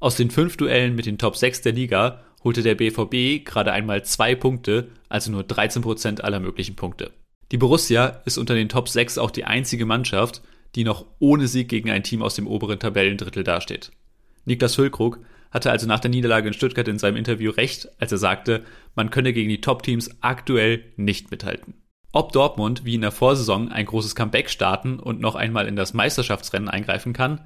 Aus 0.00 0.16
den 0.16 0.30
fünf 0.30 0.56
Duellen 0.56 0.94
mit 0.94 1.06
den 1.06 1.18
Top 1.18 1.36
6 1.36 1.62
der 1.62 1.72
Liga 1.72 2.20
holte 2.42 2.62
der 2.62 2.74
BVB 2.74 3.44
gerade 3.44 3.72
einmal 3.72 4.04
zwei 4.04 4.34
Punkte, 4.34 4.88
also 5.08 5.30
nur 5.30 5.42
13% 5.42 6.20
aller 6.20 6.40
möglichen 6.40 6.76
Punkte. 6.76 7.10
Die 7.52 7.58
Borussia 7.58 8.20
ist 8.24 8.38
unter 8.38 8.54
den 8.54 8.68
Top 8.68 8.88
6 8.88 9.18
auch 9.18 9.30
die 9.30 9.44
einzige 9.44 9.86
Mannschaft, 9.86 10.42
die 10.74 10.84
noch 10.84 11.06
ohne 11.20 11.48
Sieg 11.48 11.68
gegen 11.68 11.90
ein 11.90 12.02
Team 12.02 12.22
aus 12.22 12.34
dem 12.34 12.46
oberen 12.46 12.78
Tabellendrittel 12.78 13.44
dasteht. 13.44 13.92
Niklas 14.44 14.74
Füllkrug 14.74 15.20
hatte 15.50 15.70
also 15.70 15.86
nach 15.86 16.00
der 16.00 16.10
Niederlage 16.10 16.48
in 16.48 16.54
Stuttgart 16.54 16.88
in 16.88 16.98
seinem 16.98 17.16
Interview 17.16 17.50
recht, 17.50 17.88
als 18.00 18.12
er 18.12 18.18
sagte, 18.18 18.62
man 18.94 19.10
könne 19.10 19.32
gegen 19.32 19.48
die 19.48 19.60
Top-Teams 19.60 20.10
aktuell 20.20 20.84
nicht 20.96 21.30
mithalten. 21.30 21.74
Ob 22.14 22.30
Dortmund 22.30 22.84
wie 22.84 22.94
in 22.94 23.00
der 23.00 23.10
Vorsaison 23.10 23.72
ein 23.72 23.86
großes 23.86 24.14
Comeback 24.14 24.48
starten 24.48 25.00
und 25.00 25.20
noch 25.20 25.34
einmal 25.34 25.66
in 25.66 25.74
das 25.74 25.94
Meisterschaftsrennen 25.94 26.68
eingreifen 26.68 27.12
kann, 27.12 27.40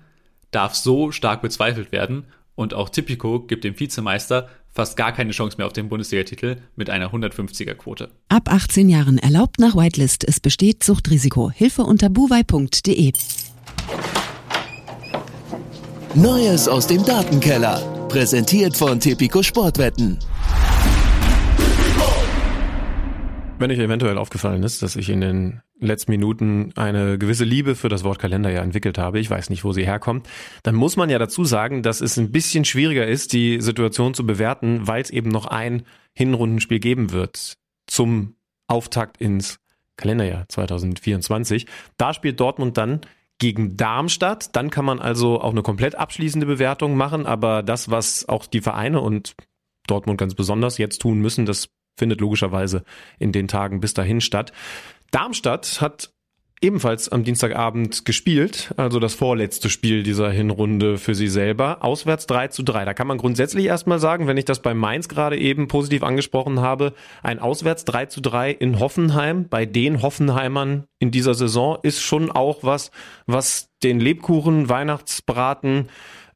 darf 0.50 0.74
so 0.74 1.10
stark 1.10 1.40
bezweifelt 1.40 1.90
werden 1.90 2.26
und 2.54 2.74
auch 2.74 2.90
Tipico 2.90 3.40
gibt 3.40 3.64
dem 3.64 3.80
Vizemeister 3.80 4.50
fast 4.68 4.98
gar 4.98 5.12
keine 5.12 5.30
Chance 5.30 5.56
mehr 5.56 5.66
auf 5.66 5.72
den 5.72 5.88
Bundesliga-Titel 5.88 6.56
mit 6.76 6.90
einer 6.90 7.14
150er 7.14 7.76
Quote. 7.76 8.10
Ab 8.28 8.52
18 8.52 8.90
Jahren 8.90 9.16
erlaubt 9.16 9.58
nach 9.58 9.74
Whitelist. 9.74 10.28
Es 10.28 10.38
besteht 10.38 10.84
Suchtrisiko. 10.84 11.50
Hilfe 11.50 11.84
unter 11.84 12.10
buwei.de. 12.10 13.12
Neues 16.14 16.68
aus 16.68 16.86
dem 16.86 17.02
Datenkeller. 17.06 17.80
Präsentiert 18.10 18.76
von 18.76 19.00
Tipico 19.00 19.42
Sportwetten. 19.42 20.18
Wenn 23.60 23.72
euch 23.72 23.78
eventuell 23.80 24.18
aufgefallen 24.18 24.62
ist, 24.62 24.82
dass 24.82 24.94
ich 24.94 25.10
in 25.10 25.20
den 25.20 25.62
letzten 25.80 26.12
Minuten 26.12 26.72
eine 26.76 27.18
gewisse 27.18 27.42
Liebe 27.42 27.74
für 27.74 27.88
das 27.88 28.04
Wort 28.04 28.20
Kalender 28.20 28.50
ja 28.50 28.62
entwickelt 28.62 28.98
habe, 28.98 29.18
ich 29.18 29.28
weiß 29.28 29.50
nicht, 29.50 29.64
wo 29.64 29.72
sie 29.72 29.84
herkommt, 29.84 30.28
dann 30.62 30.76
muss 30.76 30.96
man 30.96 31.10
ja 31.10 31.18
dazu 31.18 31.44
sagen, 31.44 31.82
dass 31.82 32.00
es 32.00 32.16
ein 32.18 32.30
bisschen 32.30 32.64
schwieriger 32.64 33.04
ist, 33.04 33.32
die 33.32 33.60
Situation 33.60 34.14
zu 34.14 34.24
bewerten, 34.24 34.86
weil 34.86 35.02
es 35.02 35.10
eben 35.10 35.30
noch 35.30 35.46
ein 35.46 35.82
Hinrundenspiel 36.14 36.78
geben 36.78 37.10
wird 37.10 37.58
zum 37.88 38.36
Auftakt 38.68 39.16
ins 39.20 39.58
Kalenderjahr 39.96 40.48
2024. 40.48 41.66
Da 41.96 42.14
spielt 42.14 42.38
Dortmund 42.38 42.76
dann 42.76 43.00
gegen 43.38 43.76
Darmstadt. 43.76 44.54
Dann 44.54 44.70
kann 44.70 44.84
man 44.84 45.00
also 45.00 45.40
auch 45.40 45.50
eine 45.50 45.62
komplett 45.62 45.96
abschließende 45.96 46.46
Bewertung 46.46 46.96
machen. 46.96 47.26
Aber 47.26 47.64
das, 47.64 47.90
was 47.90 48.28
auch 48.28 48.46
die 48.46 48.60
Vereine 48.60 49.00
und 49.00 49.34
Dortmund 49.88 50.18
ganz 50.18 50.34
besonders 50.34 50.78
jetzt 50.78 51.00
tun 51.00 51.18
müssen, 51.18 51.44
das 51.44 51.70
findet 51.98 52.20
logischerweise 52.20 52.84
in 53.18 53.32
den 53.32 53.48
Tagen 53.48 53.80
bis 53.80 53.94
dahin 53.94 54.20
statt. 54.20 54.52
Darmstadt 55.10 55.80
hat 55.80 56.10
ebenfalls 56.60 57.08
am 57.08 57.24
Dienstagabend 57.24 58.04
gespielt, 58.04 58.72
also 58.76 58.98
das 58.98 59.14
vorletzte 59.14 59.70
Spiel 59.70 60.02
dieser 60.02 60.30
Hinrunde 60.30 60.98
für 60.98 61.14
sie 61.14 61.28
selber, 61.28 61.84
auswärts 61.84 62.26
3 62.26 62.48
zu 62.48 62.62
3. 62.62 62.84
Da 62.84 62.94
kann 62.94 63.06
man 63.06 63.18
grundsätzlich 63.18 63.66
erstmal 63.66 63.98
sagen, 63.98 64.26
wenn 64.26 64.36
ich 64.36 64.44
das 64.44 64.60
bei 64.60 64.74
Mainz 64.74 65.08
gerade 65.08 65.38
eben 65.38 65.68
positiv 65.68 66.02
angesprochen 66.02 66.60
habe, 66.60 66.94
ein 67.22 67.38
auswärts 67.38 67.84
3 67.84 68.06
zu 68.06 68.20
3 68.20 68.50
in 68.50 68.80
Hoffenheim 68.80 69.48
bei 69.48 69.66
den 69.66 70.02
Hoffenheimern 70.02 70.84
in 70.98 71.10
dieser 71.10 71.34
Saison 71.34 71.78
ist 71.82 72.02
schon 72.02 72.30
auch 72.30 72.58
was, 72.62 72.90
was 73.26 73.70
den 73.82 74.00
Lebkuchen, 74.00 74.68
Weihnachtsbraten, 74.68 75.88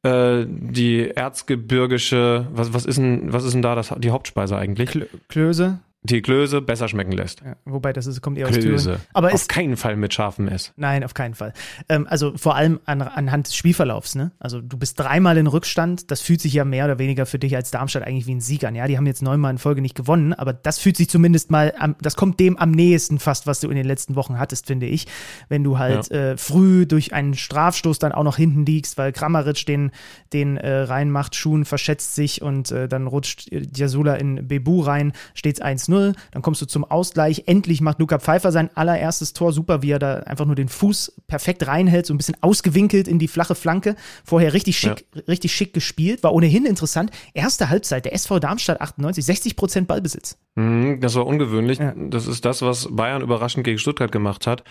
äh, 0.02 0.44
die 0.46 1.08
erzgebirgische, 1.08 2.46
was, 2.52 2.74
was 2.74 2.84
ist 2.86 2.96
denn, 2.98 3.32
was 3.32 3.44
ist 3.44 3.54
denn 3.54 3.62
da 3.62 3.74
das, 3.74 3.94
die 3.98 4.10
Hauptspeise 4.10 4.56
eigentlich? 4.56 4.98
Klöße? 5.28 5.80
Die 6.04 6.20
Klöße 6.20 6.60
besser 6.60 6.88
schmecken 6.88 7.12
lässt. 7.12 7.42
Ja, 7.42 7.54
wobei 7.64 7.92
das 7.92 8.06
ist, 8.06 8.20
kommt 8.20 8.36
eher 8.36 8.48
Klöße. 8.48 8.74
aus 8.74 8.82
Thüringen. 8.84 9.00
Aber 9.12 9.28
Auf 9.28 9.34
ist, 9.34 9.48
keinen 9.48 9.76
Fall 9.76 9.96
mit 9.96 10.12
scharfem 10.12 10.48
S. 10.48 10.72
nein, 10.76 11.04
auf 11.04 11.14
keinen 11.14 11.34
Fall. 11.34 11.52
Ähm, 11.88 12.08
also 12.10 12.36
vor 12.36 12.56
allem 12.56 12.80
an, 12.86 13.02
anhand 13.02 13.46
des 13.46 13.54
Spielverlaufs. 13.54 14.16
Ne? 14.16 14.32
Also 14.40 14.60
du 14.60 14.76
bist 14.76 14.98
dreimal 14.98 15.36
in 15.38 15.46
Rückstand. 15.46 16.10
Das 16.10 16.20
fühlt 16.20 16.40
sich 16.40 16.54
ja 16.54 16.64
mehr 16.64 16.86
oder 16.86 16.98
weniger 16.98 17.24
für 17.24 17.38
dich 17.38 17.54
als 17.54 17.70
Darmstadt 17.70 18.02
eigentlich 18.02 18.26
wie 18.26 18.34
ein 18.34 18.40
Sieg 18.40 18.64
an. 18.64 18.74
Ja, 18.74 18.88
die 18.88 18.96
haben 18.96 19.06
jetzt 19.06 19.22
neunmal 19.22 19.52
in 19.52 19.58
Folge 19.58 19.80
nicht 19.80 19.94
gewonnen, 19.94 20.32
aber 20.32 20.52
das 20.52 20.80
fühlt 20.80 20.96
sich 20.96 21.08
zumindest 21.08 21.52
mal, 21.52 21.72
am, 21.78 21.94
das 22.00 22.16
kommt 22.16 22.40
dem 22.40 22.56
am 22.56 22.72
nächsten 22.72 23.20
fast, 23.20 23.46
was 23.46 23.60
du 23.60 23.70
in 23.70 23.76
den 23.76 23.86
letzten 23.86 24.16
Wochen 24.16 24.40
hattest, 24.40 24.66
finde 24.66 24.86
ich. 24.86 25.06
Wenn 25.48 25.62
du 25.62 25.78
halt 25.78 26.10
äh, 26.10 26.36
früh 26.36 26.84
durch 26.84 27.12
einen 27.12 27.34
Strafstoß 27.34 28.00
dann 28.00 28.10
auch 28.10 28.24
noch 28.24 28.36
hinten 28.36 28.66
liegst, 28.66 28.98
weil 28.98 29.12
Kramaric 29.12 29.66
den, 29.66 29.92
den 30.32 30.56
äh, 30.56 30.78
reinmacht, 30.78 31.36
Schuhen 31.36 31.64
verschätzt 31.64 32.16
sich 32.16 32.42
und 32.42 32.72
äh, 32.72 32.88
dann 32.88 33.06
rutscht 33.06 33.48
Jasula 33.76 34.16
in 34.16 34.48
Bebu 34.48 34.80
rein, 34.80 35.12
steht's 35.34 35.60
1-0. 35.92 36.14
Dann 36.30 36.42
kommst 36.42 36.62
du 36.62 36.66
zum 36.66 36.84
Ausgleich. 36.84 37.44
Endlich 37.46 37.80
macht 37.80 37.98
Luca 37.98 38.18
Pfeiffer 38.18 38.52
sein 38.52 38.70
allererstes 38.74 39.32
Tor. 39.32 39.52
Super, 39.52 39.82
wie 39.82 39.90
er 39.90 39.98
da 39.98 40.14
einfach 40.20 40.46
nur 40.46 40.54
den 40.54 40.68
Fuß 40.68 41.20
perfekt 41.26 41.66
reinhält, 41.66 42.06
so 42.06 42.14
ein 42.14 42.16
bisschen 42.16 42.36
ausgewinkelt 42.40 43.08
in 43.08 43.18
die 43.18 43.28
flache 43.28 43.54
Flanke. 43.54 43.96
Vorher 44.24 44.52
richtig 44.52 44.78
schick, 44.78 45.06
richtig 45.28 45.52
schick 45.52 45.72
gespielt. 45.74 46.22
War 46.22 46.32
ohnehin 46.34 46.66
interessant. 46.66 47.10
Erste 47.34 47.68
Halbzeit, 47.68 48.04
der 48.04 48.14
SV 48.14 48.38
Darmstadt 48.38 48.80
98, 48.80 49.24
60 49.24 49.56
Prozent 49.56 49.88
Ballbesitz. 49.88 50.38
Mhm, 50.54 51.00
Das 51.00 51.14
war 51.14 51.26
ungewöhnlich. 51.26 51.78
Ja. 51.78 51.94
Das 51.96 52.26
ist 52.26 52.44
das, 52.44 52.62
was 52.62 52.88
Bayern 52.90 53.22
überraschend 53.22 53.64
gegen 53.64 53.78
Stuttgart 53.78 54.12
gemacht 54.12 54.46
hat, 54.46 54.64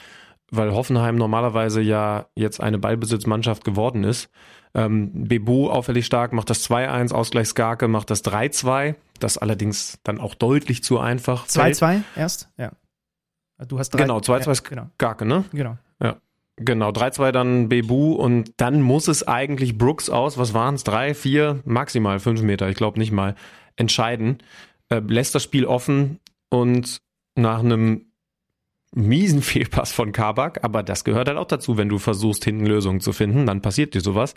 weil 0.51 0.74
Hoffenheim 0.74 1.15
normalerweise 1.15 1.82
ja 1.82 2.28
jetzt 2.36 2.61
eine 2.61 2.78
Ballbesitzmannschaft 2.78 3.63
geworden 3.63 4.03
ist. 4.03 4.30
Ähm, 4.74 5.28
Bebu 5.28 5.69
auffällig 5.69 6.05
stark, 6.05 6.34
macht 6.34 6.49
das 6.49 6.69
2-1, 6.69 7.11
Ausgleich 7.13 7.47
Skarke 7.47 7.88
macht 7.88 8.09
das 8.09 8.24
3-2, 8.24 8.95
das 9.19 9.38
allerdings 9.38 9.99
dann 10.03 10.19
auch 10.19 10.36
deutlich 10.36 10.84
zu 10.84 10.99
einfach. 10.99 11.45
fällt. 11.47 11.76
2-2 11.76 12.01
erst, 12.15 12.49
ja. 12.57 12.72
Du 13.67 13.78
hast 13.78 13.91
drei. 13.91 14.03
Genau, 14.03 14.19
2-2 14.19 14.45
ja, 14.45 14.51
ist 14.51 14.63
genau, 14.63 14.88
Skarke, 14.97 15.26
ne? 15.26 15.45
genau. 15.51 15.78
Genau, 16.57 16.89
3-2 16.89 17.32
dann 17.32 17.69
Bebu 17.69 18.13
und 18.13 18.53
dann 18.57 18.82
muss 18.82 19.07
es 19.07 19.28
eigentlich 19.28 19.78
Brooks 19.78 20.09
aus, 20.09 20.38
was 20.38 20.53
waren 20.53 20.76
es, 20.76 20.84
drei, 20.84 21.13
vier, 21.13 21.59
maximal 21.65 22.19
fünf 22.19 22.41
Meter, 22.41 22.69
ich 22.69 22.76
glaube 22.76 22.99
nicht 22.99 23.11
mal, 23.11 23.36
entscheiden. 23.78 24.39
Äh, 24.89 24.99
lässt 24.99 25.34
das 25.34 25.43
Spiel 25.43 25.65
offen 25.65 26.19
und 26.49 27.01
nach 27.36 27.59
einem 27.59 28.11
miesen 28.93 29.41
Fehlpass 29.41 29.91
von 29.91 30.11
Kabak, 30.11 30.63
aber 30.63 30.83
das 30.83 31.03
gehört 31.03 31.27
halt 31.27 31.37
auch 31.37 31.47
dazu, 31.47 31.77
wenn 31.77 31.89
du 31.89 31.97
versuchst, 31.97 32.43
hinten 32.43 32.65
Lösungen 32.65 32.99
zu 32.99 33.13
finden, 33.13 33.45
dann 33.45 33.61
passiert 33.61 33.93
dir 33.93 34.01
sowas. 34.01 34.33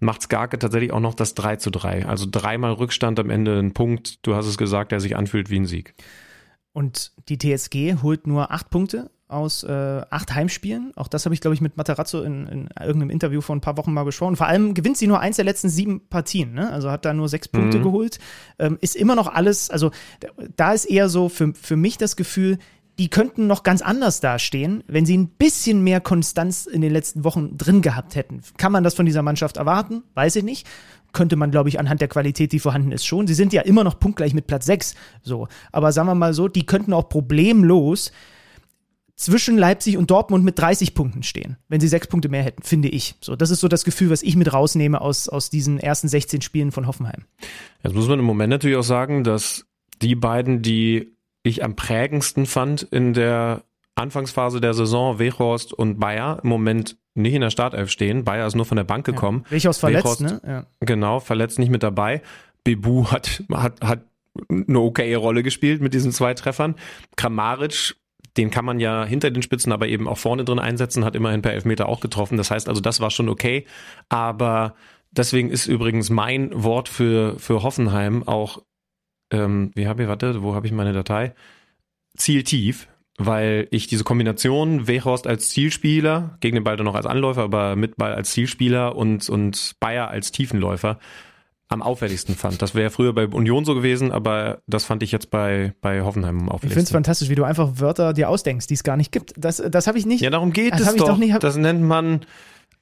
Macht 0.00 0.22
Skarke 0.22 0.58
tatsächlich 0.58 0.92
auch 0.92 1.00
noch 1.00 1.14
das 1.14 1.34
3 1.34 1.56
zu 1.56 1.70
3. 1.70 2.06
Also 2.06 2.26
dreimal 2.30 2.72
Rückstand 2.72 3.18
am 3.18 3.30
Ende 3.30 3.58
ein 3.58 3.72
Punkt, 3.74 4.24
du 4.26 4.34
hast 4.34 4.46
es 4.46 4.56
gesagt, 4.58 4.92
der 4.92 5.00
sich 5.00 5.16
anfühlt 5.16 5.50
wie 5.50 5.58
ein 5.58 5.66
Sieg. 5.66 5.94
Und 6.72 7.12
die 7.28 7.38
TSG 7.38 7.96
holt 8.02 8.26
nur 8.26 8.52
acht 8.52 8.70
Punkte 8.70 9.10
aus 9.26 9.62
äh, 9.64 10.02
acht 10.08 10.34
Heimspielen. 10.34 10.92
Auch 10.96 11.08
das 11.08 11.24
habe 11.26 11.34
ich, 11.34 11.40
glaube 11.40 11.54
ich, 11.54 11.60
mit 11.60 11.76
Materazzo 11.76 12.22
in, 12.22 12.46
in 12.46 12.68
irgendeinem 12.80 13.10
Interview 13.10 13.40
vor 13.42 13.54
ein 13.56 13.60
paar 13.60 13.76
Wochen 13.76 13.92
mal 13.92 14.04
gesprochen. 14.04 14.36
Vor 14.36 14.46
allem 14.46 14.72
gewinnt 14.74 14.96
sie 14.96 15.06
nur 15.06 15.20
eins 15.20 15.36
der 15.36 15.44
letzten 15.44 15.68
sieben 15.68 16.08
Partien. 16.08 16.54
Ne? 16.54 16.70
Also 16.72 16.90
hat 16.90 17.04
da 17.04 17.12
nur 17.12 17.28
sechs 17.28 17.48
Punkte 17.48 17.78
Mhm. 17.78 17.82
geholt. 17.82 18.18
Ähm, 18.58 18.78
ist 18.80 18.96
immer 18.96 19.16
noch 19.16 19.26
alles, 19.26 19.68
also 19.70 19.90
da- 20.20 20.28
da 20.56 20.72
ist 20.72 20.84
eher 20.86 21.08
so 21.10 21.28
für, 21.28 21.52
für 21.52 21.76
mich 21.76 21.98
das 21.98 22.16
Gefühl, 22.16 22.58
die 22.98 23.08
könnten 23.08 23.46
noch 23.46 23.62
ganz 23.62 23.80
anders 23.80 24.20
dastehen, 24.20 24.82
wenn 24.88 25.06
sie 25.06 25.16
ein 25.16 25.28
bisschen 25.28 25.82
mehr 25.84 26.00
Konstanz 26.00 26.66
in 26.66 26.80
den 26.80 26.92
letzten 26.92 27.22
Wochen 27.22 27.56
drin 27.56 27.80
gehabt 27.80 28.16
hätten. 28.16 28.42
Kann 28.56 28.72
man 28.72 28.82
das 28.82 28.94
von 28.94 29.06
dieser 29.06 29.22
Mannschaft 29.22 29.56
erwarten? 29.56 30.02
Weiß 30.14 30.34
ich 30.36 30.42
nicht. 30.42 30.66
Könnte 31.12 31.36
man, 31.36 31.50
glaube 31.50 31.68
ich, 31.68 31.78
anhand 31.78 32.00
der 32.00 32.08
Qualität, 32.08 32.52
die 32.52 32.58
vorhanden 32.58 32.92
ist, 32.92 33.06
schon. 33.06 33.26
Sie 33.26 33.34
sind 33.34 33.52
ja 33.52 33.62
immer 33.62 33.84
noch 33.84 33.98
punktgleich 33.98 34.34
mit 34.34 34.46
Platz 34.46 34.66
6. 34.66 34.94
So. 35.22 35.48
Aber 35.72 35.92
sagen 35.92 36.08
wir 36.08 36.14
mal 36.14 36.34
so, 36.34 36.48
die 36.48 36.66
könnten 36.66 36.92
auch 36.92 37.08
problemlos 37.08 38.12
zwischen 39.14 39.58
Leipzig 39.58 39.96
und 39.96 40.10
Dortmund 40.10 40.44
mit 40.44 40.58
30 40.58 40.94
Punkten 40.94 41.22
stehen, 41.22 41.56
wenn 41.68 41.80
sie 41.80 41.88
sechs 41.88 42.06
Punkte 42.06 42.28
mehr 42.28 42.42
hätten, 42.42 42.62
finde 42.62 42.88
ich. 42.88 43.16
So, 43.20 43.34
das 43.34 43.50
ist 43.50 43.60
so 43.60 43.66
das 43.66 43.84
Gefühl, 43.84 44.10
was 44.10 44.22
ich 44.22 44.36
mit 44.36 44.52
rausnehme 44.52 45.00
aus, 45.00 45.28
aus 45.28 45.50
diesen 45.50 45.80
ersten 45.80 46.08
16 46.08 46.40
Spielen 46.40 46.70
von 46.70 46.86
Hoffenheim. 46.86 47.24
Jetzt 47.82 47.94
muss 47.94 48.06
man 48.06 48.20
im 48.20 48.24
Moment 48.24 48.50
natürlich 48.50 48.76
auch 48.76 48.82
sagen, 48.82 49.24
dass 49.24 49.66
die 50.02 50.14
beiden, 50.14 50.62
die 50.62 51.17
ich 51.48 51.64
am 51.64 51.76
prägendsten 51.76 52.46
fand 52.46 52.82
in 52.82 53.12
der 53.12 53.62
Anfangsphase 53.94 54.60
der 54.60 54.74
Saison, 54.74 55.18
Wechhorst 55.18 55.72
und 55.72 55.98
Bayer, 55.98 56.40
im 56.42 56.48
Moment 56.48 56.96
nicht 57.14 57.34
in 57.34 57.40
der 57.40 57.50
Startelf 57.50 57.90
stehen. 57.90 58.24
Bayer 58.24 58.46
ist 58.46 58.54
nur 58.54 58.64
von 58.64 58.76
der 58.76 58.84
Bank 58.84 59.04
gekommen. 59.04 59.42
Ja. 59.46 59.50
Welcher 59.50 59.72
verletzt, 59.72 60.06
Weghorst- 60.06 60.20
ne? 60.22 60.40
Ja. 60.46 60.66
Genau, 60.80 61.18
verletzt 61.18 61.58
nicht 61.58 61.70
mit 61.70 61.82
dabei. 61.82 62.22
Bebu 62.62 63.06
hat, 63.10 63.42
hat, 63.52 63.80
hat 63.80 64.04
eine 64.48 64.78
okaye 64.78 65.16
Rolle 65.16 65.42
gespielt 65.42 65.80
mit 65.80 65.94
diesen 65.94 66.12
zwei 66.12 66.34
Treffern. 66.34 66.76
Kramaric, 67.16 67.96
den 68.36 68.50
kann 68.50 68.64
man 68.64 68.78
ja 68.78 69.04
hinter 69.04 69.32
den 69.32 69.42
Spitzen, 69.42 69.72
aber 69.72 69.88
eben 69.88 70.06
auch 70.06 70.18
vorne 70.18 70.44
drin 70.44 70.60
einsetzen, 70.60 71.04
hat 71.04 71.16
immerhin 71.16 71.42
per 71.42 71.54
Elfmeter 71.54 71.88
auch 71.88 71.98
getroffen. 71.98 72.36
Das 72.36 72.52
heißt 72.52 72.68
also, 72.68 72.80
das 72.80 73.00
war 73.00 73.10
schon 73.10 73.28
okay. 73.28 73.66
Aber 74.08 74.74
deswegen 75.10 75.50
ist 75.50 75.66
übrigens 75.66 76.08
mein 76.08 76.50
Wort 76.54 76.88
für, 76.88 77.36
für 77.40 77.64
Hoffenheim 77.64 78.22
auch, 78.28 78.62
ähm, 79.30 79.70
wie 79.74 79.86
habe 79.86 80.02
ich, 80.02 80.08
warte, 80.08 80.42
wo 80.42 80.54
habe 80.54 80.66
ich 80.66 80.72
meine 80.72 80.92
Datei? 80.92 81.34
Zieltief, 82.16 82.88
weil 83.18 83.68
ich 83.70 83.86
diese 83.86 84.04
Kombination 84.04 84.86
Wechhorst 84.86 85.26
als 85.26 85.50
Zielspieler, 85.50 86.36
gegen 86.40 86.54
den 86.56 86.64
Ball 86.64 86.76
dann 86.76 86.86
noch 86.86 86.94
als 86.94 87.06
Anläufer, 87.06 87.42
aber 87.42 87.76
mit 87.76 87.96
Ball 87.96 88.14
als 88.14 88.30
Zielspieler 88.30 88.96
und, 88.96 89.28
und 89.28 89.74
Bayer 89.80 90.08
als 90.08 90.32
Tiefenläufer 90.32 90.98
am 91.70 91.82
auffälligsten 91.82 92.34
fand. 92.34 92.62
Das 92.62 92.74
wäre 92.74 92.88
früher 92.90 93.12
bei 93.12 93.26
Union 93.26 93.64
so 93.66 93.74
gewesen, 93.74 94.10
aber 94.10 94.62
das 94.66 94.84
fand 94.86 95.02
ich 95.02 95.12
jetzt 95.12 95.30
bei, 95.30 95.74
bei 95.82 96.00
Hoffenheim 96.00 96.38
am 96.38 96.44
Ich 96.44 96.44
finde 96.44 96.54
es 96.54 96.54
auffälligsten. 96.64 96.94
fantastisch, 96.94 97.28
wie 97.28 97.34
du 97.34 97.44
einfach 97.44 97.72
Wörter 97.74 98.14
dir 98.14 98.30
ausdenkst, 98.30 98.66
die 98.68 98.74
es 98.74 98.82
gar 98.84 98.96
nicht 98.96 99.12
gibt. 99.12 99.34
Das, 99.36 99.58
das 99.70 99.86
habe 99.86 99.98
ich 99.98 100.06
nicht. 100.06 100.22
Ja, 100.22 100.30
darum 100.30 100.52
geht 100.52 100.72
Das 100.72 100.80
es 100.80 100.96
doch. 100.96 101.08
doch 101.08 101.18
nicht- 101.18 101.42
das 101.42 101.56
nennt 101.56 101.82
man 101.82 102.20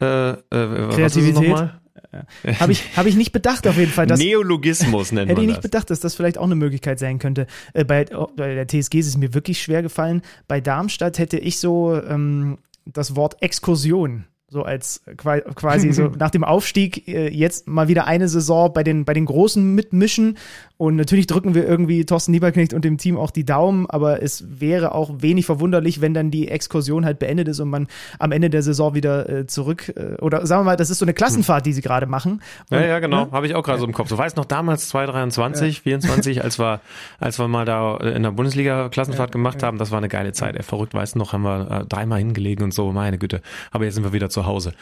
äh, 0.01 0.31
äh, 0.31 0.37
Kreativität? 0.51 1.71
Nochmal? 2.17 2.61
Habe 2.61 2.73
ich, 2.73 2.97
hab 2.97 3.07
ich 3.07 3.17
nicht 3.17 3.33
bedacht 3.33 3.67
auf 3.67 3.77
jeden 3.77 3.93
Fall. 3.93 4.07
Das, 4.07 4.19
Neologismus 4.21 5.13
nennt 5.13 5.31
Hätte 5.31 5.41
ich 5.41 5.47
nicht 5.47 5.59
das. 5.59 5.63
bedacht, 5.65 5.91
dass 5.91 6.01
das 6.01 6.15
vielleicht 6.15 6.39
auch 6.39 6.45
eine 6.45 6.55
Möglichkeit 6.55 6.99
sein 6.99 7.19
könnte. 7.19 7.47
Äh, 7.75 7.85
bei, 7.85 8.07
oh, 8.17 8.29
bei 8.37 8.55
der 8.55 8.67
TSG 8.69 8.95
ist 8.99 9.07
es 9.09 9.17
mir 9.17 9.35
wirklich 9.35 9.61
schwer 9.63 9.83
gefallen. 9.83 10.23
Bei 10.49 10.61
Darmstadt 10.61 11.19
hätte 11.19 11.39
ich 11.39 11.59
so 11.59 11.95
ähm, 12.01 12.59
das 12.85 13.17
Wort 13.17 13.43
Exkursion. 13.43 14.25
So 14.49 14.63
als 14.63 15.03
qua- 15.17 15.41
quasi 15.41 15.93
so 15.93 16.05
nach 16.19 16.31
dem 16.31 16.45
Aufstieg 16.45 17.09
äh, 17.09 17.29
jetzt 17.29 17.67
mal 17.67 17.89
wieder 17.89 18.07
eine 18.07 18.29
Saison 18.29 18.73
bei 18.73 18.85
den, 18.85 19.05
bei 19.05 19.13
den 19.13 19.25
Großen 19.27 19.75
mitmischen. 19.75 20.39
Und 20.79 20.97
natürlich 20.97 21.27
drücken 21.27 21.55
wir 21.55 21.67
irgendwie 21.67 22.05
Thorsten 22.05 22.33
Lieberknecht 22.33 22.75
und 22.75 22.85
dem 22.85 22.99
Team 22.99 23.17
auch 23.17 23.31
die 23.31 23.45
Daumen, 23.45 23.89
aber 23.89 24.23
es 24.23 24.45
wäre 24.61 24.95
auch 24.95 25.11
wenig 25.19 25.47
verwunderlich, 25.47 26.03
wenn 26.03 26.13
dann 26.13 26.31
die 26.31 26.49
Exkursion 26.49 27.07
halt 27.07 27.19
beendet 27.19 27.49
ist 27.49 27.61
und 27.61 27.71
man 27.71 27.89
am 28.19 28.31
Ende 28.31 28.51
der 28.51 28.63
Saison 28.63 28.95
wieder 28.95 29.29
äh, 29.29 29.47
zurück, 29.47 29.93
äh, 29.97 30.21
oder 30.21 30.47
sagen 30.47 30.61
wir 30.61 30.65
mal, 30.73 30.77
das 30.77 30.91
ist 30.91 30.99
so 30.99 31.07
eine 31.07 31.15
Klassenfahrt, 31.15 31.65
die 31.65 31.73
sie 31.73 31.81
gerade 31.81 32.07
machen. 32.07 32.43
Und, 32.71 32.79
Ja, 32.79 32.87
ja, 32.87 32.99
genau. 32.99 33.25
ne? 33.25 33.33
Habe 33.33 33.47
ich 33.47 33.55
auch 33.55 33.63
gerade 33.63 33.79
so 33.79 33.87
im 33.87 33.93
Kopf. 33.93 34.09
Du 34.09 34.19
weißt 34.19 34.37
noch 34.37 34.45
damals 34.45 34.89
2023, 34.89 35.81
24, 35.81 36.45
als 36.45 36.59
wir, 36.59 36.81
als 37.19 37.39
wir 37.39 37.49
mal 37.49 37.65
da 37.65 37.97
in 37.97 38.23
der 38.23 38.33
Bundesliga 38.33 38.91
Klassenfahrt 38.91 39.33
gemacht 39.33 39.63
haben, 39.63 39.79
das 39.79 39.91
war 39.91 39.99
eine 39.99 40.09
geile 40.09 40.33
Zeit. 40.33 40.57
Ey, 40.57 40.63
verrückt, 40.63 40.93
weißt 40.93 41.17
noch, 41.17 41.33
haben 41.33 41.43
wir 41.43 41.71
äh, 41.71 41.85
dreimal 41.87 42.19
hingelegen 42.19 42.65
und 42.65 42.75
so, 42.75 42.93
meine 42.93 43.17
Güte. 43.17 43.41
Aber 43.71 43.85
jetzt 43.85 43.95
sind 43.95 44.05
wir 44.05 44.13
wieder 44.13 44.29
zu 44.29 44.45
Hause. 44.45 44.75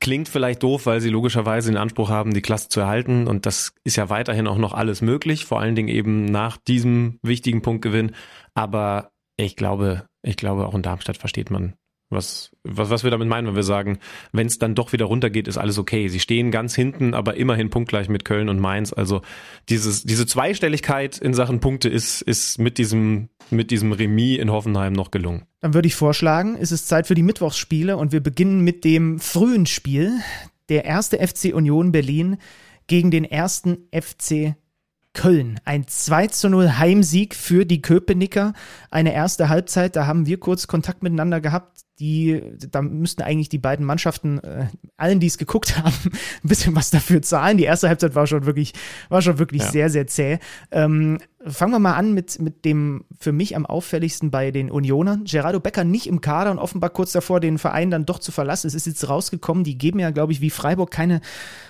Klingt 0.00 0.28
vielleicht 0.28 0.62
doof, 0.62 0.86
weil 0.86 1.00
sie 1.00 1.08
logischerweise 1.08 1.70
den 1.70 1.76
Anspruch 1.76 2.10
haben, 2.10 2.34
die 2.34 2.42
Klasse 2.42 2.68
zu 2.68 2.80
erhalten 2.80 3.28
und 3.28 3.46
das 3.46 3.72
ist 3.84 3.96
ja 3.96 4.10
weiterhin 4.10 4.48
auch 4.48 4.58
noch 4.58 4.74
alles 4.74 5.02
möglich, 5.02 5.33
vor 5.42 5.60
allen 5.60 5.74
Dingen 5.74 5.88
eben 5.88 6.26
nach 6.26 6.56
diesem 6.56 7.18
wichtigen 7.22 7.62
Punktgewinn. 7.62 8.12
Aber 8.54 9.10
ich 9.36 9.56
glaube, 9.56 10.06
ich 10.22 10.36
glaube, 10.36 10.66
auch 10.66 10.74
in 10.74 10.82
Darmstadt 10.82 11.16
versteht 11.16 11.50
man, 11.50 11.74
Was, 12.10 12.52
was, 12.62 12.90
was 12.90 13.02
wir 13.02 13.10
damit 13.10 13.26
meinen, 13.28 13.48
wenn 13.48 13.56
wir 13.56 13.62
sagen, 13.64 13.98
wenn 14.32 14.46
es 14.46 14.58
dann 14.58 14.74
doch 14.74 14.92
wieder 14.92 15.06
runtergeht, 15.06 15.48
ist 15.48 15.58
alles 15.58 15.78
okay. 15.78 16.08
Sie 16.08 16.20
stehen 16.20 16.50
ganz 16.50 16.74
hinten, 16.74 17.14
aber 17.14 17.34
immerhin 17.36 17.70
punktgleich 17.70 18.08
mit 18.08 18.24
Köln 18.24 18.48
und 18.48 18.60
Mainz. 18.60 18.92
Also 18.92 19.22
dieses, 19.68 20.04
diese 20.04 20.26
Zweistelligkeit 20.26 21.18
in 21.18 21.34
Sachen 21.34 21.58
Punkte 21.60 21.88
ist, 21.88 22.22
ist 22.22 22.58
mit 22.58 22.78
diesem, 22.78 23.30
mit 23.50 23.70
diesem 23.70 23.92
Remis 23.92 24.38
in 24.38 24.52
Hoffenheim 24.52 24.92
noch 24.92 25.10
gelungen. 25.10 25.42
Dann 25.60 25.74
würde 25.74 25.88
ich 25.88 25.94
vorschlagen, 25.94 26.56
es 26.60 26.70
ist 26.70 26.88
Zeit 26.88 27.06
für 27.06 27.14
die 27.14 27.22
Mittwochsspiele 27.22 27.96
und 27.96 28.12
wir 28.12 28.20
beginnen 28.20 28.60
mit 28.60 28.84
dem 28.84 29.18
frühen 29.18 29.66
Spiel. 29.66 30.12
Der 30.68 30.84
erste 30.84 31.18
FC 31.18 31.54
Union 31.54 31.90
Berlin 31.90 32.36
gegen 32.86 33.10
den 33.10 33.24
ersten 33.24 33.88
FC 33.92 34.54
Köln. 35.14 35.60
Ein 35.64 35.86
2 35.86 36.26
zu 36.26 36.48
0 36.50 36.76
Heimsieg 36.76 37.34
für 37.34 37.64
die 37.64 37.80
Köpenicker. 37.80 38.52
Eine 38.90 39.14
erste 39.14 39.48
Halbzeit, 39.48 39.96
da 39.96 40.06
haben 40.06 40.26
wir 40.26 40.38
kurz 40.38 40.66
Kontakt 40.66 41.02
miteinander 41.02 41.40
gehabt. 41.40 41.82
Die, 42.00 42.42
da 42.72 42.82
müssten 42.82 43.22
eigentlich 43.22 43.48
die 43.48 43.58
beiden 43.58 43.86
Mannschaften, 43.86 44.40
äh, 44.40 44.66
allen, 44.96 45.20
die 45.20 45.28
es 45.28 45.38
geguckt 45.38 45.78
haben, 45.78 45.94
ein 46.04 46.48
bisschen 46.48 46.74
was 46.74 46.90
dafür 46.90 47.22
zahlen. 47.22 47.56
Die 47.56 47.64
erste 47.64 47.88
Halbzeit 47.88 48.16
war 48.16 48.26
schon 48.26 48.44
wirklich, 48.44 48.72
war 49.08 49.22
schon 49.22 49.38
wirklich 49.38 49.62
ja. 49.62 49.70
sehr, 49.70 49.90
sehr 49.90 50.08
zäh. 50.08 50.40
Ähm, 50.72 51.20
fangen 51.46 51.72
wir 51.72 51.78
mal 51.78 51.94
an 51.94 52.12
mit, 52.12 52.40
mit 52.40 52.64
dem 52.64 53.04
für 53.16 53.30
mich 53.30 53.54
am 53.54 53.64
auffälligsten 53.64 54.32
bei 54.32 54.50
den 54.50 54.72
Unionern. 54.72 55.24
Gerardo 55.24 55.60
Becker 55.60 55.84
nicht 55.84 56.08
im 56.08 56.20
Kader 56.20 56.50
und 56.50 56.58
offenbar 56.58 56.90
kurz 56.90 57.12
davor, 57.12 57.38
den 57.38 57.58
Verein 57.58 57.92
dann 57.92 58.06
doch 58.06 58.18
zu 58.18 58.32
verlassen. 58.32 58.66
Es 58.66 58.74
ist 58.74 58.88
jetzt 58.88 59.08
rausgekommen, 59.08 59.62
die 59.62 59.78
geben 59.78 60.00
ja, 60.00 60.10
glaube 60.10 60.32
ich, 60.32 60.40
wie 60.40 60.50
Freiburg 60.50 60.90
keine 60.90 61.20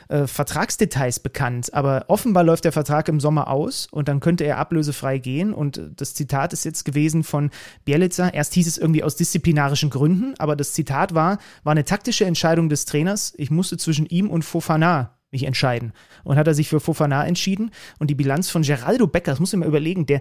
äh, 0.08 0.26
Vertragsdetails 0.26 1.20
bekannt, 1.20 1.72
aber 1.72 2.04
offenbar 2.08 2.44
läuft 2.44 2.64
der 2.64 2.72
Vertrag 2.72 3.08
im 3.08 3.20
Sommer 3.20 3.48
aus 3.48 3.88
und 3.90 4.08
dann 4.08 4.20
könnte 4.20 4.44
er 4.44 4.58
ablösefrei 4.58 5.18
gehen. 5.18 5.52
Und 5.52 5.80
das 5.96 6.14
Zitat 6.14 6.52
ist 6.52 6.64
jetzt 6.64 6.84
gewesen 6.84 7.24
von 7.24 7.50
Bielica. 7.84 8.28
Erst 8.28 8.54
hieß 8.54 8.66
es 8.66 8.78
irgendwie 8.78 9.02
aus 9.02 9.16
disziplinarischen 9.16 9.90
Gründen, 9.90 10.34
aber 10.38 10.56
das 10.56 10.72
Zitat 10.72 11.14
war, 11.14 11.38
war 11.62 11.72
eine 11.72 11.84
taktische 11.84 12.24
Entscheidung 12.24 12.68
des 12.68 12.84
Trainers. 12.84 13.34
Ich 13.36 13.50
musste 13.50 13.76
zwischen 13.76 14.06
ihm 14.06 14.30
und 14.30 14.44
Fofana 14.44 15.14
mich 15.34 15.44
entscheiden. 15.44 15.92
Und 16.22 16.36
hat 16.36 16.46
er 16.46 16.54
sich 16.54 16.68
für 16.68 16.80
Fofana 16.80 17.26
entschieden. 17.26 17.70
Und 17.98 18.08
die 18.08 18.14
Bilanz 18.14 18.48
von 18.48 18.62
Geraldo 18.62 19.06
Becker, 19.06 19.32
das 19.32 19.40
muss 19.40 19.52
ich 19.52 19.58
mal 19.58 19.68
überlegen, 19.68 20.06
der, 20.06 20.20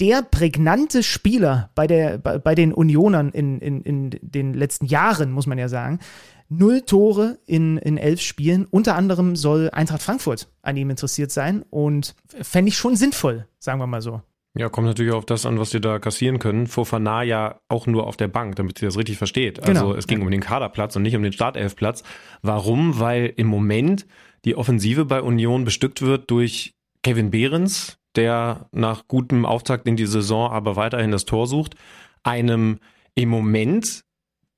der 0.00 0.22
prägnante 0.22 1.04
Spieler 1.04 1.70
bei, 1.76 1.86
der, 1.86 2.18
bei, 2.18 2.38
bei 2.38 2.56
den 2.56 2.72
Unionern 2.72 3.30
in, 3.30 3.60
in, 3.60 3.82
in 3.82 4.10
den 4.22 4.54
letzten 4.54 4.86
Jahren, 4.86 5.30
muss 5.30 5.46
man 5.46 5.58
ja 5.58 5.68
sagen, 5.68 6.00
null 6.48 6.82
Tore 6.82 7.38
in, 7.46 7.78
in 7.78 7.96
elf 7.96 8.20
Spielen. 8.20 8.66
Unter 8.66 8.96
anderem 8.96 9.36
soll 9.36 9.70
Eintracht 9.70 10.02
Frankfurt 10.02 10.48
an 10.62 10.76
ihm 10.76 10.90
interessiert 10.90 11.30
sein 11.30 11.64
und 11.70 12.14
fände 12.42 12.68
ich 12.68 12.76
schon 12.76 12.96
sinnvoll, 12.96 13.46
sagen 13.58 13.80
wir 13.80 13.86
mal 13.86 14.02
so. 14.02 14.22
Ja, 14.56 14.68
kommt 14.68 14.86
natürlich 14.86 15.12
auf 15.12 15.26
das 15.26 15.46
an, 15.46 15.58
was 15.58 15.70
die 15.70 15.80
da 15.80 15.98
kassieren 15.98 16.38
können. 16.38 16.68
Fofana 16.68 17.24
ja 17.24 17.60
auch 17.68 17.88
nur 17.88 18.06
auf 18.06 18.16
der 18.16 18.28
Bank, 18.28 18.54
damit 18.54 18.78
sie 18.78 18.86
das 18.86 18.96
richtig 18.96 19.18
versteht. 19.18 19.58
Also 19.60 19.86
genau. 19.86 19.94
es 19.94 20.06
ging 20.06 20.22
um 20.22 20.30
den 20.30 20.40
Kaderplatz 20.40 20.94
und 20.94 21.02
nicht 21.02 21.16
um 21.16 21.24
den 21.24 21.32
Startelfplatz. 21.32 22.04
Warum? 22.40 23.00
Weil 23.00 23.32
im 23.36 23.48
Moment 23.48 24.06
die 24.44 24.54
Offensive 24.54 25.06
bei 25.06 25.22
Union 25.22 25.64
bestückt 25.64 26.02
wird 26.02 26.30
durch 26.30 26.74
Kevin 27.02 27.30
Behrens, 27.30 27.98
der 28.14 28.68
nach 28.70 29.08
gutem 29.08 29.44
Auftakt 29.44 29.88
in 29.88 29.96
die 29.96 30.06
Saison 30.06 30.52
aber 30.52 30.76
weiterhin 30.76 31.10
das 31.10 31.24
Tor 31.24 31.48
sucht, 31.48 31.74
einem 32.22 32.78
im 33.16 33.28
Moment 33.28 34.03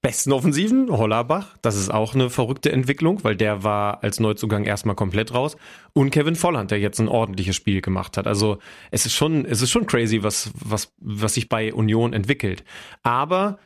besten 0.07 0.30
Offensiven, 0.30 0.88
Hollerbach. 0.88 1.57
Das 1.62 1.74
ist 1.74 1.92
auch 1.92 2.14
eine 2.14 2.30
verrückte 2.30 2.70
Entwicklung, 2.70 3.24
weil 3.24 3.34
der 3.34 3.64
war 3.64 4.04
als 4.04 4.20
Neuzugang 4.20 4.62
erstmal 4.62 4.94
komplett 4.94 5.34
raus. 5.34 5.57
Und 5.94 6.11
Kevin 6.12 6.36
Volland, 6.36 6.70
der 6.70 6.78
jetzt 6.78 7.00
ein 7.00 7.09
ordentliches 7.09 7.57
Spiel 7.57 7.80
gemacht 7.80 8.16
hat. 8.16 8.28
Also 8.28 8.59
es 8.92 9.04
ist 9.04 9.14
schon, 9.14 9.44
es 9.44 9.62
ist 9.62 9.72
schon 9.72 9.88
crazy, 9.88 10.22
was, 10.22 10.52
was, 10.54 10.92
was 10.98 11.34
sich 11.34 11.48
bei 11.48 11.74
Union 11.74 12.12
entwickelt. 12.12 12.62
Aber 13.02 13.59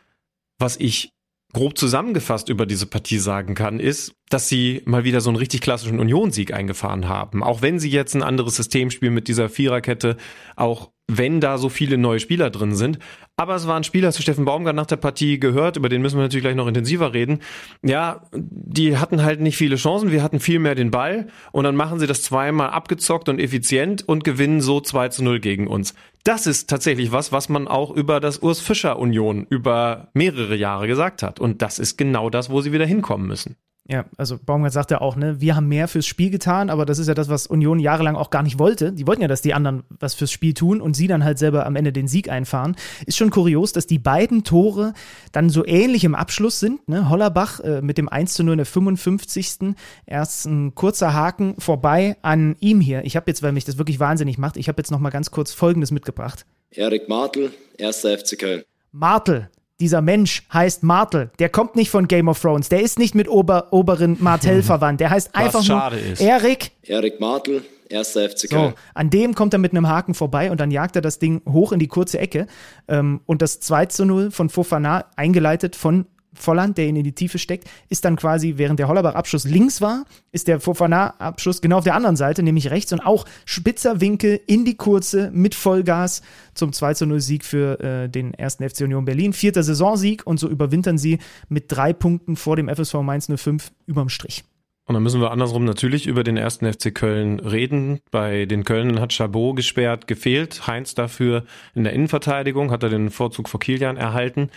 was 0.59 0.79
ich 0.79 1.13
grob 1.53 1.77
zusammengefasst 1.77 2.49
über 2.49 2.65
diese 2.65 2.87
Partie 2.87 3.19
sagen 3.19 3.55
kann, 3.55 3.79
ist, 3.79 4.15
dass 4.31 4.49
sie 4.49 4.81
mal 4.87 5.05
wieder 5.05 5.21
so 5.21 5.29
einen 5.29 5.37
richtig 5.37 5.61
klassischen 5.61 6.01
Union-Sieg 6.01 6.55
eingefahren 6.55 7.07
haben. 7.07 7.43
Auch 7.43 7.61
wenn 7.61 7.79
sie 7.79 7.91
jetzt 7.91 8.15
ein 8.15 8.23
anderes 8.23 8.57
System 8.57 8.91
spielen 8.91 9.13
mit 9.13 9.29
dieser 9.29 9.51
Viererkette, 9.51 10.17
auch 10.57 10.91
wenn 11.19 11.41
da 11.41 11.59
so 11.59 11.69
viele 11.69 11.99
neue 11.99 12.21
Spieler 12.21 12.51
drin 12.51 12.75
sind. 12.75 12.99
Aber 13.37 13.55
es 13.55 13.67
war 13.67 13.77
ein 13.77 13.85
Spieler, 13.85 14.13
zu 14.13 14.23
Steffen 14.23 14.45
Baumgart 14.45 14.77
nach 14.77 14.87
der 14.87 14.97
Partie 14.97 15.41
gehört, 15.41 15.77
über 15.77 15.89
den 15.89 16.03
müssen 16.03 16.17
wir 16.17 16.23
natürlich 16.23 16.45
gleich 16.45 16.57
noch 16.57 16.67
intensiver 16.67 17.15
reden. 17.15 17.41
Ja, 17.83 18.23
die 18.35 18.99
hatten 18.99 19.23
halt 19.23 19.41
nicht 19.41 19.57
viele 19.57 19.77
Chancen, 19.77 20.13
wir 20.13 20.23
hatten 20.23 20.41
viel 20.41 20.59
mehr 20.59 20.75
den 20.75 20.91
Ball 20.91 21.29
und 21.53 21.65
dann 21.65 21.77
machen 21.77 21.99
sie 21.99 22.07
das 22.07 22.23
zweimal 22.23 22.71
abgezockt 22.71 23.29
und 23.29 23.39
effizient 23.39 24.07
und 24.07 24.25
gewinnen 24.25 24.61
so 24.61 24.81
2 24.81 25.09
zu 25.09 25.25
0 25.25 25.41
gegen 25.41 25.67
uns. 25.67 25.95
Das 26.25 26.47
ist 26.47 26.69
tatsächlich 26.69 27.13
was, 27.13 27.33
was 27.33 27.49
man 27.49 27.67
auch 27.67 27.91
über 27.91 28.21
das 28.21 28.39
Urs 28.39 28.61
Fischer 28.61 28.99
Union 28.99 29.47
über 29.49 30.09
mehrere 30.13 30.55
Jahre 30.55 30.87
gesagt 30.87 31.23
hat. 31.23 31.41
Und 31.41 31.63
das 31.63 31.79
ist 31.79 31.97
genau 31.97 32.29
das, 32.29 32.51
wo 32.51 32.61
sie 32.61 32.73
wieder 32.73 32.85
hinkommen 32.85 33.27
müssen. 33.27 33.57
Ja, 33.91 34.05
also 34.17 34.39
Baumgart 34.39 34.73
sagt 34.73 34.93
ja 34.93 35.01
auch, 35.01 35.17
ne, 35.17 35.41
wir 35.41 35.57
haben 35.57 35.67
mehr 35.67 35.89
fürs 35.89 36.07
Spiel 36.07 36.31
getan, 36.31 36.71
aber 36.71 36.87
das 36.87 37.01
ist 37.01 37.09
ja 37.09 37.15
das, 37.15 37.29
was 37.29 37.49
Union 37.49 37.81
jahrelang 37.81 38.15
auch 38.15 38.31
gar 38.31 38.45
nicht 38.45 38.61
wollte. 38.61 38.93
Die 38.93 39.05
wollten 39.05 39.21
ja, 39.21 39.27
dass 39.27 39.43
die 39.43 39.53
anderen 39.53 39.83
was 39.89 40.15
fürs 40.15 40.31
Spiel 40.31 40.55
tun 40.55 40.81
und 40.81 40.95
sie 40.95 41.09
dann 41.09 41.25
halt 41.25 41.39
selber 41.39 41.67
am 41.67 41.75
Ende 41.75 41.93
den 41.93 42.07
Sieg 42.07 42.31
einfahren. 42.31 42.77
Ist 43.07 43.19
schon 43.19 43.31
kurios, 43.31 43.73
dass 43.73 43.89
die 43.89 43.99
beiden 43.99 44.45
Tore 44.45 44.95
dann 45.33 45.51
so 45.51 45.67
ähnlich 45.67 46.05
im 46.05 46.15
Abschluss 46.15 46.61
sind. 46.61 46.89
Ne? 46.89 47.09
Hollerbach 47.09 47.59
äh, 47.59 47.83
mit 47.83 47.99
dem 47.99 48.09
1 48.09 48.35
zu 48.35 48.45
0 48.45 48.53
in 48.53 48.59
der 48.59 48.67
55. 48.67 49.75
Erst 50.07 50.47
ein 50.47 50.77
kurzer 50.77 51.13
Haken 51.13 51.57
vorbei 51.59 52.17
an 52.23 52.55
ihm 52.61 52.81
hier. 52.81 53.05
Ich 53.05 53.17
habe 53.17 53.29
jetzt, 53.29 53.43
weil 53.43 53.51
mich 53.51 53.65
das 53.65 53.77
wirklich 53.77 53.99
wahnsinnig 53.99 54.39
macht, 54.39 54.57
ich 54.57 54.69
habe 54.69 54.79
jetzt 54.79 54.93
noch 54.93 55.01
mal 55.01 55.11
ganz 55.11 55.33
kurz 55.33 55.53
Folgendes 55.53 55.91
mitgebracht. 55.91 56.47
Erik 56.71 57.09
Martel, 57.09 57.51
erster 57.77 58.17
FC 58.17 58.39
Köln. 58.39 58.63
Martel, 58.93 59.51
dieser 59.81 60.03
Mensch 60.03 60.43
heißt 60.53 60.83
Martel. 60.83 61.31
Der 61.39 61.49
kommt 61.49 61.75
nicht 61.75 61.91
von 61.91 62.07
Game 62.07 62.29
of 62.29 62.41
Thrones. 62.41 62.69
Der 62.69 62.81
ist 62.81 62.99
nicht 62.99 63.15
mit 63.15 63.29
Ober, 63.29 63.69
Oberin 63.73 64.17
Martell 64.21 64.63
verwandt. 64.63 65.01
Der 65.01 65.11
heißt 65.11 65.35
einfach 65.35 65.67
nur 65.67 65.93
ist. 65.93 66.21
Erik. 66.21 66.73
Erik 66.83 67.19
Martel, 67.21 67.63
erster 67.89 68.29
FC 68.29 68.49
Köln. 68.51 68.71
So, 68.71 68.75
an 68.95 69.11
dem 69.11 69.35
kommt 69.35 69.53
er 69.55 69.59
mit 69.59 69.73
einem 69.73 69.89
Haken 69.89 70.15
vorbei 70.15 70.51
und 70.51 70.61
dann 70.61 70.71
jagt 70.71 70.97
er 70.97 71.03
das 71.03 71.19
Ding 71.19 71.43
hoch 71.49 71.73
in 71.73 71.79
die 71.79 71.89
kurze 71.89 72.19
Ecke. 72.19 72.47
Ähm, 72.89 73.21
und 73.27 73.43
das 73.43 73.61
2 73.61 73.87
zu 73.87 74.05
0 74.05 74.31
von 74.31 74.49
Fofana, 74.51 75.07
eingeleitet 75.17 75.77
von 75.77 76.07
Volland, 76.33 76.79
der 76.79 76.87
ihn 76.87 76.97
in 76.97 77.05
die 77.05 77.13
Tiefe 77.13 77.39
steckt, 77.39 77.69
ist 77.89 78.05
dann 78.05 78.17
quasi, 78.17 78.55
während 78.57 78.79
der 78.79 78.89
Hollerbach-Abschuss 78.89 79.45
links 79.45 79.81
war, 79.81 80.05
ist 80.33 80.49
der 80.49 80.61
Fofana-Abschuss 80.61 81.61
genau 81.61 81.79
auf 81.79 81.85
der 81.85 81.95
anderen 81.95 82.17
Seite, 82.17 82.43
nämlich 82.43 82.71
rechts 82.71 82.93
und 82.93 83.01
auch 83.01 83.25
spitzer 83.45 84.01
Winkel 84.01 84.41
in 84.47 84.65
die 84.65 84.77
Kurze 84.77 85.31
mit 85.33 85.55
Vollgas 85.55 86.23
zum 86.55 86.73
2 86.73 86.95
zu 86.95 87.07
0 87.07 87.21
Sieg 87.21 87.45
für 87.45 87.81
äh, 87.81 88.09
den 88.09 88.35
ersten 88.35 88.69
FC 88.69 88.83
Union 88.83 89.05
Berlin. 89.05 89.33
Vierter 89.33 89.63
Saisonsieg 89.63 90.27
und 90.27 90.39
so 90.39 90.49
überwintern 90.49 90.99
sie 90.99 91.19
mit 91.49 91.67
drei 91.69 91.93
Punkten 91.93 92.37
vor 92.37 92.57
dem 92.57 92.69
FSV 92.69 92.95
Mainz 93.03 93.29
05 93.35 93.73
überm 93.87 94.09
Strich. 94.09 94.45
Und 94.91 94.95
dann 94.95 95.05
müssen 95.05 95.21
wir 95.21 95.31
andersrum 95.31 95.65
natürlich 95.65 96.09
über 96.09 96.25
den 96.25 96.37
ersten 96.37 96.67
FC 96.67 96.93
Köln 96.93 97.39
reden. 97.39 98.01
Bei 98.11 98.45
den 98.45 98.65
Kölnen 98.65 98.99
hat 98.99 99.13
Chabot 99.13 99.55
gesperrt, 99.55 100.09
gefehlt. 100.09 100.67
Heinz 100.67 100.97
dafür 100.97 101.45
in 101.77 101.85
der 101.85 101.93
Innenverteidigung 101.93 102.73
hat 102.73 102.83
er 102.83 102.89
den 102.89 103.11
Vorzug 103.11 103.49
vor 103.49 103.61
Kilian 103.61 103.97
erhalten. 103.97 104.51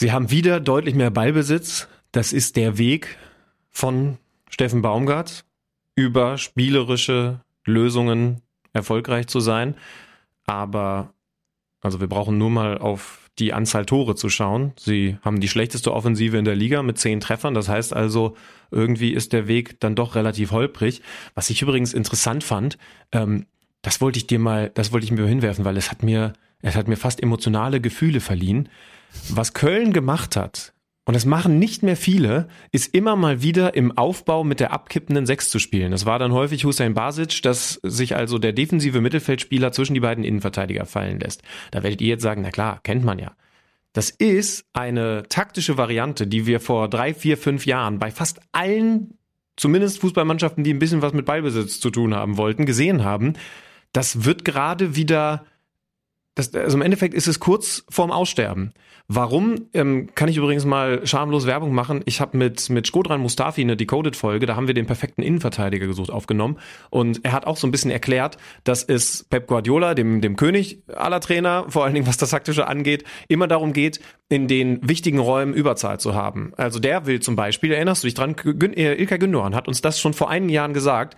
Sie 0.00 0.12
haben 0.12 0.30
wieder 0.30 0.60
deutlich 0.60 0.94
mehr 0.94 1.10
Ballbesitz. 1.10 1.86
Das 2.10 2.32
ist 2.32 2.56
der 2.56 2.78
Weg 2.78 3.18
von 3.68 4.16
Steffen 4.48 4.80
Baumgart 4.80 5.44
über 5.94 6.38
spielerische 6.38 7.42
Lösungen 7.66 8.40
erfolgreich 8.72 9.26
zu 9.26 9.40
sein. 9.40 9.74
Aber 10.46 11.12
also 11.82 12.00
wir 12.00 12.06
brauchen 12.06 12.38
nur 12.38 12.48
mal 12.48 12.78
auf 12.78 13.28
die 13.38 13.52
Anzahl 13.52 13.84
Tore 13.84 14.14
zu 14.14 14.30
schauen. 14.30 14.72
Sie 14.78 15.18
haben 15.20 15.38
die 15.38 15.48
schlechteste 15.48 15.92
Offensive 15.92 16.38
in 16.38 16.46
der 16.46 16.56
Liga 16.56 16.82
mit 16.82 16.96
zehn 16.96 17.20
Treffern. 17.20 17.52
Das 17.52 17.68
heißt 17.68 17.92
also, 17.92 18.38
irgendwie 18.70 19.12
ist 19.12 19.34
der 19.34 19.48
Weg 19.48 19.80
dann 19.80 19.96
doch 19.96 20.14
relativ 20.14 20.50
holprig. 20.50 21.02
Was 21.34 21.50
ich 21.50 21.60
übrigens 21.60 21.92
interessant 21.92 22.42
fand, 22.42 22.78
ähm, 23.12 23.44
das 23.82 24.00
wollte 24.00 24.16
ich 24.16 24.26
dir 24.26 24.38
mal, 24.38 24.70
das 24.72 24.92
wollte 24.92 25.04
ich 25.04 25.12
mir 25.12 25.26
hinwerfen, 25.26 25.66
weil 25.66 25.76
es 25.76 25.90
hat 25.90 26.02
mir, 26.02 26.32
es 26.62 26.74
hat 26.74 26.88
mir 26.88 26.96
fast 26.96 27.22
emotionale 27.22 27.82
Gefühle 27.82 28.20
verliehen. 28.20 28.70
Was 29.28 29.52
Köln 29.52 29.92
gemacht 29.92 30.36
hat, 30.36 30.72
und 31.06 31.14
das 31.14 31.24
machen 31.24 31.58
nicht 31.58 31.82
mehr 31.82 31.96
viele, 31.96 32.46
ist 32.70 32.94
immer 32.94 33.16
mal 33.16 33.42
wieder 33.42 33.74
im 33.74 33.96
Aufbau 33.96 34.44
mit 34.44 34.60
der 34.60 34.72
abkippenden 34.72 35.26
Sechs 35.26 35.48
zu 35.48 35.58
spielen. 35.58 35.90
Das 35.90 36.06
war 36.06 36.20
dann 36.20 36.32
häufig 36.32 36.64
Hussein 36.64 36.94
Basic, 36.94 37.42
dass 37.42 37.80
sich 37.82 38.14
also 38.14 38.38
der 38.38 38.52
defensive 38.52 39.00
Mittelfeldspieler 39.00 39.72
zwischen 39.72 39.94
die 39.94 40.00
beiden 40.00 40.22
Innenverteidiger 40.22 40.86
fallen 40.86 41.18
lässt. 41.18 41.42
Da 41.72 41.82
werdet 41.82 42.00
ihr 42.00 42.08
jetzt 42.08 42.22
sagen, 42.22 42.42
na 42.42 42.50
klar, 42.50 42.78
kennt 42.84 43.04
man 43.04 43.18
ja. 43.18 43.32
Das 43.92 44.10
ist 44.10 44.66
eine 44.72 45.24
taktische 45.28 45.76
Variante, 45.76 46.28
die 46.28 46.46
wir 46.46 46.60
vor 46.60 46.88
drei, 46.88 47.12
vier, 47.12 47.36
fünf 47.36 47.66
Jahren 47.66 47.98
bei 47.98 48.12
fast 48.12 48.40
allen, 48.52 49.18
zumindest 49.56 49.98
Fußballmannschaften, 50.00 50.62
die 50.62 50.72
ein 50.72 50.78
bisschen 50.78 51.02
was 51.02 51.12
mit 51.12 51.26
Ballbesitz 51.26 51.80
zu 51.80 51.90
tun 51.90 52.14
haben 52.14 52.36
wollten, 52.36 52.66
gesehen 52.66 53.02
haben. 53.02 53.32
Das 53.92 54.24
wird 54.24 54.44
gerade 54.44 54.94
wieder 54.94 55.44
Das, 56.36 56.54
also 56.54 56.76
im 56.76 56.82
Endeffekt 56.82 57.14
ist 57.14 57.26
es 57.26 57.40
kurz 57.40 57.84
vorm 57.88 58.12
Aussterben. 58.12 58.72
Warum? 59.12 59.66
Ähm, 59.74 60.10
kann 60.14 60.28
ich 60.28 60.36
übrigens 60.36 60.64
mal 60.64 61.04
schamlos 61.04 61.44
Werbung 61.44 61.74
machen. 61.74 62.00
Ich 62.04 62.20
habe 62.20 62.36
mit, 62.36 62.70
mit 62.70 62.86
Skodran 62.86 63.20
Mustafi 63.20 63.60
eine 63.60 63.76
Decoded-Folge, 63.76 64.46
da 64.46 64.54
haben 64.54 64.68
wir 64.68 64.74
den 64.74 64.86
perfekten 64.86 65.22
Innenverteidiger 65.22 65.88
gesucht, 65.88 66.10
aufgenommen. 66.10 66.60
Und 66.90 67.24
er 67.24 67.32
hat 67.32 67.44
auch 67.44 67.56
so 67.56 67.66
ein 67.66 67.72
bisschen 67.72 67.90
erklärt, 67.90 68.38
dass 68.62 68.84
es 68.84 69.24
Pep 69.24 69.48
Guardiola, 69.48 69.94
dem, 69.94 70.20
dem 70.20 70.36
König 70.36 70.84
aller 70.94 71.18
Trainer, 71.18 71.64
vor 71.66 71.84
allen 71.84 71.94
Dingen 71.94 72.06
was 72.06 72.18
das 72.18 72.30
Taktische 72.30 72.68
angeht, 72.68 73.02
immer 73.26 73.48
darum 73.48 73.72
geht, 73.72 73.98
in 74.28 74.46
den 74.46 74.78
wichtigen 74.88 75.18
Räumen 75.18 75.54
Überzahl 75.54 75.98
zu 75.98 76.14
haben. 76.14 76.52
Also 76.56 76.78
der 76.78 77.06
will 77.06 77.18
zum 77.18 77.34
Beispiel, 77.34 77.72
erinnerst 77.72 78.04
du 78.04 78.06
dich 78.06 78.14
dran, 78.14 78.36
Gün, 78.36 78.74
äh, 78.74 78.94
Ilkay 78.94 79.18
Gündogan 79.18 79.56
hat 79.56 79.66
uns 79.66 79.82
das 79.82 79.98
schon 79.98 80.14
vor 80.14 80.30
einigen 80.30 80.52
Jahren 80.52 80.72
gesagt, 80.72 81.16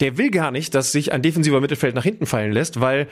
der 0.00 0.18
will 0.18 0.30
gar 0.30 0.50
nicht, 0.50 0.74
dass 0.74 0.92
sich 0.92 1.10
ein 1.10 1.22
defensiver 1.22 1.62
Mittelfeld 1.62 1.94
nach 1.94 2.04
hinten 2.04 2.26
fallen 2.26 2.52
lässt, 2.52 2.82
weil 2.82 3.08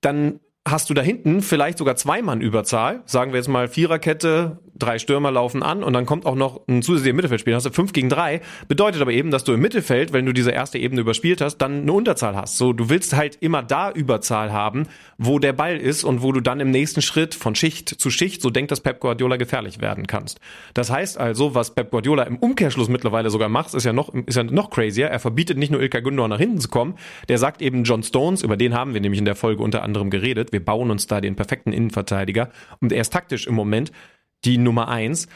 dann 0.00 0.40
hast 0.70 0.90
du 0.90 0.94
da 0.94 1.02
hinten 1.02 1.42
vielleicht 1.42 1.78
sogar 1.78 1.96
zwei 1.96 2.22
Mann 2.22 2.40
Überzahl. 2.40 3.02
Sagen 3.06 3.32
wir 3.32 3.38
jetzt 3.38 3.48
mal 3.48 3.68
Viererkette, 3.68 4.58
drei 4.78 4.98
Stürmer 4.98 5.30
laufen 5.30 5.62
an 5.62 5.82
und 5.82 5.92
dann 5.92 6.06
kommt 6.06 6.26
auch 6.26 6.34
noch 6.34 6.60
ein 6.68 6.82
zusätzlicher 6.82 7.14
Mittelfeldspieler. 7.14 7.56
Hast 7.56 7.66
du 7.66 7.70
fünf 7.70 7.92
gegen 7.92 8.08
drei. 8.08 8.40
Bedeutet 8.68 9.02
aber 9.02 9.12
eben, 9.12 9.30
dass 9.30 9.44
du 9.44 9.52
im 9.52 9.60
Mittelfeld, 9.60 10.12
wenn 10.12 10.26
du 10.26 10.32
diese 10.32 10.50
erste 10.50 10.78
Ebene 10.78 11.00
überspielt 11.00 11.40
hast, 11.40 11.58
dann 11.58 11.82
eine 11.82 11.92
Unterzahl 11.92 12.36
hast. 12.36 12.56
So, 12.56 12.72
du 12.72 12.88
willst 12.88 13.14
halt 13.14 13.36
immer 13.40 13.62
da 13.62 13.90
Überzahl 13.90 14.52
haben, 14.52 14.86
wo 15.18 15.38
der 15.38 15.52
Ball 15.52 15.76
ist 15.76 16.04
und 16.04 16.22
wo 16.22 16.32
du 16.32 16.40
dann 16.40 16.60
im 16.60 16.70
nächsten 16.70 17.02
Schritt 17.02 17.34
von 17.34 17.54
Schicht 17.54 17.88
zu 17.88 18.10
Schicht, 18.10 18.42
so 18.42 18.50
denkt 18.50 18.70
das 18.70 18.80
Pep 18.80 19.00
Guardiola, 19.00 19.36
gefährlich 19.36 19.80
werden 19.80 20.06
kannst. 20.06 20.40
Das 20.74 20.90
heißt 20.90 21.18
also, 21.18 21.54
was 21.54 21.74
Pep 21.74 21.90
Guardiola 21.90 22.22
im 22.24 22.36
Umkehrschluss 22.36 22.88
mittlerweile 22.88 23.30
sogar 23.30 23.48
macht, 23.48 23.74
ist 23.74 23.84
ja 23.84 23.92
noch, 23.92 24.14
ist 24.14 24.36
ja 24.36 24.44
noch 24.44 24.70
crazier. 24.70 25.08
Er 25.08 25.18
verbietet 25.18 25.58
nicht 25.58 25.70
nur 25.70 25.80
Ilkay 25.80 26.02
Gündogan 26.02 26.30
nach 26.30 26.38
hinten 26.38 26.60
zu 26.60 26.68
kommen, 26.68 26.94
der 27.28 27.38
sagt 27.38 27.62
eben 27.62 27.84
John 27.84 28.02
Stones, 28.02 28.42
über 28.42 28.56
den 28.56 28.74
haben 28.74 28.94
wir 28.94 29.00
nämlich 29.00 29.18
in 29.18 29.24
der 29.24 29.36
Folge 29.36 29.62
unter 29.62 29.82
anderem 29.82 30.10
geredet. 30.10 30.52
Wir 30.52 30.64
bauen 30.64 30.90
uns 30.90 31.06
da 31.06 31.20
den 31.20 31.36
perfekten 31.36 31.72
Innenverteidiger 31.72 32.50
und 32.80 32.92
er 32.92 33.00
ist 33.00 33.12
taktisch 33.12 33.46
im 33.46 33.54
Moment 33.54 33.92
die 34.44 34.58
Nummer 34.58 34.88
eins, 34.88 35.28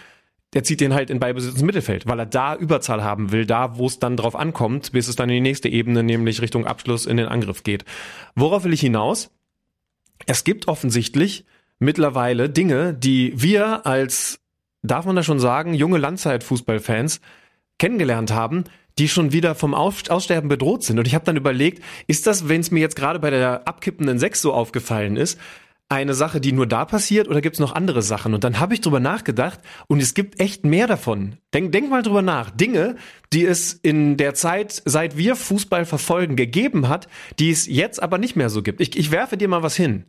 der 0.54 0.64
zieht 0.64 0.80
den 0.80 0.92
halt 0.92 1.10
in 1.10 1.18
Beibesitz 1.18 1.54
ins 1.54 1.62
Mittelfeld, 1.62 2.06
weil 2.06 2.18
er 2.18 2.26
da 2.26 2.54
Überzahl 2.54 3.02
haben 3.02 3.32
will, 3.32 3.46
da 3.46 3.78
wo 3.78 3.86
es 3.86 3.98
dann 3.98 4.16
drauf 4.16 4.36
ankommt, 4.36 4.92
bis 4.92 5.08
es 5.08 5.16
dann 5.16 5.30
in 5.30 5.36
die 5.36 5.40
nächste 5.40 5.68
Ebene, 5.68 6.02
nämlich 6.02 6.42
Richtung 6.42 6.66
Abschluss 6.66 7.06
in 7.06 7.16
den 7.16 7.26
Angriff 7.26 7.62
geht. 7.62 7.84
Worauf 8.34 8.64
will 8.64 8.72
ich 8.72 8.80
hinaus? 8.80 9.30
Es 10.26 10.44
gibt 10.44 10.68
offensichtlich 10.68 11.46
mittlerweile 11.78 12.50
Dinge, 12.50 12.94
die 12.94 13.32
wir 13.34 13.86
als, 13.86 14.40
darf 14.82 15.06
man 15.06 15.16
da 15.16 15.22
schon 15.22 15.40
sagen, 15.40 15.74
junge 15.74 15.98
Langzeitfußballfans 15.98 17.20
kennengelernt 17.78 18.32
haben, 18.32 18.64
die 18.98 19.08
schon 19.08 19.32
wieder 19.32 19.54
vom 19.54 19.74
Aussterben 19.74 20.48
bedroht 20.48 20.84
sind. 20.84 20.98
Und 20.98 21.06
ich 21.06 21.14
habe 21.14 21.24
dann 21.24 21.36
überlegt, 21.36 21.82
ist 22.06 22.26
das, 22.26 22.48
wenn 22.48 22.60
es 22.60 22.70
mir 22.70 22.80
jetzt 22.80 22.94
gerade 22.94 23.18
bei 23.18 23.30
der 23.30 23.66
abkippenden 23.66 24.18
Sechs 24.18 24.42
so 24.42 24.52
aufgefallen 24.52 25.16
ist, 25.16 25.40
eine 25.92 26.14
Sache, 26.14 26.40
die 26.40 26.52
nur 26.52 26.66
da 26.66 26.84
passiert 26.84 27.28
oder 27.28 27.40
gibt 27.40 27.56
es 27.56 27.60
noch 27.60 27.74
andere 27.74 28.02
Sachen? 28.02 28.34
Und 28.34 28.44
dann 28.44 28.58
habe 28.58 28.74
ich 28.74 28.80
drüber 28.80 29.00
nachgedacht 29.00 29.60
und 29.86 30.00
es 30.00 30.14
gibt 30.14 30.40
echt 30.40 30.64
mehr 30.64 30.86
davon. 30.86 31.36
Denk, 31.52 31.72
denk 31.72 31.90
mal 31.90 32.02
drüber 32.02 32.22
nach. 32.22 32.50
Dinge, 32.50 32.96
die 33.32 33.44
es 33.44 33.74
in 33.74 34.16
der 34.16 34.34
Zeit, 34.34 34.82
seit 34.84 35.16
wir 35.16 35.36
Fußball 35.36 35.84
verfolgen, 35.84 36.34
gegeben 36.34 36.88
hat, 36.88 37.08
die 37.38 37.50
es 37.50 37.66
jetzt 37.66 38.02
aber 38.02 38.18
nicht 38.18 38.36
mehr 38.36 38.50
so 38.50 38.62
gibt. 38.62 38.80
Ich, 38.80 38.98
ich 38.98 39.10
werfe 39.10 39.36
dir 39.36 39.48
mal 39.48 39.62
was 39.62 39.76
hin. 39.76 40.06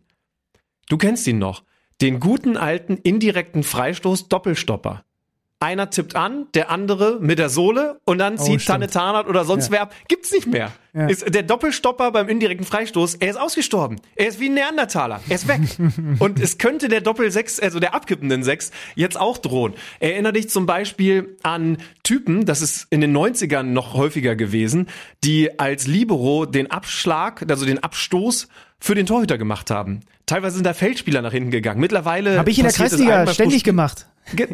Du 0.90 0.98
kennst 0.98 1.28
ihn 1.28 1.38
noch. 1.38 1.64
Den 2.02 2.20
guten 2.20 2.58
alten 2.58 2.98
indirekten 2.98 3.64
Freistoß 3.64 4.30
Doppelstopper. 4.30 5.04
Einer 5.64 5.90
tippt 5.90 6.18
an, 6.18 6.48
der 6.54 6.70
andere 6.70 7.20
mit 7.22 7.40
der 7.40 7.48
Sohle 7.48 8.02
und 8.04 8.18
dann 8.18 8.36
oh, 8.36 8.44
zieht 8.44 8.66
Tanne 8.66 8.88
Tarnat 8.88 9.28
oder 9.28 9.46
sonst 9.46 9.68
ja. 9.68 9.72
wer 9.72 9.82
ab. 9.84 9.96
Gibt's 10.10 10.32
nicht 10.34 10.46
mehr. 10.46 10.74
Ja. 10.94 11.08
Ist 11.08 11.34
der 11.34 11.42
Doppelstopper 11.42 12.12
beim 12.12 12.28
indirekten 12.28 12.66
Freistoß, 12.66 13.16
er 13.16 13.30
ist 13.30 13.38
ausgestorben. 13.38 14.02
Er 14.16 14.28
ist 14.28 14.42
wie 14.42 14.50
ein 14.50 14.56
Neandertaler. 14.56 15.22
Er 15.30 15.36
ist 15.36 15.48
weg. 15.48 15.62
und 16.20 16.42
es 16.42 16.58
könnte 16.58 16.90
der 16.90 17.00
Doppel-Sechs, 17.00 17.62
also 17.62 17.80
der 17.80 17.96
abkippenden 17.96 18.44
Sechs, 18.44 18.72
jetzt 18.96 19.18
auch 19.18 19.38
drohen. 19.38 19.74
Erinner 20.02 20.34
dich 20.34 20.50
zum 20.50 20.66
Beispiel 20.66 21.38
an 21.44 21.78
Typen, 22.04 22.46
das 22.46 22.62
ist 22.62 22.88
in 22.90 23.00
den 23.00 23.16
90ern 23.16 23.64
noch 23.64 23.94
häufiger 23.94 24.36
gewesen, 24.36 24.90
die 25.24 25.60
als 25.60 25.88
Libero 25.88 26.46
den 26.46 26.70
Abschlag, 26.72 27.50
also 27.50 27.66
den 27.66 27.82
Abstoß 27.82 28.50
für 28.80 28.96
den 28.96 29.06
Torhüter 29.06 29.38
gemacht 29.38 29.72
haben. 29.72 30.02
Teilweise 30.26 30.56
sind 30.56 30.66
da 30.66 30.74
Feldspieler 30.74 31.22
nach 31.22 31.32
hinten 31.32 31.52
gegangen. 31.52 31.80
Mittlerweile 31.80 32.38
habe 32.38 32.52
ich 32.52 32.60
in 32.60 32.66
der 32.66 32.74
Kreisliga 32.74 33.28
ständig 33.28 33.64
gemacht. 33.64 34.08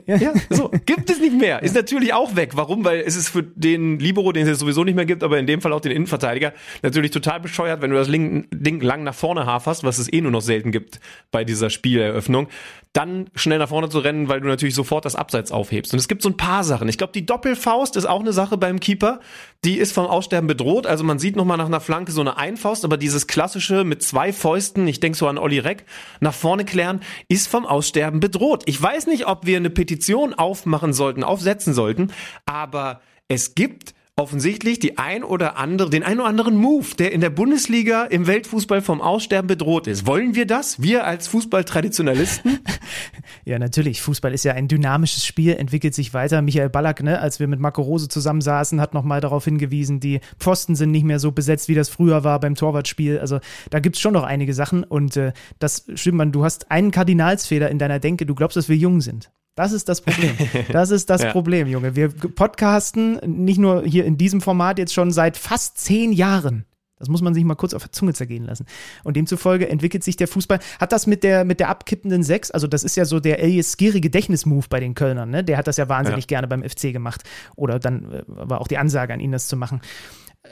Ja, 0.06 0.34
so. 0.50 0.72
Gibt 0.86 1.10
es 1.10 1.20
nicht 1.20 1.38
mehr. 1.38 1.62
Ist 1.62 1.76
natürlich 1.76 2.14
auch 2.14 2.36
weg. 2.36 2.52
Warum? 2.56 2.84
Weil 2.84 3.02
es 3.02 3.16
ist 3.16 3.30
für 3.30 3.44
den 3.44 4.00
Libero, 4.00 4.32
den 4.32 4.44
es 4.44 4.50
jetzt 4.50 4.60
sowieso 4.60 4.84
nicht 4.84 4.96
mehr 4.96 5.06
gibt, 5.06 5.24
aber 5.24 5.38
in 5.38 5.48
dem 5.48 5.62
Fall 5.62 5.74
auch 5.74 5.82
den 5.82 5.92
Innenverteidiger, 5.92 6.54
natürlich 6.82 7.12
total 7.12 7.40
bescheuert, 7.40 7.82
wenn 7.82 7.92
du 7.92 7.98
das 7.98 8.08
Ding 8.08 8.82
lang 8.82 9.04
nach 9.04 9.14
vorne 9.14 9.46
haferst, 9.46 9.84
was 9.84 10.00
es 10.00 10.12
eh 10.12 10.22
nur 10.22 10.32
noch 10.32 10.42
selten 10.42 10.72
gibt 10.72 11.00
bei 11.32 11.44
dieser 11.44 11.70
Spieleröffnung 11.70 12.48
dann 12.94 13.30
schnell 13.36 13.60
nach 13.60 13.70
vorne 13.70 13.90
zu 13.90 14.00
rennen, 14.00 14.30
weil 14.30 14.42
du 14.42 14.48
natürlich 14.48 14.74
sofort 14.74 15.06
das 15.06 15.16
Abseits 15.16 15.52
aufhebst. 15.52 15.94
Und 15.94 16.00
es 16.00 16.08
gibt 16.08 16.24
so 16.24 16.30
ein 16.30 16.38
paar 16.38 16.64
Sachen. 16.64 16.90
Ich 16.90 16.98
glaube, 16.98 17.14
die 17.14 17.26
Doppelfaust 17.26 17.96
ist 17.96 18.06
auch 18.06 18.20
eine 18.20 18.34
Sache 18.34 18.58
beim 18.58 18.80
Keeper. 18.80 19.20
Die 19.64 19.78
ist 19.78 19.94
vom 19.94 20.08
Aussterben 20.08 20.48
bedroht. 20.48 20.88
Also 20.88 21.04
man 21.04 21.20
sieht 21.20 21.36
nochmal 21.36 21.58
nach 21.58 21.68
einer 21.68 21.82
Flanke 21.82 22.12
so 22.12 22.22
eine 22.22 22.38
Einfaust, 22.38 22.86
aber 22.86 22.98
dieses 22.98 23.28
klassische 23.28 23.84
mit 23.84 24.02
zwei 24.02 24.34
Fäusten, 24.34 24.88
ich 24.88 25.00
denke 25.00 25.18
so 25.18 25.28
an 25.28 25.38
Olli 25.38 25.60
Reck, 25.60 25.86
nach 26.20 26.34
vorne 26.34 26.66
klären, 26.66 27.02
ist 27.28 27.48
vom 27.48 27.68
Aussterben 27.68 28.20
bedroht. 28.20 28.64
Ich 28.66 28.82
weiß 28.82 29.06
nicht, 29.06 29.28
ob 29.28 29.46
wir 29.46 29.59
eine 29.60 29.70
Petition 29.70 30.34
aufmachen 30.34 30.94
sollten, 30.94 31.24
aufsetzen 31.24 31.74
sollten, 31.74 32.12
aber 32.46 33.02
es 33.28 33.56
gibt 33.56 33.94
offensichtlich 34.20 34.80
die 34.80 34.98
ein 34.98 35.24
oder 35.24 35.58
andere, 35.58 35.90
den 35.90 36.04
ein 36.04 36.20
oder 36.20 36.28
anderen 36.28 36.58
Move, 36.58 36.88
der 36.98 37.14
in 37.14 37.22
der 37.22 37.30
Bundesliga 37.30 38.04
im 38.04 38.28
Weltfußball 38.28 38.82
vom 38.82 39.02
Aussterben 39.02 39.48
bedroht 39.48 39.88
ist. 39.88 40.06
Wollen 40.06 40.36
wir 40.36 40.46
das? 40.46 40.82
Wir 40.82 41.06
als 41.06 41.30
Fußballtraditionalisten? 41.30 42.60
ja, 43.46 43.58
natürlich. 43.58 44.02
Fußball 44.02 44.34
ist 44.34 44.44
ja 44.44 44.54
ein 44.54 44.68
dynamisches 44.68 45.26
Spiel, 45.26 45.54
entwickelt 45.54 45.96
sich 45.96 46.14
weiter. 46.14 46.42
Michael 46.42 46.70
Ballack, 46.70 47.02
ne, 47.02 47.20
als 47.20 47.40
wir 47.40 47.48
mit 47.48 47.62
Marco 47.62 47.82
Rose 47.82 48.10
zusammensaßen, 48.10 48.82
hat 48.82 48.94
nochmal 48.94 49.22
darauf 49.22 49.46
hingewiesen, 49.46 50.02
die 50.02 50.20
Pfosten 50.38 50.76
sind 50.76 50.92
nicht 50.92 51.06
mehr 51.06 51.20
so 51.20 51.32
besetzt, 51.32 51.70
wie 51.70 51.76
das 51.76 51.88
früher 51.88 52.24
war 52.26 52.42
beim 52.42 52.56
Torwartspiel. 52.56 53.20
Also 53.20 53.40
da 53.70 53.80
gibt's 53.80 54.02
schon 54.02 54.14
noch 54.14 54.24
einige 54.24 54.54
Sachen 54.54 54.84
und 54.84 55.16
äh, 55.16 55.32
das 55.60 55.86
stimmt 55.96 56.18
man, 56.18 56.34
du 56.34 56.44
hast 56.44 56.72
einen 56.72 56.92
Kardinalsfehler 56.92 57.70
in 57.70 57.80
deiner 57.80 58.00
Denke, 58.00 58.26
du 58.26 58.36
glaubst, 58.36 58.58
dass 58.58 58.68
wir 58.68 58.76
jung 58.76 59.00
sind. 59.00 59.32
Das 59.60 59.74
ist 59.74 59.90
das 59.90 60.00
Problem. 60.00 60.38
Das 60.72 60.90
ist 60.90 61.10
das 61.10 61.22
ja. 61.22 61.32
Problem, 61.34 61.68
Junge. 61.68 61.94
Wir 61.94 62.08
podcasten 62.08 63.20
nicht 63.26 63.58
nur 63.58 63.84
hier 63.84 64.06
in 64.06 64.18
diesem 64.18 64.40
Format 64.40 64.80
jetzt 64.80 64.94
schon 64.94 65.12
seit 65.12 65.36
fast 65.36 65.78
zehn 65.78 66.14
Jahren. 66.14 66.64
Das 66.98 67.10
muss 67.10 67.22
man 67.22 67.34
sich 67.34 67.44
mal 67.44 67.56
kurz 67.56 67.74
auf 67.74 67.84
der 67.84 67.92
Zunge 67.92 68.14
zergehen 68.14 68.46
lassen. 68.46 68.66
Und 69.04 69.18
demzufolge 69.18 69.68
entwickelt 69.68 70.06
sich 70.06 70.16
der 70.16 70.30
Fußball. 70.30 70.60
Hat 70.80 70.94
das 70.94 71.08
mit 71.08 71.24
der, 71.26 71.44
mit 71.44 71.60
der 71.60 71.68
abkippenden 71.68 72.24
Sechs, 72.24 72.52
also 72.52 72.68
das 72.68 72.86
ist 72.86 72.96
ja 72.96 73.04
so 73.04 73.20
der 73.20 73.44
Elias 73.44 73.74
Skiri 73.74 74.00
Gedächtnismove 74.00 74.70
bei 74.70 74.80
den 74.80 74.94
Kölnern, 74.94 75.30
ne? 75.30 75.44
Der 75.44 75.58
hat 75.58 75.68
das 75.68 75.76
ja 75.76 75.90
wahnsinnig 75.90 76.24
ja. 76.24 76.28
gerne 76.28 76.48
beim 76.48 76.64
FC 76.64 76.94
gemacht. 76.94 77.24
Oder 77.58 77.80
dann 77.80 78.12
äh, 78.12 78.24
war 78.28 78.62
auch 78.62 78.68
die 78.70 78.78
Ansage 78.78 79.14
an 79.14 79.20
ihn, 79.20 79.34
das 79.34 79.50
zu 79.50 79.58
machen 79.58 79.82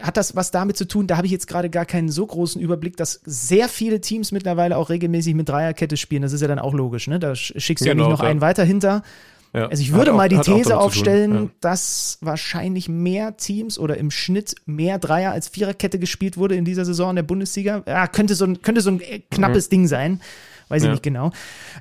hat 0.01 0.17
das 0.17 0.35
was 0.35 0.51
damit 0.51 0.77
zu 0.77 0.87
tun? 0.87 1.07
Da 1.07 1.17
habe 1.17 1.27
ich 1.27 1.31
jetzt 1.31 1.47
gerade 1.47 1.69
gar 1.69 1.85
keinen 1.85 2.09
so 2.09 2.25
großen 2.25 2.61
Überblick, 2.61 2.97
dass 2.97 3.21
sehr 3.25 3.69
viele 3.69 4.01
Teams 4.01 4.31
mittlerweile 4.31 4.77
auch 4.77 4.89
regelmäßig 4.89 5.35
mit 5.35 5.49
Dreierkette 5.49 5.97
spielen. 5.97 6.21
Das 6.21 6.33
ist 6.33 6.41
ja 6.41 6.47
dann 6.47 6.59
auch 6.59 6.73
logisch, 6.73 7.07
ne? 7.07 7.19
Da 7.19 7.35
schickst 7.35 7.85
du 7.85 7.89
genau, 7.89 8.03
ja 8.03 8.09
nicht 8.09 8.19
noch 8.19 8.25
einen 8.25 8.41
weiter 8.41 8.63
hinter. 8.63 9.03
Ja. 9.53 9.67
Also 9.67 9.81
ich 9.81 9.93
würde 9.93 10.11
auch, 10.11 10.17
mal 10.17 10.29
die 10.29 10.39
These 10.39 10.77
aufstellen, 10.77 11.33
ja. 11.33 11.49
dass 11.61 12.17
wahrscheinlich 12.21 12.89
mehr 12.89 13.37
Teams 13.37 13.79
oder 13.79 13.97
im 13.97 14.11
Schnitt 14.11 14.55
mehr 14.65 14.99
Dreier 14.99 15.31
als 15.31 15.47
Viererkette 15.47 15.99
gespielt 15.99 16.37
wurde 16.37 16.55
in 16.55 16.65
dieser 16.65 16.85
Saison 16.85 17.11
in 17.11 17.15
der 17.15 17.23
Bundesliga. 17.23 17.81
Ja, 17.87 18.07
könnte 18.07 18.35
so 18.35 18.45
ein, 18.45 18.61
könnte 18.61 18.81
so 18.81 18.91
ein 18.91 19.01
knappes 19.31 19.67
mhm. 19.67 19.71
Ding 19.71 19.87
sein 19.87 20.21
weiß 20.69 20.83
ja. 20.83 20.89
ich 20.89 20.93
nicht 20.93 21.03
genau. 21.03 21.31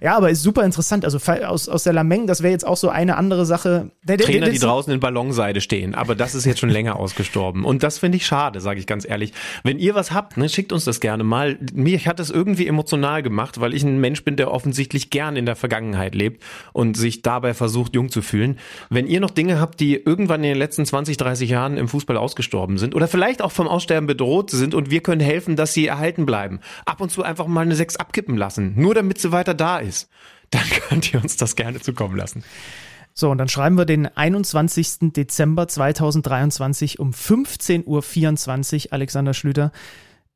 Ja, 0.01 0.17
aber 0.17 0.31
ist 0.31 0.43
super 0.43 0.65
interessant. 0.65 1.05
Also 1.05 1.19
aus, 1.45 1.69
aus 1.69 1.83
der 1.83 1.93
Lameng, 1.93 2.27
das 2.27 2.43
wäre 2.43 2.53
jetzt 2.53 2.67
auch 2.67 2.77
so 2.77 2.89
eine 2.89 3.17
andere 3.17 3.47
Sache. 3.47 3.91
Der, 4.05 4.17
der, 4.17 4.27
Trainer, 4.27 4.49
die 4.49 4.59
draußen 4.59 4.93
in 4.93 5.01
Ballonseide 5.01 5.61
stehen, 5.61 5.95
aber 5.95 6.15
das 6.15 6.35
ist 6.35 6.45
jetzt 6.45 6.61
schon 6.61 6.69
länger 6.69 6.97
ausgestorben. 7.01 7.65
Und 7.65 7.83
das 7.83 7.99
finde 7.99 8.17
ich 8.17 8.27
schade, 8.27 8.61
sage 8.61 8.79
ich 8.79 8.87
ganz 8.87 9.09
ehrlich. 9.09 9.33
Wenn 9.65 9.79
ihr 9.79 9.95
was 9.95 10.13
habt, 10.13 10.37
ne, 10.37 10.49
schickt 10.49 10.73
uns 10.73 10.85
das 10.85 11.01
gerne 11.01 11.25
mal. 11.25 11.59
Mich 11.75 12.07
hat 12.07 12.19
das 12.19 12.31
irgendwie 12.31 12.67
emotional 12.67 13.23
gemacht, 13.23 13.61
weil 13.61 13.75
ich 13.75 13.83
ein 13.83 14.01
Mensch 14.01 14.23
bin, 14.25 14.37
der 14.37 14.53
offensichtlich 14.53 15.11
gern 15.11 15.37
in 15.37 15.47
der 15.47 15.57
Vergangenheit 15.57 16.15
lebt 16.15 16.43
und 16.73 16.97
sich 16.97 17.23
dabei 17.23 17.55
versucht, 17.55 17.95
jung 17.95 18.11
zu 18.11 18.23
fühlen. 18.23 18.59
Wenn 18.91 19.07
ihr 19.07 19.21
noch 19.21 19.31
Dinge 19.31 19.61
habt, 19.61 19.81
die 19.81 19.95
irgendwann 19.97 20.45
in 20.45 20.51
den 20.51 20.59
letzten 20.59 20.87
20, 20.87 21.17
30 21.17 21.51
Jahren 21.51 21.77
im 21.77 21.89
Fußball 21.89 22.17
ausgestorben 22.17 22.79
sind 22.79 22.95
oder 22.95 23.09
vielleicht 23.09 23.43
auch 23.43 23.53
vom 23.53 23.69
Aussterben 23.69 24.07
bedroht 24.07 24.51
sind 24.51 24.75
und 24.75 24.91
wir 24.91 25.01
können 25.01 25.21
helfen, 25.21 25.57
dass 25.57 25.73
sie 25.73 25.87
erhalten 25.87 26.27
bleiben. 26.27 26.61
Ab 26.85 27.01
und 27.01 27.11
zu 27.11 27.23
einfach 27.23 27.47
mal 27.47 27.63
eine 27.63 27.75
Sechs 27.75 27.97
abkippen 27.97 28.37
lassen 28.37 28.76
nur 28.77 28.95
damit 28.95 29.19
sie 29.19 29.33
weiter 29.33 29.55
da 29.55 29.79
ist, 29.79 30.09
dann 30.51 30.69
könnt 30.89 31.13
ihr 31.13 31.23
uns 31.23 31.37
das 31.37 31.57
gerne 31.57 31.81
zukommen 31.81 32.17
lassen. 32.17 32.45
So, 33.19 33.31
und 33.31 33.39
dann 33.39 33.49
schreiben 33.49 33.79
wir 33.79 33.87
den 33.87 34.07
21. 34.07 35.13
Dezember 35.13 35.67
2023 35.67 36.99
um 36.99 37.13
15.24 37.13 38.87
Uhr, 38.87 38.93
Alexander 38.93 39.33
Schlüter. 39.33 39.73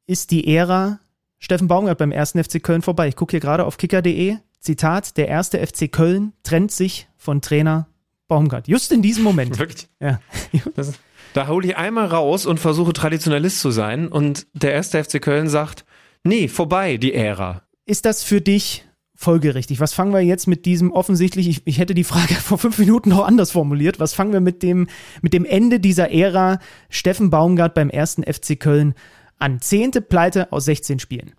Ist 0.06 0.30
die 0.30 0.52
Ära 0.54 0.98
Steffen 1.38 1.68
Baumgart 1.68 1.98
beim 1.98 2.12
1. 2.12 2.32
FC 2.32 2.62
Köln 2.62 2.82
vorbei? 2.82 3.08
Ich 3.08 3.16
gucke 3.16 3.32
hier 3.32 3.40
gerade 3.40 3.66
auf 3.66 3.76
kicker.de. 3.76 4.36
Zitat, 4.60 5.16
der 5.16 5.28
erste 5.28 5.64
FC 5.64 5.92
Köln 5.92 6.32
trennt 6.42 6.72
sich 6.72 7.08
von 7.16 7.40
Trainer 7.42 7.86
Baumgart. 8.28 8.68
Just 8.68 8.92
in 8.92 9.02
diesem 9.02 9.24
Moment. 9.24 9.58
Wirklich? 9.58 9.88
Ja. 10.00 10.20
Das, 10.74 10.94
da 11.32 11.46
hole 11.46 11.66
ich 11.66 11.76
einmal 11.76 12.06
raus 12.06 12.44
und 12.46 12.58
versuche 12.58 12.92
Traditionalist 12.92 13.60
zu 13.60 13.70
sein 13.70 14.08
und 14.08 14.46
der 14.52 14.72
erste 14.72 15.02
FC 15.02 15.20
Köln 15.20 15.48
sagt, 15.48 15.84
nee, 16.24 16.48
vorbei, 16.48 16.96
die 16.96 17.14
Ära. 17.14 17.62
Ist 17.90 18.04
das 18.04 18.22
für 18.22 18.40
dich 18.40 18.86
folgerichtig? 19.16 19.80
Was 19.80 19.92
fangen 19.92 20.12
wir 20.12 20.20
jetzt 20.20 20.46
mit 20.46 20.64
diesem 20.64 20.92
offensichtlich, 20.92 21.48
ich, 21.48 21.62
ich 21.64 21.78
hätte 21.78 21.92
die 21.92 22.04
Frage 22.04 22.34
vor 22.40 22.56
fünf 22.56 22.78
Minuten 22.78 23.10
noch 23.10 23.26
anders 23.26 23.50
formuliert, 23.50 23.98
was 23.98 24.14
fangen 24.14 24.32
wir 24.32 24.40
mit 24.40 24.62
dem, 24.62 24.86
mit 25.22 25.32
dem 25.32 25.44
Ende 25.44 25.80
dieser 25.80 26.10
Ära 26.12 26.60
Steffen 26.88 27.30
Baumgart 27.30 27.74
beim 27.74 27.90
ersten 27.90 28.22
FC 28.22 28.58
Köln 28.58 28.94
an? 29.38 29.60
Zehnte 29.60 30.00
Pleite 30.00 30.52
aus 30.52 30.66
16 30.66 31.00
Spielen. 31.00 31.32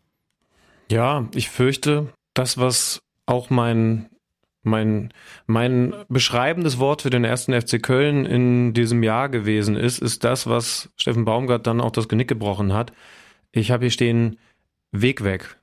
Ja, 0.91 1.29
ich 1.33 1.49
fürchte, 1.49 2.09
das, 2.33 2.57
was 2.57 3.01
auch 3.25 3.49
mein, 3.49 4.09
mein, 4.61 5.13
mein 5.47 5.93
beschreibendes 6.09 6.79
Wort 6.79 7.03
für 7.03 7.09
den 7.09 7.23
ersten 7.23 7.53
FC 7.53 7.81
Köln 7.81 8.25
in 8.25 8.73
diesem 8.73 9.03
Jahr 9.03 9.29
gewesen 9.29 9.77
ist, 9.77 9.99
ist 9.99 10.25
das, 10.25 10.47
was 10.47 10.89
Steffen 10.97 11.23
Baumgart 11.23 11.65
dann 11.65 11.79
auch 11.79 11.91
das 11.91 12.09
Genick 12.09 12.27
gebrochen 12.27 12.73
hat. 12.73 12.91
Ich 13.53 13.71
habe 13.71 13.85
hier 13.85 13.91
stehen, 13.91 14.37
Weg 14.91 15.23
weg 15.23 15.60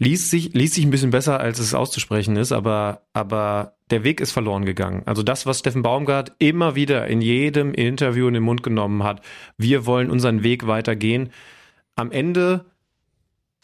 liest 0.00 0.30
sich, 0.30 0.54
liest 0.54 0.74
sich 0.74 0.84
ein 0.84 0.90
bisschen 0.90 1.10
besser, 1.10 1.38
als 1.38 1.58
es 1.58 1.74
auszusprechen 1.74 2.36
ist, 2.36 2.52
aber, 2.52 3.02
aber 3.12 3.74
der 3.90 4.02
Weg 4.02 4.20
ist 4.20 4.32
verloren 4.32 4.64
gegangen. 4.64 5.02
Also 5.04 5.22
das, 5.22 5.44
was 5.44 5.58
Steffen 5.58 5.82
Baumgart 5.82 6.32
immer 6.38 6.74
wieder 6.74 7.06
in 7.06 7.20
jedem 7.20 7.74
Interview 7.74 8.26
in 8.26 8.34
den 8.34 8.42
Mund 8.42 8.62
genommen 8.62 9.04
hat, 9.04 9.20
wir 9.58 9.84
wollen 9.84 10.10
unseren 10.10 10.42
Weg 10.42 10.66
weitergehen. 10.66 11.30
Am 11.96 12.10
Ende 12.10 12.64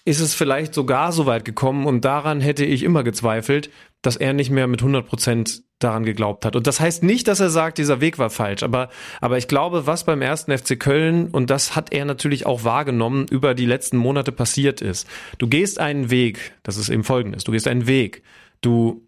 ist 0.05 0.21
es 0.21 0.35
vielleicht 0.35 0.75
sogar 0.75 1.11
so 1.11 1.25
weit 1.25 1.47
gekommen 1.47 1.87
und 1.87 2.05
daran 2.05 2.43
hätte 2.43 2.67
ich 2.67 2.83
immer 2.83 3.03
gezweifelt, 3.03 3.71
dass 4.03 4.17
er 4.17 4.35
nicht 4.35 4.51
mehr 4.51 4.67
mit 4.67 4.81
100 4.81 5.07
Prozent 5.07 5.63
daran 5.79 6.05
geglaubt 6.05 6.47
hat. 6.47 6.57
Und 6.57 6.67
das 6.67 6.81
heißt 6.81 7.03
nicht, 7.03 7.29
dass 7.29 7.41
er 7.41 7.51
sagt, 7.51 7.79
dieser 7.79 8.01
Weg 8.01 8.19
war 8.19 8.31
falsch, 8.31 8.63
aber, 8.63 8.89
aber 9.21 9.37
ich 9.37 9.47
glaube, 9.47 9.87
was 9.87 10.05
beim 10.05 10.23
ersten 10.23 10.57
FC 10.57 10.79
Köln, 10.81 11.29
und 11.29 11.51
das 11.51 11.77
hat 11.77 11.93
er 11.93 12.05
natürlich 12.05 12.47
auch 12.47 12.65
wahrgenommen, 12.65 13.27
über 13.31 13.55
die 13.55 13.67
letzten 13.67 13.99
Monate 13.99 14.33
passiert 14.33 14.81
ist. 14.81 15.07
Du 15.39 15.49
gehst 15.49 15.79
einen 15.79 16.11
Weg, 16.11 16.55
das 16.63 16.79
ist 16.79 16.89
eben 16.89 17.05
folgendes, 17.05 17.45
du 17.45 17.53
gehst 17.53 17.69
einen 17.69 17.87
Weg, 17.87 18.23
du 18.63 19.06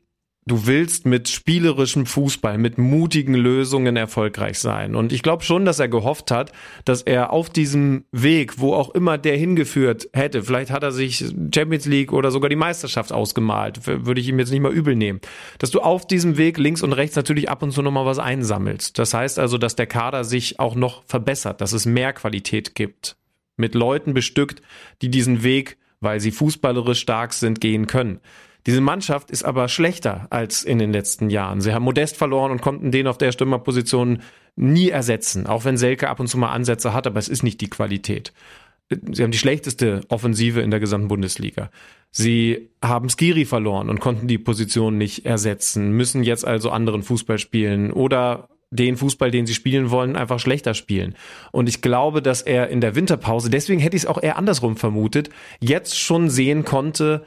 du 0.49 0.67
willst 0.67 1.07
mit 1.07 1.29
spielerischem 1.29 2.07
Fußball, 2.07 2.59
mit 2.59 2.79
mutigen 2.79 3.35
Lösungen 3.35 3.97
erfolgreich 3.97 4.59
sein. 4.59 4.97
Und 4.97 5.13
ich 5.13 5.23
glaube 5.23 5.45
schon, 5.45 5.65
dass 5.65 5.79
er 5.79 5.89
gehofft 5.89 6.31
hat, 6.31 6.53
dass 6.85 7.03
er 7.03 7.33
auf 7.33 7.51
diesem 7.51 8.05
Weg, 8.11 8.59
wo 8.59 8.75
auch 8.75 8.91
immer 8.95 9.19
der 9.19 9.37
hingeführt 9.37 10.09
hätte, 10.13 10.43
vielleicht 10.43 10.71
hat 10.71 10.83
er 10.83 10.93
sich 10.93 11.25
Champions 11.55 11.87
League 11.87 12.13
oder 12.13 12.31
sogar 12.31 12.49
die 12.49 12.57
Meisterschaft 12.57 13.13
ausgemalt, 13.13 13.87
würde 13.87 14.21
ich 14.21 14.29
ihm 14.29 14.39
jetzt 14.39 14.51
nicht 14.51 14.61
mal 14.61 14.73
übel 14.73 14.97
nehmen, 14.97 15.21
dass 15.59 15.71
du 15.71 15.81
auf 15.81 16.07
diesem 16.07 16.37
Weg 16.37 16.59
links 16.59 16.83
und 16.83 16.93
rechts 16.93 17.15
natürlich 17.15 17.49
ab 17.49 17.63
und 17.63 17.71
zu 17.71 17.83
nochmal 17.83 18.07
was 18.07 18.19
einsammelst. 18.19 18.99
Das 18.99 19.15
heißt 19.15 19.39
also, 19.39 19.59
dass 19.59 19.77
der 19.77 19.87
Kader 19.87 20.25
sich 20.25 20.59
auch 20.59 20.75
noch 20.75 21.05
verbessert, 21.05 21.61
dass 21.61 21.73
es 21.73 21.87
mehr 21.87 22.13
Qualität 22.13 22.75
gibt, 22.75 23.17
mit 23.57 23.75
Leuten 23.75 24.15
bestückt, 24.15 24.63
die 25.03 25.11
diesen 25.11 25.43
Weg, 25.43 25.77
weil 26.01 26.21
sie 26.21 26.31
fußballerisch 26.31 27.01
stark 27.01 27.33
sind, 27.33 27.61
gehen 27.61 27.87
können. 27.87 28.21
Diese 28.69 28.83
Mannschaft 28.83 29.31
ist 29.31 29.45
aber 29.45 29.67
schlechter 29.69 30.27
als 30.29 30.63
in 30.63 30.79
den 30.79 30.93
letzten 30.93 31.31
Jahren. 31.31 31.63
Sie 31.63 31.73
haben 31.73 31.85
Modest 31.85 32.19
verloren 32.19 32.51
und 32.51 32.61
konnten 32.61 32.91
den 32.91 33.07
auf 33.07 33.17
der 33.17 33.33
Stürmerposition 33.33 34.21
nie 34.57 34.91
ersetzen, 34.91 35.47
auch 35.47 35.65
wenn 35.65 35.79
Selke 35.79 36.11
ab 36.11 36.21
und 36.21 36.27
zu 36.27 36.37
mal 36.37 36.53
Ansätze 36.53 36.93
hat, 36.93 37.07
aber 37.07 37.19
es 37.19 37.31
ist 37.31 37.43
nicht 37.43 37.63
die 37.63 37.71
Qualität. 37.71 38.35
Sie 39.11 39.23
haben 39.23 39.31
die 39.31 39.39
schlechteste 39.39 40.03
Offensive 40.11 40.61
in 40.61 40.71
der 40.71 40.81
gesamten 40.81 41.09
Bundesliga. 41.09 41.71
Sie 42.11 42.69
haben 42.85 43.09
Skiri 43.09 43.47
verloren 43.47 43.89
und 43.89 44.01
konnten 44.01 44.29
die 44.29 44.37
Position 44.37 44.99
nicht 44.99 45.25
ersetzen, 45.25 45.93
müssen 45.93 46.23
jetzt 46.23 46.47
also 46.47 46.69
anderen 46.69 47.03
Fußball 47.03 47.39
spielen 47.39 47.91
oder 47.91 48.51
den 48.71 48.99
Fußball, 48.99 49.31
den 49.31 49.47
sie 49.47 49.55
spielen 49.55 49.91
wollen, 49.91 50.15
einfach 50.15 50.41
schlechter 50.41 50.75
spielen. 50.75 51.15
Und 51.53 51.71
ich 51.71 51.81
glaube, 51.81 52.21
dass 52.21 52.43
er 52.43 52.69
in 52.69 52.83
der 52.83 52.95
Winterpause, 52.95 53.49
deswegen 53.49 53.81
hätte 53.81 53.97
ich 53.97 54.03
es 54.03 54.07
auch 54.07 54.23
eher 54.23 54.37
andersrum 54.37 54.77
vermutet, 54.77 55.31
jetzt 55.59 55.99
schon 55.99 56.29
sehen 56.29 56.67
konnte, 56.67 57.25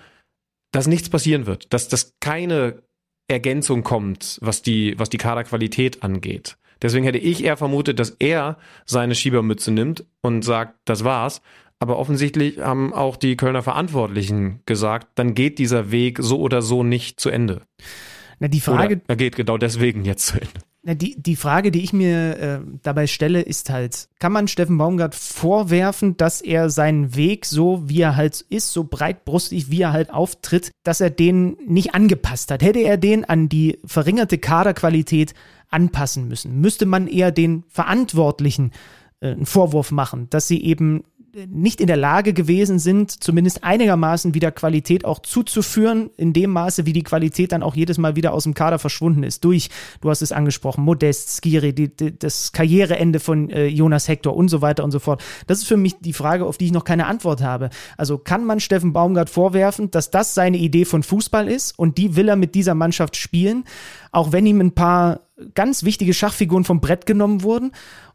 dass 0.71 0.87
nichts 0.87 1.09
passieren 1.09 1.45
wird, 1.45 1.73
dass 1.73 1.87
dass 1.87 2.15
keine 2.19 2.81
Ergänzung 3.27 3.83
kommt, 3.83 4.39
was 4.41 4.61
die, 4.61 4.95
was 4.97 5.09
die 5.09 5.17
Kaderqualität 5.17 6.03
angeht. 6.03 6.57
Deswegen 6.81 7.05
hätte 7.05 7.19
ich 7.19 7.43
eher 7.43 7.57
vermutet, 7.57 7.99
dass 7.99 8.11
er 8.19 8.57
seine 8.85 9.15
Schiebermütze 9.15 9.71
nimmt 9.71 10.05
und 10.21 10.43
sagt, 10.43 10.79
das 10.85 11.03
war's. 11.03 11.41
Aber 11.79 11.97
offensichtlich 11.97 12.59
haben 12.59 12.93
auch 12.93 13.15
die 13.15 13.37
Kölner 13.37 13.63
Verantwortlichen 13.63 14.61
gesagt, 14.65 15.07
dann 15.15 15.33
geht 15.33 15.57
dieser 15.59 15.91
Weg 15.91 16.19
so 16.21 16.39
oder 16.39 16.61
so 16.61 16.83
nicht 16.83 17.19
zu 17.19 17.29
Ende. 17.29 17.61
Na, 18.39 18.47
die 18.47 18.59
Frage. 18.59 18.95
Oder 18.95 19.03
er 19.07 19.15
geht 19.15 19.35
genau 19.35 19.57
deswegen 19.57 20.03
jetzt 20.03 20.27
zu 20.27 20.39
Ende. 20.39 20.61
Die, 20.83 21.21
die 21.21 21.35
Frage, 21.35 21.69
die 21.69 21.83
ich 21.83 21.93
mir 21.93 22.37
äh, 22.39 22.59
dabei 22.81 23.05
stelle, 23.05 23.41
ist 23.41 23.69
halt, 23.69 24.09
kann 24.17 24.31
man 24.31 24.47
Steffen 24.47 24.79
Baumgart 24.79 25.13
vorwerfen, 25.13 26.17
dass 26.17 26.41
er 26.41 26.71
seinen 26.71 27.15
Weg 27.15 27.45
so, 27.45 27.87
wie 27.87 28.01
er 28.01 28.15
halt 28.15 28.43
ist, 28.49 28.73
so 28.73 28.83
breitbrustig, 28.83 29.69
wie 29.69 29.83
er 29.83 29.93
halt 29.93 30.09
auftritt, 30.11 30.71
dass 30.83 30.99
er 30.99 31.11
den 31.11 31.55
nicht 31.67 31.93
angepasst 31.93 32.49
hat? 32.49 32.63
Hätte 32.63 32.79
er 32.79 32.97
den 32.97 33.25
an 33.25 33.47
die 33.47 33.77
verringerte 33.85 34.39
Kaderqualität 34.39 35.35
anpassen 35.69 36.27
müssen? 36.27 36.59
Müsste 36.59 36.87
man 36.87 37.05
eher 37.05 37.31
den 37.31 37.63
Verantwortlichen 37.67 38.71
äh, 39.19 39.33
einen 39.33 39.45
Vorwurf 39.45 39.91
machen, 39.91 40.31
dass 40.31 40.47
sie 40.47 40.63
eben 40.63 41.03
nicht 41.47 41.79
in 41.79 41.87
der 41.87 41.97
Lage 41.97 42.33
gewesen 42.33 42.79
sind, 42.79 43.23
zumindest 43.23 43.63
einigermaßen 43.63 44.33
wieder 44.33 44.51
Qualität 44.51 45.05
auch 45.05 45.19
zuzuführen, 45.19 46.09
in 46.17 46.33
dem 46.33 46.51
Maße, 46.51 46.85
wie 46.85 46.93
die 46.93 47.03
Qualität 47.03 47.51
dann 47.51 47.63
auch 47.63 47.75
jedes 47.75 47.97
Mal 47.97 48.15
wieder 48.15 48.33
aus 48.33 48.43
dem 48.43 48.53
Kader 48.53 48.79
verschwunden 48.79 49.23
ist. 49.23 49.43
Durch, 49.43 49.69
du 50.01 50.09
hast 50.09 50.21
es 50.21 50.31
angesprochen, 50.31 50.83
Modest, 50.83 51.37
Skiri, 51.37 51.73
die, 51.73 51.95
die, 51.95 52.17
das 52.17 52.51
Karriereende 52.51 53.19
von 53.19 53.49
äh, 53.49 53.67
Jonas 53.67 54.07
Hector 54.07 54.35
und 54.35 54.49
so 54.49 54.61
weiter 54.61 54.83
und 54.83 54.91
so 54.91 54.99
fort. 54.99 55.23
Das 55.47 55.59
ist 55.59 55.67
für 55.67 55.77
mich 55.77 55.99
die 55.99 56.13
Frage, 56.13 56.45
auf 56.45 56.57
die 56.57 56.65
ich 56.65 56.71
noch 56.71 56.83
keine 56.83 57.07
Antwort 57.07 57.41
habe. 57.41 57.69
Also 57.97 58.17
kann 58.17 58.45
man 58.45 58.59
Steffen 58.59 58.93
Baumgart 58.93 59.29
vorwerfen, 59.29 59.91
dass 59.91 60.11
das 60.11 60.33
seine 60.33 60.57
Idee 60.57 60.85
von 60.85 61.03
Fußball 61.03 61.47
ist 61.47 61.77
und 61.77 61.97
die 61.97 62.15
will 62.15 62.27
er 62.27 62.35
mit 62.35 62.55
dieser 62.55 62.75
Mannschaft 62.75 63.15
spielen, 63.15 63.63
auch 64.11 64.31
wenn 64.31 64.45
ihm 64.45 64.59
ein 64.59 64.73
paar 64.73 65.21
ganz 65.55 65.83
wichtige 65.83 66.13
Schachfiguren 66.13 66.65
vom 66.65 66.81
Brett 66.81 67.05
genommen 67.05 67.43
wurden? 67.43 67.71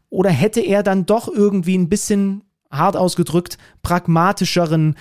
Oder 0.09 0.29
hätte 0.29 0.61
er 0.61 0.83
dann 0.83 1.05
doch 1.05 1.27
irgendwie 1.27 1.77
ein 1.77 1.89
bisschen 1.89 2.43
hart 2.71 2.95
ausgedrückt, 2.95 3.57
pragmatischeren, 3.81 4.95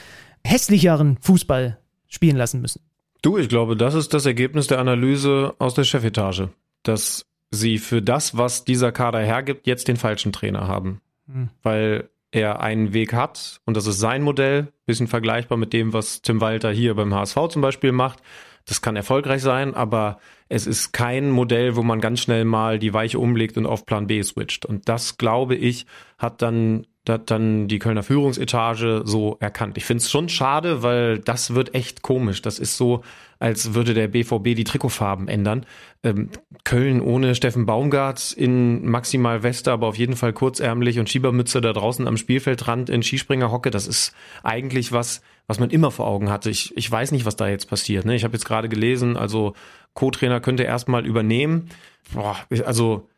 hässlicheren 0.44 1.18
Fußball 1.20 1.78
spielen 2.06 2.36
lassen 2.36 2.60
müssen. 2.60 2.80
Du, 3.22 3.38
ich 3.38 3.48
glaube, 3.48 3.76
das 3.76 3.94
ist 3.94 4.14
das 4.14 4.26
Ergebnis 4.26 4.66
der 4.68 4.78
Analyse 4.78 5.54
aus 5.58 5.74
der 5.74 5.84
Chefetage, 5.84 6.50
dass 6.82 7.26
sie 7.50 7.78
für 7.78 8.02
das, 8.02 8.36
was 8.36 8.64
dieser 8.64 8.92
Kader 8.92 9.20
hergibt, 9.20 9.66
jetzt 9.66 9.88
den 9.88 9.96
falschen 9.96 10.32
Trainer 10.32 10.68
haben. 10.68 11.00
Hm. 11.26 11.48
Weil 11.62 12.08
er 12.30 12.60
einen 12.60 12.92
Weg 12.92 13.12
hat 13.12 13.60
und 13.64 13.76
das 13.76 13.86
ist 13.86 13.98
sein 13.98 14.22
Modell, 14.22 14.72
bisschen 14.84 15.06
vergleichbar 15.06 15.58
mit 15.58 15.72
dem, 15.72 15.92
was 15.92 16.22
Tim 16.22 16.40
Walter 16.40 16.70
hier 16.70 16.94
beim 16.94 17.14
HSV 17.14 17.36
zum 17.48 17.62
Beispiel 17.62 17.92
macht. 17.92 18.20
Das 18.66 18.82
kann 18.82 18.96
erfolgreich 18.96 19.42
sein, 19.42 19.74
aber 19.74 20.18
es 20.48 20.66
ist 20.66 20.92
kein 20.92 21.30
Modell, 21.30 21.76
wo 21.76 21.82
man 21.82 22.00
ganz 22.00 22.20
schnell 22.20 22.44
mal 22.44 22.78
die 22.78 22.92
Weiche 22.92 23.18
umlegt 23.18 23.56
und 23.56 23.66
auf 23.66 23.86
Plan 23.86 24.08
B 24.08 24.22
switcht. 24.22 24.66
Und 24.66 24.88
das, 24.88 25.18
glaube 25.18 25.54
ich, 25.54 25.86
hat 26.18 26.42
dann 26.42 26.86
hat 27.08 27.30
dann 27.30 27.68
die 27.68 27.78
Kölner 27.78 28.02
Führungsetage 28.02 29.02
so 29.04 29.36
erkannt. 29.40 29.76
Ich 29.76 29.84
finde 29.84 30.02
es 30.02 30.10
schon 30.10 30.28
schade, 30.28 30.82
weil 30.82 31.18
das 31.18 31.54
wird 31.54 31.74
echt 31.74 32.02
komisch. 32.02 32.42
Das 32.42 32.58
ist 32.58 32.76
so, 32.76 33.02
als 33.38 33.74
würde 33.74 33.94
der 33.94 34.08
BVB 34.08 34.54
die 34.56 34.64
Trikotfarben 34.64 35.28
ändern. 35.28 35.66
Ähm, 36.02 36.30
Köln 36.64 37.00
ohne 37.00 37.34
Steffen 37.34 37.66
Baumgart 37.66 38.32
in 38.32 38.88
maximal 38.88 39.42
Weste, 39.42 39.72
aber 39.72 39.86
auf 39.86 39.96
jeden 39.96 40.16
Fall 40.16 40.32
kurzärmlich 40.32 40.98
und 40.98 41.08
Schiebermütze 41.08 41.60
da 41.60 41.72
draußen 41.72 42.08
am 42.08 42.16
Spielfeldrand 42.16 42.90
in 42.90 43.02
Skispringer-Hocke. 43.02 43.70
Das 43.70 43.86
ist 43.86 44.14
eigentlich 44.42 44.92
was, 44.92 45.22
was 45.46 45.60
man 45.60 45.70
immer 45.70 45.90
vor 45.90 46.06
Augen 46.06 46.30
hatte. 46.30 46.50
Ich, 46.50 46.76
ich 46.76 46.90
weiß 46.90 47.12
nicht, 47.12 47.24
was 47.24 47.36
da 47.36 47.48
jetzt 47.48 47.68
passiert. 47.68 48.04
Ne? 48.04 48.14
Ich 48.14 48.24
habe 48.24 48.34
jetzt 48.34 48.46
gerade 48.46 48.68
gelesen, 48.68 49.16
also 49.16 49.54
Co-Trainer 49.94 50.40
könnte 50.40 50.64
erstmal 50.64 51.06
übernehmen. 51.06 51.68
Boah, 52.12 52.36
also 52.64 53.08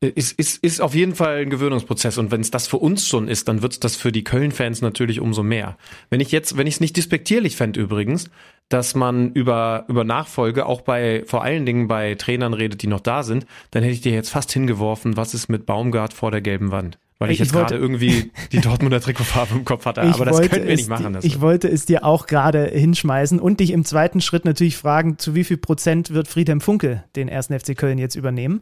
ist, 0.00 0.32
ist, 0.32 0.62
ist 0.62 0.80
auf 0.80 0.94
jeden 0.94 1.14
Fall 1.14 1.38
ein 1.38 1.50
Gewöhnungsprozess 1.50 2.18
und 2.18 2.30
wenn 2.30 2.42
es 2.42 2.50
das 2.50 2.68
für 2.68 2.76
uns 2.76 3.08
schon 3.08 3.28
ist, 3.28 3.48
dann 3.48 3.62
wird 3.62 3.72
es 3.72 3.80
das 3.80 3.96
für 3.96 4.12
die 4.12 4.24
Köln-Fans 4.24 4.82
natürlich 4.82 5.20
umso 5.20 5.42
mehr. 5.42 5.78
Wenn 6.10 6.20
ich 6.20 6.32
jetzt, 6.32 6.56
wenn 6.56 6.66
ich 6.66 6.74
es 6.74 6.80
nicht 6.80 6.96
despektierlich 6.96 7.56
fände 7.56 7.80
übrigens, 7.80 8.30
dass 8.68 8.94
man 8.94 9.32
über, 9.32 9.84
über 9.88 10.04
Nachfolge 10.04 10.66
auch 10.66 10.82
bei, 10.82 11.22
vor 11.26 11.42
allen 11.42 11.64
Dingen 11.64 11.88
bei 11.88 12.14
Trainern 12.14 12.52
redet, 12.52 12.82
die 12.82 12.88
noch 12.88 13.00
da 13.00 13.22
sind, 13.22 13.46
dann 13.70 13.82
hätte 13.82 13.94
ich 13.94 14.00
dir 14.02 14.12
jetzt 14.12 14.30
fast 14.30 14.52
hingeworfen, 14.52 15.16
was 15.16 15.34
ist 15.34 15.48
mit 15.48 15.66
Baumgart 15.66 16.12
vor 16.12 16.30
der 16.30 16.42
gelben 16.42 16.72
Wand? 16.72 16.98
Weil 17.18 17.30
ich, 17.30 17.40
ich 17.40 17.46
jetzt 17.46 17.52
gerade 17.52 17.76
irgendwie 17.76 18.30
die 18.52 18.60
Dortmunder 18.60 19.00
Trikotfarbe 19.00 19.54
im 19.54 19.64
Kopf 19.64 19.86
hatte. 19.86 20.02
Aber 20.02 20.26
das 20.26 20.38
können 20.50 20.68
wir 20.68 20.76
nicht 20.76 20.88
machen. 20.88 21.14
Das 21.14 21.24
ich 21.24 21.40
wollte 21.40 21.66
es 21.66 21.86
dir 21.86 22.04
auch 22.04 22.26
gerade 22.26 22.66
hinschmeißen 22.66 23.40
und 23.40 23.60
dich 23.60 23.70
im 23.70 23.86
zweiten 23.86 24.20
Schritt 24.20 24.44
natürlich 24.44 24.76
fragen, 24.76 25.18
zu 25.18 25.34
wie 25.34 25.44
viel 25.44 25.56
Prozent 25.56 26.10
wird 26.10 26.28
Friedhelm 26.28 26.60
Funke 26.60 27.04
den 27.16 27.28
ersten 27.28 27.58
FC 27.58 27.74
Köln 27.74 27.96
jetzt 27.96 28.16
übernehmen? 28.16 28.60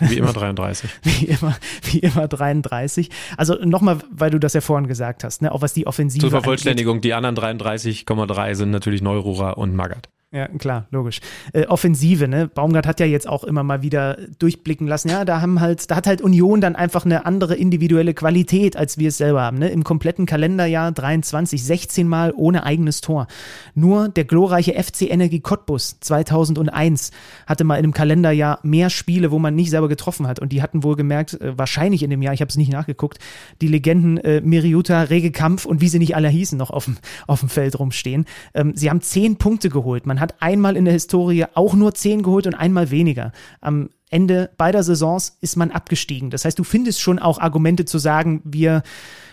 Wie 0.00 0.18
immer 0.18 0.32
33. 0.32 0.90
wie 1.04 1.26
immer, 1.26 1.56
wie 1.82 1.98
immer 2.00 2.26
33. 2.26 3.10
Also 3.36 3.54
nochmal, 3.64 3.98
weil 4.10 4.30
du 4.30 4.40
das 4.40 4.54
ja 4.54 4.60
vorhin 4.60 4.88
gesagt 4.88 5.22
hast, 5.22 5.42
ne, 5.42 5.52
auch 5.52 5.62
was 5.62 5.72
die 5.72 5.86
Offensive 5.86 6.20
Zur 6.20 6.30
Vervollständigung, 6.30 6.96
angeht. 6.96 7.04
die 7.04 7.14
anderen 7.14 7.36
33,3 7.36 8.54
sind 8.56 8.70
natürlich 8.70 9.02
Neurora 9.02 9.50
und 9.50 9.76
Magath. 9.76 10.08
Ja, 10.34 10.48
klar, 10.48 10.88
logisch. 10.90 11.20
Äh, 11.52 11.66
Offensive, 11.66 12.26
ne? 12.26 12.48
Baumgart 12.48 12.88
hat 12.88 12.98
ja 12.98 13.06
jetzt 13.06 13.28
auch 13.28 13.44
immer 13.44 13.62
mal 13.62 13.82
wieder 13.82 14.18
durchblicken 14.40 14.88
lassen. 14.88 15.08
Ja, 15.08 15.24
da 15.24 15.40
haben 15.40 15.60
halt, 15.60 15.88
da 15.92 15.94
hat 15.94 16.08
halt 16.08 16.22
Union 16.22 16.60
dann 16.60 16.74
einfach 16.74 17.04
eine 17.04 17.24
andere 17.24 17.54
individuelle 17.54 18.14
Qualität, 18.14 18.76
als 18.76 18.98
wir 18.98 19.10
es 19.10 19.18
selber 19.18 19.42
haben. 19.42 19.58
Ne? 19.58 19.68
Im 19.68 19.84
kompletten 19.84 20.26
Kalenderjahr 20.26 20.90
23, 20.90 21.62
16 21.62 22.08
Mal 22.08 22.32
ohne 22.34 22.64
eigenes 22.64 23.00
Tor. 23.00 23.28
Nur 23.76 24.08
der 24.08 24.24
glorreiche 24.24 24.72
FC 24.72 25.02
Energie 25.02 25.38
Cottbus 25.38 26.00
2001 26.00 27.12
hatte 27.46 27.62
mal 27.62 27.76
in 27.76 27.84
einem 27.84 27.94
Kalenderjahr 27.94 28.58
mehr 28.64 28.90
Spiele, 28.90 29.30
wo 29.30 29.38
man 29.38 29.54
nicht 29.54 29.70
selber 29.70 29.88
getroffen 29.88 30.26
hat. 30.26 30.40
Und 30.40 30.50
die 30.50 30.62
hatten 30.62 30.82
wohl 30.82 30.96
gemerkt, 30.96 31.40
äh, 31.40 31.56
wahrscheinlich 31.56 32.02
in 32.02 32.10
dem 32.10 32.22
Jahr, 32.22 32.34
ich 32.34 32.40
habe 32.40 32.48
es 32.48 32.56
nicht 32.56 32.72
nachgeguckt, 32.72 33.20
die 33.60 33.68
Legenden 33.68 34.18
äh, 34.18 34.40
Miriuta, 34.40 35.02
Rege 35.02 35.30
Kampf 35.30 35.64
und 35.64 35.80
wie 35.80 35.88
sie 35.88 36.00
nicht 36.00 36.16
alle 36.16 36.28
hießen, 36.28 36.58
noch 36.58 36.70
auf 36.70 36.86
dem, 36.86 36.96
auf 37.28 37.38
dem 37.38 37.48
Feld 37.48 37.78
rumstehen. 37.78 38.24
Ähm, 38.52 38.72
sie 38.74 38.90
haben 38.90 39.00
zehn 39.00 39.36
Punkte 39.36 39.68
geholt. 39.68 40.06
Man 40.06 40.18
hat 40.18 40.23
einmal 40.40 40.76
in 40.76 40.84
der 40.84 40.94
Historie 40.94 41.44
auch 41.54 41.74
nur 41.74 41.94
zehn 41.94 42.22
geholt 42.22 42.46
und 42.46 42.54
einmal 42.54 42.90
weniger. 42.90 43.32
Am 43.60 43.90
Ende 44.10 44.50
beider 44.56 44.82
Saisons 44.82 45.36
ist 45.40 45.56
man 45.56 45.70
abgestiegen. 45.70 46.30
Das 46.30 46.44
heißt, 46.44 46.58
du 46.58 46.64
findest 46.64 47.00
schon 47.00 47.18
auch 47.18 47.38
Argumente 47.38 47.84
zu 47.84 47.98
sagen, 47.98 48.40
wir, 48.44 48.82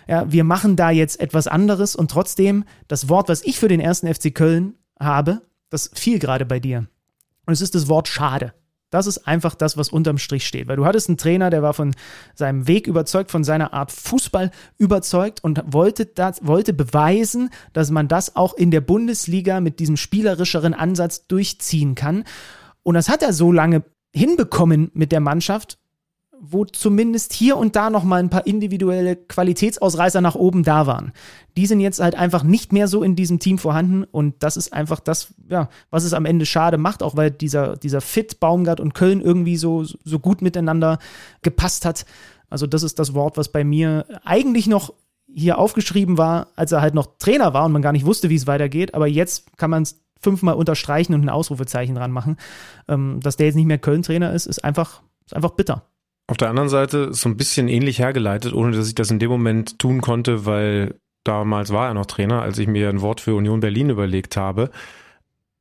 ja, 0.08 0.32
wir 0.32 0.44
machen 0.44 0.76
da 0.76 0.90
jetzt 0.90 1.20
etwas 1.20 1.48
anderes 1.48 1.96
und 1.96 2.10
trotzdem 2.10 2.64
das 2.88 3.08
Wort, 3.08 3.30
was 3.30 3.44
ich 3.44 3.60
für 3.60 3.68
den 3.68 3.80
ersten 3.80 4.12
FC 4.12 4.34
Köln 4.34 4.74
habe, 5.00 5.42
das 5.70 5.92
fiel 5.94 6.20
gerade 6.20 6.46
bei 6.46 6.60
dir. 6.60 6.88
Und 7.46 7.54
es 7.54 7.62
ist 7.62 7.76
das 7.76 7.88
Wort 7.88 8.08
schade. 8.08 8.54
Das 8.92 9.08
ist 9.08 9.28
einfach 9.28 9.56
das, 9.56 9.78
was 9.78 9.90
unterm 9.90 10.20
Strich 10.20 10.46
steht. 10.46 10.68
Weil 10.68 10.76
du 10.76 10.86
hattest 10.86 11.10
einen 11.10 11.18
Trainer, 11.18 11.50
der 11.50 11.64
war 11.64 11.74
von 11.74 11.96
seinem 12.36 12.68
Weg 12.68 12.86
überzeugt, 12.86 13.32
von 13.32 13.44
seiner 13.44 13.74
Art 13.74 13.92
Fußball 13.92 14.52
überzeugt 14.78 15.44
und 15.44 15.64
wollte, 15.66 16.06
das, 16.06 16.46
wollte 16.46 16.74
beweisen, 16.74 17.50
dass 17.74 17.90
man 17.90 18.08
das 18.08 18.36
auch 18.36 18.54
in 18.54 18.70
der 18.70 18.82
Bundesliga 18.82 19.62
mit 19.62 19.80
diesem 19.80 19.98
spielerischeren 19.98 20.74
Ansatz 20.74 21.26
durchziehen 21.26 21.96
kann. 21.96 22.26
Und 22.84 22.96
das 22.96 23.10
hat 23.10 23.24
er 23.24 23.34
so 23.34 23.52
lange 23.52 23.84
hinbekommen 24.14 24.92
mit 24.94 25.12
der 25.12 25.22
Mannschaft, 25.22 25.80
wo 26.44 26.66
zumindest 26.66 27.34
hier 27.34 27.56
und 27.56 27.76
da 27.76 27.92
noch 27.92 28.04
mal 28.04 28.18
ein 28.18 28.32
paar 28.32 28.48
individuelle 28.48 29.16
Qualitätsausreißer 29.16 30.22
nach 30.22 30.34
oben 30.34 30.64
da 30.64 30.88
waren. 30.88 31.12
Die 31.56 31.68
sind 31.68 31.80
jetzt 31.80 32.00
halt 32.00 32.16
einfach 32.16 32.44
nicht 32.44 32.74
mehr 32.74 32.88
so 32.88 33.04
in 33.04 33.16
diesem 33.16 33.40
Team 33.40 33.60
vorhanden 33.60 34.04
und 34.06 34.36
das 34.40 34.58
ist 34.58 34.74
einfach 34.74 35.00
das, 35.00 35.34
ja, 35.50 35.70
was 35.92 36.04
es 36.04 36.14
am 36.14 36.26
Ende 36.26 36.48
schade 36.48 36.80
macht, 36.80 37.04
auch 37.04 37.16
weil 37.16 37.30
dieser, 37.30 37.78
dieser 37.78 38.02
Fit 38.02 38.40
Baumgart 38.40 38.80
und 38.80 38.96
Köln 38.96 39.22
irgendwie 39.22 39.56
so, 39.56 39.84
so 39.84 40.20
gut 40.20 40.42
miteinander 40.42 40.98
gepasst 41.44 41.86
hat. 41.86 42.06
Also 42.50 42.66
das 42.66 42.82
ist 42.82 42.98
das 42.98 43.14
Wort, 43.14 43.38
was 43.38 43.50
bei 43.50 43.64
mir 43.64 44.06
eigentlich 44.26 44.66
noch 44.66 44.94
hier 45.34 45.60
aufgeschrieben 45.60 46.18
war, 46.18 46.48
als 46.56 46.72
er 46.72 46.82
halt 46.82 46.96
noch 46.96 47.18
Trainer 47.20 47.54
war 47.54 47.66
und 47.66 47.72
man 47.72 47.84
gar 47.84 47.94
nicht 47.94 48.06
wusste, 48.06 48.30
wie 48.30 48.36
es 48.36 48.48
weitergeht, 48.48 48.96
aber 48.96 49.08
jetzt 49.08 49.58
kann 49.58 49.70
man 49.70 49.84
es 49.84 50.02
fünfmal 50.20 50.56
unterstreichen 50.56 51.14
und 51.14 51.22
ein 51.22 51.30
Ausrufezeichen 51.30 51.96
dran 51.96 52.12
machen. 52.12 52.38
Ähm, 52.88 53.20
dass 53.22 53.38
der 53.38 53.48
jetzt 53.48 53.56
nicht 53.56 53.66
mehr 53.66 53.78
Köln-Trainer 53.78 54.34
ist, 54.34 54.46
ist 54.46 54.64
einfach, 54.64 55.02
ist 55.26 55.36
einfach 55.36 55.52
bitter. 55.52 55.84
Auf 56.32 56.38
der 56.38 56.48
anderen 56.48 56.70
Seite 56.70 57.14
so 57.14 57.28
ein 57.28 57.36
bisschen 57.36 57.68
ähnlich 57.68 58.00
hergeleitet, 58.00 58.54
ohne 58.54 58.72
dass 58.72 58.88
ich 58.88 58.96
das 58.96 59.12
in 59.12 59.20
dem 59.20 59.30
Moment 59.30 59.80
tun 59.80 60.00
konnte, 60.00 60.46
weil 60.46 60.96
damals 61.26 61.74
war 61.74 61.90
er 61.90 61.94
noch 61.94 62.06
Trainer, 62.06 62.42
als 62.42 62.58
ich 62.58 62.68
mir 62.68 62.88
ein 62.88 63.02
Wort 63.02 63.20
für 63.20 63.36
Union 63.36 63.60
Berlin 63.60 63.90
überlegt 63.90 64.38
habe. 64.38 64.70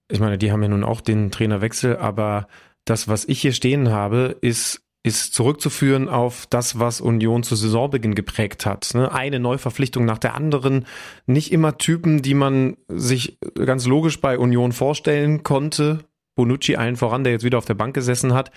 Ich 0.09 0.21
meine, 0.21 0.39
die 0.39 0.53
haben 0.53 0.63
ja 0.63 0.69
nun 0.69 0.85
auch 0.85 1.01
den 1.01 1.33
Trainerwechsel, 1.33 1.97
aber 1.97 2.47
das, 2.85 3.09
was 3.09 3.25
ich 3.25 3.41
hier 3.41 3.53
stehen 3.53 3.91
habe, 3.91 4.37
ist 4.43 4.83
ist 5.03 5.35
zurückzuführen 5.35 6.09
auf 6.09 6.47
das, 6.47 6.79
was 6.79 7.01
Union 7.01 7.43
zu 7.43 7.57
Saisonbeginn 7.57 8.15
geprägt 8.15 8.67
hat. 8.67 8.91
Ne? 8.95 9.11
Eine 9.11 9.41
Neuverpflichtung 9.41 10.05
nach 10.05 10.19
der 10.19 10.35
anderen. 10.35 10.87
Nicht 11.27 11.53
immer 11.53 11.79
Typen, 11.79 12.21
die 12.23 12.35
man 12.35 12.77
sich 12.87 13.39
ganz 13.55 13.87
logisch 13.87 14.21
bei 14.21 14.39
Union 14.39 14.73
vorstellen 14.73 15.43
konnte. 15.43 16.05
Bonucci 16.41 16.77
allen 16.77 16.97
voran, 16.97 17.23
der 17.23 17.35
jetzt 17.35 17.45
wieder 17.45 17.59
auf 17.59 17.67
der 17.67 17.75
Bank 17.75 17.95
gesessen 17.95 18.33
hat. 18.33 18.51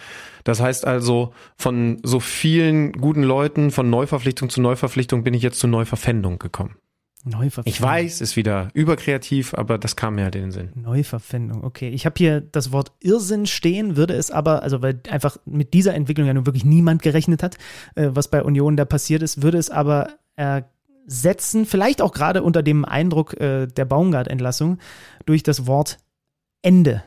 Das 0.46 0.62
heißt 0.62 0.88
also, 0.88 1.34
von 1.58 2.00
so 2.04 2.22
vielen 2.22 2.94
guten 2.94 3.24
Leuten, 3.24 3.72
von 3.72 3.90
Neuverpflichtung 3.90 4.50
zu 4.50 4.62
Neuverpflichtung 4.62 5.26
bin 5.26 5.34
ich 5.34 5.44
jetzt 5.44 5.60
zu 5.60 5.68
Neuverpfändung 5.68 6.40
gekommen. 6.40 6.76
Neuverpfändung. 7.26 7.74
Ich 7.74 7.82
weiß, 7.82 8.22
ist 8.22 8.38
wieder 8.38 8.70
überkreativ, 8.74 9.54
aber 9.54 9.78
das 9.78 9.98
kam 9.98 10.16
mir 10.16 10.24
halt 10.24 10.36
in 10.36 10.44
den 10.44 10.52
Sinn. 10.52 10.70
Neuverpfändung, 10.76 11.66
okay. 11.66 11.90
Ich 11.90 12.06
habe 12.06 12.16
hier 12.18 12.40
das 12.40 12.72
Wort 12.72 12.94
Irrsinn 13.02 13.48
stehen, 13.48 13.98
würde 13.98 14.14
es 14.14 14.32
aber, 14.32 14.64
also 14.64 14.82
weil 14.82 15.02
einfach 15.10 15.36
mit 15.46 15.74
dieser 15.74 15.94
Entwicklung 15.94 16.28
ja 16.28 16.34
nun 16.34 16.46
wirklich 16.46 16.64
niemand 16.64 17.02
gerechnet 17.02 17.44
hat, 17.44 17.58
äh, 17.96 18.12
was 18.14 18.30
bei 18.30 18.44
Union 18.44 18.78
da 18.78 18.86
passiert 18.86 19.22
ist, 19.22 19.42
würde 19.42 19.58
es 19.58 19.70
aber 19.70 20.08
ersetzen, 20.38 21.66
vielleicht 21.66 22.02
auch 22.02 22.14
gerade 22.14 22.44
unter 22.44 22.64
dem 22.64 22.86
Eindruck 22.86 23.40
äh, 23.42 23.68
der 23.68 23.86
Baumgart-Entlassung, 23.86 24.78
durch 25.26 25.44
das 25.44 25.68
Wort 25.68 25.98
Ende 26.62 27.04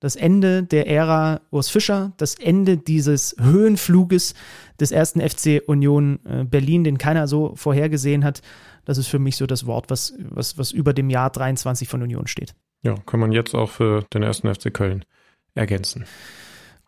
das 0.00 0.16
Ende 0.16 0.62
der 0.62 0.86
Ära 0.86 1.40
Urs 1.50 1.68
Fischer, 1.68 2.12
das 2.16 2.34
Ende 2.34 2.76
dieses 2.76 3.34
Höhenfluges 3.40 4.34
des 4.78 4.92
ersten 4.92 5.20
FC 5.20 5.62
Union 5.66 6.20
äh, 6.24 6.44
Berlin, 6.44 6.84
den 6.84 6.98
keiner 6.98 7.26
so 7.26 7.54
vorhergesehen 7.56 8.24
hat. 8.24 8.42
Das 8.84 8.98
ist 8.98 9.08
für 9.08 9.18
mich 9.18 9.36
so 9.36 9.46
das 9.46 9.66
Wort, 9.66 9.90
was, 9.90 10.14
was, 10.18 10.56
was 10.56 10.72
über 10.72 10.92
dem 10.92 11.10
Jahr 11.10 11.30
23 11.30 11.88
von 11.88 12.02
Union 12.02 12.26
steht. 12.26 12.54
Ja, 12.82 12.94
kann 13.06 13.20
man 13.20 13.32
jetzt 13.32 13.54
auch 13.54 13.70
für 13.70 14.04
den 14.14 14.22
ersten 14.22 14.52
FC 14.54 14.72
Köln 14.72 15.04
ergänzen. 15.54 16.04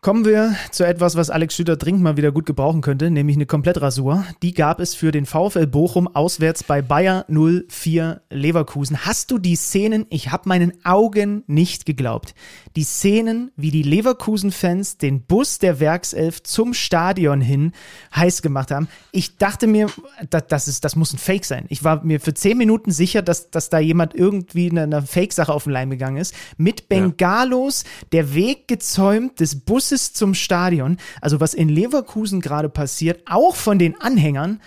Kommen 0.03 0.25
wir 0.25 0.55
zu 0.71 0.83
etwas, 0.83 1.15
was 1.15 1.29
Alex 1.29 1.55
Schüter 1.55 1.77
dringend 1.77 2.01
mal 2.01 2.17
wieder 2.17 2.31
gut 2.31 2.47
gebrauchen 2.47 2.81
könnte, 2.81 3.11
nämlich 3.11 3.37
eine 3.37 3.45
Komplettrasur. 3.45 4.25
Die 4.41 4.55
gab 4.55 4.79
es 4.79 4.95
für 4.95 5.11
den 5.11 5.27
VfL 5.27 5.67
Bochum 5.67 6.07
auswärts 6.07 6.63
bei 6.63 6.81
Bayer 6.81 7.23
04 7.29 8.19
Leverkusen. 8.31 9.05
Hast 9.05 9.29
du 9.29 9.37
die 9.37 9.55
Szenen? 9.55 10.07
Ich 10.09 10.31
habe 10.31 10.49
meinen 10.49 10.73
Augen 10.83 11.43
nicht 11.45 11.85
geglaubt. 11.85 12.33
Die 12.75 12.83
Szenen, 12.83 13.51
wie 13.55 13.69
die 13.69 13.83
Leverkusen-Fans 13.83 14.97
den 14.97 15.21
Bus 15.21 15.59
der 15.59 15.79
Werkself 15.79 16.41
zum 16.41 16.73
Stadion 16.73 17.39
hin 17.39 17.71
heiß 18.15 18.41
gemacht 18.41 18.71
haben. 18.71 18.87
Ich 19.11 19.37
dachte 19.37 19.67
mir, 19.67 19.87
das, 20.31 20.47
das, 20.47 20.67
ist, 20.67 20.83
das 20.83 20.95
muss 20.95 21.13
ein 21.13 21.19
Fake 21.19 21.45
sein. 21.45 21.65
Ich 21.69 21.83
war 21.83 22.03
mir 22.03 22.19
für 22.19 22.33
zehn 22.33 22.57
Minuten 22.57 22.89
sicher, 22.89 23.21
dass, 23.21 23.51
dass 23.51 23.69
da 23.69 23.77
jemand 23.77 24.15
irgendwie 24.15 24.71
eine, 24.71 24.81
eine 24.81 25.03
Fake-Sache 25.03 25.53
auf 25.53 25.65
den 25.65 25.73
Leim 25.73 25.91
gegangen 25.91 26.17
ist. 26.17 26.33
Mit 26.57 26.89
Bengalos, 26.89 27.83
ja. 27.83 28.07
der 28.13 28.33
Weg 28.33 28.67
gezäumt 28.67 29.39
des 29.39 29.59
Busses 29.59 29.90
Busses 29.91 30.13
zum 30.13 30.33
Stadion. 30.33 30.97
Also 31.21 31.39
was 31.39 31.53
in 31.53 31.69
Leverkusen 31.69 32.41
gerade 32.41 32.69
passiert, 32.69 33.21
auch 33.25 33.55
von 33.55 33.77
den 33.77 33.99
Anhängern, 33.99 34.61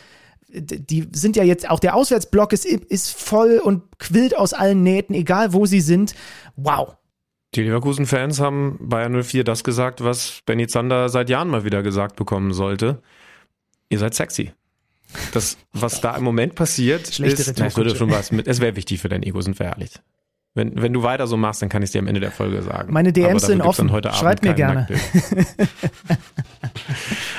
die 0.48 1.08
sind 1.12 1.36
ja 1.36 1.42
jetzt, 1.42 1.68
auch 1.68 1.80
der 1.80 1.96
Auswärtsblock 1.96 2.52
ist, 2.52 2.64
ist 2.64 3.10
voll 3.10 3.58
und 3.58 3.98
quillt 3.98 4.36
aus 4.36 4.52
allen 4.52 4.82
Nähten, 4.82 5.14
egal 5.14 5.52
wo 5.52 5.66
sie 5.66 5.80
sind. 5.80 6.14
Wow. 6.56 6.96
Die 7.54 7.62
Leverkusen-Fans 7.62 8.40
haben 8.40 8.78
Bayern 8.80 9.20
04 9.22 9.44
das 9.44 9.64
gesagt, 9.64 10.04
was 10.04 10.42
Benny 10.46 10.66
Zander 10.66 11.08
seit 11.08 11.30
Jahren 11.30 11.48
mal 11.48 11.64
wieder 11.64 11.82
gesagt 11.82 12.16
bekommen 12.16 12.52
sollte. 12.52 13.02
Ihr 13.88 13.98
seid 13.98 14.14
sexy. 14.14 14.52
Das, 15.32 15.56
was 15.72 16.00
da 16.00 16.16
im 16.16 16.24
Moment 16.24 16.56
passiert, 16.56 17.14
Schlechte 17.14 17.42
ist, 17.42 17.58
na, 17.58 17.66
es 17.66 17.76
würde 17.76 17.94
schon 17.94 18.10
was 18.10 18.32
mit, 18.32 18.48
es 18.48 18.60
wäre 18.60 18.74
wichtig 18.74 19.00
für 19.00 19.08
dein 19.08 19.22
Ego, 19.22 19.40
sind 19.40 19.58
wir 19.58 19.66
ehrlich. 19.66 19.92
Wenn, 20.56 20.80
wenn 20.80 20.92
du 20.92 21.02
weiter 21.02 21.26
so 21.26 21.36
machst, 21.36 21.62
dann 21.62 21.68
kann 21.68 21.82
ich 21.82 21.88
es 21.88 21.92
dir 21.92 21.98
am 21.98 22.06
Ende 22.06 22.20
der 22.20 22.30
Folge 22.30 22.62
sagen. 22.62 22.92
Meine 22.92 23.12
DMs 23.12 23.46
sind 23.46 23.60
offen. 23.60 23.88
Schreibt 23.88 24.44
mir 24.44 24.54
gerne. 24.54 24.86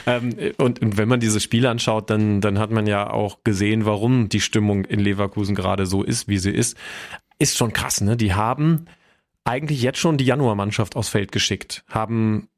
ähm, 0.06 0.36
und, 0.58 0.82
und, 0.82 0.98
wenn 0.98 1.08
man 1.08 1.22
diese 1.22 1.40
Spiele 1.40 1.70
anschaut, 1.70 2.10
dann, 2.10 2.42
dann 2.42 2.60
hat 2.60 2.72
man 2.72 2.88
ja 2.88 3.10
auch 3.10 3.38
gesehen, 3.46 3.86
warum 3.86 4.28
die 4.28 4.42
Stimmung 4.42 4.84
in 4.84 5.00
Leverkusen 5.00 5.56
gerade 5.56 5.86
so 5.86 6.04
ist, 6.04 6.28
wie 6.28 6.38
sie 6.38 6.52
ist. 6.52 6.78
Ist 7.40 7.56
schon 7.56 7.72
krass, 7.72 8.02
ne? 8.02 8.18
Die 8.18 8.34
haben 8.34 8.86
eigentlich 9.46 9.82
jetzt 9.82 10.00
schon 10.00 10.18
die 10.18 10.26
Januarmannschaft 10.26 10.98
aufs 10.98 11.10
Feld 11.10 11.32
geschickt, 11.32 11.86
haben 11.88 12.50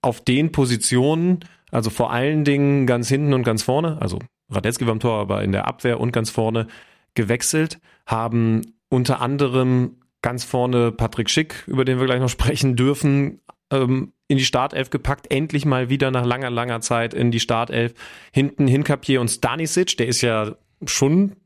auf 0.00 0.22
den 0.22 0.52
Positionen, 0.52 1.40
also 1.70 1.90
vor 1.90 2.12
allen 2.12 2.44
Dingen 2.44 2.86
ganz 2.86 3.08
hinten 3.08 3.34
und 3.34 3.42
ganz 3.42 3.62
vorne, 3.62 3.98
also 4.00 4.20
Radetzky 4.48 4.84
beim 4.84 5.00
Tor, 5.00 5.20
aber 5.20 5.42
in 5.42 5.52
der 5.52 5.66
Abwehr 5.66 6.00
und 6.00 6.12
ganz 6.12 6.30
vorne 6.30 6.66
gewechselt, 7.14 7.78
haben 8.06 8.62
unter 8.92 9.22
anderem 9.22 9.96
ganz 10.20 10.44
vorne 10.44 10.92
Patrick 10.92 11.30
Schick, 11.30 11.64
über 11.66 11.86
den 11.86 11.98
wir 11.98 12.04
gleich 12.04 12.20
noch 12.20 12.28
sprechen 12.28 12.76
dürfen, 12.76 13.40
ähm, 13.70 14.12
in 14.28 14.36
die 14.36 14.44
Startelf 14.44 14.90
gepackt, 14.90 15.32
endlich 15.32 15.64
mal 15.64 15.88
wieder 15.88 16.10
nach 16.10 16.26
langer, 16.26 16.50
langer 16.50 16.82
Zeit 16.82 17.14
in 17.14 17.30
die 17.30 17.40
Startelf. 17.40 17.94
Hinten 18.32 18.66
Hinkapier 18.68 19.22
und 19.22 19.28
Stanisic, 19.28 19.96
der 19.96 20.08
ist 20.08 20.20
ja 20.20 20.56
schon 20.84 21.36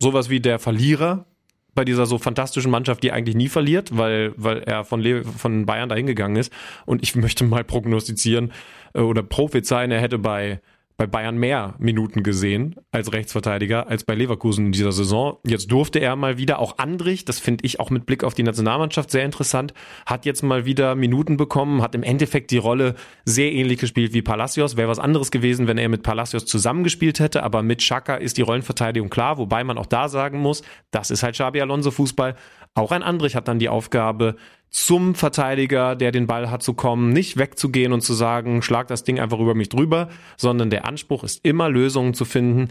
sowas 0.00 0.28
wie 0.28 0.40
der 0.40 0.58
Verlierer 0.58 1.26
bei 1.72 1.84
dieser 1.84 2.06
so 2.06 2.18
fantastischen 2.18 2.72
Mannschaft, 2.72 3.04
die 3.04 3.12
eigentlich 3.12 3.36
nie 3.36 3.48
verliert, 3.48 3.96
weil, 3.96 4.32
weil 4.36 4.58
er 4.64 4.82
von, 4.82 5.00
Le 5.00 5.22
von 5.22 5.66
Bayern 5.66 5.88
dahin 5.88 6.06
gegangen 6.06 6.34
ist. 6.34 6.52
Und 6.84 7.04
ich 7.04 7.14
möchte 7.14 7.44
mal 7.44 7.62
prognostizieren 7.62 8.52
äh, 8.92 9.00
oder 9.00 9.22
prophezeien, 9.22 9.92
er 9.92 10.00
hätte 10.00 10.18
bei 10.18 10.60
bei 10.98 11.06
Bayern 11.06 11.38
mehr 11.38 11.76
Minuten 11.78 12.24
gesehen 12.24 12.74
als 12.90 13.12
Rechtsverteidiger 13.12 13.86
als 13.86 14.02
bei 14.02 14.16
Leverkusen 14.16 14.66
in 14.66 14.72
dieser 14.72 14.90
Saison. 14.90 15.38
Jetzt 15.46 15.70
durfte 15.70 16.00
er 16.00 16.16
mal 16.16 16.38
wieder 16.38 16.58
auch 16.58 16.78
Andrich, 16.78 17.24
das 17.24 17.38
finde 17.38 17.64
ich 17.64 17.78
auch 17.78 17.90
mit 17.90 18.04
Blick 18.04 18.24
auf 18.24 18.34
die 18.34 18.42
Nationalmannschaft 18.42 19.12
sehr 19.12 19.24
interessant, 19.24 19.74
hat 20.06 20.26
jetzt 20.26 20.42
mal 20.42 20.64
wieder 20.64 20.96
Minuten 20.96 21.36
bekommen, 21.36 21.82
hat 21.82 21.94
im 21.94 22.02
Endeffekt 22.02 22.50
die 22.50 22.58
Rolle 22.58 22.96
sehr 23.24 23.52
ähnlich 23.52 23.78
gespielt 23.78 24.12
wie 24.12 24.22
Palacios. 24.22 24.76
Wäre 24.76 24.88
was 24.88 24.98
anderes 24.98 25.30
gewesen, 25.30 25.68
wenn 25.68 25.78
er 25.78 25.88
mit 25.88 26.02
Palacios 26.02 26.46
zusammengespielt 26.46 27.20
hätte, 27.20 27.44
aber 27.44 27.62
mit 27.62 27.78
Chaka 27.78 28.16
ist 28.16 28.36
die 28.36 28.42
Rollenverteidigung 28.42 29.08
klar, 29.08 29.38
wobei 29.38 29.62
man 29.62 29.78
auch 29.78 29.86
da 29.86 30.08
sagen 30.08 30.40
muss, 30.40 30.62
das 30.90 31.12
ist 31.12 31.22
halt 31.22 31.34
Xabi 31.34 31.60
Alonso 31.60 31.92
Fußball. 31.92 32.34
Auch 32.74 32.90
ein 32.90 33.04
Andrich 33.04 33.36
hat 33.36 33.46
dann 33.46 33.60
die 33.60 33.68
Aufgabe, 33.68 34.34
zum 34.70 35.14
Verteidiger, 35.14 35.96
der 35.96 36.12
den 36.12 36.26
Ball 36.26 36.50
hat, 36.50 36.62
zu 36.62 36.74
kommen, 36.74 37.10
nicht 37.10 37.36
wegzugehen 37.36 37.92
und 37.92 38.02
zu 38.02 38.14
sagen, 38.14 38.62
schlag 38.62 38.88
das 38.88 39.04
Ding 39.04 39.18
einfach 39.18 39.38
über 39.38 39.54
mich 39.54 39.68
drüber, 39.68 40.08
sondern 40.36 40.70
der 40.70 40.84
Anspruch 40.84 41.24
ist 41.24 41.44
immer 41.44 41.68
Lösungen 41.68 42.14
zu 42.14 42.24
finden. 42.24 42.68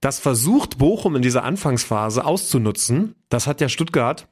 Das 0.00 0.20
versucht 0.20 0.78
Bochum 0.78 1.16
in 1.16 1.22
dieser 1.22 1.44
Anfangsphase 1.44 2.24
auszunutzen. 2.24 3.14
Das 3.28 3.46
hat 3.46 3.60
ja 3.60 3.68
Stuttgart 3.68 4.28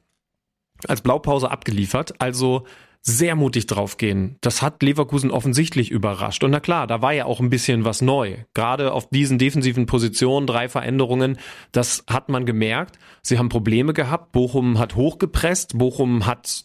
als 0.87 1.01
Blaupause 1.01 1.49
abgeliefert. 1.49 2.19
Also 2.19 2.65
sehr 3.05 3.35
mutig 3.35 3.67
draufgehen. 3.67 4.37
Das 4.39 4.61
hat 4.61 4.81
Leverkusen 4.81 5.29
offensichtlich 5.29 5.91
überrascht. 5.91 6.43
Und 6.43 6.51
na 6.51 6.61
klar, 6.61 6.87
da 6.87 7.01
war 7.01 7.11
ja 7.11 7.25
auch 7.25 7.41
ein 7.41 7.49
bisschen 7.49 7.83
was 7.83 8.01
neu. 8.01 8.37
Gerade 8.53 8.93
auf 8.93 9.09
diesen 9.09 9.37
defensiven 9.37 9.85
Positionen, 9.85 10.47
drei 10.47 10.69
Veränderungen, 10.69 11.37
das 11.73 12.05
hat 12.09 12.29
man 12.29 12.45
gemerkt. 12.45 12.97
Sie 13.21 13.37
haben 13.37 13.49
Probleme 13.49 13.93
gehabt. 13.93 14.31
Bochum 14.31 14.79
hat 14.79 14.95
hochgepresst. 14.95 15.77
Bochum 15.77 16.25
hat 16.25 16.63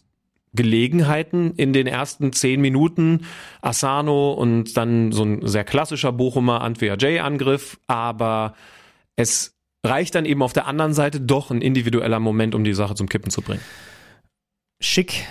Gelegenheiten 0.53 1.55
in 1.55 1.73
den 1.73 1.87
ersten 1.87 2.31
zehn 2.31 2.61
Minuten. 2.61 3.25
Asano 3.61 4.31
und 4.31 4.77
dann 4.77 5.11
so 5.11 5.23
ein 5.23 5.45
sehr 5.45 5.65
klassischer 5.65 6.13
Bochumer 6.13 6.61
Antwea 6.61 6.95
J-Angriff. 6.95 7.81
Aber 7.87 8.55
es 9.17 9.57
reicht 9.85 10.15
dann 10.15 10.23
eben 10.23 10.41
auf 10.41 10.53
der 10.53 10.67
anderen 10.67 10.93
Seite 10.93 11.19
doch 11.19 11.51
ein 11.51 11.61
individueller 11.61 12.21
Moment, 12.21 12.55
um 12.55 12.63
die 12.63 12.73
Sache 12.73 12.95
zum 12.95 13.09
Kippen 13.09 13.29
zu 13.29 13.41
bringen. 13.41 13.61
Schick 14.79 15.25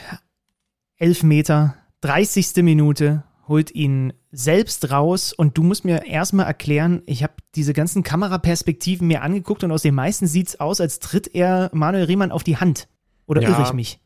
elf 0.98 1.22
Meter, 1.22 1.74
30. 2.02 2.62
Minute, 2.62 3.24
holt 3.46 3.74
ihn 3.74 4.12
selbst 4.30 4.90
raus 4.90 5.32
und 5.32 5.56
du 5.56 5.62
musst 5.62 5.84
mir 5.84 6.04
erstmal 6.04 6.46
erklären, 6.46 7.02
ich 7.06 7.22
habe 7.22 7.34
diese 7.54 7.72
ganzen 7.72 8.02
Kameraperspektiven 8.02 9.06
mir 9.06 9.22
angeguckt 9.22 9.64
und 9.64 9.72
aus 9.72 9.82
den 9.82 9.94
meisten 9.94 10.26
sieht 10.26 10.48
es 10.48 10.60
aus, 10.60 10.80
als 10.80 10.98
tritt 10.98 11.34
er 11.34 11.70
Manuel 11.72 12.04
Riemann 12.04 12.30
auf 12.30 12.44
die 12.44 12.58
Hand. 12.58 12.88
Oder 13.26 13.42
ja, 13.42 13.50
irre 13.50 13.62
ich 13.62 13.72
mich? 13.72 14.00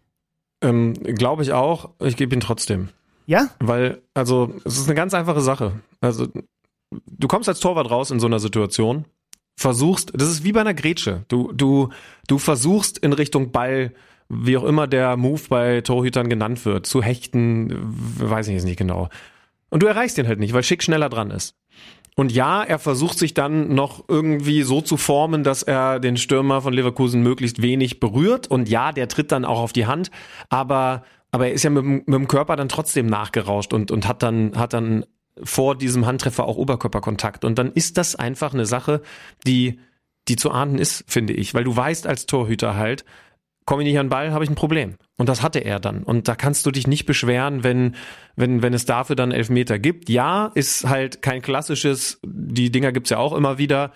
Ähm, 0.63 0.95
Glaube 0.95 1.43
ich 1.43 1.53
auch. 1.53 1.91
Ich 2.01 2.17
gebe 2.17 2.35
ihn 2.35 2.41
trotzdem. 2.41 2.89
Ja? 3.27 3.49
Weil, 3.59 4.03
also, 4.15 4.55
es 4.65 4.79
ist 4.79 4.87
eine 4.87 4.95
ganz 4.95 5.15
einfache 5.15 5.41
Sache. 5.41 5.81
Also, 6.01 6.29
du 6.91 7.29
kommst 7.29 7.49
als 7.49 7.61
Torwart 7.61 7.91
raus 7.91 8.11
in 8.11 8.21
so 8.21 8.27
einer 8.27 8.41
Situation, 8.41 9.07
versuchst, 9.57 10.13
das 10.15 10.29
ist 10.29 10.45
wie 10.45 10.53
bei 10.53 10.61
einer 10.61 10.75
Grätsche. 10.75 11.25
Du, 11.29 11.53
du, 11.53 11.89
du 12.27 12.39
versuchst 12.39 12.99
in 12.99 13.13
Richtung 13.13 13.53
Ball 13.53 13.93
wie 14.33 14.57
auch 14.57 14.65
immer 14.65 14.87
der 14.87 15.17
Move 15.17 15.43
bei 15.49 15.81
Torhütern 15.83 16.29
genannt 16.29 16.65
wird, 16.65 16.87
zu 16.87 17.03
hechten, 17.03 17.73
weiß 18.19 18.49
ich 18.49 18.55
jetzt 18.55 18.65
nicht 18.65 18.79
genau. 18.79 19.09
Und 19.71 19.83
du 19.83 19.87
erreichst 19.87 20.19
den 20.19 20.27
halt 20.27 20.39
nicht, 20.39 20.53
weil 20.53 20.63
Schick 20.63 20.83
schneller 20.83 21.09
dran 21.09 21.31
ist. 21.31 21.57
Und 22.15 22.31
ja, 22.31 22.63
er 22.63 22.79
versucht 22.79 23.19
sich 23.19 23.33
dann 23.33 23.75
noch 23.75 24.05
irgendwie 24.09 24.63
so 24.63 24.83
zu 24.83 24.97
formen, 24.97 25.45
dass 25.45 25.63
er 25.63 25.99
den 25.99 26.17
Stürmer 26.17 26.61
von 26.61 26.75
Leverkusen 26.75 27.23
möglichst 27.23 27.63
wenig 27.63 28.01
berührt. 28.01 28.47
Und 28.47 28.69
ja, 28.69 28.93
der 28.93 29.09
tritt 29.09 29.33
dann 29.33 29.45
auch 29.45 29.61
auf 29.61 29.73
die 29.73 29.87
Hand, 29.87 30.11
aber, 30.51 31.05
aber 31.31 31.47
er 31.47 31.53
ist 31.55 31.63
ja 31.63 31.71
mit, 31.71 31.85
mit 31.85 32.09
dem 32.09 32.29
Körper 32.29 32.57
dann 32.57 32.69
trotzdem 32.69 33.07
nachgerauscht 33.07 33.73
und, 33.73 33.91
und 33.91 34.07
hat 34.07 34.23
dann, 34.23 34.53
hat 34.57 34.75
dann 34.75 35.07
vor 35.43 35.77
diesem 35.77 36.05
Handtreffer 36.05 36.45
auch 36.45 36.57
Oberkörperkontakt. 36.57 37.45
Und 37.45 37.59
dann 37.59 37.73
ist 37.73 37.97
das 37.97 38.15
einfach 38.15 38.53
eine 38.53 38.67
Sache, 38.67 39.01
die, 39.47 39.81
die 40.29 40.37
zu 40.37 40.51
ahnden 40.51 40.79
ist, 40.79 41.05
finde 41.07 41.33
ich, 41.33 41.55
weil 41.55 41.65
du 41.65 41.75
weißt 41.75 42.07
als 42.07 42.27
Torhüter 42.27 42.77
halt, 42.77 43.07
komme 43.65 43.83
ich 43.83 43.89
nicht 43.89 43.99
an 43.99 44.07
den 44.07 44.11
Ball, 44.11 44.33
habe 44.33 44.45
ich 44.45 44.51
ein 44.51 44.57
Problem. 44.57 44.97
Und 45.19 45.29
das 45.29 45.43
hatte 45.43 45.61
er 45.61 45.81
dann. 45.81 46.03
Und 46.03 46.29
da 46.29 46.35
kannst 46.35 46.67
du 46.67 46.71
dich 46.71 46.87
nicht 46.87 47.07
beschweren, 47.07 47.63
wenn, 47.63 47.95
wenn, 48.37 48.63
wenn 48.63 48.75
es 48.75 48.85
dafür 48.85 49.17
dann 49.17 49.33
Elfmeter 49.33 49.79
gibt. 49.79 50.09
Ja, 50.09 50.51
ist 50.55 50.89
halt 50.89 51.23
kein 51.23 51.43
klassisches, 51.43 52.21
die 52.25 52.71
Dinger 52.71 52.93
gibt's 52.93 53.11
ja 53.11 53.19
auch 53.19 53.33
immer 53.33 53.59
wieder, 53.59 53.93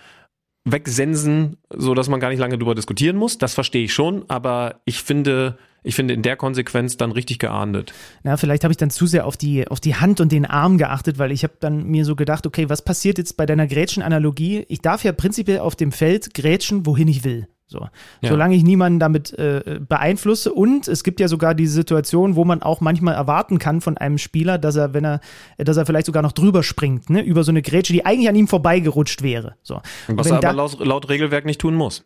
wegsensen, 0.71 1.57
so 1.73 1.93
dass 1.93 2.09
man 2.09 2.19
gar 2.19 2.29
nicht 2.29 2.39
lange 2.39 2.57
drüber 2.57 2.75
diskutieren 2.75 3.17
muss. 3.17 3.37
Das 3.37 3.53
verstehe 3.53 3.85
ich 3.85 3.93
schon, 3.93 4.25
aber 4.27 4.81
ich 4.85 5.01
finde, 5.01 5.57
ich 5.83 5.95
finde 5.95 6.13
in 6.13 6.21
der 6.21 6.35
Konsequenz 6.35 6.97
dann 6.97 7.11
richtig 7.11 7.39
geahndet. 7.39 7.93
Na, 8.23 8.37
vielleicht 8.37 8.63
habe 8.63 8.71
ich 8.71 8.77
dann 8.77 8.89
zu 8.89 9.07
sehr 9.07 9.25
auf 9.25 9.37
die, 9.37 9.67
auf 9.67 9.79
die 9.79 9.95
Hand 9.95 10.19
und 10.19 10.31
den 10.31 10.45
Arm 10.45 10.77
geachtet, 10.77 11.17
weil 11.17 11.31
ich 11.31 11.43
habe 11.43 11.53
dann 11.59 11.85
mir 11.85 12.05
so 12.05 12.15
gedacht, 12.15 12.45
okay, 12.45 12.69
was 12.69 12.83
passiert 12.83 13.17
jetzt 13.17 13.37
bei 13.37 13.45
deiner 13.45 13.67
Grätschen-Analogie? 13.67 14.65
Ich 14.67 14.81
darf 14.81 15.03
ja 15.03 15.13
prinzipiell 15.13 15.59
auf 15.59 15.75
dem 15.75 15.91
Feld 15.91 16.33
grätschen, 16.33 16.85
wohin 16.85 17.07
ich 17.07 17.23
will. 17.23 17.47
So. 17.69 17.79
Ja. 18.21 18.29
Solange 18.29 18.55
ich 18.55 18.63
niemanden 18.63 18.97
damit 18.97 19.33
äh, 19.33 19.79
beeinflusse. 19.85 20.53
Und 20.53 20.87
es 20.87 21.03
gibt 21.03 21.19
ja 21.19 21.27
sogar 21.27 21.53
diese 21.53 21.73
Situation, 21.73 22.37
wo 22.37 22.45
man 22.45 22.63
auch 22.63 22.79
manchmal 22.79 23.15
erwarten 23.15 23.59
kann 23.59 23.81
von 23.81 23.97
einem 23.97 24.17
Spieler, 24.17 24.57
dass 24.57 24.77
er, 24.77 24.93
wenn 24.93 25.03
er, 25.03 25.19
dass 25.57 25.75
er 25.75 25.85
vielleicht 25.85 26.05
sogar 26.05 26.23
noch 26.23 26.31
drüber 26.31 26.63
springt, 26.63 27.09
ne, 27.09 27.21
über 27.21 27.43
so 27.43 27.51
eine 27.51 27.61
Grätsche, 27.61 27.91
die 27.91 28.05
eigentlich 28.05 28.29
an 28.29 28.35
ihm 28.35 28.47
vorbeigerutscht 28.47 29.21
wäre. 29.21 29.55
So. 29.63 29.81
Was 30.07 30.27
er 30.27 30.37
aber 30.37 30.53
laut, 30.53 30.79
laut, 30.79 31.09
Regelwerk 31.09 31.45
nicht 31.45 31.59
tun 31.59 31.75
muss. 31.75 32.05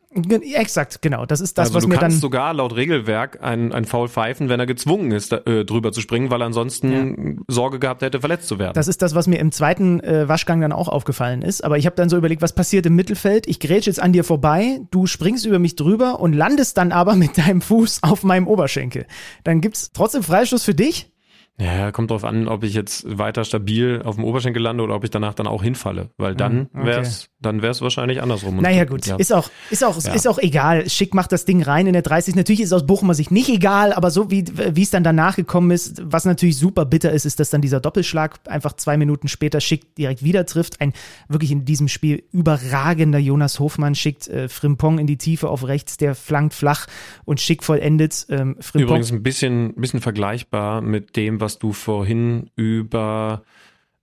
Exakt, 0.55 1.03
genau. 1.03 1.27
Das 1.27 1.41
ist 1.41 1.59
das, 1.59 1.67
also 1.67 1.77
was 1.77 1.85
mir 1.85 1.93
dann. 1.93 1.99
Du 1.99 2.05
kannst 2.05 2.21
sogar 2.21 2.53
laut 2.55 2.75
Regelwerk 2.75 3.43
ein, 3.43 3.71
ein 3.71 3.85
Foul 3.85 4.09
pfeifen, 4.09 4.49
wenn 4.49 4.59
er 4.59 4.65
gezwungen 4.65 5.11
ist, 5.11 5.31
da, 5.31 5.37
äh, 5.45 5.63
drüber 5.63 5.91
zu 5.91 6.01
springen, 6.01 6.31
weil 6.31 6.41
er 6.41 6.47
ansonsten 6.47 7.35
ja. 7.37 7.43
Sorge 7.47 7.77
gehabt 7.77 8.01
hätte, 8.01 8.19
verletzt 8.19 8.47
zu 8.47 8.57
werden. 8.57 8.73
Das 8.73 8.87
ist 8.87 9.03
das, 9.03 9.13
was 9.13 9.27
mir 9.27 9.37
im 9.37 9.51
zweiten 9.51 9.99
äh, 9.99 10.27
Waschgang 10.27 10.59
dann 10.59 10.71
auch 10.71 10.87
aufgefallen 10.87 11.43
ist. 11.43 11.63
Aber 11.63 11.77
ich 11.77 11.85
habe 11.85 11.95
dann 11.95 12.09
so 12.09 12.17
überlegt, 12.17 12.41
was 12.41 12.53
passiert 12.53 12.87
im 12.87 12.95
Mittelfeld? 12.95 13.45
Ich 13.47 13.59
grätsche 13.59 13.91
jetzt 13.91 14.01
an 14.01 14.11
dir 14.11 14.23
vorbei, 14.23 14.81
du 14.89 15.05
springst 15.05 15.45
über 15.45 15.50
mich 15.59 15.75
drüber 15.75 16.19
und 16.19 16.33
landest 16.33 16.77
dann 16.77 16.91
aber 16.91 17.15
mit 17.15 17.37
deinem 17.37 17.61
Fuß 17.61 18.03
auf 18.03 18.23
meinem 18.23 18.47
Oberschenkel. 18.47 19.05
Dann 19.43 19.61
gibt 19.61 19.77
es 19.77 19.91
trotzdem 19.91 20.23
Freistoß 20.23 20.63
für 20.63 20.75
dich? 20.75 21.11
Ja, 21.59 21.91
kommt 21.91 22.09
drauf 22.09 22.23
an, 22.23 22.47
ob 22.47 22.63
ich 22.63 22.73
jetzt 22.73 23.17
weiter 23.17 23.43
stabil 23.43 24.01
auf 24.03 24.15
dem 24.15 24.23
Oberschenkel 24.23 24.61
lande 24.61 24.83
oder 24.83 24.95
ob 24.95 25.03
ich 25.03 25.11
danach 25.11 25.33
dann 25.33 25.47
auch 25.47 25.61
hinfalle, 25.61 26.09
weil 26.17 26.35
dann 26.35 26.69
ah, 26.73 26.79
okay. 26.79 26.87
wär's, 26.87 27.29
dann 27.41 27.61
wär's 27.61 27.81
wahrscheinlich 27.81 28.21
andersrum. 28.21 28.57
Naja, 28.57 28.85
gut, 28.85 29.05
ja. 29.07 29.15
ist 29.15 29.33
auch, 29.33 29.49
ist 29.71 29.83
auch, 29.83 30.01
ja. 30.03 30.13
ist 30.13 30.27
auch 30.27 30.37
egal. 30.37 30.89
Schick 30.89 31.13
macht 31.15 31.31
das 31.31 31.45
Ding 31.45 31.63
rein 31.63 31.87
in 31.87 31.93
der 31.93 32.03
30. 32.03 32.35
Natürlich 32.35 32.61
ist 32.61 32.67
es 32.67 32.73
aus 32.73 32.85
Bochumer 32.85 33.15
Sicht 33.15 33.31
nicht 33.31 33.49
egal, 33.49 33.93
aber 33.93 34.11
so 34.11 34.29
wie, 34.29 34.45
wie 34.75 34.83
es 34.83 34.91
dann 34.91 35.03
danach 35.03 35.35
gekommen 35.35 35.71
ist, 35.71 36.01
was 36.05 36.25
natürlich 36.25 36.57
super 36.57 36.85
bitter 36.85 37.11
ist, 37.11 37.25
ist, 37.25 37.39
dass 37.39 37.49
dann 37.49 37.61
dieser 37.61 37.79
Doppelschlag 37.79 38.39
einfach 38.47 38.73
zwei 38.73 38.95
Minuten 38.95 39.27
später 39.27 39.59
Schick 39.59 39.95
direkt 39.95 40.23
wieder 40.23 40.45
trifft. 40.45 40.79
Ein 40.81 40.93
wirklich 41.27 41.51
in 41.51 41.65
diesem 41.65 41.87
Spiel 41.87 42.23
überragender 42.31 43.19
Jonas 43.19 43.59
Hofmann 43.59 43.95
schickt 43.95 44.27
äh, 44.27 44.47
Frimpong 44.47 44.99
in 44.99 45.07
die 45.07 45.17
Tiefe 45.17 45.49
auf 45.49 45.67
rechts, 45.67 45.97
der 45.97 46.13
flankt 46.13 46.53
flach 46.53 46.85
und 47.25 47.41
Schick 47.41 47.63
vollendet. 47.63 48.27
Ähm, 48.29 48.57
Frimpong. 48.59 48.89
Übrigens 48.89 49.11
ein 49.11 49.23
bisschen, 49.23 49.73
bisschen 49.75 50.01
vergleichbar 50.01 50.81
mit 50.81 51.15
dem, 51.15 51.41
was 51.41 51.57
du 51.57 51.73
vorhin 51.73 52.51
über 52.55 53.43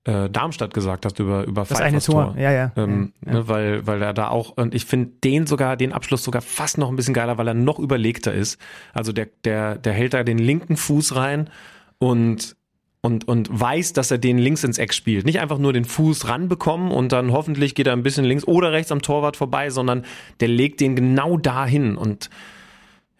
äh, 0.08 0.30
Darmstadt 0.30 0.72
gesagt 0.72 1.04
hast, 1.04 1.18
über, 1.18 1.44
über 1.44 1.64
Das 1.64 1.80
eine 1.80 2.00
Tor, 2.00 2.34
ja, 2.38 2.50
ja. 2.50 2.72
Ähm, 2.76 3.12
ja, 3.20 3.32
ja. 3.32 3.38
Ne, 3.38 3.48
weil, 3.48 3.86
weil 3.86 4.00
er 4.00 4.14
da 4.14 4.28
auch, 4.28 4.56
und 4.56 4.74
ich 4.74 4.86
finde 4.86 5.12
den 5.22 5.46
sogar, 5.46 5.76
den 5.76 5.92
Abschluss 5.92 6.24
sogar 6.24 6.40
fast 6.40 6.78
noch 6.78 6.88
ein 6.88 6.96
bisschen 6.96 7.12
geiler, 7.12 7.36
weil 7.36 7.46
er 7.46 7.54
noch 7.54 7.78
überlegter 7.78 8.32
ist. 8.32 8.58
Also 8.94 9.12
der, 9.12 9.28
der, 9.44 9.76
der 9.76 9.92
hält 9.92 10.14
da 10.14 10.24
den 10.24 10.38
linken 10.38 10.76
Fuß 10.76 11.14
rein 11.14 11.50
und 11.98 12.56
und, 13.00 13.28
und 13.28 13.48
weiß, 13.48 13.92
dass 13.92 14.10
er 14.10 14.18
den 14.18 14.38
links 14.38 14.64
ins 14.64 14.76
Eck 14.76 14.92
spielt. 14.92 15.24
Nicht 15.24 15.38
einfach 15.38 15.58
nur 15.58 15.72
den 15.72 15.84
Fuß 15.84 16.26
ranbekommen 16.26 16.90
und 16.90 17.12
dann 17.12 17.30
hoffentlich 17.30 17.76
geht 17.76 17.86
er 17.86 17.92
ein 17.92 18.02
bisschen 18.02 18.24
links 18.24 18.44
oder 18.44 18.72
rechts 18.72 18.90
am 18.90 19.02
Torwart 19.02 19.36
vorbei, 19.36 19.70
sondern 19.70 20.04
der 20.40 20.48
legt 20.48 20.80
den 20.80 20.96
genau 20.96 21.36
dahin 21.36 21.96
und 21.96 22.28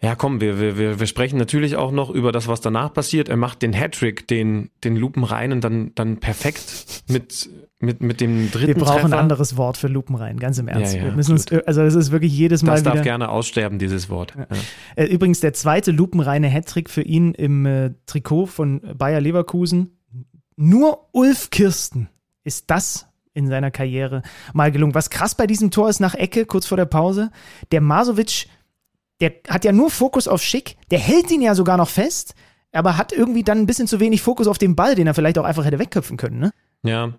ja, 0.01 0.15
komm, 0.15 0.39
wir, 0.39 0.77
wir, 0.77 0.99
wir 0.99 1.07
sprechen 1.07 1.37
natürlich 1.37 1.75
auch 1.75 1.91
noch 1.91 2.09
über 2.09 2.31
das, 2.31 2.47
was 2.47 2.61
danach 2.61 2.93
passiert. 2.93 3.27
Er 3.27 3.35
macht 3.35 3.61
den 3.61 3.73
Hattrick, 3.73 4.29
den, 4.29 4.69
den 4.83 4.95
Lupenreinen 4.95 5.59
dann, 5.59 5.91
dann 5.95 6.21
perfekt 6.21 7.03
mit, 7.09 7.49
mit, 7.79 8.01
mit 8.01 8.21
dem 8.21 8.49
dritten 8.49 8.67
Wir 8.67 8.75
brauchen 8.75 9.01
Treffer. 9.01 9.07
ein 9.07 9.19
anderes 9.19 9.57
Wort 9.57 9.75
für 9.75 9.89
Lupenreinen, 9.89 10.39
ganz 10.39 10.57
im 10.57 10.69
Ernst. 10.69 10.93
Ja, 10.93 10.99
ja, 10.99 11.05
wir 11.07 11.11
müssen 11.11 11.33
uns, 11.33 11.51
also 11.51 11.83
das 11.83 11.95
ist 11.95 12.11
wirklich 12.11 12.31
jedes 12.31 12.63
Mal. 12.63 12.73
Das 12.73 12.83
darf 12.83 12.93
wieder, 12.93 13.03
gerne 13.03 13.27
aussterben, 13.27 13.77
dieses 13.77 14.09
Wort. 14.09 14.35
Ja. 14.37 14.47
Äh, 14.95 15.05
übrigens 15.07 15.41
der 15.41 15.51
zweite 15.51 15.91
lupenreine 15.91 16.47
Hattrick 16.47 16.89
für 16.89 17.01
ihn 17.01 17.33
im 17.33 17.65
äh, 17.65 17.91
Trikot 18.05 18.45
von 18.45 18.81
Bayer 18.97 19.19
Leverkusen. 19.19 19.97
Nur 20.55 21.09
Ulf 21.11 21.49
Kirsten 21.49 22.07
ist 22.45 22.71
das 22.71 23.09
in 23.33 23.47
seiner 23.47 23.69
Karriere 23.69 24.21
mal 24.53 24.71
gelungen. 24.71 24.95
Was 24.95 25.09
krass 25.09 25.35
bei 25.35 25.45
diesem 25.45 25.71
Tor 25.71 25.89
ist 25.89 25.99
nach 25.99 26.15
Ecke, 26.15 26.45
kurz 26.45 26.65
vor 26.65 26.77
der 26.77 26.85
Pause, 26.85 27.31
der 27.71 27.81
Masovic 27.81 28.47
der 29.21 29.33
hat 29.47 29.65
ja 29.65 29.71
nur 29.71 29.89
Fokus 29.89 30.27
auf 30.27 30.41
Schick, 30.41 30.77
der 30.91 30.99
hält 30.99 31.31
ihn 31.31 31.41
ja 31.41 31.55
sogar 31.55 31.77
noch 31.77 31.89
fest, 31.89 32.35
aber 32.71 32.97
hat 32.97 33.11
irgendwie 33.11 33.43
dann 33.43 33.59
ein 33.59 33.65
bisschen 33.65 33.87
zu 33.87 33.99
wenig 33.99 34.21
Fokus 34.21 34.47
auf 34.47 34.57
den 34.57 34.75
Ball, 34.75 34.95
den 34.95 35.07
er 35.07 35.13
vielleicht 35.13 35.37
auch 35.37 35.43
einfach 35.43 35.65
hätte 35.65 35.79
wegköpfen 35.79 36.17
können, 36.17 36.39
ne? 36.39 36.51
Ja. 36.83 37.13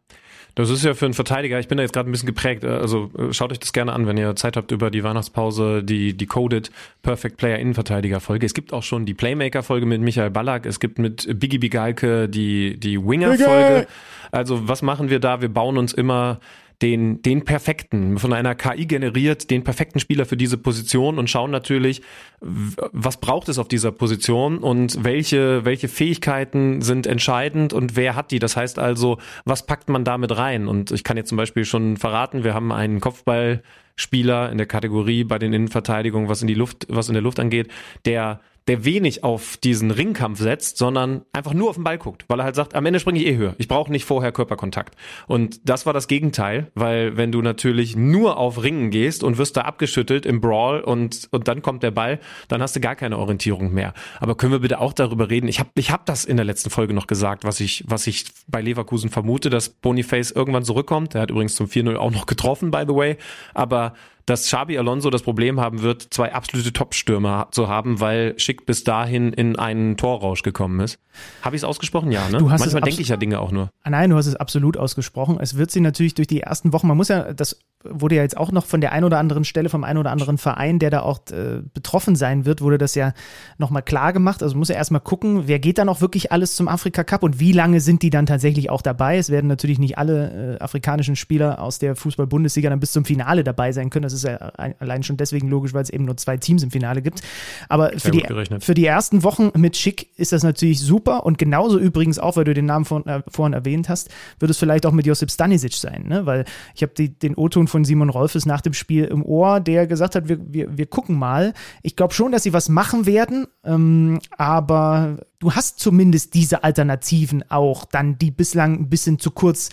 Das 0.57 0.69
ist 0.69 0.85
ja 0.85 0.95
für 0.95 1.05
einen 1.05 1.15
Verteidiger, 1.15 1.61
ich 1.61 1.69
bin 1.69 1.79
da 1.79 1.83
jetzt 1.83 1.93
gerade 1.93 2.09
ein 2.09 2.13
bisschen 2.13 2.27
geprägt, 2.27 2.65
also 2.65 3.11
äh, 3.17 3.33
schaut 3.33 3.53
euch 3.53 3.61
das 3.61 3.73
gerne 3.73 3.93
an, 3.93 4.07
wenn 4.07 4.17
ihr 4.17 4.35
Zeit 4.35 4.57
habt 4.57 4.73
über 4.73 4.91
die 4.91 5.05
Weihnachtspause, 5.05 5.85
die 5.85 6.17
Decoded 6.17 6.73
Perfect 7.03 7.37
Player 7.37 7.59
Innenverteidiger 7.59 8.19
Folge. 8.19 8.47
Es 8.47 8.55
gibt 8.55 8.73
auch 8.73 8.83
schon 8.83 9.07
die 9.07 9.15
Playmaker 9.15 9.63
Folge 9.63 9.87
mit 9.87 10.01
Michael 10.01 10.31
Ballack, 10.31 10.67
es 10.67 10.81
gibt 10.81 10.99
mit 10.99 11.39
Biggie 11.39 11.59
Bigalke 11.59 12.29
die, 12.29 12.81
die 12.81 12.99
Winger 12.99 13.37
Folge. 13.37 13.87
Also 14.33 14.69
was 14.69 14.83
machen 14.83 15.09
wir 15.09 15.21
da? 15.21 15.41
Wir 15.41 15.49
bauen 15.49 15.79
uns 15.79 15.93
immer 15.93 16.41
den, 16.83 17.21
den 17.21 17.45
perfekten, 17.45 18.19
von 18.19 18.33
einer 18.33 18.55
KI 18.55 18.87
generiert, 18.87 19.51
den 19.51 19.65
perfekten 19.65 20.01
Spieler 20.01 20.25
für 20.25 20.37
diese 20.37 20.57
Position 20.57 21.19
und 21.19 21.29
schauen 21.29 21.51
natürlich, 21.51 22.01
was 22.41 23.19
braucht 23.19 23.49
es 23.51 23.59
auf 23.59 23.69
dieser 23.69 23.93
Position 23.93 24.59
und 24.59 25.05
welche, 25.05 25.65
welche 25.65 25.89
Fähigkeiten 25.89 26.81
sind 26.81 27.07
entscheidend 27.07 27.75
und 27.75 27.97
wer 27.97 28.17
hat 28.17 28.31
die. 28.31 28.39
Das 28.39 28.57
heißt 28.57 28.79
also, 28.79 29.19
was 29.45 29.67
packt 29.67 29.91
man 29.91 30.05
damit 30.05 30.37
rein? 30.37 30.69
Und 30.69 30.91
ich 30.91 31.05
kann 31.05 31.19
jetzt 31.19 31.29
zum 31.29 31.37
Beispiel 31.37 31.67
schon 31.67 31.99
verraten, 31.99 32.45
wir 32.45 32.55
haben 32.55 32.73
einen 32.73 33.01
Kopfballspieler 33.01 34.51
in 34.51 34.57
der 34.57 34.67
Kategorie 34.67 35.25
bei 35.25 35.39
den 35.39 35.53
Innenverteidigungen, 35.53 36.31
was 36.31 36.41
in 36.41 36.49
die 36.49 36.55
Luft, 36.55 36.87
was 36.89 37.09
in 37.09 37.15
der 37.15 37.23
Luft 37.23 37.41
angeht, 37.41 37.69
der 38.07 38.41
der 38.69 38.85
wenig 38.85 39.25
auf 39.25 39.57
diesen 39.57 39.91
Ringkampf 39.91 40.39
setzt, 40.39 40.77
sondern 40.77 41.23
einfach 41.33 41.55
nur 41.55 41.71
auf 41.71 41.77
den 41.77 41.85
Ball 41.85 41.99
guckt, 41.99 42.25
weil 42.29 42.41
er 42.41 42.45
halt 42.45 42.55
sagt, 42.55 42.75
am 42.75 42.87
Ende 42.87 43.01
springe 43.01 43.21
ich 43.21 43.27
eh 43.27 43.37
höher. 43.37 43.55
Ich 43.59 43.69
brauche 43.69 43.91
nicht 43.91 44.05
vorher 44.05 44.33
Körperkontakt. 44.33 44.97
Und 45.27 45.69
das 45.69 45.87
war 45.87 45.93
das 45.93 46.09
Gegenteil, 46.09 46.71
weil 46.75 47.17
wenn 47.17 47.33
du 47.33 47.43
natürlich 47.43 47.97
nur 47.97 48.37
auf 48.37 48.63
Ringen 48.63 48.91
gehst 48.91 49.25
und 49.25 49.39
wirst 49.39 49.57
da 49.57 49.63
abgeschüttelt 49.63 50.27
im 50.27 50.41
Brawl 50.41 50.81
und, 50.81 51.29
und 51.31 51.49
dann 51.49 51.63
kommt 51.63 51.83
der 51.83 51.91
Ball, 51.91 52.21
dann 52.49 52.63
hast 52.63 52.77
du 52.77 52.81
gar 52.81 52.97
keine 52.97 53.19
Orientierung 53.19 53.73
mehr. 53.73 53.95
Aber 54.21 54.37
können 54.37 54.53
wir 54.53 54.61
bitte 54.61 54.81
auch 54.81 54.93
darüber 54.93 55.31
reden? 55.31 55.49
Ich 55.49 55.59
habe 55.59 55.71
ich 55.75 55.91
hab 55.91 56.07
das 56.07 56.25
in 56.25 56.37
der 56.37 56.45
letzten 56.45 56.71
Folge 56.71 56.95
noch 56.95 57.07
gesagt, 57.07 57.45
was 57.45 57.61
ich, 57.61 57.85
was 57.87 58.07
ich 58.07 58.27
bei 58.47 58.61
Leverkusen 58.61 59.11
vermute, 59.11 59.51
dass 59.51 59.69
Boniface 59.69 60.31
irgendwann 60.31 60.65
zurückkommt. 60.65 61.15
Er 61.15 61.23
hat 61.23 61.31
übrigens 61.31 61.55
zum 61.55 61.67
4-0 61.67 61.97
auch 61.97 62.11
noch 62.11 62.27
getroffen, 62.27 62.71
by 62.71 62.85
the 62.87 62.95
way. 62.95 63.17
Aber 63.55 63.95
dass 64.31 64.45
Xabi 64.45 64.79
Alonso 64.79 65.11
das 65.11 65.23
Problem 65.23 65.61
haben 65.61 65.83
wird, 65.83 66.07
zwei 66.11 66.33
absolute 66.33 66.73
Top-Stürmer 66.73 67.49
zu 67.51 67.69
haben, 67.69 67.99
weil 67.99 68.39
Schick 68.39 68.65
bis 68.65 68.85
dahin 68.85 69.33
in 69.33 69.57
einen 69.57 69.97
Torrausch 69.97 70.43
gekommen 70.43 70.79
ist. 70.79 71.01
Habe 71.43 71.57
ich 71.57 71.63
es 71.63 71.65
ausgesprochen? 71.65 72.13
Ja, 72.13 72.29
ne? 72.29 72.39
Du 72.39 72.51
hast 72.51 72.61
Manchmal 72.61 72.83
denke 72.83 73.03
ich 73.03 73.09
ja 73.09 73.17
Dinge 73.17 73.41
auch 73.41 73.51
nur. 73.51 73.71
Nein, 73.85 74.11
du 74.11 74.17
hast 74.17 74.27
es 74.27 74.37
absolut 74.37 74.77
ausgesprochen. 74.77 75.39
Es 75.41 75.57
wird 75.57 75.73
sie 75.73 75.81
natürlich 75.81 76.15
durch 76.15 76.29
die 76.29 76.43
ersten 76.43 76.73
Wochen, 76.73 76.87
man 76.87 76.97
muss 76.97 77.09
ja, 77.09 77.33
das 77.33 77.59
wurde 77.83 78.17
ja 78.17 78.23
jetzt 78.23 78.37
auch 78.37 78.53
noch 78.53 78.67
von 78.67 78.81
der 78.81 78.93
einen 78.93 79.05
oder 79.05 79.19
anderen 79.19 79.45
Stelle, 79.45 79.71
vom 79.71 79.85
einen 79.85 79.99
oder 79.99 80.11
anderen 80.11 80.37
Verein, 80.37 80.79
der 80.79 80.91
da 80.91 81.01
auch 81.01 81.21
äh, 81.31 81.63
betroffen 81.73 82.15
sein 82.15 82.45
wird, 82.45 82.61
wurde 82.61 82.77
das 82.77 82.95
ja 82.95 83.15
nochmal 83.57 83.83
klar 83.83 84.13
gemacht. 84.13 84.43
Also 84.43 84.57
muss 84.57 84.69
ja 84.69 84.75
erstmal 84.75 85.01
gucken, 85.01 85.45
wer 85.47 85.59
geht 85.59 85.79
dann 85.79 85.89
auch 85.89 86.03
wirklich 86.03 86.31
alles 86.31 86.55
zum 86.57 86.69
Afrika 86.69 87.05
Cup 87.05 87.23
und 87.23 87.41
wie 87.41 87.53
lange 87.53 87.81
sind 87.81 88.03
die 88.03 88.11
dann 88.11 88.27
tatsächlich 88.27 88.69
auch 88.69 88.83
dabei. 88.83 89.17
Es 89.17 89.31
werden 89.31 89.47
natürlich 89.47 89.79
nicht 89.79 89.97
alle 89.97 90.57
äh, 90.59 90.63
afrikanischen 90.63 91.17
Spieler 91.17 91.63
aus 91.63 91.79
der 91.79 91.97
Fußball-Bundesliga 91.97 92.69
dann 92.69 92.81
bis 92.81 92.93
zum 92.93 93.07
Finale 93.07 93.45
dabei 93.45 93.73
sein 93.73 93.89
können. 93.89 94.03
Das 94.03 94.13
ist 94.13 94.25
ja 94.25 94.37
allein 94.37 95.03
schon 95.03 95.17
deswegen 95.17 95.49
logisch, 95.49 95.73
weil 95.73 95.83
es 95.83 95.91
eben 95.91 96.05
nur 96.05 96.19
zwei 96.19 96.37
Teams 96.37 96.63
im 96.63 96.71
Finale 96.71 97.01
gibt. 97.01 97.23
Aber 97.71 97.93
für 97.97 98.11
die, 98.11 98.25
für 98.61 98.75
die 98.75 98.85
ersten 98.85 99.23
Wochen 99.23 99.53
mit 99.57 99.77
Schick 99.79 100.09
ist 100.19 100.33
das 100.33 100.43
natürlich 100.43 100.81
super 100.81 101.25
und 101.25 101.39
genauso 101.39 101.79
übrigens 101.79 102.19
auch, 102.19 102.37
weil 102.37 102.45
du 102.45 102.53
den 102.53 102.67
Namen 102.67 102.85
von, 102.85 103.07
äh, 103.07 103.23
vorhin 103.29 103.55
erwähnt 103.55 103.89
hast, 103.89 104.11
wird 104.39 104.51
es 104.51 104.59
vielleicht 104.59 104.85
auch 104.85 104.93
mit 104.93 105.07
Josip 105.07 105.31
Stanisic 105.31 105.73
sein, 105.73 106.05
ne? 106.07 106.27
weil 106.27 106.45
ich 106.75 106.83
habe 106.83 106.93
den 106.95 107.35
O-Ton 107.37 107.70
von 107.71 107.85
Simon 107.85 108.11
Rolfes 108.11 108.47
nach 108.47 108.61
dem 108.61 108.73
Spiel 108.73 109.05
im 109.05 109.25
Ohr, 109.25 109.61
der 109.61 109.87
gesagt 109.87 110.15
hat, 110.15 110.29
wir, 110.29 110.39
wir, 110.53 110.77
wir 110.77 110.87
gucken 110.87 111.19
mal. 111.19 111.55
Ich 111.83 111.97
glaube 111.97 112.15
schon, 112.15 112.33
dass 112.33 112.43
sie 112.43 112.53
was 112.53 112.69
machen 112.69 113.07
werden, 113.07 113.47
ähm, 113.65 114.19
aber 114.37 115.19
du 115.39 115.53
hast 115.53 115.79
zumindest 115.79 116.35
diese 116.35 116.65
Alternativen 116.65 117.45
auch, 117.51 117.85
dann 117.85 118.19
die 118.19 118.31
bislang 118.31 118.75
ein 118.75 118.89
bisschen 118.91 119.19
zu 119.19 119.31
kurz 119.31 119.71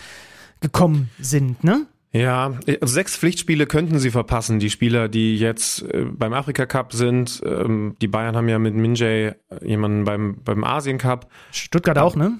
gekommen 0.60 1.10
sind, 1.20 1.62
ne? 1.62 1.86
Ja, 2.10 2.54
also 2.66 2.94
sechs 2.94 3.16
Pflichtspiele 3.16 3.66
könnten 3.66 3.98
sie 3.98 4.10
verpassen, 4.10 4.58
die 4.58 4.70
Spieler, 4.70 5.08
die 5.08 5.36
jetzt 5.36 5.82
äh, 5.82 6.06
beim 6.10 6.32
Afrika 6.32 6.64
Cup 6.64 6.94
sind. 6.94 7.42
Ähm, 7.44 7.96
die 8.00 8.08
Bayern 8.08 8.34
haben 8.34 8.48
ja 8.48 8.58
mit 8.58 8.74
Minjay 8.74 9.34
jemanden 9.62 10.04
beim, 10.04 10.38
beim 10.42 10.64
Asien 10.64 10.96
Cup. 10.96 11.30
Stuttgart 11.52 11.98
auch, 11.98 12.16
ne? 12.16 12.38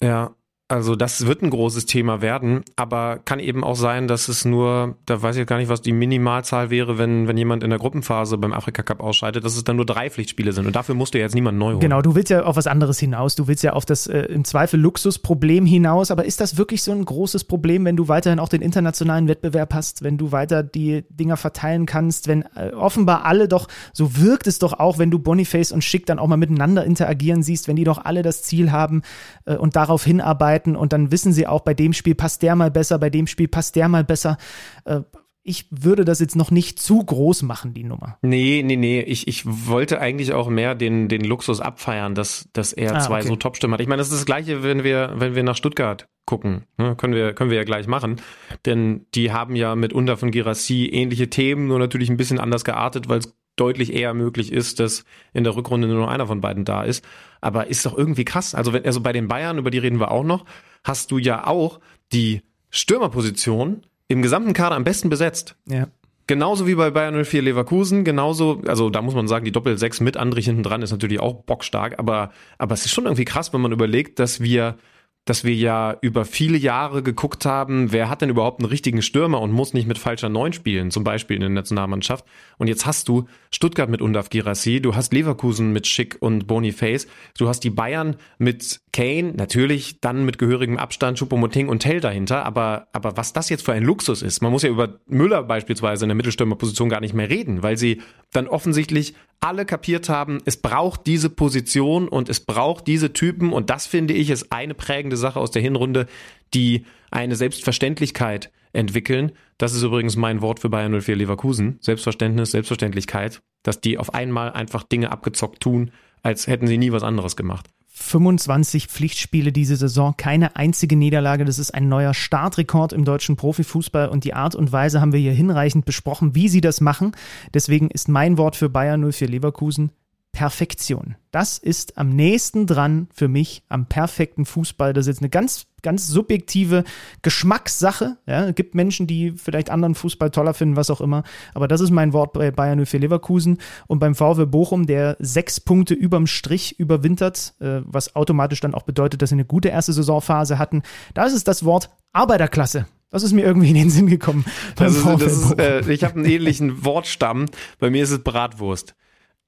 Ja, 0.00 0.36
also 0.68 0.96
das 0.96 1.26
wird 1.26 1.42
ein 1.42 1.48
großes 1.48 1.86
Thema 1.86 2.20
werden, 2.20 2.62
aber 2.76 3.20
kann 3.24 3.40
eben 3.40 3.64
auch 3.64 3.74
sein, 3.74 4.06
dass 4.06 4.28
es 4.28 4.44
nur, 4.44 4.96
da 5.06 5.22
weiß 5.22 5.36
ich 5.36 5.46
gar 5.46 5.56
nicht, 5.56 5.70
was 5.70 5.80
die 5.80 5.92
Minimalzahl 5.92 6.68
wäre, 6.68 6.98
wenn, 6.98 7.26
wenn 7.26 7.38
jemand 7.38 7.62
in 7.62 7.70
der 7.70 7.78
Gruppenphase 7.78 8.36
beim 8.36 8.52
Afrika 8.52 8.82
Cup 8.82 9.00
ausscheidet, 9.00 9.46
dass 9.46 9.56
es 9.56 9.64
dann 9.64 9.76
nur 9.76 9.86
drei 9.86 10.10
Pflichtspiele 10.10 10.52
sind. 10.52 10.66
Und 10.66 10.76
dafür 10.76 10.94
musst 10.94 11.14
du 11.14 11.18
ja 11.18 11.24
jetzt 11.24 11.34
niemand 11.34 11.56
neu 11.58 11.70
holen. 11.70 11.80
Genau, 11.80 12.02
du 12.02 12.14
willst 12.14 12.28
ja 12.28 12.42
auf 12.42 12.56
was 12.56 12.66
anderes 12.66 12.98
hinaus, 12.98 13.34
du 13.34 13.48
willst 13.48 13.64
ja 13.64 13.72
auf 13.72 13.86
das 13.86 14.06
äh, 14.08 14.20
im 14.24 14.44
Zweifel 14.44 14.78
Luxusproblem 14.78 15.64
hinaus, 15.64 16.10
aber 16.10 16.26
ist 16.26 16.42
das 16.42 16.58
wirklich 16.58 16.82
so 16.82 16.92
ein 16.92 17.02
großes 17.02 17.44
Problem, 17.44 17.86
wenn 17.86 17.96
du 17.96 18.08
weiterhin 18.08 18.38
auch 18.38 18.50
den 18.50 18.60
internationalen 18.60 19.26
Wettbewerb 19.26 19.72
hast, 19.72 20.02
wenn 20.02 20.18
du 20.18 20.32
weiter 20.32 20.62
die 20.62 21.04
Dinger 21.08 21.38
verteilen 21.38 21.86
kannst, 21.86 22.28
wenn 22.28 22.42
äh, 22.54 22.72
offenbar 22.74 23.24
alle 23.24 23.48
doch, 23.48 23.68
so 23.94 24.18
wirkt 24.18 24.46
es 24.46 24.58
doch 24.58 24.74
auch, 24.74 24.98
wenn 24.98 25.10
du 25.10 25.18
Boniface 25.18 25.72
und 25.72 25.82
Schick 25.82 26.04
dann 26.04 26.18
auch 26.18 26.26
mal 26.26 26.36
miteinander 26.36 26.84
interagieren 26.84 27.42
siehst, 27.42 27.68
wenn 27.68 27.76
die 27.76 27.84
doch 27.84 28.04
alle 28.04 28.20
das 28.20 28.42
Ziel 28.42 28.70
haben 28.70 29.00
äh, 29.46 29.56
und 29.56 29.74
darauf 29.74 30.04
hinarbeiten, 30.04 30.57
arbeiten 30.58 30.76
und 30.76 30.92
dann 30.92 31.10
wissen 31.10 31.32
sie 31.32 31.46
auch, 31.46 31.60
bei 31.60 31.74
dem 31.74 31.92
Spiel 31.92 32.14
passt 32.14 32.42
der 32.42 32.56
mal 32.56 32.70
besser, 32.70 32.98
bei 32.98 33.10
dem 33.10 33.26
Spiel 33.26 33.48
passt 33.48 33.76
der 33.76 33.88
mal 33.88 34.04
besser. 34.04 34.38
Äh, 34.84 35.00
ich 35.44 35.66
würde 35.70 36.04
das 36.04 36.20
jetzt 36.20 36.36
noch 36.36 36.50
nicht 36.50 36.78
zu 36.78 37.02
groß 37.02 37.42
machen, 37.42 37.72
die 37.72 37.84
Nummer. 37.84 38.18
Nee, 38.20 38.62
nee, 38.62 38.76
nee. 38.76 39.00
Ich, 39.00 39.28
ich 39.28 39.44
wollte 39.46 39.98
eigentlich 39.98 40.34
auch 40.34 40.50
mehr 40.50 40.74
den, 40.74 41.08
den 41.08 41.24
Luxus 41.24 41.60
abfeiern, 41.60 42.14
dass, 42.14 42.50
dass 42.52 42.74
er 42.74 42.96
ah, 42.96 43.00
zwei 43.00 43.20
okay. 43.20 43.28
so 43.28 43.36
Top-Stimmen 43.36 43.72
hat. 43.72 43.80
Ich 43.80 43.88
meine, 43.88 44.00
das 44.00 44.08
ist 44.08 44.18
das 44.18 44.26
Gleiche, 44.26 44.62
wenn 44.62 44.84
wir, 44.84 45.14
wenn 45.16 45.34
wir 45.34 45.42
nach 45.42 45.56
Stuttgart 45.56 46.06
gucken. 46.26 46.64
Ne? 46.76 46.96
Können, 46.96 47.14
wir, 47.14 47.32
können 47.32 47.48
wir 47.48 47.56
ja 47.56 47.64
gleich 47.64 47.86
machen. 47.86 48.20
Denn 48.66 49.06
die 49.14 49.32
haben 49.32 49.56
ja 49.56 49.74
mit 49.74 49.94
Unter 49.94 50.18
von 50.18 50.30
Girassi 50.30 50.84
ähnliche 50.92 51.30
Themen, 51.30 51.66
nur 51.66 51.78
natürlich 51.78 52.10
ein 52.10 52.18
bisschen 52.18 52.40
anders 52.40 52.64
geartet, 52.64 53.08
weil 53.08 53.20
es 53.20 53.34
deutlich 53.60 53.92
eher 53.92 54.14
möglich 54.14 54.52
ist, 54.52 54.80
dass 54.80 55.04
in 55.32 55.44
der 55.44 55.56
Rückrunde 55.56 55.88
nur 55.88 55.98
noch 55.98 56.08
einer 56.08 56.26
von 56.26 56.40
beiden 56.40 56.64
da 56.64 56.82
ist. 56.82 57.04
Aber 57.40 57.68
ist 57.68 57.86
doch 57.86 57.96
irgendwie 57.96 58.24
krass. 58.24 58.54
Also 58.54 58.72
wenn, 58.72 58.84
also 58.84 59.00
bei 59.00 59.12
den 59.12 59.28
Bayern, 59.28 59.58
über 59.58 59.70
die 59.70 59.78
reden 59.78 60.00
wir 60.00 60.10
auch 60.10 60.24
noch, 60.24 60.44
hast 60.84 61.10
du 61.10 61.18
ja 61.18 61.46
auch 61.46 61.80
die 62.12 62.42
Stürmerposition 62.70 63.82
im 64.08 64.22
gesamten 64.22 64.52
Kader 64.52 64.76
am 64.76 64.84
besten 64.84 65.08
besetzt. 65.08 65.56
Ja. 65.66 65.88
Genauso 66.26 66.66
wie 66.66 66.74
bei 66.74 66.90
Bayern 66.90 67.24
04 67.24 67.40
Leverkusen, 67.40 68.04
genauso, 68.04 68.60
also 68.66 68.90
da 68.90 69.00
muss 69.00 69.14
man 69.14 69.28
sagen, 69.28 69.46
die 69.46 69.52
Doppel-6 69.52 70.02
mit 70.02 70.18
Andrich 70.18 70.44
hinten 70.44 70.62
dran 70.62 70.82
ist 70.82 70.90
natürlich 70.90 71.20
auch 71.20 71.42
bockstark, 71.44 71.98
aber, 71.98 72.32
aber 72.58 72.74
es 72.74 72.84
ist 72.84 72.92
schon 72.92 73.04
irgendwie 73.04 73.24
krass, 73.24 73.54
wenn 73.54 73.62
man 73.62 73.72
überlegt, 73.72 74.18
dass 74.18 74.40
wir 74.40 74.76
dass 75.24 75.44
wir 75.44 75.54
ja 75.54 75.96
über 76.00 76.24
viele 76.24 76.56
Jahre 76.56 77.02
geguckt 77.02 77.44
haben, 77.44 77.92
wer 77.92 78.08
hat 78.08 78.22
denn 78.22 78.30
überhaupt 78.30 78.60
einen 78.60 78.68
richtigen 78.68 79.02
Stürmer 79.02 79.40
und 79.40 79.52
muss 79.52 79.74
nicht 79.74 79.86
mit 79.86 79.98
falscher 79.98 80.28
Neun 80.28 80.52
spielen, 80.52 80.90
zum 80.90 81.04
Beispiel 81.04 81.36
in 81.36 81.42
der 81.42 81.50
Nationalmannschaft. 81.50 82.24
Und 82.56 82.68
jetzt 82.68 82.86
hast 82.86 83.08
du 83.08 83.26
Stuttgart 83.50 83.90
mit 83.90 84.00
Undaf 84.00 84.30
Girassi, 84.30 84.80
du 84.80 84.94
hast 84.94 85.12
Leverkusen 85.12 85.72
mit 85.72 85.86
Schick 85.86 86.16
und 86.20 86.46
Boniface, 86.46 87.06
du 87.36 87.48
hast 87.48 87.60
die 87.60 87.70
Bayern 87.70 88.16
mit 88.38 88.80
Kane, 88.92 89.32
natürlich 89.36 90.00
dann 90.00 90.24
mit 90.24 90.38
gehörigem 90.38 90.78
Abstand, 90.78 91.18
Choupo-Moting 91.18 91.68
und 91.68 91.80
Tell 91.80 92.00
dahinter, 92.00 92.44
aber, 92.44 92.88
aber 92.92 93.16
was 93.16 93.32
das 93.32 93.48
jetzt 93.48 93.64
für 93.64 93.72
ein 93.72 93.82
Luxus 93.82 94.22
ist, 94.22 94.42
man 94.42 94.52
muss 94.52 94.62
ja 94.62 94.70
über 94.70 95.00
Müller 95.06 95.42
beispielsweise 95.42 96.04
in 96.04 96.08
der 96.08 96.16
Mittelstürmerposition 96.16 96.88
gar 96.88 97.00
nicht 97.00 97.14
mehr 97.14 97.28
reden, 97.28 97.62
weil 97.62 97.76
sie 97.76 98.02
dann 98.32 98.46
offensichtlich 98.46 99.14
alle 99.40 99.64
kapiert 99.66 100.08
haben, 100.08 100.38
es 100.44 100.56
braucht 100.56 101.06
diese 101.06 101.30
Position 101.30 102.08
und 102.08 102.28
es 102.28 102.40
braucht 102.40 102.86
diese 102.86 103.12
Typen 103.12 103.52
und 103.52 103.70
das 103.70 103.86
finde 103.86 104.14
ich 104.14 104.30
ist 104.30 104.52
eine 104.52 104.74
prägende 104.74 105.16
Sache 105.16 105.38
aus 105.38 105.50
der 105.50 105.62
Hinrunde, 105.62 106.06
die 106.54 106.84
eine 107.10 107.36
Selbstverständlichkeit 107.36 108.50
entwickeln. 108.72 109.32
Das 109.56 109.74
ist 109.74 109.82
übrigens 109.82 110.16
mein 110.16 110.42
Wort 110.42 110.60
für 110.60 110.68
Bayern 110.68 111.00
04 111.00 111.16
Leverkusen. 111.16 111.78
Selbstverständnis, 111.80 112.50
Selbstverständlichkeit, 112.50 113.42
dass 113.62 113.80
die 113.80 113.98
auf 113.98 114.14
einmal 114.14 114.52
einfach 114.52 114.82
Dinge 114.82 115.10
abgezockt 115.10 115.60
tun, 115.60 115.90
als 116.22 116.46
hätten 116.46 116.66
sie 116.66 116.78
nie 116.78 116.92
was 116.92 117.02
anderes 117.02 117.36
gemacht. 117.36 117.68
25 117.98 118.86
Pflichtspiele 118.86 119.52
diese 119.52 119.76
Saison, 119.76 120.14
keine 120.16 120.56
einzige 120.56 120.96
Niederlage. 120.96 121.44
Das 121.44 121.58
ist 121.58 121.74
ein 121.74 121.88
neuer 121.88 122.14
Startrekord 122.14 122.92
im 122.92 123.04
deutschen 123.04 123.36
Profifußball 123.36 124.08
und 124.08 124.24
die 124.24 124.34
Art 124.34 124.54
und 124.54 124.72
Weise 124.72 125.00
haben 125.00 125.12
wir 125.12 125.20
hier 125.20 125.32
hinreichend 125.32 125.84
besprochen, 125.84 126.34
wie 126.34 126.48
sie 126.48 126.60
das 126.60 126.80
machen. 126.80 127.12
Deswegen 127.52 127.90
ist 127.90 128.08
mein 128.08 128.38
Wort 128.38 128.56
für 128.56 128.70
Bayern 128.70 129.10
04 129.10 129.28
Leverkusen 129.28 129.90
Perfektion. 130.38 131.16
Das 131.32 131.58
ist 131.58 131.98
am 131.98 132.10
nächsten 132.10 132.68
dran 132.68 133.08
für 133.12 133.26
mich 133.26 133.64
am 133.68 133.86
perfekten 133.86 134.44
Fußball. 134.44 134.92
Das 134.92 135.06
ist 135.06 135.08
jetzt 135.08 135.20
eine 135.20 135.30
ganz, 135.30 135.66
ganz 135.82 136.06
subjektive 136.06 136.84
Geschmackssache. 137.22 138.18
Ja, 138.24 138.46
es 138.46 138.54
gibt 138.54 138.76
Menschen, 138.76 139.08
die 139.08 139.32
vielleicht 139.32 139.68
anderen 139.68 139.96
Fußball 139.96 140.30
toller 140.30 140.54
finden, 140.54 140.76
was 140.76 140.90
auch 140.90 141.00
immer. 141.00 141.24
Aber 141.54 141.66
das 141.66 141.80
ist 141.80 141.90
mein 141.90 142.12
Wort 142.12 142.34
bei 142.34 142.52
Bayern 142.52 142.86
für 142.86 142.98
Leverkusen 142.98 143.58
und 143.88 143.98
beim 143.98 144.14
VW 144.14 144.46
Bochum, 144.46 144.86
der 144.86 145.16
sechs 145.18 145.58
Punkte 145.58 145.94
überm 145.94 146.28
Strich 146.28 146.78
überwintert, 146.78 147.54
äh, 147.58 147.80
was 147.84 148.14
automatisch 148.14 148.60
dann 148.60 148.74
auch 148.74 148.84
bedeutet, 148.84 149.20
dass 149.20 149.30
sie 149.30 149.34
eine 149.34 149.44
gute 149.44 149.70
erste 149.70 149.92
Saisonphase 149.92 150.56
hatten. 150.56 150.82
Da 151.14 151.24
ist 151.24 151.32
es 151.32 151.42
das 151.42 151.64
Wort 151.64 151.90
Arbeiterklasse. 152.12 152.86
Das 153.10 153.24
ist 153.24 153.32
mir 153.32 153.42
irgendwie 153.42 153.70
in 153.70 153.74
den 153.74 153.90
Sinn 153.90 154.06
gekommen. 154.06 154.44
Das 154.76 154.94
ist, 154.94 155.58
äh, 155.58 155.80
ich 155.92 156.04
habe 156.04 156.14
einen 156.14 156.26
ähnlichen 156.26 156.84
Wortstamm. 156.84 157.46
Bei 157.80 157.90
mir 157.90 158.04
ist 158.04 158.12
es 158.12 158.22
Bratwurst. 158.22 158.94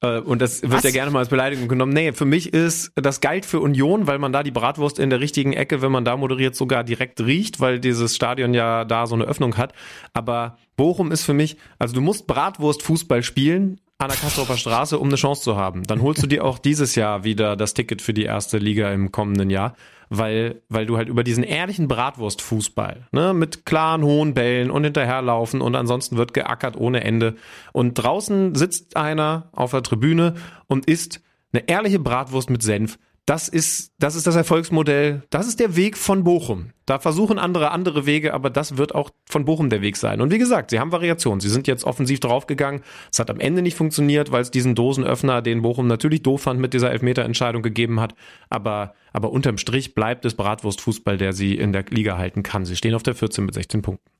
Äh, 0.01 0.19
und 0.19 0.41
das 0.41 0.61
wird 0.61 0.73
Was? 0.73 0.83
ja 0.83 0.91
gerne 0.91 1.11
mal 1.11 1.19
als 1.19 1.29
Beleidigung 1.29 1.67
genommen. 1.67 1.93
Nee, 1.93 2.11
für 2.13 2.25
mich 2.25 2.53
ist 2.53 2.91
das 2.95 3.21
galt 3.21 3.45
für 3.45 3.59
Union, 3.59 4.07
weil 4.07 4.19
man 4.19 4.33
da 4.33 4.43
die 4.43 4.51
Bratwurst 4.51 4.99
in 4.99 5.09
der 5.09 5.19
richtigen 5.19 5.53
Ecke, 5.53 5.81
wenn 5.81 5.91
man 5.91 6.05
da 6.05 6.17
moderiert, 6.17 6.55
sogar 6.55 6.83
direkt 6.83 7.21
riecht, 7.21 7.59
weil 7.59 7.79
dieses 7.79 8.15
Stadion 8.15 8.53
ja 8.53 8.83
da 8.85 9.07
so 9.07 9.15
eine 9.15 9.25
Öffnung 9.25 9.57
hat. 9.57 9.73
Aber 10.13 10.57
Bochum 10.75 11.11
ist 11.11 11.23
für 11.23 11.33
mich, 11.33 11.57
also 11.79 11.93
du 11.93 12.01
musst 12.01 12.27
Bratwurst 12.27 12.83
Fußball 12.83 13.23
spielen 13.23 13.79
an 13.99 14.09
der 14.09 14.17
Kastroper 14.17 14.57
Straße, 14.57 14.97
um 14.97 15.07
eine 15.07 15.15
Chance 15.15 15.43
zu 15.43 15.55
haben. 15.55 15.83
Dann 15.83 16.01
holst 16.01 16.23
du 16.23 16.27
dir 16.27 16.43
auch 16.43 16.57
dieses 16.57 16.95
Jahr 16.95 17.23
wieder 17.23 17.55
das 17.55 17.75
Ticket 17.75 18.01
für 18.01 18.13
die 18.13 18.23
erste 18.23 18.57
Liga 18.57 18.91
im 18.91 19.11
kommenden 19.11 19.51
Jahr 19.51 19.75
weil, 20.11 20.61
weil 20.67 20.85
du 20.85 20.97
halt 20.97 21.07
über 21.07 21.23
diesen 21.23 21.43
ehrlichen 21.43 21.87
Bratwurstfußball, 21.87 23.07
ne, 23.13 23.33
mit 23.33 23.65
klaren 23.65 24.03
hohen 24.03 24.33
Bällen 24.33 24.69
und 24.69 24.83
hinterherlaufen 24.83 25.61
und 25.61 25.73
ansonsten 25.73 26.17
wird 26.17 26.33
geackert 26.33 26.75
ohne 26.75 27.03
Ende. 27.05 27.35
Und 27.71 27.93
draußen 27.93 28.53
sitzt 28.53 28.97
einer 28.97 29.49
auf 29.53 29.71
der 29.71 29.83
Tribüne 29.83 30.35
und 30.67 30.85
isst 30.85 31.21
eine 31.53 31.67
ehrliche 31.67 31.99
Bratwurst 31.99 32.49
mit 32.49 32.61
Senf 32.61 32.99
das 33.31 33.47
ist, 33.47 33.93
das 33.97 34.15
ist 34.15 34.27
das 34.27 34.35
Erfolgsmodell, 34.35 35.23
das 35.29 35.47
ist 35.47 35.61
der 35.61 35.77
Weg 35.77 35.95
von 35.95 36.25
Bochum. 36.25 36.71
Da 36.85 36.99
versuchen 36.99 37.39
andere 37.39 37.71
andere 37.71 38.05
Wege, 38.05 38.33
aber 38.33 38.49
das 38.49 38.75
wird 38.75 38.93
auch 38.93 39.09
von 39.25 39.45
Bochum 39.45 39.69
der 39.69 39.81
Weg 39.81 39.95
sein. 39.95 40.19
Und 40.19 40.33
wie 40.33 40.37
gesagt, 40.37 40.69
sie 40.69 40.81
haben 40.81 40.91
Variationen. 40.91 41.39
Sie 41.39 41.47
sind 41.47 41.65
jetzt 41.65 41.85
offensiv 41.85 42.19
draufgegangen. 42.19 42.81
Es 43.09 43.19
hat 43.19 43.29
am 43.29 43.39
Ende 43.39 43.61
nicht 43.61 43.77
funktioniert, 43.77 44.33
weil 44.33 44.41
es 44.41 44.51
diesen 44.51 44.75
Dosenöffner, 44.75 45.41
den 45.41 45.61
Bochum 45.61 45.87
natürlich 45.87 46.23
doof 46.23 46.41
fand, 46.41 46.59
mit 46.59 46.73
dieser 46.73 46.91
Elfmeterentscheidung 46.91 47.61
gegeben 47.61 48.01
hat. 48.01 48.15
Aber, 48.49 48.95
aber 49.13 49.31
unterm 49.31 49.57
Strich 49.57 49.95
bleibt 49.95 50.25
es 50.25 50.33
Bratwurstfußball, 50.33 51.17
der 51.17 51.31
sie 51.31 51.55
in 51.55 51.71
der 51.71 51.85
Liga 51.89 52.17
halten 52.17 52.43
kann. 52.43 52.65
Sie 52.65 52.75
stehen 52.75 52.95
auf 52.95 53.03
der 53.03 53.15
14 53.15 53.45
mit 53.45 53.53
16 53.53 53.81
Punkten. 53.81 54.10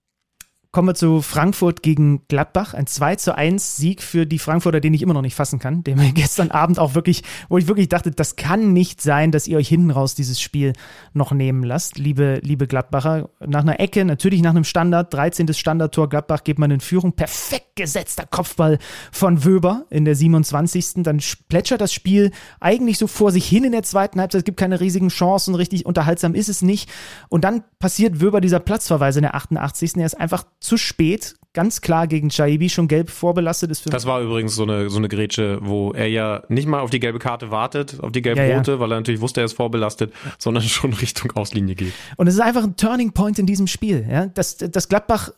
Kommen 0.74 0.88
wir 0.88 0.95
zu 0.95 1.22
Frankfurt 1.22 1.84
gegen 1.84 2.26
Gladbach. 2.30 2.74
Ein 2.74 2.88
2 2.88 3.17
zu 3.17 3.36
1 3.36 3.76
Sieg 3.76 4.01
für 4.01 4.26
die 4.26 4.39
Frankfurter, 4.39 4.80
den 4.80 4.93
ich 4.93 5.01
immer 5.01 5.13
noch 5.13 5.22
nicht 5.22 5.36
fassen 5.36 5.59
kann. 5.59 5.84
Den 5.84 5.99
wir 5.99 6.11
gestern 6.13 6.49
Abend 6.49 6.80
auch 6.80 6.95
wirklich, 6.95 7.24
wo 7.49 7.57
ich 7.57 7.67
wirklich 7.67 7.89
dachte, 7.89 8.11
das 8.11 8.37
kann 8.37 8.71
nicht 8.71 9.01
sein, 9.01 9.32
dass 9.32 9.47
ihr 9.47 9.58
euch 9.58 9.67
hinten 9.67 9.91
raus 9.91 10.16
dieses 10.16 10.39
Spiel 10.39 10.71
noch 11.12 11.33
nehmen 11.33 11.63
lasst, 11.63 11.97
liebe, 11.97 12.39
liebe 12.41 12.67
Gladbacher. 12.67 13.29
Nach 13.45 13.59
einer 13.59 13.82
Ecke, 13.82 14.05
natürlich 14.05 14.41
nach 14.41 14.51
einem 14.51 14.63
Standard, 14.63 15.13
13. 15.13 15.54
Standardtor 15.54 16.08
Gladbach 16.08 16.45
geht 16.45 16.58
man 16.58 16.71
in 16.71 16.79
Führung. 16.79 17.12
Perfekt 17.12 17.75
gesetzter 17.75 18.25
Kopfball 18.25 18.79
von 19.12 19.43
Wöber 19.43 19.86
in 19.89 20.05
der 20.05 20.16
27. 20.16 21.04
Dann 21.04 21.20
plätschert 21.50 21.82
das 21.82 21.93
Spiel 21.93 22.32
eigentlich 22.62 22.97
so 22.97 23.08
vor 23.08 23.32
sich 23.33 23.45
hin 23.45 23.66
in 23.66 23.74
der 23.74 23.83
zweiten 23.83 24.21
Halbzeit. 24.21 24.39
Es 24.39 24.45
gibt 24.45 24.59
keine 24.59 24.79
riesigen 24.79 25.09
Chancen, 25.09 25.54
richtig 25.55 25.86
unterhaltsam 25.86 26.33
ist 26.33 26.47
es 26.47 26.62
nicht. 26.62 26.89
Und 27.28 27.43
dann 27.43 27.63
passiert 27.79 28.21
Wöber 28.21 28.39
dieser 28.39 28.59
Platzverweis 28.59 29.17
in 29.17 29.24
der 29.24 29.36
88. 29.36 29.97
Er 29.97 30.05
ist 30.05 30.20
einfach 30.20 30.45
zu 30.62 30.78
spät, 30.78 31.36
ganz 31.54 31.82
klar 31.82 32.08
gegen 32.08 32.29
Chaibi 32.29 32.70
schon 32.70 32.88
gelb 32.88 33.09
vorbelastet 33.09 33.71
ist. 33.71 33.92
das 33.93 34.05
war 34.05 34.21
übrigens 34.21 34.55
so 34.55 34.63
eine, 34.63 34.89
so 34.89 34.97
eine 34.97 35.09
Grätsche, 35.09 35.59
wo 35.62 35.92
er 35.92 36.08
ja 36.08 36.43
nicht 36.47 36.67
mal 36.67 36.79
auf 36.79 36.89
die 36.89 37.00
gelbe 37.00 37.20
Karte 37.20 37.51
wartet, 37.51 38.00
auf 38.00 38.12
die 38.12 38.21
gelbe 38.21 38.42
rote, 38.42 38.71
ja, 38.71 38.78
ja. 38.78 38.79
weil 38.79 38.92
er 38.92 38.96
natürlich 38.96 39.20
wusste, 39.20 39.42
er 39.42 39.46
ist 39.46 39.54
vorbelastet, 39.54 40.13
sondern 40.38 40.63
schon 40.67 40.93
Richtung 40.93 41.32
Auslinie 41.32 41.75
geht. 41.75 41.93
Und 42.16 42.28
es 42.28 42.36
ist 42.36 42.39
einfach 42.39 42.63
ein 42.63 42.78
Turning 42.78 43.12
Point 43.12 43.38
in 43.39 43.46
diesem 43.46 43.67
Spiel. 43.67 44.08
Ja? 44.09 44.28
Dass, 44.28 44.58
dass 44.58 44.88
Gladbach 44.88 45.32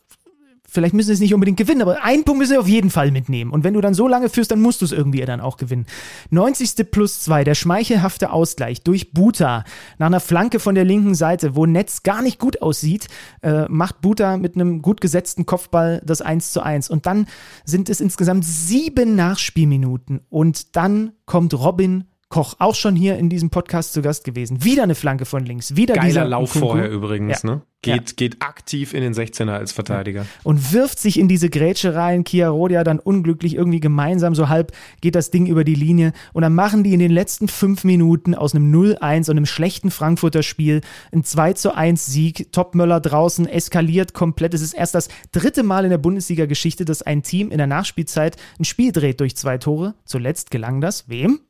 Vielleicht 0.74 0.95
müssen 0.95 1.08
sie 1.08 1.14
es 1.14 1.20
nicht 1.20 1.34
unbedingt 1.34 1.58
gewinnen, 1.58 1.84
aber 1.84 2.04
einen 2.04 2.24
Punkt 2.24 2.40
müssen 2.40 2.54
sie 2.54 2.58
auf 2.58 2.68
jeden 2.68 2.90
Fall 2.90 3.12
mitnehmen. 3.12 3.52
Und 3.52 3.64
wenn 3.64 3.76
du 3.76 3.82
dann 3.82 3.94
so 3.94 4.08
lange 4.08 4.28
führst, 4.28 4.50
dann 4.52 4.62
musst 4.62 4.82
du 4.82 4.86
es 4.86 4.91
irgendwie 4.91 5.22
dann 5.22 5.40
auch 5.40 5.58
gewinnen. 5.58 5.86
90. 6.32 6.90
plus 6.90 7.22
2, 7.22 7.44
der 7.44 7.54
schmeichelhafte 7.54 8.32
Ausgleich 8.32 8.82
durch 8.82 9.14
Buta 9.14 9.66
nach 10.00 10.08
einer 10.08 10.20
Flanke 10.20 10.60
von 10.60 10.74
der 10.74 10.84
linken 10.84 11.14
Seite, 11.14 11.56
wo 11.56 11.66
Netz 11.66 12.02
gar 12.02 12.24
nicht 12.24 12.40
gut 12.40 12.62
aussieht, 12.62 13.08
äh, 13.41 13.66
macht 13.70 14.02
Buta 14.02 14.38
mit 14.38 14.56
einem 14.56 14.82
gut 14.82 15.00
gesetzten 15.00 15.45
Kopfball 15.45 16.02
das 16.04 16.22
1 16.22 16.52
zu 16.52 16.64
1. 16.64 16.90
Und 16.90 17.06
dann 17.06 17.28
sind 17.66 17.90
es 17.90 18.02
insgesamt 18.02 18.44
sieben 18.44 19.16
Nachspielminuten. 19.16 20.22
Und 20.30 20.76
dann 20.76 21.12
kommt 21.26 21.54
Robin 21.54 22.06
Koch 22.34 22.55
auch 22.57 22.73
schon 22.73 22.95
hier 22.95 23.19
in 23.19 23.30
diesem 23.30 23.51
Podcast 23.51 23.93
zu 23.93 24.01
Gast 24.01 24.23
gewesen. 24.23 24.64
Wieder 24.64 24.81
eine 24.81 24.95
Flanke 24.95 25.26
von 25.26 25.45
links, 25.45 25.76
wieder 25.76 25.93
Geiler 25.93 26.07
dieser 26.07 26.26
Lauf 26.26 26.55
Nkunku. 26.55 26.68
vorher 26.68 26.89
übrigens, 26.89 27.43
ja. 27.43 27.49
ne? 27.51 27.61
Geht, 27.84 28.10
ja. 28.10 28.14
geht 28.15 28.41
aktiv 28.41 28.95
in 28.95 29.01
den 29.01 29.14
16er 29.14 29.51
als 29.51 29.72
Verteidiger. 29.72 30.22
Ja. 30.22 30.27
Und 30.41 30.73
wirft 30.73 30.97
sich 30.97 31.19
in 31.19 31.27
diese 31.27 31.51
Grätsche 31.51 31.93
rein. 31.93 32.23
Kia 32.23 32.49
Rodia 32.49 32.84
dann 32.84 32.97
unglücklich 32.97 33.53
irgendwie 33.53 33.81
gemeinsam, 33.81 34.34
so 34.34 34.49
halb 34.49 34.72
geht 34.99 35.14
das 35.14 35.30
Ding 35.30 35.45
über 35.45 35.64
die 35.64 35.76
Linie. 35.76 36.11
Und 36.31 36.41
dann 36.41 36.55
machen 36.55 36.84
die 36.84 36.93
in 36.93 36.99
den 36.99 37.11
letzten 37.11 37.47
fünf 37.49 37.84
Minuten 37.84 38.34
aus 38.34 38.55
einem 38.55 38.73
0-1 38.73 39.30
und 39.30 39.38
einem 39.38 39.45
schlechten 39.45 39.91
Frankfurter 39.91 40.41
Spiel 40.41 40.81
ein 41.11 41.23
2 41.23 41.69
1 41.72 42.05
Sieg. 42.07 42.51
Topmöller 42.51 42.99
draußen 42.99 43.45
eskaliert 43.45 44.15
komplett. 44.15 44.55
Es 44.55 44.64
ist 44.64 44.73
erst 44.73 44.95
das 44.95 45.10
dritte 45.31 45.61
Mal 45.61 45.84
in 45.84 45.91
der 45.91 45.99
Bundesliga-Geschichte, 45.99 46.84
dass 46.84 47.03
ein 47.03 47.22
Team 47.22 47.51
in 47.51 47.60
der 47.60 47.68
Nachspielzeit 47.68 48.38
ein 48.60 48.65
Spiel 48.65 48.91
dreht 48.91 49.19
durch 49.19 49.35
zwei 49.35 49.60
Tore. 49.60 49.93
Zuletzt 50.03 50.49
gelang 50.49 50.81
das 50.81 51.10
wem? 51.10 51.41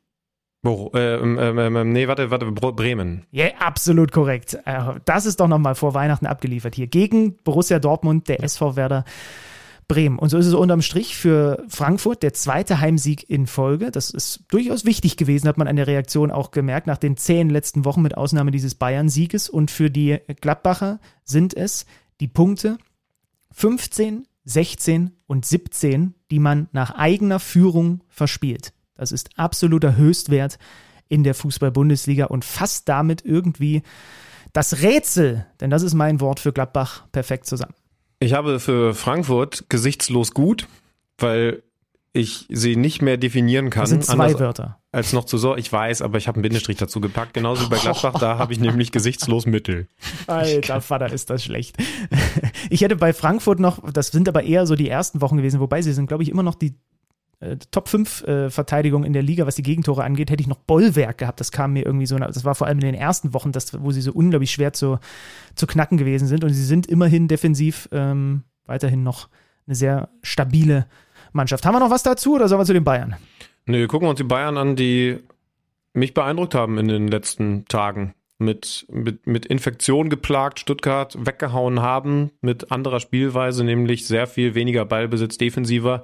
Wo, 0.65 0.91
äh, 0.93 1.15
ähm, 1.15 1.37
ähm, 1.39 1.75
ähm, 1.75 1.91
nee, 1.91 2.07
warte, 2.07 2.31
warte, 2.31 2.45
Bremen. 2.45 3.25
Ja, 3.31 3.45
yeah, 3.45 3.57
absolut 3.59 4.13
korrekt. 4.13 4.57
Äh, 4.63 4.93
das 5.03 5.25
ist 5.25 5.41
doch 5.41 5.49
nochmal 5.49 5.75
vor 5.75 5.93
Weihnachten 5.93 6.25
abgeliefert 6.25 6.73
hier. 6.73 6.87
Gegen 6.87 7.35
Borussia 7.43 7.79
Dortmund, 7.79 8.29
der 8.29 8.41
SV 8.41 8.77
Werder 8.77 9.03
Bremen. 9.89 10.17
Und 10.17 10.29
so 10.29 10.37
ist 10.37 10.45
es 10.45 10.53
unterm 10.53 10.81
Strich 10.81 11.17
für 11.17 11.65
Frankfurt 11.67 12.23
der 12.23 12.33
zweite 12.33 12.79
Heimsieg 12.79 13.29
in 13.29 13.45
Folge. 13.45 13.91
Das 13.91 14.09
ist 14.09 14.45
durchaus 14.51 14.85
wichtig 14.85 15.17
gewesen, 15.17 15.49
hat 15.49 15.57
man 15.57 15.67
an 15.67 15.75
der 15.75 15.87
Reaktion 15.87 16.31
auch 16.31 16.51
gemerkt, 16.51 16.87
nach 16.87 16.97
den 16.97 17.17
zehn 17.17 17.49
letzten 17.49 17.83
Wochen 17.83 18.01
mit 18.01 18.15
Ausnahme 18.15 18.51
dieses 18.51 18.75
Bayern-Sieges. 18.75 19.49
Und 19.49 19.69
für 19.69 19.89
die 19.89 20.19
Gladbacher 20.39 21.01
sind 21.25 21.53
es 21.55 21.85
die 22.21 22.29
Punkte 22.29 22.77
15, 23.51 24.27
16 24.45 25.11
und 25.27 25.45
17, 25.45 26.13
die 26.31 26.39
man 26.39 26.69
nach 26.71 26.95
eigener 26.95 27.41
Führung 27.41 28.01
verspielt. 28.07 28.73
Das 28.95 29.11
ist 29.11 29.29
absoluter 29.37 29.95
Höchstwert 29.95 30.57
in 31.07 31.23
der 31.23 31.33
Fußball-Bundesliga 31.33 32.25
und 32.25 32.45
fasst 32.45 32.89
damit 32.89 33.23
irgendwie 33.25 33.83
das 34.53 34.81
Rätsel, 34.81 35.45
denn 35.59 35.69
das 35.69 35.81
ist 35.81 35.93
mein 35.93 36.21
Wort 36.21 36.39
für 36.39 36.53
Gladbach, 36.53 37.03
perfekt 37.11 37.47
zusammen. 37.47 37.73
Ich 38.19 38.33
habe 38.33 38.59
für 38.59 38.93
Frankfurt 38.93 39.65
gesichtslos 39.69 40.33
gut, 40.33 40.67
weil 41.17 41.63
ich 42.13 42.45
sie 42.49 42.75
nicht 42.75 43.01
mehr 43.01 43.17
definieren 43.17 43.71
kann. 43.71 43.81
Das 43.81 43.89
sind 43.89 44.05
zwei 44.05 44.39
Wörter. 44.39 44.79
Als 44.91 45.11
noch 45.11 45.25
zu 45.25 45.39
so, 45.39 45.57
ich 45.57 45.73
weiß, 45.73 46.03
aber 46.03 46.19
ich 46.19 46.27
habe 46.27 46.35
einen 46.35 46.43
Bindestrich 46.43 46.77
dazu 46.77 47.01
gepackt. 47.01 47.33
Genauso 47.33 47.65
wie 47.65 47.69
bei 47.69 47.79
Gladbach, 47.79 48.19
da 48.19 48.37
habe 48.37 48.53
ich 48.53 48.59
nämlich 48.59 48.91
gesichtslos 48.91 49.47
Mittel. 49.47 49.87
Alter 50.27 50.81
Vater, 50.81 51.11
ist 51.11 51.31
das 51.31 51.43
schlecht. 51.43 51.75
Ich 52.69 52.81
hätte 52.81 52.95
bei 52.95 53.13
Frankfurt 53.13 53.59
noch, 53.59 53.91
das 53.91 54.09
sind 54.09 54.29
aber 54.29 54.43
eher 54.43 54.67
so 54.67 54.75
die 54.75 54.87
ersten 54.87 55.21
Wochen 55.21 55.37
gewesen, 55.37 55.59
wobei 55.59 55.81
sie 55.81 55.93
sind, 55.93 56.05
glaube 56.05 56.21
ich, 56.21 56.29
immer 56.29 56.43
noch 56.43 56.53
die 56.53 56.75
äh, 57.43 57.57
Top 57.71 57.89
5 57.89 58.23
äh, 58.23 58.49
Verteidigung 58.49 59.03
in 59.03 59.13
der 59.13 59.21
Liga, 59.21 59.45
was 59.45 59.55
die 59.55 59.63
Gegentore 59.63 60.03
angeht, 60.03 60.31
hätte 60.31 60.41
ich 60.41 60.47
noch 60.47 60.59
Bollwerk 60.59 61.17
gehabt. 61.17 61.39
Das 61.39 61.51
kam 61.51 61.73
mir 61.73 61.85
irgendwie 61.85 62.05
so, 62.05 62.17
das 62.17 62.45
war 62.45 62.55
vor 62.55 62.67
allem 62.67 62.79
in 62.79 62.85
den 62.85 62.95
ersten 62.95 63.33
Wochen, 63.33 63.51
das, 63.51 63.81
wo 63.81 63.91
sie 63.91 64.01
so 64.01 64.11
unglaublich 64.13 64.51
schwer 64.51 64.73
zu, 64.73 64.99
zu 65.55 65.67
knacken 65.67 65.97
gewesen 65.97 66.27
sind. 66.27 66.43
Und 66.43 66.51
sie 66.51 66.63
sind 66.63 66.87
immerhin 66.87 67.27
defensiv 67.27 67.89
ähm, 67.91 68.43
weiterhin 68.65 69.03
noch 69.03 69.29
eine 69.67 69.75
sehr 69.75 70.09
stabile 70.21 70.87
Mannschaft. 71.33 71.65
Haben 71.65 71.75
wir 71.75 71.79
noch 71.79 71.91
was 71.91 72.03
dazu 72.03 72.35
oder 72.35 72.47
sollen 72.47 72.61
wir 72.61 72.65
zu 72.65 72.73
den 72.73 72.83
Bayern? 72.83 73.15
Nö, 73.65 73.87
gucken 73.87 74.05
wir 74.05 74.11
uns 74.11 74.17
die 74.17 74.23
Bayern 74.23 74.57
an, 74.57 74.75
die 74.75 75.19
mich 75.93 76.13
beeindruckt 76.13 76.55
haben 76.55 76.77
in 76.77 76.87
den 76.87 77.07
letzten 77.07 77.65
Tagen. 77.65 78.13
Mit, 78.39 78.87
mit, 78.89 79.25
mit 79.25 79.45
Infektion 79.45 80.09
geplagt 80.09 80.59
Stuttgart 80.59 81.15
weggehauen 81.17 81.81
haben, 81.81 82.31
mit 82.41 82.71
anderer 82.71 82.99
Spielweise, 82.99 83.63
nämlich 83.63 84.05
sehr 84.05 84.27
viel 84.27 84.53
weniger 84.53 84.85
Ballbesitz 84.85 85.37
defensiver 85.37 86.03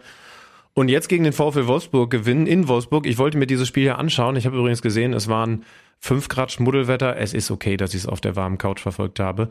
und 0.80 0.88
jetzt 0.88 1.10
gegen 1.10 1.26
den 1.26 1.34
VfL 1.34 1.68
Wolfsburg 1.68 2.10
gewinnen 2.10 2.48
in 2.48 2.70
Wolfsburg. 2.70 3.06
Ich 3.06 3.18
wollte 3.18 3.38
mir 3.38 3.48
dieses 3.48 3.68
Spiel 3.68 3.84
ja 3.84 3.96
anschauen. 3.96 4.38
Ich 4.38 4.46
habe 4.46 4.56
übrigens 4.56 4.82
gesehen, 4.82 5.12
es 5.12 5.28
waren 5.28 5.66
5 6.00 6.30
Grad 6.30 6.54
Schmuddelwetter. 6.54 7.18
Es 7.18 7.34
ist 7.34 7.52
okay, 7.52 7.76
dass 7.76 7.94
ich 7.94 8.04
es 8.04 8.08
auf 8.08 8.22
der 8.22 8.38
warmen 8.38 8.58
Couch 8.58 8.80
verfolgt 8.80 9.20
habe. 9.20 9.50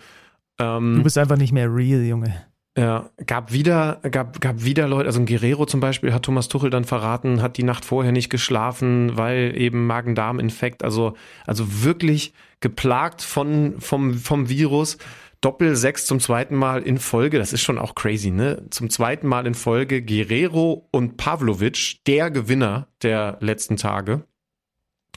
Ähm, 0.59 0.95
du 0.97 1.03
bist 1.03 1.19
einfach 1.19 1.37
nicht 1.37 1.53
mehr 1.53 1.69
real, 1.71 2.03
Junge. 2.03 2.47
Ja, 2.79 3.11
gab 3.27 3.53
wieder, 3.53 4.01
gab, 4.11 4.41
gab 4.41 4.65
wieder 4.65 4.89
Leute, 4.89 5.07
also 5.07 5.21
ein 5.21 5.27
Guerrero 5.27 5.67
zum 5.67 5.81
Beispiel 5.81 6.15
hat 6.15 6.23
Thomas 6.23 6.49
Tuchel 6.49 6.71
dann 6.71 6.85
verraten, 6.85 7.43
hat 7.43 7.59
die 7.59 7.63
Nacht 7.63 7.85
vorher 7.85 8.13
nicht 8.13 8.31
geschlafen, 8.31 9.17
weil 9.19 9.53
eben 9.55 9.87
Magen-Darm-Infekt, 9.87 10.83
also, 10.83 11.15
also 11.47 11.83
wirklich 11.83 12.33
geplagt 12.61 13.21
von, 13.21 13.75
vom, 13.81 14.15
vom 14.15 14.49
Virus. 14.49 14.97
Doppel-Sechs 15.41 16.07
zum 16.07 16.21
zweiten 16.21 16.57
Mal 16.57 16.83
in 16.83 16.99
Folge, 16.99 17.39
das 17.39 17.53
ist 17.53 17.63
schon 17.63 17.79
auch 17.79 17.95
crazy, 17.95 18.31
ne? 18.31 18.67
Zum 18.71 18.91
zweiten 18.91 19.27
Mal 19.27 19.47
in 19.47 19.55
Folge 19.55 20.03
Guerrero 20.03 20.89
und 20.91 21.17
Pavlovic, 21.17 22.05
der 22.07 22.31
Gewinner 22.31 22.89
der 23.03 23.39
letzten 23.41 23.77
Tage. 23.77 24.25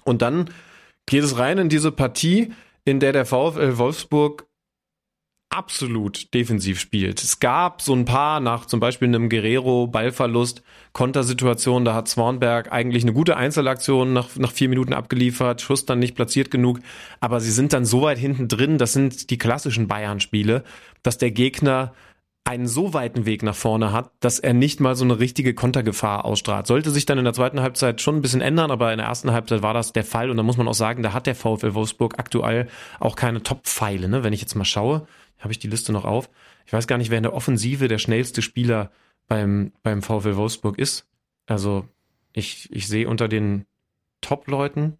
Und 0.04 0.22
dann 0.22 0.50
geht 1.06 1.24
es 1.24 1.38
rein 1.38 1.58
in 1.58 1.70
diese 1.70 1.92
Partie, 1.92 2.54
in 2.86 3.00
der 3.00 3.14
der 3.14 3.26
VfL 3.26 3.78
Wolfsburg 3.78 4.48
absolut 5.52 6.34
defensiv 6.34 6.80
spielt. 6.80 7.22
Es 7.22 7.40
gab 7.40 7.82
so 7.82 7.94
ein 7.94 8.06
paar 8.06 8.40
nach 8.40 8.66
zum 8.66 8.80
Beispiel 8.80 9.10
einem 9.10 9.30
Guerrero 9.30 9.86
Ballverlust 9.86 10.64
Kontersituation, 10.94 11.86
da 11.86 11.94
hat 11.94 12.08
Swanberg 12.08 12.72
eigentlich 12.72 13.04
eine 13.04 13.14
gute 13.14 13.38
Einzelaktion 13.38 14.14
nach, 14.14 14.36
nach 14.38 14.52
vier 14.52 14.70
Minuten 14.70 14.94
abgeliefert, 14.94 15.62
Schuss 15.62 15.86
dann 15.86 16.00
nicht 16.00 16.16
platziert 16.16 16.52
genug, 16.52 16.80
aber 17.20 17.42
sie 17.42 17.52
sind 17.52 17.74
dann 17.74 17.86
so 17.86 18.02
weit 18.02 18.18
hinten 18.18 18.48
drin, 18.48 18.78
das 18.78 18.94
sind 18.94 19.30
die 19.30 19.38
klassischen 19.38 19.88
Bayern-Spiele, 19.88 20.64
dass 21.04 21.18
der 21.18 21.32
Gegner 21.32 21.94
einen 22.44 22.68
so 22.68 22.94
weiten 22.94 23.26
Weg 23.26 23.44
nach 23.44 23.56
vorne 23.56 23.92
hat, 23.92 24.12
dass 24.20 24.40
er 24.40 24.54
nicht 24.54 24.80
mal 24.80 24.96
so 24.96 25.06
eine 25.06 25.20
richtige 25.20 25.54
Kontergefahr 25.54 26.26
ausstrahlt. 26.26 26.66
Sollte 26.66 26.90
sich 26.90 27.06
dann 27.06 27.20
in 27.20 27.24
der 27.24 27.34
zweiten 27.34 27.62
Halbzeit 27.62 28.02
schon 28.02 28.16
ein 28.16 28.22
bisschen 28.22 28.42
ändern, 28.42 28.72
aber 28.72 28.92
in 28.92 28.98
der 28.98 29.08
ersten 29.08 29.32
Halbzeit 29.32 29.62
war 29.62 29.74
das 29.74 29.94
der 29.94 30.04
Fall 30.04 30.30
und 30.30 30.38
da 30.38 30.44
muss 30.44 30.58
man 30.58 30.68
auch 30.68 30.74
sagen, 30.74 31.04
da 31.04 31.14
hat 31.14 31.28
der 31.28 31.36
VfL 31.36 31.76
Wolfsburg 31.76 32.18
aktuell 32.18 32.68
auch 33.00 33.16
keine 33.16 33.44
Top-Pfeile. 33.44 34.10
Ne? 34.10 34.24
Wenn 34.24 34.34
ich 34.34 34.42
jetzt 34.42 34.56
mal 34.56 34.66
schaue, 34.66 35.08
habe 35.42 35.52
ich 35.52 35.60
die 35.60 35.68
Liste 35.68 35.92
noch 35.92 36.06
auf. 36.06 36.30
Ich 36.66 36.74
weiß 36.74 36.88
gar 36.88 36.98
nicht, 36.98 37.10
wer 37.10 37.18
in 37.18 37.24
der 37.24 37.34
Offensive 37.34 37.88
der 37.88 37.98
schnellste 37.98 38.42
Spieler 38.42 38.92
beim, 39.28 39.74
beim 39.84 40.02
VfL 40.02 40.36
Wolfsburg 40.36 40.78
ist. 40.80 41.08
Also 41.48 41.88
ich, 42.34 42.72
ich 42.72 42.88
sehe 42.88 43.08
unter 43.08 43.28
den 43.28 43.66
Top-Leuten, 44.22 44.98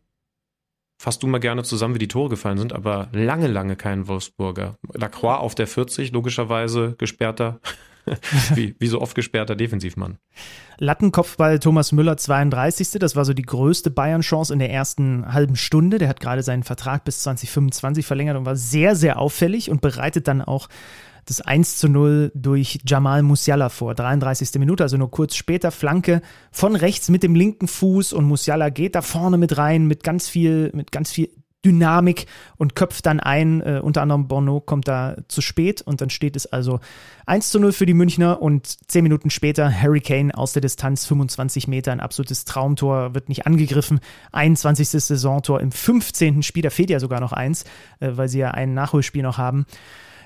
fasst 0.98 1.24
du 1.24 1.28
mal 1.28 1.40
gerne 1.40 1.64
zusammen, 1.64 1.96
wie 1.96 2.00
die 2.00 2.08
Tore 2.08 2.30
gefallen 2.30 2.58
sind, 2.58 2.74
aber 2.74 3.10
lange, 3.12 3.48
lange 3.48 3.76
keinen 3.76 4.08
Wolfsburger. 4.08 4.78
Lacroix 4.94 5.40
auf 5.40 5.56
der 5.56 5.68
40, 5.68 6.12
logischerweise 6.12 6.96
gesperrter 6.98 7.60
wie, 8.56 8.76
wie 8.80 8.88
so 8.88 9.02
oft 9.02 9.16
gesperrter 9.16 9.56
Defensivmann. 9.56 10.18
Lattenkopfball 10.78 11.60
Thomas 11.60 11.92
Müller 11.92 12.18
32. 12.18 12.92
Das 13.00 13.16
war 13.16 13.26
so 13.26 13.34
die 13.34 13.44
größte 13.44 13.92
Bayern-Chance 13.92 14.54
in 14.54 14.60
der 14.60 14.72
ersten 14.72 15.32
halben 15.32 15.56
Stunde. 15.56 15.98
Der 15.98 16.08
hat 16.08 16.20
gerade 16.20 16.44
seinen 16.44 16.64
Vertrag 16.64 17.04
bis 17.04 17.24
2025 17.24 18.06
verlängert 18.06 18.38
und 18.38 18.46
war 18.46 18.56
sehr, 18.56 18.96
sehr 18.96 19.20
auffällig 19.20 19.70
und 19.70 19.82
bereitet 19.82 20.28
dann 20.28 20.42
auch 20.42 20.68
das 21.26 21.42
1 21.42 21.78
zu 21.78 21.88
0 21.88 22.32
durch 22.34 22.80
Jamal 22.86 23.22
Musiala 23.22 23.70
vor. 23.70 23.94
33. 23.94 24.60
Minute, 24.60 24.84
also 24.84 24.98
nur 24.98 25.12
kurz 25.12 25.36
später. 25.36 25.72
Flanke 25.72 26.22
von 26.52 26.76
rechts 26.76 27.10
mit 27.10 27.24
dem 27.24 27.36
linken 27.36 27.68
Fuß 27.68 28.14
und 28.14 28.26
Musiala 28.26 28.70
geht 28.70 28.96
da 28.96 29.02
vorne 29.02 29.38
mit 29.38 29.58
rein 29.58 29.86
mit 29.86 30.04
ganz 30.04 30.28
viel, 30.28 30.72
mit 30.74 30.92
ganz 30.92 31.12
viel 31.12 31.30
Dynamik 31.64 32.26
und 32.58 32.76
köpft 32.76 33.06
dann 33.06 33.20
ein. 33.20 33.62
Äh, 33.62 33.80
unter 33.84 34.02
anderem 34.02 34.28
Bono 34.28 34.60
kommt 34.60 34.88
da 34.88 35.16
zu 35.28 35.42
spät 35.42 35.82
und 35.82 36.02
dann 36.02 36.10
steht 36.10 36.36
es 36.36 36.46
also 36.46 36.80
1 37.26 37.50
zu 37.50 37.60
0 37.60 37.72
für 37.72 37.86
die 37.86 37.94
Münchner 37.94 38.42
und 38.42 38.68
zehn 38.90 39.04
Minuten 39.04 39.30
später 39.30 39.72
Harry 39.72 40.02
Kane 40.02 40.36
aus 40.36 40.54
der 40.54 40.62
Distanz 40.62 41.06
25 41.06 41.68
Meter, 41.68 41.92
ein 41.92 42.00
absolutes 42.00 42.46
Traumtor, 42.46 43.14
wird 43.14 43.30
nicht 43.30 43.46
angegriffen. 43.46 44.00
21. 44.32 44.90
Saisontor 44.90 45.62
im 45.62 45.72
15. 45.72 46.44
Spiel, 46.44 46.64
da 46.64 46.70
fehlt 46.70 46.90
ja 46.90 47.00
sogar 47.00 47.20
noch 47.20 47.34
eins, 47.34 47.64
äh, 48.00 48.12
weil 48.12 48.28
sie 48.28 48.40
ja 48.40 48.52
ein 48.52 48.74
Nachholspiel 48.74 49.24
noch 49.24 49.38
haben. 49.38 49.66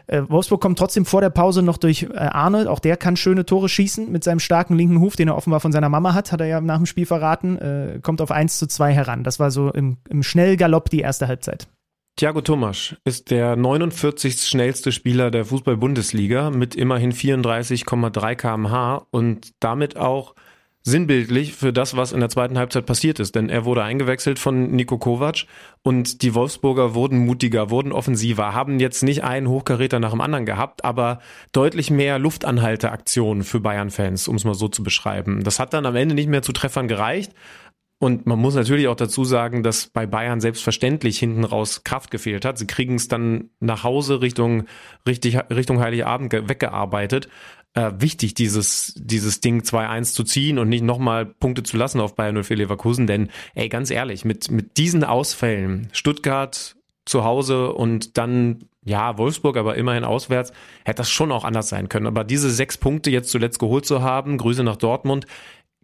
Äh, 0.07 0.23
Wolfsburg 0.27 0.61
kommt 0.61 0.79
trotzdem 0.79 1.05
vor 1.05 1.21
der 1.21 1.29
Pause 1.29 1.61
noch 1.61 1.77
durch 1.77 2.03
äh, 2.03 2.17
Arnold. 2.17 2.67
Auch 2.67 2.79
der 2.79 2.97
kann 2.97 3.17
schöne 3.17 3.45
Tore 3.45 3.69
schießen 3.69 4.11
mit 4.11 4.23
seinem 4.23 4.39
starken 4.39 4.75
linken 4.75 4.99
Huf, 4.99 5.15
den 5.15 5.27
er 5.27 5.37
offenbar 5.37 5.59
von 5.59 5.71
seiner 5.71 5.89
Mama 5.89 6.13
hat, 6.13 6.31
hat 6.31 6.41
er 6.41 6.47
ja 6.47 6.61
nach 6.61 6.77
dem 6.77 6.85
Spiel 6.85 7.05
verraten. 7.05 7.57
Äh, 7.57 7.99
kommt 8.01 8.21
auf 8.21 8.31
1 8.31 8.59
zu 8.59 8.67
2 8.67 8.93
heran. 8.93 9.23
Das 9.23 9.39
war 9.39 9.51
so 9.51 9.71
im, 9.71 9.97
im 10.09 10.23
Schnellgalopp 10.23 10.89
die 10.89 10.99
erste 10.99 11.27
Halbzeit. 11.27 11.67
Thiago 12.17 12.39
Tomasch 12.39 12.95
ist 13.03 13.29
der 13.29 13.57
49. 13.57 14.41
schnellste 14.41 14.93
Spieler 14.93 15.31
der 15.31 15.43
Fußball-Bundesliga 15.43 16.49
mit 16.49 16.73
immerhin 16.73 17.11
34,3 17.11 18.35
kmh 18.35 19.05
und 19.11 19.51
damit 19.59 19.97
auch 19.97 20.33
sinnbildlich 20.85 21.53
für 21.53 21.73
das, 21.73 21.97
was 21.97 22.11
in 22.11 22.19
der 22.19 22.29
zweiten 22.29 22.59
Halbzeit 22.59 22.85
passiert 22.85 23.19
ist. 23.19 23.35
Denn 23.35 23.49
er 23.49 23.65
wurde 23.65 23.83
eingewechselt 23.83 24.37
von 24.37 24.71
Nico 24.71 24.99
Kovac 24.99 25.47
und 25.81 26.21
die 26.21 26.35
Wolfsburger 26.35 26.93
wurden 26.93 27.25
mutiger, 27.25 27.71
wurden 27.71 27.91
offensiver, 27.91 28.53
haben 28.53 28.79
jetzt 28.79 29.01
nicht 29.01 29.23
einen 29.23 29.49
Hochkaräter 29.49 29.99
nach 29.99 30.11
dem 30.11 30.21
anderen 30.21 30.45
gehabt, 30.45 30.85
aber 30.85 31.19
deutlich 31.51 31.89
mehr 31.89 32.19
Luftanhalteaktionen 32.19 33.43
für 33.43 33.59
Bayern-Fans, 33.59 34.27
um 34.27 34.35
es 34.35 34.45
mal 34.45 34.53
so 34.53 34.67
zu 34.67 34.83
beschreiben. 34.83 35.43
Das 35.43 35.59
hat 35.59 35.73
dann 35.73 35.87
am 35.87 35.95
Ende 35.95 36.13
nicht 36.13 36.29
mehr 36.29 36.43
zu 36.43 36.53
Treffern 36.53 36.87
gereicht. 36.87 37.33
Und 37.97 38.27
man 38.27 38.37
muss 38.37 38.55
natürlich 38.55 38.87
auch 38.89 38.95
dazu 38.95 39.23
sagen, 39.23 39.63
dass 39.63 39.87
bei 39.87 40.05
Bayern 40.05 40.41
selbstverständlich 40.41 41.17
hinten 41.17 41.45
raus 41.45 41.83
Kraft 41.83 42.11
gefehlt 42.11 42.45
hat. 42.45 42.57
Sie 42.57 42.67
kriegen 42.67 42.95
es 42.95 43.07
dann 43.07 43.49
nach 43.59 43.83
Hause 43.83 44.21
Richtung, 44.21 44.65
richtig, 45.07 45.37
Richtung 45.49 45.79
Heiligabend 45.79 46.31
weggearbeitet 46.33 47.29
äh, 47.75 47.91
wichtig, 47.99 48.33
dieses, 48.33 48.93
dieses 48.97 49.41
Ding 49.41 49.61
2-1 49.61 50.13
zu 50.13 50.23
ziehen 50.23 50.57
und 50.57 50.69
nicht 50.69 50.83
nochmal 50.83 51.25
Punkte 51.25 51.61
zu 51.61 51.77
lassen 51.77 51.99
auf 51.99 52.15
Bayern 52.15 52.41
04 52.41 52.57
Leverkusen. 52.57 53.05
Denn, 53.05 53.29
ey, 53.53 53.69
ganz 53.69 53.91
ehrlich, 53.91 54.25
mit, 54.25 54.49
mit 54.49 54.77
diesen 54.77 55.03
Ausfällen, 55.03 55.89
Stuttgart 55.91 56.75
zu 57.05 57.23
Hause 57.23 57.73
und 57.73 58.17
dann, 58.17 58.69
ja, 58.83 59.17
Wolfsburg, 59.17 59.57
aber 59.57 59.75
immerhin 59.75 60.05
auswärts, 60.05 60.53
hätte 60.85 60.97
das 60.97 61.11
schon 61.11 61.31
auch 61.31 61.43
anders 61.43 61.69
sein 61.69 61.89
können. 61.89 62.07
Aber 62.07 62.23
diese 62.23 62.49
sechs 62.49 62.77
Punkte 62.77 63.11
jetzt 63.11 63.29
zuletzt 63.29 63.59
geholt 63.59 63.85
zu 63.85 64.01
haben, 64.01 64.37
Grüße 64.37 64.63
nach 64.63 64.77
Dortmund, 64.77 65.27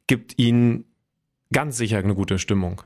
gibt 0.08 0.40
ihnen 0.40 0.86
ganz 1.52 1.78
sicher 1.78 1.98
eine 1.98 2.16
gute 2.16 2.40
Stimmung. 2.40 2.82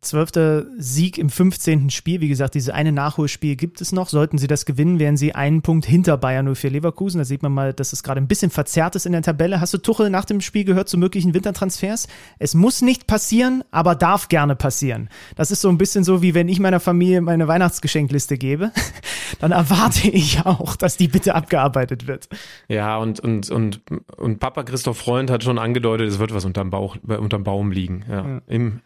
Zwölfter 0.00 0.64
Sieg 0.78 1.18
im 1.18 1.28
15. 1.28 1.90
Spiel. 1.90 2.20
Wie 2.20 2.28
gesagt, 2.28 2.54
diese 2.54 2.72
eine 2.72 2.92
Nachholspiel 2.92 3.56
gibt 3.56 3.80
es 3.80 3.90
noch. 3.90 4.08
Sollten 4.08 4.38
sie 4.38 4.46
das 4.46 4.64
gewinnen, 4.64 5.00
wären 5.00 5.16
sie 5.16 5.34
einen 5.34 5.60
Punkt 5.60 5.86
hinter 5.86 6.16
Bayern 6.16 6.54
04 6.54 6.70
Leverkusen. 6.70 7.18
Da 7.18 7.24
sieht 7.24 7.42
man 7.42 7.52
mal, 7.52 7.72
dass 7.72 7.92
es 7.92 8.04
gerade 8.04 8.20
ein 8.20 8.28
bisschen 8.28 8.50
verzerrt 8.50 8.94
ist 8.94 9.06
in 9.06 9.12
der 9.12 9.22
Tabelle. 9.22 9.60
Hast 9.60 9.74
du 9.74 9.78
Tuchel 9.78 10.08
nach 10.08 10.24
dem 10.24 10.40
Spiel 10.40 10.64
gehört 10.64 10.88
zu 10.88 10.98
möglichen 10.98 11.34
Wintertransfers? 11.34 12.06
Es 12.38 12.54
muss 12.54 12.80
nicht 12.80 13.08
passieren, 13.08 13.64
aber 13.72 13.96
darf 13.96 14.28
gerne 14.28 14.54
passieren. 14.54 15.08
Das 15.34 15.50
ist 15.50 15.62
so 15.62 15.68
ein 15.68 15.78
bisschen 15.78 16.04
so, 16.04 16.22
wie 16.22 16.32
wenn 16.32 16.48
ich 16.48 16.60
meiner 16.60 16.78
Familie 16.78 17.20
meine 17.20 17.48
Weihnachtsgeschenkliste 17.48 18.38
gebe. 18.38 18.70
Dann 19.40 19.50
erwarte 19.50 20.08
ich 20.08 20.46
auch, 20.46 20.76
dass 20.76 20.96
die 20.96 21.08
bitte 21.08 21.34
abgearbeitet 21.34 22.06
wird. 22.06 22.28
Ja, 22.68 22.98
und, 22.98 23.18
und, 23.18 23.50
und, 23.50 23.80
und 24.16 24.38
Papa 24.38 24.62
Christoph 24.62 24.98
Freund 24.98 25.28
hat 25.28 25.42
schon 25.42 25.58
angedeutet, 25.58 26.08
es 26.08 26.20
wird 26.20 26.32
was 26.32 26.44
unterm 26.44 26.70
Bauch, 26.70 26.96
unterm 27.02 27.42
Baum 27.42 27.72
liegen. 27.72 28.04
Ja. 28.08 28.24
ja. 28.24 28.40
Im, 28.46 28.80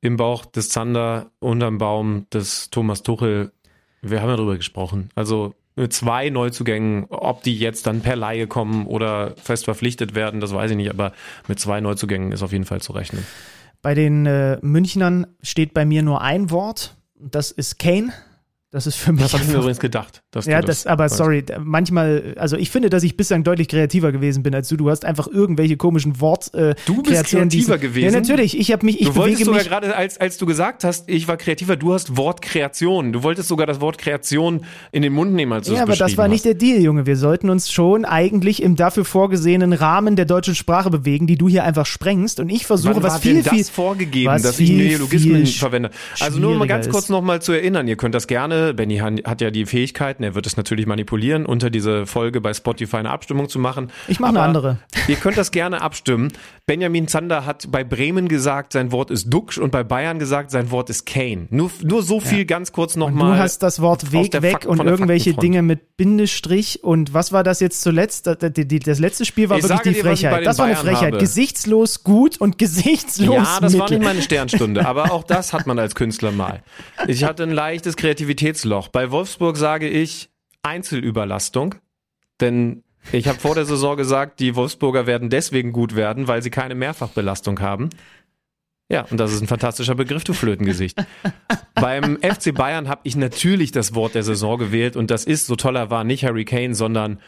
im 0.00 0.16
Bauch 0.16 0.44
des 0.44 0.68
Zander, 0.70 1.30
unterm 1.40 1.78
Baum 1.78 2.26
des 2.32 2.70
Thomas 2.70 3.02
Tuchel. 3.02 3.52
Wir 4.02 4.22
haben 4.22 4.30
ja 4.30 4.36
darüber 4.36 4.56
gesprochen. 4.56 5.10
Also 5.14 5.54
zwei 5.88 6.30
Neuzugängen, 6.30 7.06
ob 7.08 7.42
die 7.42 7.56
jetzt 7.56 7.86
dann 7.86 8.00
per 8.00 8.16
Laie 8.16 8.46
kommen 8.46 8.86
oder 8.86 9.34
fest 9.36 9.64
verpflichtet 9.64 10.14
werden, 10.14 10.40
das 10.40 10.52
weiß 10.52 10.72
ich 10.72 10.76
nicht, 10.76 10.90
aber 10.90 11.12
mit 11.46 11.60
zwei 11.60 11.80
Neuzugängen 11.80 12.32
ist 12.32 12.42
auf 12.42 12.52
jeden 12.52 12.64
Fall 12.64 12.80
zu 12.80 12.92
rechnen. 12.92 13.24
Bei 13.80 13.94
den 13.94 14.26
äh, 14.26 14.58
Münchnern 14.60 15.26
steht 15.40 15.72
bei 15.74 15.84
mir 15.84 16.02
nur 16.02 16.20
ein 16.20 16.50
Wort, 16.50 16.96
das 17.14 17.52
ist 17.52 17.78
Kane. 17.78 18.12
Das 18.70 18.86
ist 18.86 18.96
für 18.96 19.12
mich. 19.12 19.22
Das 19.22 19.32
habe 19.32 19.44
ich 19.44 19.48
mir 19.48 19.56
übrigens 19.56 19.80
gedacht. 19.80 20.22
ja, 20.44 20.60
das, 20.60 20.82
das, 20.82 20.86
aber 20.86 21.04
weißt. 21.04 21.16
sorry, 21.16 21.42
manchmal, 21.58 22.34
also 22.36 22.58
ich 22.58 22.68
finde, 22.68 22.90
dass 22.90 23.02
ich 23.02 23.16
bislang 23.16 23.42
deutlich 23.42 23.66
kreativer 23.66 24.12
gewesen 24.12 24.42
bin 24.42 24.54
als 24.54 24.68
du. 24.68 24.76
Du 24.76 24.90
hast 24.90 25.06
einfach 25.06 25.26
irgendwelche 25.26 25.78
komischen 25.78 26.20
Wort. 26.20 26.52
Äh, 26.52 26.74
du 26.84 27.02
bist 27.02 27.24
kreativer 27.24 27.78
gewesen. 27.78 28.12
Ja, 28.12 28.20
natürlich. 28.20 28.58
Ich 28.58 28.70
habe 28.70 28.84
mich. 28.84 29.00
Ich 29.00 29.08
du 29.08 29.16
wolltest 29.16 29.46
sogar 29.46 29.64
gerade, 29.64 29.96
als, 29.96 30.18
als 30.20 30.36
du 30.36 30.44
gesagt 30.44 30.84
hast, 30.84 31.08
ich 31.08 31.28
war 31.28 31.38
kreativer, 31.38 31.76
du 31.76 31.94
hast 31.94 32.18
Wortkreation. 32.18 33.14
Du 33.14 33.22
wolltest 33.22 33.48
sogar 33.48 33.66
das 33.66 33.80
Wort 33.80 33.96
Kreation 33.96 34.66
in 34.92 35.00
den 35.00 35.14
Mund 35.14 35.32
nehmen, 35.32 35.54
als 35.54 35.68
du 35.68 35.72
Ja, 35.72 35.84
aber 35.84 35.96
das 35.96 36.18
war 36.18 36.26
hast. 36.26 36.32
nicht 36.32 36.44
der 36.44 36.54
Deal, 36.54 36.82
Junge. 36.82 37.06
Wir 37.06 37.16
sollten 37.16 37.48
uns 37.48 37.72
schon 37.72 38.04
eigentlich 38.04 38.62
im 38.62 38.76
dafür 38.76 39.06
vorgesehenen 39.06 39.72
Rahmen 39.72 40.14
der 40.14 40.26
deutschen 40.26 40.54
Sprache 40.54 40.90
bewegen, 40.90 41.26
die 41.26 41.38
du 41.38 41.48
hier 41.48 41.64
einfach 41.64 41.86
sprengst. 41.86 42.38
Und 42.38 42.50
ich 42.50 42.66
versuche, 42.66 42.96
Wann 42.96 43.02
was 43.02 43.14
war 43.14 43.20
viel, 43.20 43.34
denn 43.36 43.44
das 43.44 43.54
viel 43.54 43.64
vorgegeben, 43.64 44.42
dass 44.42 44.60
ich 44.60 44.68
Neologismen 44.68 45.46
verwende. 45.46 45.90
Also 46.20 46.38
nur 46.38 46.54
mal 46.56 46.68
ganz 46.68 46.86
kurz 46.90 47.08
nochmal 47.08 47.40
zu 47.40 47.52
erinnern. 47.52 47.88
Ihr 47.88 47.96
könnt 47.96 48.14
das 48.14 48.26
gerne. 48.26 48.57
Benny 48.74 48.98
hat 48.98 49.38
hat 49.38 49.40
ja 49.40 49.50
die 49.50 49.66
Fähigkeiten, 49.66 50.22
er 50.22 50.34
wird 50.34 50.46
es 50.46 50.56
natürlich 50.56 50.86
manipulieren, 50.86 51.46
unter 51.46 51.70
diese 51.70 52.06
Folge 52.06 52.40
bei 52.40 52.52
Spotify 52.52 52.96
eine 52.98 53.10
Abstimmung 53.10 53.48
zu 53.48 53.58
machen. 53.58 53.90
Ich 54.08 54.20
mache 54.20 54.30
eine 54.30 54.40
andere. 54.40 54.78
Ihr 55.06 55.16
könnt 55.16 55.36
das 55.36 55.50
gerne 55.50 55.80
abstimmen. 55.80 56.32
Benjamin 56.68 57.08
Zander 57.08 57.46
hat 57.46 57.72
bei 57.72 57.82
Bremen 57.82 58.28
gesagt, 58.28 58.74
sein 58.74 58.92
Wort 58.92 59.10
ist 59.10 59.30
Duxch 59.30 59.58
und 59.58 59.70
bei 59.70 59.84
Bayern 59.84 60.18
gesagt, 60.18 60.50
sein 60.50 60.70
Wort 60.70 60.90
ist 60.90 61.06
Kane. 61.06 61.46
Nur, 61.48 61.70
nur 61.82 62.02
so 62.02 62.20
viel 62.20 62.40
ja. 62.40 62.44
ganz 62.44 62.72
kurz 62.72 62.94
nochmal. 62.94 63.36
Du 63.36 63.42
hast 63.42 63.62
das 63.62 63.80
Wort 63.80 64.12
Weg 64.12 64.40
weg 64.42 64.66
und 64.66 64.80
irgendwelche 64.80 65.32
Dinge 65.34 65.62
mit 65.62 65.96
Bindestrich 65.96 66.84
und 66.84 67.14
was 67.14 67.32
war 67.32 67.42
das 67.42 67.60
jetzt 67.60 67.80
zuletzt? 67.80 68.26
Das, 68.26 68.36
das 68.38 68.98
letzte 68.98 69.24
Spiel 69.24 69.48
war 69.48 69.56
ich 69.56 69.68
wirklich 69.68 69.96
die 69.96 70.02
Frechheit. 70.02 70.44
Das 70.44 70.58
war 70.58 70.66
eine 70.66 70.76
Frechheit. 70.76 71.14
Habe. 71.14 71.18
Gesichtslos 71.18 72.04
gut 72.04 72.38
und 72.38 72.58
gesichtslos 72.58 73.34
Ja, 73.34 73.60
das 73.60 73.72
mittel. 73.72 73.80
war 73.80 73.90
nicht 73.90 74.02
meine 74.02 74.22
Sternstunde, 74.22 74.86
aber 74.86 75.10
auch 75.12 75.24
das 75.24 75.54
hat 75.54 75.66
man 75.66 75.78
als 75.78 75.94
Künstler 75.94 76.32
mal. 76.32 76.62
Ich 77.06 77.24
hatte 77.24 77.44
ein 77.44 77.50
leichtes 77.50 77.96
Kreativitätsloch. 77.96 78.88
Bei 78.88 79.10
Wolf 79.10 79.28
Wolfsburg 79.28 79.56
sage 79.56 79.88
ich 79.88 80.30
Einzelüberlastung, 80.62 81.74
denn 82.40 82.82
ich 83.12 83.28
habe 83.28 83.38
vor 83.38 83.54
der 83.54 83.64
Saison 83.64 83.96
gesagt, 83.96 84.40
die 84.40 84.54
Wolfsburger 84.54 85.06
werden 85.06 85.30
deswegen 85.30 85.72
gut 85.72 85.94
werden, 85.96 86.28
weil 86.28 86.42
sie 86.42 86.50
keine 86.50 86.74
Mehrfachbelastung 86.74 87.60
haben. 87.60 87.90
Ja, 88.90 89.06
und 89.10 89.18
das 89.18 89.32
ist 89.32 89.42
ein 89.42 89.48
fantastischer 89.48 89.94
Begriff, 89.94 90.24
du 90.24 90.32
Flötengesicht. 90.32 90.98
Beim 91.74 92.18
FC 92.22 92.54
Bayern 92.54 92.88
habe 92.88 93.02
ich 93.04 93.16
natürlich 93.16 93.70
das 93.70 93.94
Wort 93.94 94.14
der 94.14 94.22
Saison 94.22 94.58
gewählt 94.58 94.96
und 94.96 95.10
das 95.10 95.24
ist, 95.24 95.46
so 95.46 95.56
toll 95.56 95.76
er 95.76 95.90
war, 95.90 96.04
nicht 96.04 96.24
Harry 96.24 96.44
Kane, 96.46 96.74
sondern 96.74 97.20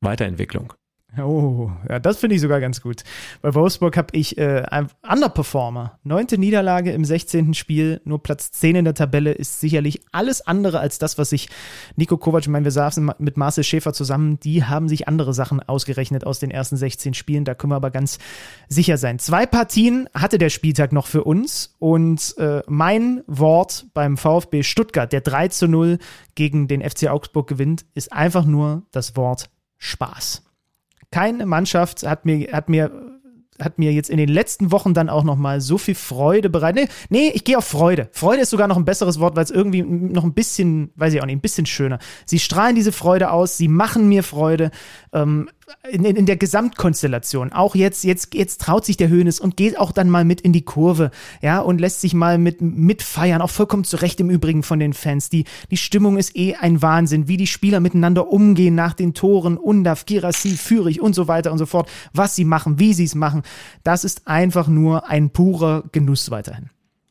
Weiterentwicklung. 0.00 0.72
Oh, 1.18 1.70
ja, 1.88 1.98
das 1.98 2.18
finde 2.18 2.36
ich 2.36 2.42
sogar 2.42 2.60
ganz 2.60 2.82
gut. 2.82 3.02
Bei 3.40 3.54
Wolfsburg 3.54 3.96
habe 3.96 4.08
ich 4.12 4.36
äh, 4.36 4.62
einen 4.70 4.88
Underperformer. 5.08 5.98
Neunte 6.04 6.36
Niederlage 6.36 6.92
im 6.92 7.04
16. 7.04 7.54
Spiel, 7.54 8.00
nur 8.04 8.22
Platz 8.22 8.50
10 8.52 8.76
in 8.76 8.84
der 8.84 8.94
Tabelle 8.94 9.32
ist 9.32 9.60
sicherlich 9.60 10.02
alles 10.12 10.46
andere 10.46 10.80
als 10.80 10.98
das, 10.98 11.16
was 11.16 11.30
sich 11.30 11.48
Nico 11.96 12.18
Kovac, 12.18 12.42
ich 12.42 12.48
meine, 12.48 12.64
wir 12.64 12.70
saßen 12.70 13.12
mit 13.18 13.36
Marcel 13.36 13.64
Schäfer 13.64 13.92
zusammen, 13.92 14.38
die 14.40 14.64
haben 14.64 14.88
sich 14.88 15.08
andere 15.08 15.32
Sachen 15.32 15.60
ausgerechnet 15.60 16.26
aus 16.26 16.38
den 16.38 16.50
ersten 16.50 16.76
16 16.76 17.14
Spielen, 17.14 17.44
da 17.44 17.54
können 17.54 17.72
wir 17.72 17.76
aber 17.76 17.90
ganz 17.90 18.18
sicher 18.68 18.98
sein. 18.98 19.18
Zwei 19.18 19.46
Partien 19.46 20.08
hatte 20.12 20.38
der 20.38 20.50
Spieltag 20.50 20.92
noch 20.92 21.06
für 21.06 21.24
uns 21.24 21.76
und 21.78 22.36
äh, 22.38 22.62
mein 22.66 23.22
Wort 23.26 23.86
beim 23.94 24.16
VfB 24.16 24.62
Stuttgart, 24.62 25.12
der 25.12 25.22
3 25.22 25.48
zu 25.48 25.66
0 25.66 25.98
gegen 26.34 26.68
den 26.68 26.82
FC 26.82 27.08
Augsburg 27.08 27.46
gewinnt, 27.48 27.86
ist 27.94 28.12
einfach 28.12 28.44
nur 28.44 28.82
das 28.90 29.16
Wort 29.16 29.50
Spaß 29.78 30.45
keine 31.16 31.46
Mannschaft 31.46 32.06
hat 32.06 32.26
mir, 32.26 32.52
hat 32.52 32.68
mir 32.68 32.90
hat 33.58 33.78
mir 33.78 33.90
jetzt 33.90 34.10
in 34.10 34.18
den 34.18 34.28
letzten 34.28 34.70
Wochen 34.70 34.92
dann 34.92 35.08
auch 35.08 35.24
noch 35.24 35.36
mal 35.36 35.62
so 35.62 35.78
viel 35.78 35.94
Freude 35.94 36.50
bereitet. 36.50 36.90
Nee, 37.08 37.18
nee 37.18 37.32
ich 37.34 37.42
gehe 37.42 37.56
auf 37.56 37.64
Freude. 37.64 38.10
Freude 38.12 38.42
ist 38.42 38.50
sogar 38.50 38.68
noch 38.68 38.76
ein 38.76 38.84
besseres 38.84 39.18
Wort, 39.18 39.34
weil 39.34 39.44
es 39.44 39.50
irgendwie 39.50 39.80
noch 39.80 40.24
ein 40.24 40.34
bisschen, 40.34 40.90
weiß 40.96 41.14
ich 41.14 41.22
auch 41.22 41.24
nicht, 41.24 41.36
ein 41.36 41.40
bisschen 41.40 41.64
schöner. 41.64 41.98
Sie 42.26 42.38
strahlen 42.38 42.76
diese 42.76 42.92
Freude 42.92 43.30
aus, 43.30 43.56
sie 43.56 43.68
machen 43.68 44.10
mir 44.10 44.22
Freude. 44.24 44.70
Ähm, 45.14 45.48
in, 45.90 46.04
in, 46.04 46.26
der 46.26 46.36
Gesamtkonstellation. 46.36 47.52
Auch 47.52 47.74
jetzt, 47.74 48.04
jetzt, 48.04 48.34
jetzt 48.34 48.60
traut 48.60 48.84
sich 48.84 48.96
der 48.96 49.08
Hönes 49.08 49.40
und 49.40 49.56
geht 49.56 49.78
auch 49.78 49.92
dann 49.92 50.08
mal 50.10 50.24
mit 50.24 50.40
in 50.40 50.52
die 50.52 50.64
Kurve, 50.64 51.10
ja, 51.42 51.60
und 51.60 51.80
lässt 51.80 52.00
sich 52.00 52.14
mal 52.14 52.38
mit 52.38 52.60
mitfeiern, 52.60 53.40
auch 53.42 53.50
vollkommen 53.50 53.84
zurecht 53.84 54.20
im 54.20 54.30
Übrigen 54.30 54.62
von 54.62 54.78
den 54.78 54.92
Fans. 54.92 55.28
Die, 55.28 55.44
die 55.70 55.76
Stimmung 55.76 56.16
ist 56.18 56.36
eh 56.36 56.54
ein 56.54 56.82
Wahnsinn, 56.82 57.28
wie 57.28 57.36
die 57.36 57.46
Spieler 57.46 57.80
miteinander 57.80 58.28
umgehen 58.28 58.74
nach 58.74 58.94
den 58.94 59.14
Toren, 59.14 59.56
Undaf, 59.56 60.06
Girassi, 60.06 60.50
Führig 60.50 61.00
und 61.00 61.14
so 61.14 61.28
weiter 61.28 61.52
und 61.52 61.58
so 61.58 61.66
fort, 61.66 61.90
was 62.12 62.36
sie 62.36 62.44
machen, 62.44 62.78
wie 62.78 62.94
sie 62.94 63.04
es 63.04 63.14
machen. 63.14 63.42
Das 63.82 64.04
ist 64.04 64.28
einfach 64.28 64.68
nur 64.68 65.08
ein 65.08 65.30
purer 65.30 65.84
Genuss 65.92 66.30
weiterhin. 66.30 66.70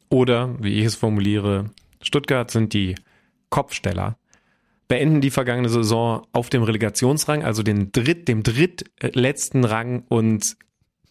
Oder, 0.09 0.55
wie 0.61 0.79
ich 0.79 0.85
es 0.85 0.95
formuliere, 0.95 1.71
Stuttgart 2.01 2.51
sind 2.51 2.73
die 2.73 2.95
Kopfsteller 3.49 4.17
beenden 4.87 5.21
die 5.21 5.31
vergangene 5.31 5.69
Saison 5.69 6.25
auf 6.31 6.49
dem 6.49 6.63
Relegationsrang, 6.63 7.43
also 7.43 7.63
den 7.63 7.91
dritt, 7.91 8.27
dem 8.27 8.43
drittletzten 8.43 9.63
Rang 9.63 10.03
und 10.09 10.57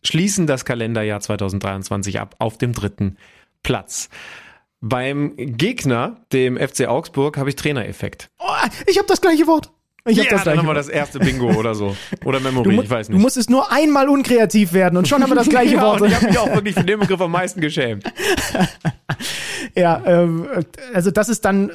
schließen 0.02 0.46
das 0.46 0.64
Kalenderjahr 0.64 1.20
2023 1.20 2.20
ab 2.20 2.36
auf 2.38 2.58
dem 2.58 2.72
dritten 2.72 3.16
Platz. 3.62 4.10
Beim 4.80 5.34
Gegner, 5.36 6.20
dem 6.32 6.58
FC 6.58 6.86
Augsburg, 6.86 7.38
habe 7.38 7.48
ich 7.48 7.56
Trainereffekt. 7.56 8.30
Oh, 8.38 8.52
ich 8.86 8.98
habe 8.98 9.08
das 9.08 9.20
gleiche 9.20 9.46
Wort. 9.46 9.70
Ich 10.06 10.18
hab 10.18 10.26
ja, 10.26 10.32
das 10.32 10.42
gleiche 10.42 10.50
dann 10.50 10.58
haben 10.58 10.66
wir 10.66 10.74
das 10.74 10.90
erste 10.90 11.18
Bingo 11.18 11.50
oder 11.54 11.74
so. 11.74 11.96
Oder 12.26 12.38
Memory, 12.40 12.80
ich 12.82 12.90
weiß 12.90 13.08
nicht. 13.08 13.18
Du 13.18 13.22
musstest 13.22 13.48
nur 13.48 13.72
einmal 13.72 14.10
unkreativ 14.10 14.74
werden 14.74 14.98
und 14.98 15.08
schon 15.08 15.22
haben 15.22 15.30
wir 15.30 15.36
das 15.36 15.48
gleiche 15.48 15.74
ja, 15.76 15.82
Wort. 15.82 16.02
Und 16.02 16.08
ich 16.08 16.16
habe 16.16 16.26
mich 16.26 16.38
auch 16.38 16.54
wirklich 16.54 16.74
für 16.74 16.84
den 16.84 17.00
Begriff 17.00 17.20
am 17.22 17.30
meisten 17.30 17.62
geschämt. 17.62 18.04
ja, 19.74 20.02
ähm, 20.04 20.46
also 20.92 21.10
das 21.10 21.30
ist 21.30 21.46
dann 21.46 21.72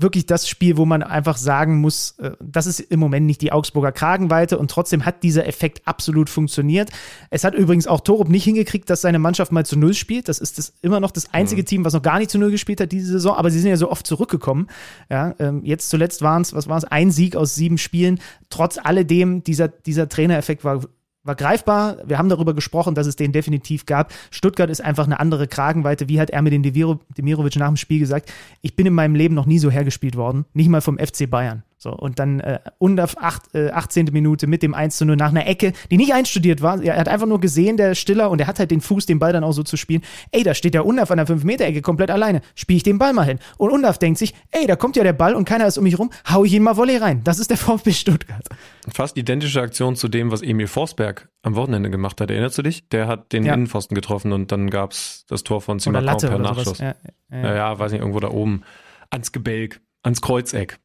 wirklich 0.00 0.26
das 0.26 0.48
Spiel, 0.48 0.76
wo 0.76 0.84
man 0.84 1.02
einfach 1.02 1.36
sagen 1.36 1.80
muss, 1.80 2.18
äh, 2.18 2.32
das 2.40 2.66
ist 2.66 2.80
im 2.80 3.00
Moment 3.00 3.26
nicht 3.26 3.40
die 3.40 3.52
Augsburger 3.52 3.92
Kragenweite 3.92 4.58
und 4.58 4.70
trotzdem 4.70 5.04
hat 5.04 5.22
dieser 5.22 5.46
Effekt 5.46 5.82
absolut 5.86 6.30
funktioniert. 6.30 6.90
Es 7.30 7.44
hat 7.44 7.54
übrigens 7.54 7.86
auch 7.86 8.00
Torup 8.00 8.28
nicht 8.28 8.44
hingekriegt, 8.44 8.88
dass 8.88 9.00
seine 9.00 9.18
Mannschaft 9.18 9.52
mal 9.52 9.66
zu 9.66 9.78
Null 9.78 9.94
spielt. 9.94 10.28
Das 10.28 10.38
ist 10.38 10.58
das 10.58 10.72
immer 10.82 11.00
noch 11.00 11.10
das 11.10 11.32
einzige 11.32 11.62
mhm. 11.62 11.66
Team, 11.66 11.84
was 11.84 11.92
noch 11.92 12.02
gar 12.02 12.18
nicht 12.18 12.30
zu 12.30 12.38
Null 12.38 12.50
gespielt 12.50 12.80
hat 12.80 12.92
diese 12.92 13.12
Saison, 13.12 13.36
aber 13.36 13.50
sie 13.50 13.60
sind 13.60 13.70
ja 13.70 13.76
so 13.76 13.90
oft 13.90 14.06
zurückgekommen. 14.06 14.68
Ja, 15.10 15.34
ähm, 15.38 15.62
jetzt 15.64 15.90
zuletzt 15.90 16.22
waren 16.22 16.42
es, 16.42 16.54
was 16.54 16.68
war 16.68 16.78
es, 16.78 16.84
ein 16.84 17.10
Sieg 17.10 17.36
aus 17.36 17.54
sieben 17.54 17.78
Spielen. 17.78 18.20
Trotz 18.50 18.78
alledem, 18.78 19.44
dieser, 19.44 19.68
dieser 19.68 20.08
Trainereffekt 20.08 20.64
war 20.64 20.82
war 21.24 21.34
greifbar. 21.34 21.98
Wir 22.04 22.18
haben 22.18 22.28
darüber 22.28 22.54
gesprochen, 22.54 22.94
dass 22.94 23.06
es 23.06 23.16
den 23.16 23.32
definitiv 23.32 23.86
gab. 23.86 24.12
Stuttgart 24.30 24.70
ist 24.70 24.80
einfach 24.80 25.06
eine 25.06 25.20
andere 25.20 25.46
Kragenweite. 25.46 26.08
Wie 26.08 26.20
hat 26.20 26.30
er 26.30 26.42
mit 26.42 26.52
den 26.52 26.62
Demirovic 26.62 27.56
nach 27.56 27.68
dem 27.68 27.76
Spiel 27.76 28.00
gesagt? 28.00 28.32
Ich 28.60 28.76
bin 28.76 28.86
in 28.86 28.94
meinem 28.94 29.14
Leben 29.14 29.34
noch 29.34 29.46
nie 29.46 29.58
so 29.58 29.70
hergespielt 29.70 30.16
worden. 30.16 30.44
Nicht 30.52 30.68
mal 30.68 30.80
vom 30.80 30.98
FC 30.98 31.28
Bayern. 31.30 31.62
So, 31.82 31.90
und 31.90 32.20
dann 32.20 32.38
äh, 32.38 32.60
unter 32.78 33.08
acht, 33.16 33.52
äh, 33.56 33.70
18. 33.70 34.10
Minute 34.12 34.46
mit 34.46 34.62
dem 34.62 34.72
1 34.72 34.98
zu 34.98 35.04
0 35.04 35.16
nach 35.16 35.30
einer 35.30 35.48
Ecke, 35.48 35.72
die 35.90 35.96
nicht 35.96 36.14
einstudiert 36.14 36.62
war. 36.62 36.80
Er 36.80 36.96
hat 36.96 37.08
einfach 37.08 37.26
nur 37.26 37.40
gesehen, 37.40 37.76
der 37.76 37.96
Stiller, 37.96 38.30
und 38.30 38.40
er 38.40 38.46
hat 38.46 38.60
halt 38.60 38.70
den 38.70 38.80
Fuß, 38.80 39.04
den 39.06 39.18
Ball 39.18 39.32
dann 39.32 39.42
auch 39.42 39.50
so 39.50 39.64
zu 39.64 39.76
spielen. 39.76 40.02
Ey, 40.30 40.44
da 40.44 40.54
steht 40.54 40.74
der 40.74 40.86
Undaf 40.86 41.10
an 41.10 41.16
der 41.16 41.26
5-Meter-Ecke 41.26 41.82
komplett 41.82 42.12
alleine. 42.12 42.40
Spiel 42.54 42.76
ich 42.76 42.84
den 42.84 42.98
Ball 42.98 43.12
mal 43.12 43.24
hin. 43.24 43.40
Und 43.58 43.72
Undaf 43.72 43.98
denkt 43.98 44.20
sich, 44.20 44.32
ey, 44.52 44.68
da 44.68 44.76
kommt 44.76 44.94
ja 44.94 45.02
der 45.02 45.12
Ball 45.12 45.34
und 45.34 45.44
keiner 45.44 45.66
ist 45.66 45.76
um 45.76 45.82
mich 45.82 45.98
rum, 45.98 46.10
hau 46.30 46.44
ich 46.44 46.52
ihn 46.52 46.62
mal 46.62 46.76
Volley 46.76 46.98
rein. 46.98 47.24
Das 47.24 47.40
ist 47.40 47.50
der 47.50 47.56
VfB 47.58 47.90
Stuttgart. 47.90 48.46
Fast 48.88 49.16
identische 49.16 49.60
Aktion 49.60 49.96
zu 49.96 50.06
dem, 50.06 50.30
was 50.30 50.40
Emil 50.40 50.68
Forsberg 50.68 51.30
am 51.42 51.56
Wochenende 51.56 51.90
gemacht 51.90 52.20
hat. 52.20 52.30
Erinnerst 52.30 52.58
du 52.58 52.62
dich? 52.62 52.88
Der 52.90 53.08
hat 53.08 53.32
den 53.32 53.44
ja. 53.44 53.54
Innenpfosten 53.54 53.96
getroffen 53.96 54.32
und 54.32 54.52
dann 54.52 54.70
gab's 54.70 55.24
das 55.26 55.42
Tor 55.42 55.60
von 55.60 55.80
Simakon 55.80 56.16
per 56.16 56.38
Nachschuss. 56.38 56.78
Ja, 56.78 56.94
ja, 57.32 57.38
ja. 57.42 57.54
ja, 57.56 57.78
weiß 57.80 57.90
nicht, 57.90 58.02
irgendwo 58.02 58.20
da 58.20 58.28
oben. 58.28 58.62
Ans 59.10 59.32
Gebälk, 59.32 59.80
ans 60.04 60.20
Kreuzeck 60.20 60.78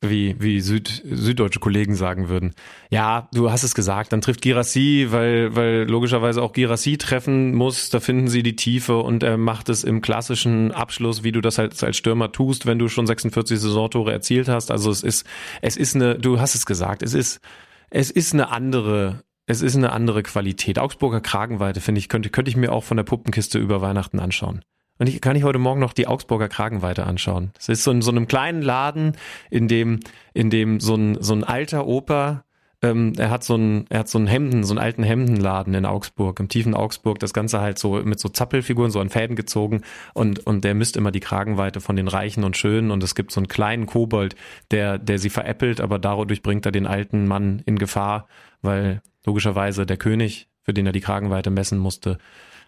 wie, 0.00 0.36
wie 0.38 0.60
Süd, 0.60 1.02
süddeutsche 1.04 1.60
Kollegen 1.60 1.94
sagen 1.94 2.28
würden. 2.28 2.54
Ja, 2.90 3.28
du 3.32 3.50
hast 3.50 3.62
es 3.62 3.74
gesagt, 3.74 4.12
dann 4.12 4.20
trifft 4.20 4.42
Girassi, 4.42 5.08
weil, 5.10 5.54
weil 5.56 5.84
logischerweise 5.88 6.42
auch 6.42 6.52
Girassi 6.52 6.98
treffen 6.98 7.54
muss, 7.54 7.90
da 7.90 8.00
finden 8.00 8.28
sie 8.28 8.42
die 8.42 8.56
Tiefe 8.56 8.98
und 8.98 9.22
er 9.22 9.36
macht 9.36 9.68
es 9.68 9.84
im 9.84 10.00
klassischen 10.02 10.72
Abschluss, 10.72 11.24
wie 11.24 11.32
du 11.32 11.40
das 11.40 11.58
halt 11.58 11.82
als 11.82 11.96
Stürmer 11.96 12.32
tust, 12.32 12.66
wenn 12.66 12.78
du 12.78 12.88
schon 12.88 13.06
46 13.06 13.58
Saisontore 13.58 14.12
erzielt 14.12 14.48
hast. 14.48 14.70
Also 14.70 14.90
es 14.90 15.02
ist, 15.02 15.26
es 15.62 15.76
ist 15.76 15.94
eine, 15.94 16.18
du 16.18 16.38
hast 16.38 16.54
es 16.54 16.66
gesagt, 16.66 17.02
es 17.02 17.14
ist, 17.14 17.40
es 17.90 18.10
ist 18.10 18.34
eine 18.34 18.50
andere, 18.50 19.24
es 19.46 19.62
ist 19.62 19.76
eine 19.76 19.92
andere 19.92 20.22
Qualität. 20.22 20.78
Augsburger 20.78 21.20
Kragenweite, 21.20 21.80
finde 21.80 21.98
ich, 21.98 22.08
könnte, 22.08 22.30
könnte 22.30 22.50
ich 22.50 22.56
mir 22.56 22.72
auch 22.72 22.84
von 22.84 22.96
der 22.96 23.04
Puppenkiste 23.04 23.58
über 23.58 23.80
Weihnachten 23.80 24.18
anschauen. 24.18 24.62
Und 24.98 25.08
ich 25.08 25.20
kann 25.20 25.36
ich 25.36 25.42
heute 25.42 25.58
Morgen 25.58 25.80
noch 25.80 25.92
die 25.92 26.06
Augsburger 26.06 26.48
Kragenweite 26.48 27.04
anschauen. 27.04 27.52
Es 27.58 27.68
ist 27.68 27.84
so 27.84 27.90
in 27.90 28.02
so 28.02 28.10
einem 28.10 28.28
kleinen 28.28 28.62
Laden, 28.62 29.16
in 29.50 29.66
dem, 29.66 30.00
in 30.34 30.50
dem 30.50 30.78
so 30.80 30.94
ein, 30.94 31.20
so 31.20 31.34
ein 31.34 31.42
alter 31.42 31.86
Opa, 31.86 32.44
ähm, 32.84 33.14
er 33.16 33.30
hat 33.30 33.42
so 33.44 33.56
ein, 33.56 33.86
er 33.88 34.00
hat 34.00 34.08
so 34.08 34.18
einen 34.18 34.26
Hemden, 34.26 34.62
so 34.62 34.72
einen 34.72 34.78
alten 34.78 35.02
Hemdenladen 35.02 35.72
in 35.74 35.86
Augsburg, 35.86 36.38
im 36.38 36.48
tiefen 36.48 36.74
Augsburg, 36.74 37.18
das 37.18 37.32
Ganze 37.32 37.60
halt 37.60 37.78
so 37.78 37.94
mit 38.04 38.20
so 38.20 38.28
Zappelfiguren, 38.28 38.90
so 38.90 39.00
an 39.00 39.08
Fäden 39.08 39.36
gezogen 39.36 39.80
und, 40.12 40.46
und 40.46 40.64
der 40.64 40.74
misst 40.74 40.96
immer 40.96 41.10
die 41.10 41.20
Kragenweite 41.20 41.80
von 41.80 41.96
den 41.96 42.08
Reichen 42.08 42.44
und 42.44 42.56
Schönen 42.56 42.90
und 42.90 43.02
es 43.02 43.14
gibt 43.14 43.32
so 43.32 43.40
einen 43.40 43.48
kleinen 43.48 43.86
Kobold, 43.86 44.36
der, 44.70 44.98
der 44.98 45.18
sie 45.18 45.30
veräppelt, 45.30 45.80
aber 45.80 45.98
dadurch 45.98 46.42
bringt 46.42 46.66
er 46.66 46.72
den 46.72 46.86
alten 46.86 47.26
Mann 47.26 47.62
in 47.64 47.78
Gefahr, 47.78 48.28
weil 48.60 49.00
logischerweise 49.24 49.86
der 49.86 49.96
König, 49.96 50.48
für 50.62 50.74
den 50.74 50.86
er 50.86 50.92
die 50.92 51.00
Kragenweite 51.00 51.50
messen 51.50 51.78
musste, 51.78 52.18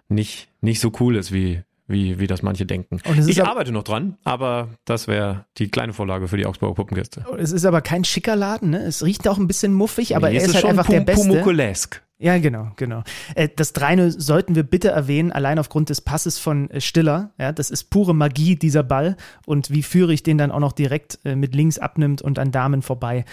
nicht, 0.08 0.48
nicht 0.62 0.80
so 0.80 0.92
cool 0.98 1.16
ist 1.16 1.30
wie, 1.30 1.62
wie, 1.86 2.18
wie 2.18 2.26
das 2.26 2.42
manche 2.42 2.66
denken. 2.66 3.00
ich 3.26 3.44
arbeite 3.44 3.72
noch 3.72 3.84
dran, 3.84 4.16
aber 4.24 4.68
das 4.84 5.08
wäre 5.08 5.44
die 5.58 5.68
kleine 5.68 5.92
Vorlage 5.92 6.28
für 6.28 6.36
die 6.36 6.46
Augsburger 6.46 6.74
Puppenkiste. 6.74 7.24
Es 7.38 7.52
ist 7.52 7.64
aber 7.64 7.80
kein 7.80 8.04
schicker 8.04 8.36
Laden, 8.36 8.70
ne? 8.70 8.82
Es 8.82 9.04
riecht 9.04 9.26
auch 9.28 9.38
ein 9.38 9.46
bisschen 9.46 9.72
muffig, 9.72 10.16
aber 10.16 10.28
nee, 10.28 10.36
er 10.36 10.42
ist, 10.42 10.48
ist 10.48 10.54
halt 10.56 10.64
einfach 10.64 10.86
der 10.88 11.00
Beste. 11.00 11.28
Pumukulesk. 11.28 12.02
Ja, 12.18 12.38
genau, 12.38 12.70
genau. 12.76 13.02
Äh, 13.34 13.50
das 13.54 13.74
3 13.74 14.08
sollten 14.10 14.54
wir 14.54 14.62
bitte 14.62 14.88
erwähnen, 14.88 15.32
allein 15.32 15.58
aufgrund 15.58 15.90
des 15.90 16.00
Passes 16.00 16.38
von 16.38 16.70
äh, 16.70 16.80
Stiller. 16.80 17.32
Ja, 17.38 17.52
das 17.52 17.70
ist 17.70 17.90
pure 17.90 18.14
Magie, 18.14 18.56
dieser 18.56 18.82
Ball. 18.82 19.16
Und 19.44 19.70
wie 19.70 19.82
Führig 19.82 20.22
den 20.22 20.38
dann 20.38 20.50
auch 20.50 20.60
noch 20.60 20.72
direkt 20.72 21.18
äh, 21.24 21.36
mit 21.36 21.54
links 21.54 21.78
abnimmt 21.78 22.22
und 22.22 22.38
an 22.38 22.52
Damen 22.52 22.80
vorbei. 22.80 23.26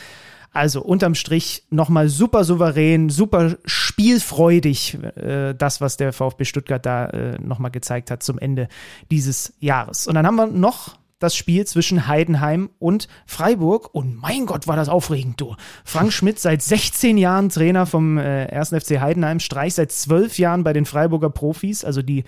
Also 0.54 0.82
unterm 0.84 1.16
Strich 1.16 1.66
nochmal 1.72 2.10
super 2.10 2.44
souverän, 2.44 3.10
super 3.10 3.58
spielfreudig, 3.66 5.00
äh, 5.16 5.56
das, 5.56 5.82
was 5.82 5.98
der 5.98 6.14
VfB 6.14 6.46
Stuttgart 6.46 6.86
da 6.86 7.08
äh, 7.08 7.40
nochmal 7.42 7.72
gezeigt 7.72 8.12
hat 8.12 8.22
zum 8.22 8.38
Ende 8.38 8.68
dieses 9.10 9.54
Jahres. 9.60 10.08
Und 10.08 10.14
dann 10.14 10.28
haben 10.28 10.36
wir 10.36 10.48
noch 10.48 10.98
das 11.24 11.36
Spiel 11.36 11.66
zwischen 11.66 12.08
Heidenheim 12.08 12.70
und 12.80 13.08
Freiburg. 13.26 13.96
Und 13.96 14.22
mein 14.22 14.46
Gott, 14.46 14.68
war 14.68 14.76
das 14.76 14.90
aufregend, 14.90 15.40
du. 15.40 15.56
Frank 15.86 16.12
Schmidt 16.14 16.38
seit 16.38 16.62
16 16.62 17.18
Jahren 17.18 17.50
Trainer 17.50 17.86
vom 17.86 18.18
äh, 18.18 18.48
1. 18.48 18.70
FC 18.70 19.00
Heidenheim, 19.00 19.40
Streich 19.40 19.74
seit 19.74 19.92
12 19.92 20.38
Jahren 20.38 20.64
bei 20.64 20.74
den 20.74 20.86
Freiburger 20.86 21.30
Profis, 21.30 21.86
also 21.86 22.02
die, 22.02 22.26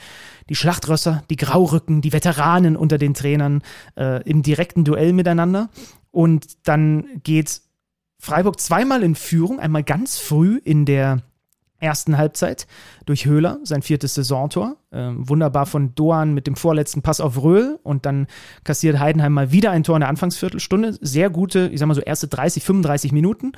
die 0.49 0.55
Schlachtrösser, 0.55 1.23
die 1.29 1.35
Graurücken, 1.35 2.01
die 2.01 2.13
Veteranen 2.13 2.77
unter 2.77 2.97
den 2.97 3.13
Trainern 3.13 3.61
äh, 3.97 4.23
im 4.23 4.41
direkten 4.41 4.85
Duell 4.85 5.11
miteinander. 5.11 5.69
Und 6.11 6.45
dann 6.63 7.05
geht 7.23 7.61
Freiburg 8.19 8.59
zweimal 8.59 9.03
in 9.03 9.15
Führung, 9.15 9.59
einmal 9.59 9.83
ganz 9.83 10.17
früh 10.17 10.59
in 10.63 10.85
der 10.85 11.21
ersten 11.79 12.17
Halbzeit 12.17 12.67
durch 13.05 13.25
Höhler, 13.25 13.59
sein 13.63 13.81
viertes 13.81 14.15
Saisontor. 14.15 14.77
Ähm, 14.91 15.27
wunderbar 15.29 15.65
von 15.65 15.93
Doan 15.93 16.33
mit 16.33 16.47
dem 16.47 16.55
vorletzten 16.55 17.01
Pass 17.01 17.21
auf 17.21 17.41
Röhl 17.43 17.79
und 17.83 18.05
dann 18.05 18.27
kassiert 18.63 18.99
Heidenheim 18.99 19.33
mal 19.33 19.51
wieder 19.51 19.71
ein 19.71 19.83
Tor 19.83 19.95
in 19.95 19.99
der 20.01 20.09
Anfangsviertelstunde. 20.09 20.97
Sehr 21.01 21.29
gute, 21.29 21.69
ich 21.71 21.79
sag 21.79 21.87
mal 21.87 21.93
so 21.93 22.01
erste 22.01 22.27
30, 22.27 22.63
35 22.63 23.11
Minuten 23.11 23.53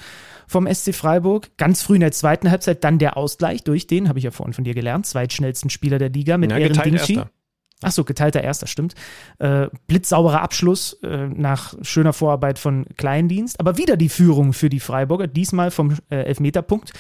vom 0.48 0.68
SC 0.72 0.94
Freiburg. 0.94 1.50
Ganz 1.58 1.84
früh 1.84 1.96
in 1.96 2.02
der 2.02 2.12
zweiten 2.12 2.50
Halbzeit 2.50 2.84
dann 2.84 3.00
der 3.00 3.18
Ausgleich 3.18 3.64
durch 3.64 3.88
den, 3.88 4.10
habe 4.10 4.20
ich 4.20 4.26
ja 4.26 4.32
vorhin 4.32 4.54
von 4.54 4.64
dir 4.64 4.74
gelernt, 4.74 5.06
zweitschnellsten 5.06 5.70
Spieler 5.70 6.00
der 6.00 6.10
Liga 6.10 6.38
mit 6.38 6.52
ja, 6.52 6.58
Ehren 6.58 6.82
Dingshi. 6.82 7.16
Erster. 7.16 7.32
Ach 7.84 7.92
so, 7.92 8.04
geteilter 8.04 8.42
Erster, 8.42 8.66
stimmt. 8.66 8.96
Äh, 9.38 9.68
blitzsauberer 9.86 10.42
Abschluss 10.42 10.94
äh, 11.04 11.28
nach 11.28 11.76
schöner 11.84 12.14
Vorarbeit 12.14 12.58
von 12.58 12.86
Kleindienst. 12.98 13.60
Aber 13.60 13.78
wieder 13.78 13.98
die 13.98 14.10
Führung 14.10 14.54
für 14.54 14.70
die 14.70 14.80
Freiburger, 14.80 15.28
diesmal 15.28 15.70
vom 15.70 15.96
äh, 16.10 16.24
Elfmeterpunkt. 16.24 16.94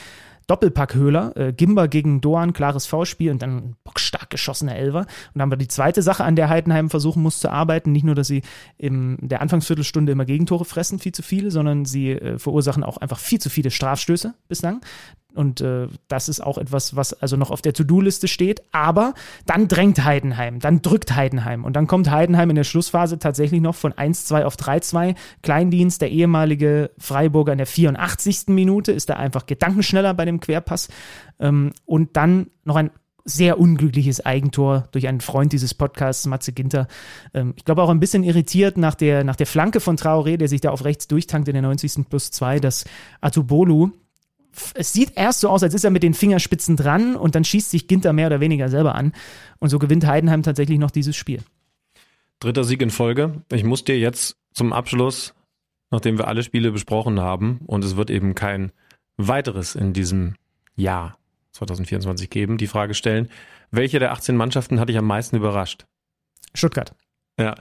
Doppelpackhöhler, 0.47 1.35
äh, 1.35 1.53
Gimba 1.53 1.87
gegen 1.87 2.21
Doan, 2.21 2.53
klares 2.53 2.85
V-Spiel 2.85 3.31
und 3.31 3.41
dann 3.41 3.75
bockstark 3.83 4.29
geschossener 4.29 4.75
Elver. 4.75 4.99
Und 4.99 5.07
dann 5.33 5.41
haben 5.41 5.51
wir 5.51 5.57
die 5.57 5.67
zweite 5.67 6.01
Sache, 6.01 6.23
an 6.23 6.37
der 6.37 6.47
Heidenheim 6.47 6.89
versuchen 6.89 7.21
muss 7.21 7.39
zu 7.39 7.51
arbeiten. 7.51 7.91
Nicht 7.91 8.05
nur, 8.05 8.15
dass 8.15 8.27
sie 8.27 8.43
in 8.77 9.17
der 9.21 9.41
Anfangsviertelstunde 9.41 10.13
immer 10.13 10.25
Gegentore 10.25 10.63
fressen, 10.63 10.99
viel 10.99 11.11
zu 11.11 11.21
viele, 11.21 11.51
sondern 11.51 11.83
sie 11.83 12.11
äh, 12.11 12.39
verursachen 12.39 12.83
auch 12.83 12.97
einfach 12.97 13.19
viel 13.19 13.39
zu 13.39 13.49
viele 13.49 13.71
Strafstöße 13.71 14.33
bislang. 14.47 14.79
Und 15.37 15.61
äh, 15.61 15.87
das 16.07 16.29
ist 16.29 16.41
auch 16.41 16.57
etwas, 16.57 16.95
was 16.95 17.13
also 17.13 17.37
noch 17.37 17.51
auf 17.51 17.61
der 17.61 17.73
To-Do-Liste 17.73 18.27
steht. 18.27 18.63
Aber 18.71 19.13
dann 19.45 19.67
drängt 19.67 20.03
Heidenheim, 20.03 20.59
dann 20.59 20.81
drückt 20.81 21.15
Heidenheim. 21.15 21.63
Und 21.63 21.75
dann 21.75 21.87
kommt 21.87 22.09
Heidenheim 22.09 22.49
in 22.49 22.55
der 22.55 22.63
Schlussphase 22.63 23.19
tatsächlich 23.19 23.61
noch 23.61 23.75
von 23.75 23.93
1-2 23.93 24.43
auf 24.43 24.55
3-2. 24.55 25.15
Kleindienst, 25.43 26.01
der 26.01 26.09
ehemalige 26.09 26.89
Freiburger 26.97 27.51
in 27.51 27.59
der 27.59 27.67
84. 27.67 28.47
Minute, 28.47 28.91
ist 28.91 29.09
da 29.09 29.15
einfach 29.15 29.45
gedankenschneller 29.45 30.13
bei 30.15 30.25
dem 30.25 30.39
Querpass. 30.39 30.89
Ähm, 31.39 31.71
und 31.85 32.17
dann 32.17 32.47
noch 32.65 32.75
ein 32.75 32.89
sehr 33.27 33.59
unglückliches 33.59 34.25
Eigentor 34.25 34.87
durch 34.91 35.07
einen 35.07 35.19
Freund 35.19 35.51
dieses 35.51 35.73
Podcasts, 35.73 36.25
Matze 36.25 36.53
Ginter. 36.53 36.87
Ähm, 37.33 37.53
ich 37.57 37.65
glaube 37.65 37.83
auch 37.83 37.89
ein 37.89 37.99
bisschen 37.99 38.23
irritiert 38.23 38.77
nach 38.77 38.95
der, 38.95 39.23
nach 39.23 39.35
der 39.35 39.45
Flanke 39.45 39.81
von 39.81 39.97
Traoré, 39.97 40.37
der 40.37 40.47
sich 40.47 40.61
da 40.61 40.71
auf 40.71 40.85
rechts 40.85 41.07
durchtankt 41.07 41.47
in 41.49 41.53
der 41.53 41.61
90. 41.61 42.09
plus 42.09 42.31
2, 42.31 42.59
dass 42.59 42.85
Atubolu 43.21 43.91
es 44.73 44.93
sieht 44.93 45.13
erst 45.15 45.41
so 45.41 45.49
aus, 45.49 45.63
als 45.63 45.73
ist 45.73 45.83
er 45.83 45.91
mit 45.91 46.03
den 46.03 46.13
Fingerspitzen 46.13 46.75
dran 46.75 47.15
und 47.15 47.35
dann 47.35 47.43
schießt 47.43 47.71
sich 47.71 47.87
Ginter 47.87 48.13
mehr 48.13 48.27
oder 48.27 48.39
weniger 48.39 48.69
selber 48.69 48.95
an. 48.95 49.13
Und 49.59 49.69
so 49.69 49.79
gewinnt 49.79 50.05
Heidenheim 50.05 50.43
tatsächlich 50.43 50.79
noch 50.79 50.91
dieses 50.91 51.15
Spiel. 51.15 51.41
Dritter 52.39 52.63
Sieg 52.63 52.81
in 52.81 52.91
Folge. 52.91 53.43
Ich 53.51 53.63
muss 53.63 53.83
dir 53.83 53.97
jetzt 53.97 54.37
zum 54.53 54.73
Abschluss, 54.73 55.33
nachdem 55.89 56.17
wir 56.17 56.27
alle 56.27 56.43
Spiele 56.43 56.71
besprochen 56.71 57.19
haben, 57.19 57.59
und 57.65 57.83
es 57.83 57.95
wird 57.95 58.09
eben 58.09 58.35
kein 58.35 58.71
weiteres 59.17 59.75
in 59.75 59.93
diesem 59.93 60.35
Jahr 60.75 61.17
2024 61.53 62.29
geben, 62.29 62.57
die 62.57 62.67
Frage 62.67 62.93
stellen, 62.93 63.29
welche 63.71 63.99
der 63.99 64.11
18 64.11 64.35
Mannschaften 64.35 64.79
hat 64.79 64.89
dich 64.89 64.97
am 64.97 65.05
meisten 65.05 65.35
überrascht? 65.35 65.85
Stuttgart. 66.53 66.93
Ja, 67.39 67.55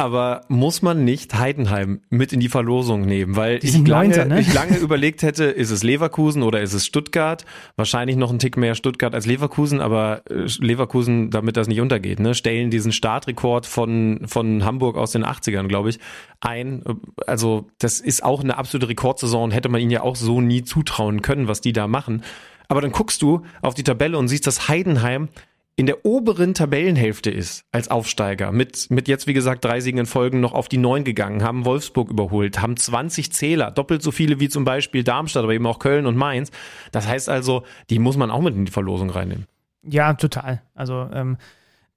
aber 0.00 0.42
muss 0.48 0.80
man 0.80 1.04
nicht 1.04 1.34
Heidenheim 1.38 2.00
mit 2.08 2.32
in 2.32 2.40
die 2.40 2.48
Verlosung 2.48 3.02
nehmen? 3.02 3.36
Weil 3.36 3.58
ich 3.62 3.74
lange, 3.86 4.08
Neunter, 4.08 4.24
ne? 4.24 4.40
ich 4.40 4.52
lange 4.54 4.78
überlegt 4.78 5.22
hätte, 5.22 5.44
ist 5.44 5.70
es 5.70 5.82
Leverkusen 5.82 6.42
oder 6.42 6.62
ist 6.62 6.72
es 6.72 6.86
Stuttgart? 6.86 7.44
Wahrscheinlich 7.76 8.16
noch 8.16 8.30
ein 8.30 8.38
Tick 8.38 8.56
mehr 8.56 8.74
Stuttgart 8.74 9.14
als 9.14 9.26
Leverkusen, 9.26 9.80
aber 9.80 10.22
äh, 10.30 10.46
Leverkusen, 10.58 11.30
damit 11.30 11.58
das 11.58 11.68
nicht 11.68 11.82
untergeht, 11.82 12.18
ne, 12.18 12.34
stellen 12.34 12.70
diesen 12.70 12.92
Startrekord 12.92 13.66
von, 13.66 14.22
von 14.24 14.64
Hamburg 14.64 14.96
aus 14.96 15.12
den 15.12 15.24
80ern, 15.24 15.68
glaube 15.68 15.90
ich, 15.90 15.98
ein. 16.40 16.82
Also 17.26 17.68
das 17.78 18.00
ist 18.00 18.24
auch 18.24 18.42
eine 18.42 18.56
absolute 18.56 18.88
Rekordsaison, 18.88 19.50
hätte 19.50 19.68
man 19.68 19.82
ihnen 19.82 19.90
ja 19.90 20.00
auch 20.00 20.16
so 20.16 20.40
nie 20.40 20.64
zutrauen 20.64 21.20
können, 21.20 21.46
was 21.46 21.60
die 21.60 21.74
da 21.74 21.86
machen. 21.86 22.22
Aber 22.68 22.80
dann 22.80 22.92
guckst 22.92 23.20
du 23.20 23.42
auf 23.62 23.74
die 23.74 23.82
Tabelle 23.82 24.16
und 24.16 24.28
siehst, 24.28 24.46
dass 24.46 24.68
Heidenheim 24.68 25.28
in 25.80 25.86
der 25.86 26.04
oberen 26.04 26.52
Tabellenhälfte 26.52 27.30
ist 27.30 27.64
als 27.72 27.88
Aufsteiger. 27.88 28.52
Mit, 28.52 28.90
mit 28.90 29.08
jetzt, 29.08 29.26
wie 29.26 29.32
gesagt, 29.32 29.64
drei 29.64 29.80
Siegen 29.80 30.00
in 30.00 30.04
Folgen 30.04 30.38
noch 30.40 30.52
auf 30.52 30.68
die 30.68 30.76
neun 30.76 31.04
gegangen, 31.04 31.42
haben 31.42 31.64
Wolfsburg 31.64 32.10
überholt, 32.10 32.60
haben 32.60 32.76
20 32.76 33.32
Zähler, 33.32 33.70
doppelt 33.70 34.02
so 34.02 34.10
viele 34.10 34.40
wie 34.40 34.50
zum 34.50 34.66
Beispiel 34.66 35.04
Darmstadt, 35.04 35.42
aber 35.42 35.54
eben 35.54 35.66
auch 35.66 35.78
Köln 35.78 36.04
und 36.04 36.18
Mainz. 36.18 36.50
Das 36.92 37.08
heißt 37.08 37.30
also, 37.30 37.62
die 37.88 37.98
muss 37.98 38.18
man 38.18 38.30
auch 38.30 38.42
mit 38.42 38.54
in 38.56 38.66
die 38.66 38.70
Verlosung 38.70 39.08
reinnehmen. 39.08 39.46
Ja, 39.82 40.12
total. 40.12 40.60
Also 40.74 41.08
ähm, 41.14 41.38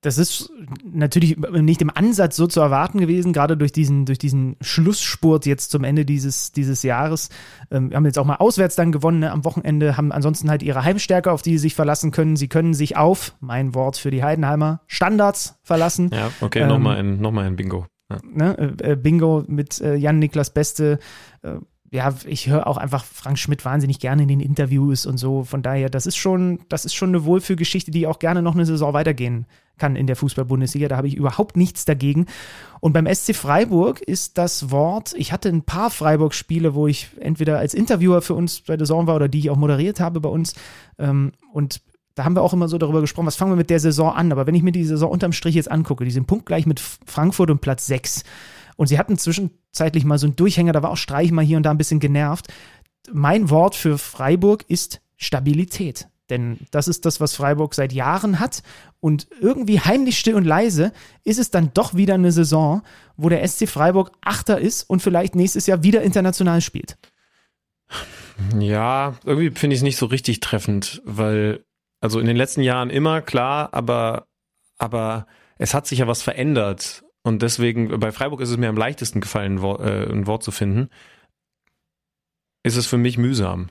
das 0.03 0.17
ist 0.17 0.51
natürlich 0.83 1.37
nicht 1.37 1.81
im 1.81 1.89
Ansatz 1.89 2.35
so 2.35 2.45
zu 2.45 2.59
erwarten 2.59 2.99
gewesen, 2.99 3.31
gerade 3.31 3.55
durch 3.55 3.71
diesen, 3.71 4.05
durch 4.05 4.19
diesen 4.19 4.57
Schlussspurt 4.59 5.45
jetzt 5.45 5.71
zum 5.71 5.85
Ende 5.85 6.03
dieses, 6.03 6.51
dieses 6.51 6.83
Jahres. 6.83 7.29
Ähm, 7.71 7.89
wir 7.89 7.97
haben 7.97 8.05
jetzt 8.05 8.19
auch 8.19 8.25
mal 8.25 8.35
auswärts 8.35 8.75
dann 8.75 8.91
gewonnen 8.91 9.19
ne, 9.19 9.31
am 9.31 9.45
Wochenende, 9.45 9.95
haben 9.95 10.11
ansonsten 10.11 10.49
halt 10.49 10.61
ihre 10.61 10.83
Heimstärke, 10.83 11.31
auf 11.31 11.41
die 11.41 11.51
sie 11.51 11.59
sich 11.59 11.75
verlassen 11.75 12.11
können. 12.11 12.35
Sie 12.35 12.49
können 12.49 12.73
sich 12.73 12.97
auf, 12.97 13.35
mein 13.39 13.73
Wort 13.73 13.95
für 13.97 14.11
die 14.11 14.23
Heidenheimer, 14.23 14.81
Standards 14.87 15.57
verlassen. 15.63 16.11
Ja, 16.13 16.31
okay, 16.41 16.59
Ähm, 16.59 16.67
nochmal 16.67 16.97
ein, 16.97 17.21
noch 17.21 17.31
mal 17.31 17.45
ein 17.45 17.55
Bingo. 17.55 17.87
Ja. 18.11 18.17
ne, 18.29 18.75
äh, 18.81 18.91
äh, 18.91 18.95
Bingo 18.97 19.45
mit 19.47 19.79
äh, 19.79 19.95
Jan-Niklas 19.95 20.49
Beste. 20.49 20.99
Äh, 21.43 21.55
ja, 21.91 22.13
ich 22.25 22.49
höre 22.49 22.67
auch 22.67 22.77
einfach 22.77 23.05
Frank 23.05 23.39
Schmidt 23.39 23.63
wahnsinnig 23.63 23.99
gerne 23.99 24.23
in 24.23 24.27
den 24.27 24.39
Interviews 24.41 25.05
und 25.05 25.17
so. 25.17 25.43
Von 25.43 25.61
daher, 25.61 25.89
das 25.89 26.07
ist 26.07 26.17
schon, 26.17 26.59
das 26.67 26.83
ist 26.83 26.95
schon 26.95 27.09
eine 27.09 27.23
Wohlfühlgeschichte, 27.23 27.91
die 27.91 28.05
auch 28.07 28.19
gerne 28.19 28.41
noch 28.41 28.55
eine 28.55 28.65
Saison 28.65 28.93
weitergehen 28.93 29.45
kann 29.77 29.95
in 29.95 30.07
der 30.07 30.15
Fußball-Bundesliga. 30.15 30.87
Da 30.87 30.97
habe 30.97 31.07
ich 31.07 31.15
überhaupt 31.15 31.57
nichts 31.57 31.85
dagegen. 31.85 32.27
Und 32.79 32.93
beim 32.93 33.07
SC 33.13 33.35
Freiburg 33.35 34.01
ist 34.01 34.37
das 34.37 34.71
Wort, 34.71 35.13
ich 35.17 35.31
hatte 35.31 35.49
ein 35.49 35.63
paar 35.63 35.89
Freiburg-Spiele, 35.89 36.75
wo 36.75 36.87
ich 36.87 37.09
entweder 37.19 37.59
als 37.59 37.73
Interviewer 37.73 38.21
für 38.21 38.33
uns 38.33 38.61
bei 38.61 38.77
der 38.77 38.85
Saison 38.85 39.07
war 39.07 39.15
oder 39.15 39.27
die 39.27 39.39
ich 39.39 39.49
auch 39.49 39.57
moderiert 39.57 39.99
habe 39.99 40.19
bei 40.19 40.29
uns. 40.29 40.53
Ähm, 40.99 41.31
und 41.51 41.81
da 42.15 42.25
haben 42.25 42.35
wir 42.35 42.41
auch 42.41 42.53
immer 42.53 42.67
so 42.67 42.77
darüber 42.77 43.01
gesprochen, 43.01 43.25
was 43.25 43.35
fangen 43.35 43.51
wir 43.51 43.57
mit 43.57 43.69
der 43.69 43.79
Saison 43.79 44.13
an. 44.13 44.31
Aber 44.31 44.45
wenn 44.45 44.55
ich 44.55 44.63
mir 44.63 44.71
die 44.71 44.83
Saison 44.83 45.09
unterm 45.09 45.31
Strich 45.31 45.55
jetzt 45.55 45.71
angucke, 45.71 46.05
die 46.05 46.11
sind 46.11 46.27
punktgleich 46.27 46.65
mit 46.65 46.79
Frankfurt 46.79 47.49
und 47.49 47.61
Platz 47.61 47.87
6. 47.87 48.23
Und 48.75 48.87
sie 48.87 48.99
hatten 48.99 49.17
zwischenzeitlich 49.17 50.05
mal 50.05 50.17
so 50.17 50.27
einen 50.27 50.35
Durchhänger, 50.35 50.73
da 50.73 50.83
war 50.83 50.91
auch 50.91 50.97
Streich 50.97 51.31
mal 51.31 51.45
hier 51.45 51.57
und 51.57 51.63
da 51.63 51.71
ein 51.71 51.77
bisschen 51.77 51.99
genervt. 51.99 52.47
Mein 53.11 53.49
Wort 53.49 53.75
für 53.75 53.97
Freiburg 53.97 54.65
ist 54.67 55.01
Stabilität. 55.17 56.07
Denn 56.29 56.59
das 56.71 56.87
ist 56.87 57.05
das, 57.05 57.19
was 57.19 57.35
Freiburg 57.35 57.73
seit 57.73 57.91
Jahren 57.91 58.39
hat. 58.39 58.63
Und 58.99 59.27
irgendwie 59.41 59.79
heimlich 59.79 60.17
still 60.17 60.35
und 60.35 60.45
leise 60.45 60.93
ist 61.23 61.39
es 61.39 61.51
dann 61.51 61.71
doch 61.73 61.93
wieder 61.95 62.13
eine 62.13 62.31
Saison, 62.31 62.81
wo 63.17 63.29
der 63.29 63.45
SC 63.47 63.67
Freiburg 63.67 64.11
Achter 64.21 64.59
ist 64.59 64.83
und 64.83 65.01
vielleicht 65.01 65.35
nächstes 65.35 65.67
Jahr 65.67 65.83
wieder 65.83 66.01
international 66.01 66.61
spielt. 66.61 66.97
Ja, 68.57 69.15
irgendwie 69.25 69.51
finde 69.51 69.73
ich 69.75 69.79
es 69.79 69.83
nicht 69.83 69.97
so 69.97 70.05
richtig 70.05 70.39
treffend, 70.39 71.01
weil, 71.05 71.65
also 71.99 72.19
in 72.19 72.25
den 72.25 72.37
letzten 72.37 72.61
Jahren 72.61 72.89
immer 72.89 73.21
klar, 73.21 73.69
aber, 73.73 74.27
aber 74.77 75.27
es 75.57 75.73
hat 75.73 75.87
sich 75.87 75.99
ja 75.99 76.07
was 76.07 76.21
verändert. 76.21 77.03
Und 77.23 77.41
deswegen, 77.41 77.99
bei 77.99 78.11
Freiburg 78.11 78.41
ist 78.41 78.49
es 78.49 78.57
mir 78.57 78.69
am 78.69 78.77
leichtesten 78.77 79.21
gefallen, 79.21 79.63
äh, 79.63 80.11
ein 80.11 80.27
Wort 80.27 80.43
zu 80.43 80.51
finden. 80.51 80.89
Ist 82.63 82.77
es 82.77 82.87
für 82.87 82.97
mich 82.97 83.17
mühsam. 83.17 83.69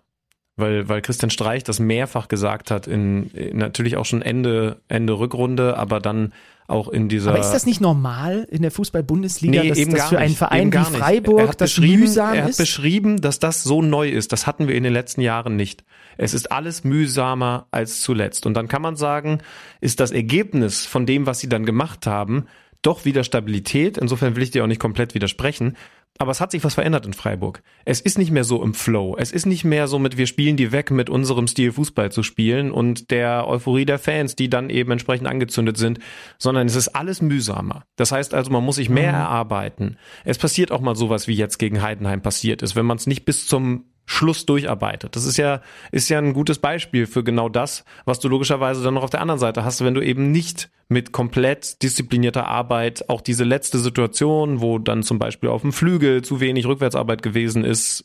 Weil, 0.56 0.86
weil 0.88 1.00
Christian 1.00 1.30
Streich 1.30 1.64
das 1.64 1.80
mehrfach 1.80 2.28
gesagt 2.28 2.70
hat, 2.70 2.86
in, 2.86 3.30
in 3.30 3.56
natürlich 3.56 3.96
auch 3.96 4.04
schon 4.04 4.20
Ende, 4.20 4.82
Ende 4.88 5.14
Rückrunde, 5.18 5.78
aber 5.78 5.98
dann 5.98 6.34
auch 6.68 6.88
in 6.88 7.08
dieser. 7.08 7.30
Aber 7.30 7.40
ist 7.40 7.52
das 7.52 7.66
nicht 7.66 7.80
normal 7.80 8.46
in 8.50 8.62
der 8.62 8.70
Fußball-Bundesliga, 8.70 9.62
Nee, 9.62 9.68
dass, 9.68 9.88
gar 9.88 10.08
für 10.08 10.18
einen 10.18 10.34
Verein 10.34 10.72
wie 10.72 10.78
Freiburg 10.78 11.56
das 11.58 11.78
mühsam 11.78 12.34
Er 12.34 12.44
hat 12.44 12.50
ist? 12.50 12.58
beschrieben, 12.58 13.20
dass 13.20 13.38
das 13.38 13.62
so 13.62 13.82
neu 13.82 14.08
ist. 14.08 14.32
Das 14.32 14.46
hatten 14.46 14.68
wir 14.68 14.74
in 14.74 14.82
den 14.82 14.92
letzten 14.92 15.20
Jahren 15.20 15.56
nicht. 15.56 15.84
Es 16.18 16.34
ist 16.34 16.52
alles 16.52 16.84
mühsamer 16.84 17.66
als 17.70 18.02
zuletzt. 18.02 18.46
Und 18.46 18.54
dann 18.54 18.68
kann 18.68 18.82
man 18.82 18.96
sagen, 18.96 19.38
ist 19.80 20.00
das 20.00 20.10
Ergebnis 20.10 20.86
von 20.86 21.06
dem, 21.06 21.26
was 21.26 21.40
sie 21.40 21.48
dann 21.48 21.64
gemacht 21.64 22.06
haben, 22.06 22.46
doch 22.82 23.04
wieder 23.04 23.24
Stabilität. 23.24 23.96
Insofern 23.96 24.36
will 24.36 24.42
ich 24.42 24.50
dir 24.50 24.64
auch 24.64 24.68
nicht 24.68 24.80
komplett 24.80 25.14
widersprechen. 25.14 25.76
Aber 26.18 26.30
es 26.30 26.40
hat 26.40 26.50
sich 26.50 26.62
was 26.62 26.74
verändert 26.74 27.06
in 27.06 27.14
Freiburg. 27.14 27.62
Es 27.84 28.00
ist 28.00 28.18
nicht 28.18 28.30
mehr 28.30 28.44
so 28.44 28.62
im 28.62 28.74
Flow. 28.74 29.16
Es 29.18 29.32
ist 29.32 29.46
nicht 29.46 29.64
mehr 29.64 29.88
so 29.88 29.98
mit, 29.98 30.18
wir 30.18 30.26
spielen 30.26 30.56
die 30.56 30.70
weg, 30.70 30.90
mit 30.90 31.08
unserem 31.08 31.46
Stil 31.46 31.72
Fußball 31.72 32.12
zu 32.12 32.22
spielen 32.22 32.70
und 32.70 33.10
der 33.10 33.48
Euphorie 33.48 33.86
der 33.86 33.98
Fans, 33.98 34.36
die 34.36 34.50
dann 34.50 34.70
eben 34.70 34.92
entsprechend 34.92 35.26
angezündet 35.26 35.78
sind, 35.78 35.98
sondern 36.38 36.66
es 36.66 36.76
ist 36.76 36.88
alles 36.88 37.22
mühsamer. 37.22 37.84
Das 37.96 38.12
heißt 38.12 38.34
also, 38.34 38.50
man 38.50 38.64
muss 38.64 38.76
sich 38.76 38.88
mehr 38.88 39.12
erarbeiten. 39.12 39.96
Es 40.24 40.38
passiert 40.38 40.70
auch 40.70 40.80
mal 40.80 40.96
sowas, 40.96 41.28
wie 41.28 41.34
jetzt 41.34 41.58
gegen 41.58 41.82
Heidenheim 41.82 42.20
passiert 42.20 42.62
ist, 42.62 42.76
wenn 42.76 42.86
man 42.86 42.98
es 42.98 43.06
nicht 43.06 43.24
bis 43.24 43.46
zum 43.46 43.91
Schluss 44.12 44.44
durcharbeitet. 44.44 45.16
Das 45.16 45.24
ist 45.24 45.38
ja, 45.38 45.62
ist 45.90 46.10
ja 46.10 46.18
ein 46.18 46.34
gutes 46.34 46.58
Beispiel 46.58 47.06
für 47.06 47.24
genau 47.24 47.48
das, 47.48 47.84
was 48.04 48.20
du 48.20 48.28
logischerweise 48.28 48.82
dann 48.82 48.94
noch 48.94 49.04
auf 49.04 49.10
der 49.10 49.22
anderen 49.22 49.40
Seite 49.40 49.64
hast, 49.64 49.82
wenn 49.82 49.94
du 49.94 50.02
eben 50.02 50.30
nicht 50.30 50.70
mit 50.88 51.12
komplett 51.12 51.82
disziplinierter 51.82 52.46
Arbeit 52.46 53.08
auch 53.08 53.22
diese 53.22 53.44
letzte 53.44 53.78
Situation, 53.78 54.60
wo 54.60 54.78
dann 54.78 55.02
zum 55.02 55.18
Beispiel 55.18 55.48
auf 55.48 55.62
dem 55.62 55.72
Flügel 55.72 56.22
zu 56.22 56.40
wenig 56.40 56.66
Rückwärtsarbeit 56.66 57.22
gewesen 57.22 57.64
ist, 57.64 58.04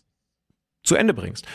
zu 0.82 0.96
Ende 0.96 1.14
bringst. 1.14 1.46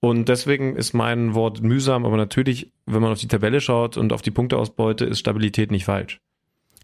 Und 0.00 0.30
deswegen 0.30 0.76
ist 0.76 0.94
mein 0.94 1.34
Wort 1.34 1.62
mühsam, 1.62 2.06
aber 2.06 2.16
natürlich, 2.16 2.72
wenn 2.86 3.02
man 3.02 3.12
auf 3.12 3.20
die 3.20 3.28
Tabelle 3.28 3.60
schaut 3.60 3.98
und 3.98 4.14
auf 4.14 4.22
die 4.22 4.30
Punkteausbeute, 4.30 5.04
ist 5.04 5.18
Stabilität 5.18 5.70
nicht 5.70 5.84
falsch. 5.84 6.20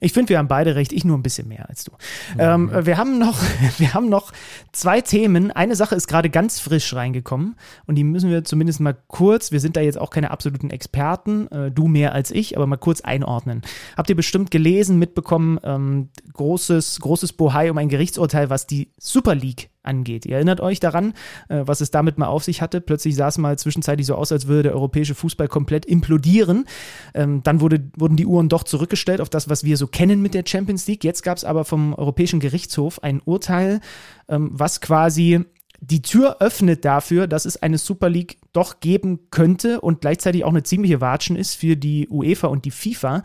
Ich 0.01 0.13
finde, 0.13 0.31
wir 0.31 0.39
haben 0.39 0.49
beide 0.49 0.75
recht, 0.75 0.93
ich 0.93 1.05
nur 1.05 1.17
ein 1.17 1.23
bisschen 1.23 1.49
mehr 1.49 1.69
als 1.69 1.85
du. 1.85 1.93
Ähm, 2.39 2.71
wir, 2.83 2.97
haben 2.97 3.19
noch, 3.19 3.39
wir 3.79 3.95
haben 3.95 4.09
noch 4.09 4.33
zwei 4.73 5.01
Themen. 5.01 5.51
Eine 5.51 5.77
Sache 5.77 5.95
ist 5.95 6.09
gerade 6.09 6.31
ganz 6.31 6.61
frisch 6.61 6.95
reingekommen 6.95 7.57
und 7.87 7.95
die 7.95 8.05
müssen 8.05 8.31
wir 8.31 8.45
zumindest 8.45 8.81
mal 8.81 8.97
kurz, 9.07 9.53
wir 9.53 9.61
sind 9.61 9.77
da 9.77 9.81
jetzt 9.81 9.99
auch 9.99 10.11
keine 10.11 10.31
absoluten 10.31 10.71
Experten, 10.71 11.49
äh, 11.49 11.71
du 11.71 11.87
mehr 11.87 12.13
als 12.13 12.31
ich, 12.31 12.57
aber 12.57 12.67
mal 12.67 12.77
kurz 12.77 13.01
einordnen. 13.01 13.63
Habt 13.97 14.11
ihr 14.11 14.17
bestimmt 14.17 14.51
gelesen, 14.51 14.99
mitbekommen, 14.99 15.59
ähm, 15.63 16.09
großes, 16.33 17.01
großes 17.01 17.35
Bohai 17.35 17.71
um 17.71 17.79
ein 17.79 17.89
Gerichtsurteil, 17.89 18.51
was 18.51 18.67
die 18.67 18.91
Super 18.99 19.35
League 19.35 19.71
angeht. 19.85 20.27
Ihr 20.27 20.37
erinnert 20.37 20.61
euch 20.61 20.81
daran, 20.81 21.15
äh, 21.49 21.63
was 21.65 21.81
es 21.81 21.91
damit 21.91 22.19
mal 22.19 22.27
auf 22.27 22.45
sich 22.45 22.63
hatte. 22.63 22.81
Plötzlich 22.81 23.17
sah 23.17 23.29
es 23.29 23.39
mal 23.39 23.59
zwischenzeitlich 23.59 24.07
so 24.07 24.15
aus, 24.15 24.33
als 24.33 24.47
würde 24.47 24.65
der 24.65 24.75
europäische 24.75 25.15
Fußball 25.15 25.49
komplett 25.49 25.87
implodieren. 25.87 26.67
Ähm, 27.15 27.43
dann 27.43 27.61
wurde, 27.61 27.91
wurden 27.97 28.17
die 28.17 28.27
Uhren 28.27 28.49
doch 28.49 28.65
zurückgestellt 28.65 29.21
auf 29.21 29.29
das, 29.29 29.49
was 29.49 29.65
wir 29.65 29.77
so 29.77 29.87
kennen 29.87 30.23
mit 30.23 30.35
der 30.35 30.45
Champions 30.47 30.87
League. 30.87 31.05
Jetzt 31.05 31.23
gab 31.23 31.37
es 31.37 31.45
aber 31.45 31.65
vom 31.65 31.95
Europäischen 31.95 32.41
Gerichtshof 32.41 33.03
ein 33.03 33.21
Urteil, 33.25 33.81
ähm, 34.29 34.51
was 34.53 34.81
quasi 34.81 35.45
die 35.81 36.03
Tür 36.03 36.39
öffnet 36.41 36.85
dafür, 36.85 37.27
dass 37.27 37.45
es 37.45 37.63
eine 37.63 37.79
Super 37.79 38.09
League 38.09 38.39
doch 38.53 38.81
geben 38.81 39.31
könnte 39.31 39.81
und 39.81 40.01
gleichzeitig 40.01 40.45
auch 40.45 40.51
eine 40.51 40.63
ziemliche 40.63 41.01
Watschen 41.01 41.37
ist 41.37 41.55
für 41.55 41.77
die 41.77 42.09
UEFA 42.09 42.47
und 42.47 42.65
die 42.65 42.71
FIFA. 42.71 43.23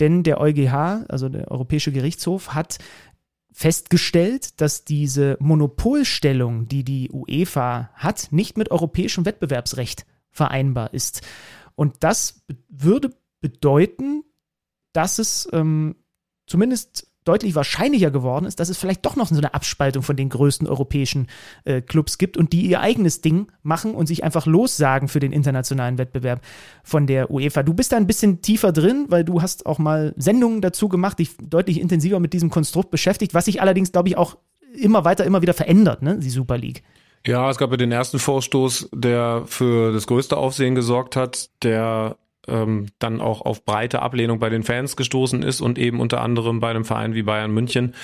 Denn 0.00 0.22
der 0.22 0.40
EuGH, 0.40 1.06
also 1.08 1.28
der 1.28 1.50
Europäische 1.50 1.92
Gerichtshof, 1.92 2.54
hat 2.54 2.78
festgestellt, 3.52 4.60
dass 4.60 4.84
diese 4.84 5.36
Monopolstellung, 5.40 6.68
die 6.68 6.84
die 6.84 7.10
UEFA 7.10 7.90
hat, 7.94 8.28
nicht 8.30 8.56
mit 8.56 8.70
europäischem 8.70 9.24
Wettbewerbsrecht 9.24 10.06
vereinbar 10.30 10.94
ist. 10.94 11.22
Und 11.74 11.96
das 12.00 12.44
würde 12.68 13.14
bedeuten, 13.40 14.24
dass 14.92 15.18
es 15.18 15.48
ähm, 15.52 15.96
zumindest 16.46 17.11
deutlich 17.24 17.54
wahrscheinlicher 17.54 18.10
geworden 18.10 18.46
ist, 18.46 18.60
dass 18.60 18.68
es 18.68 18.78
vielleicht 18.78 19.04
doch 19.06 19.16
noch 19.16 19.28
so 19.28 19.36
eine 19.36 19.54
Abspaltung 19.54 20.02
von 20.02 20.16
den 20.16 20.28
größten 20.28 20.66
europäischen 20.66 21.28
äh, 21.64 21.80
Clubs 21.80 22.18
gibt 22.18 22.36
und 22.36 22.52
die 22.52 22.62
ihr 22.62 22.80
eigenes 22.80 23.20
Ding 23.20 23.50
machen 23.62 23.94
und 23.94 24.06
sich 24.06 24.24
einfach 24.24 24.46
lossagen 24.46 25.08
für 25.08 25.20
den 25.20 25.32
internationalen 25.32 25.98
Wettbewerb 25.98 26.40
von 26.82 27.06
der 27.06 27.30
UEFA. 27.30 27.62
Du 27.62 27.74
bist 27.74 27.92
da 27.92 27.96
ein 27.96 28.06
bisschen 28.06 28.42
tiefer 28.42 28.72
drin, 28.72 29.06
weil 29.08 29.24
du 29.24 29.42
hast 29.42 29.66
auch 29.66 29.78
mal 29.78 30.14
Sendungen 30.16 30.60
dazu 30.60 30.88
gemacht, 30.88 31.18
dich 31.18 31.36
deutlich 31.40 31.80
intensiver 31.80 32.20
mit 32.20 32.32
diesem 32.32 32.50
Konstrukt 32.50 32.90
beschäftigt, 32.90 33.34
was 33.34 33.44
sich 33.44 33.60
allerdings, 33.60 33.92
glaube 33.92 34.08
ich, 34.08 34.16
auch 34.16 34.36
immer 34.74 35.04
weiter, 35.04 35.24
immer 35.24 35.42
wieder 35.42 35.54
verändert, 35.54 36.02
ne, 36.02 36.18
die 36.18 36.30
Super 36.30 36.58
League. 36.58 36.82
Ja, 37.26 37.48
es 37.50 37.56
gab 37.56 37.70
ja 37.70 37.76
den 37.76 37.92
ersten 37.92 38.18
Vorstoß, 38.18 38.90
der 38.92 39.44
für 39.46 39.92
das 39.92 40.06
größte 40.06 40.36
Aufsehen 40.36 40.74
gesorgt 40.74 41.14
hat, 41.14 41.50
der 41.62 42.16
ähm, 42.48 42.86
dann 42.98 43.20
auch 43.20 43.40
auf 43.42 43.64
breite 43.64 44.02
Ablehnung 44.02 44.38
bei 44.38 44.50
den 44.50 44.62
Fans 44.62 44.96
gestoßen 44.96 45.42
ist 45.42 45.60
und 45.60 45.78
eben 45.78 46.00
unter 46.00 46.20
anderem 46.20 46.60
bei 46.60 46.70
einem 46.70 46.84
Verein 46.84 47.14
wie 47.14 47.22
Bayern 47.22 47.52
München. 47.52 47.94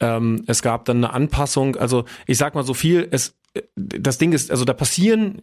Ähm, 0.00 0.44
es 0.46 0.62
gab 0.62 0.84
dann 0.84 0.98
eine 0.98 1.12
Anpassung. 1.12 1.76
Also 1.76 2.04
ich 2.26 2.38
sag 2.38 2.54
mal 2.54 2.64
so 2.64 2.74
viel, 2.74 3.08
es 3.10 3.36
das 3.76 4.16
Ding 4.16 4.32
ist, 4.32 4.50
also 4.50 4.64
da 4.64 4.72
passieren 4.72 5.42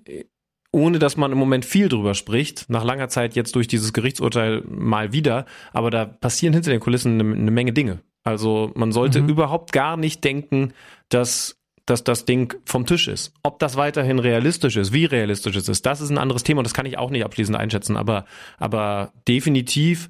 ohne 0.71 0.99
dass 0.99 1.17
man 1.17 1.31
im 1.31 1.37
Moment 1.37 1.65
viel 1.65 1.89
drüber 1.89 2.13
spricht, 2.13 2.69
nach 2.69 2.83
langer 2.83 3.09
Zeit 3.09 3.35
jetzt 3.35 3.55
durch 3.55 3.67
dieses 3.67 3.93
Gerichtsurteil 3.93 4.63
mal 4.67 5.11
wieder, 5.11 5.45
aber 5.73 5.89
da 5.89 6.05
passieren 6.05 6.53
hinter 6.53 6.71
den 6.71 6.79
Kulissen 6.79 7.19
eine, 7.19 7.35
eine 7.35 7.51
Menge 7.51 7.73
Dinge. 7.73 8.01
Also 8.23 8.71
man 8.75 8.91
sollte 8.91 9.21
mhm. 9.21 9.29
überhaupt 9.29 9.71
gar 9.71 9.97
nicht 9.97 10.23
denken, 10.23 10.73
dass 11.09 11.58
dass 11.89 12.03
das 12.03 12.25
Ding 12.25 12.53
vom 12.65 12.85
Tisch 12.85 13.07
ist. 13.07 13.33
Ob 13.43 13.59
das 13.59 13.75
weiterhin 13.75 14.19
realistisch 14.19 14.77
ist, 14.77 14.93
wie 14.93 15.05
realistisch 15.05 15.55
es 15.55 15.69
ist, 15.69 15.85
das 15.85 16.01
ist 16.01 16.09
ein 16.09 16.17
anderes 16.17 16.43
Thema 16.43 16.59
und 16.59 16.67
das 16.67 16.73
kann 16.73 16.85
ich 16.85 16.97
auch 16.97 17.09
nicht 17.09 17.25
abschließend 17.25 17.57
einschätzen, 17.57 17.97
aber, 17.97 18.25
aber 18.57 19.11
definitiv 19.27 20.09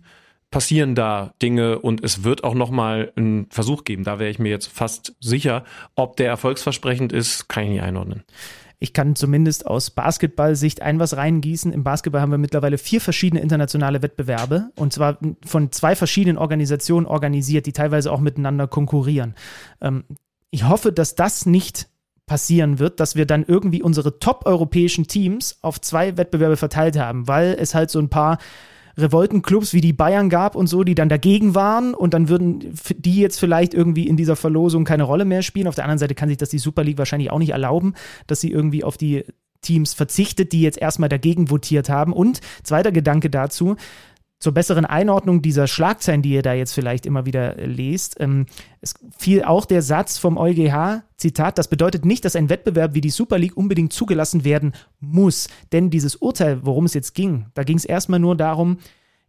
passieren 0.51 0.95
da 0.95 1.33
Dinge 1.41 1.79
und 1.79 2.03
es 2.03 2.23
wird 2.23 2.43
auch 2.43 2.55
nochmal 2.55 3.11
einen 3.15 3.47
Versuch 3.51 3.83
geben. 3.83 4.03
Da 4.03 4.19
wäre 4.19 4.31
ich 4.31 4.39
mir 4.39 4.49
jetzt 4.49 4.67
fast 4.67 5.15
sicher. 5.19 5.63
Ob 5.95 6.17
der 6.17 6.27
erfolgsversprechend 6.27 7.13
ist, 7.13 7.49
kann 7.49 7.65
ich 7.65 7.69
nicht 7.69 7.81
einordnen. 7.83 8.23
Ich 8.81 8.93
kann 8.93 9.15
zumindest 9.15 9.67
aus 9.67 9.89
Basketball-Sicht 9.89 10.81
ein 10.81 10.99
was 10.99 11.17
reingießen. 11.17 11.73
Im 11.73 11.83
Basketball 11.83 12.21
haben 12.21 12.31
wir 12.31 12.37
mittlerweile 12.37 12.77
vier 12.77 13.01
verschiedene 13.01 13.41
internationale 13.41 14.01
Wettbewerbe 14.01 14.71
und 14.75 14.93
zwar 14.93 15.17
von 15.45 15.71
zwei 15.73 15.95
verschiedenen 15.95 16.37
Organisationen 16.37 17.05
organisiert, 17.05 17.65
die 17.65 17.73
teilweise 17.73 18.11
auch 18.11 18.21
miteinander 18.21 18.67
konkurrieren. 18.67 19.35
Ich 20.51 20.67
hoffe, 20.67 20.91
dass 20.91 21.15
das 21.15 21.45
nicht 21.45 21.89
passieren 22.25 22.79
wird, 22.79 22.99
dass 22.99 23.15
wir 23.15 23.25
dann 23.25 23.43
irgendwie 23.47 23.81
unsere 23.81 24.19
top-europäischen 24.19 25.07
Teams 25.07 25.57
auf 25.61 25.81
zwei 25.81 26.15
Wettbewerbe 26.15 26.57
verteilt 26.57 26.97
haben, 26.97 27.27
weil 27.27 27.57
es 27.59 27.73
halt 27.73 27.89
so 27.89 27.99
ein 27.99 28.09
paar 28.09 28.37
Revoltenclubs 28.97 29.73
wie 29.73 29.81
die 29.81 29.93
Bayern 29.93 30.29
gab 30.29 30.55
und 30.55 30.67
so, 30.67 30.83
die 30.83 30.95
dann 30.95 31.09
dagegen 31.09 31.55
waren 31.55 31.93
und 31.93 32.13
dann 32.13 32.29
würden 32.29 32.73
die 32.97 33.15
jetzt 33.15 33.39
vielleicht 33.39 33.73
irgendwie 33.73 34.07
in 34.07 34.17
dieser 34.17 34.35
Verlosung 34.35 34.83
keine 34.83 35.03
Rolle 35.03 35.25
mehr 35.25 35.41
spielen. 35.41 35.67
Auf 35.67 35.75
der 35.75 35.85
anderen 35.85 35.99
Seite 35.99 36.15
kann 36.15 36.29
sich 36.29 36.37
das 36.37 36.49
die 36.49 36.59
Super 36.59 36.83
League 36.83 36.97
wahrscheinlich 36.97 37.31
auch 37.31 37.39
nicht 37.39 37.51
erlauben, 37.51 37.93
dass 38.27 38.41
sie 38.41 38.51
irgendwie 38.51 38.83
auf 38.83 38.97
die 38.97 39.23
Teams 39.61 39.93
verzichtet, 39.93 40.51
die 40.51 40.61
jetzt 40.61 40.77
erstmal 40.77 41.09
dagegen 41.09 41.49
votiert 41.49 41.89
haben. 41.89 42.13
Und 42.13 42.41
zweiter 42.63 42.91
Gedanke 42.91 43.29
dazu, 43.29 43.75
zur 44.39 44.53
besseren 44.53 44.85
Einordnung 44.85 45.41
dieser 45.41 45.67
Schlagzeilen, 45.67 46.21
die 46.21 46.31
ihr 46.31 46.41
da 46.41 46.53
jetzt 46.53 46.73
vielleicht 46.73 47.05
immer 47.05 47.25
wieder 47.25 47.57
äh, 47.57 47.65
lest, 47.65 48.15
ähm, 48.19 48.45
es 48.81 48.95
fiel 49.17 49.43
auch 49.43 49.65
der 49.65 49.81
Satz 49.81 50.17
vom 50.17 50.37
EuGH, 50.37 51.03
Zitat, 51.17 51.57
das 51.57 51.67
bedeutet 51.67 52.05
nicht, 52.05 52.23
dass 52.23 52.37
ein 52.37 52.49
Wettbewerb 52.49 52.93
wie 52.93 53.01
die 53.01 53.09
Super 53.09 53.37
League 53.37 53.57
unbedingt 53.57 53.91
zugelassen 53.91 54.45
werden 54.45 54.73
muss. 55.01 55.49
Denn 55.73 55.89
dieses 55.89 56.15
Urteil, 56.15 56.65
worum 56.65 56.85
es 56.85 56.93
jetzt 56.93 57.13
ging, 57.13 57.47
da 57.53 57.63
ging 57.63 57.75
es 57.75 57.83
erstmal 57.83 58.21
nur 58.21 58.37
darum, 58.37 58.77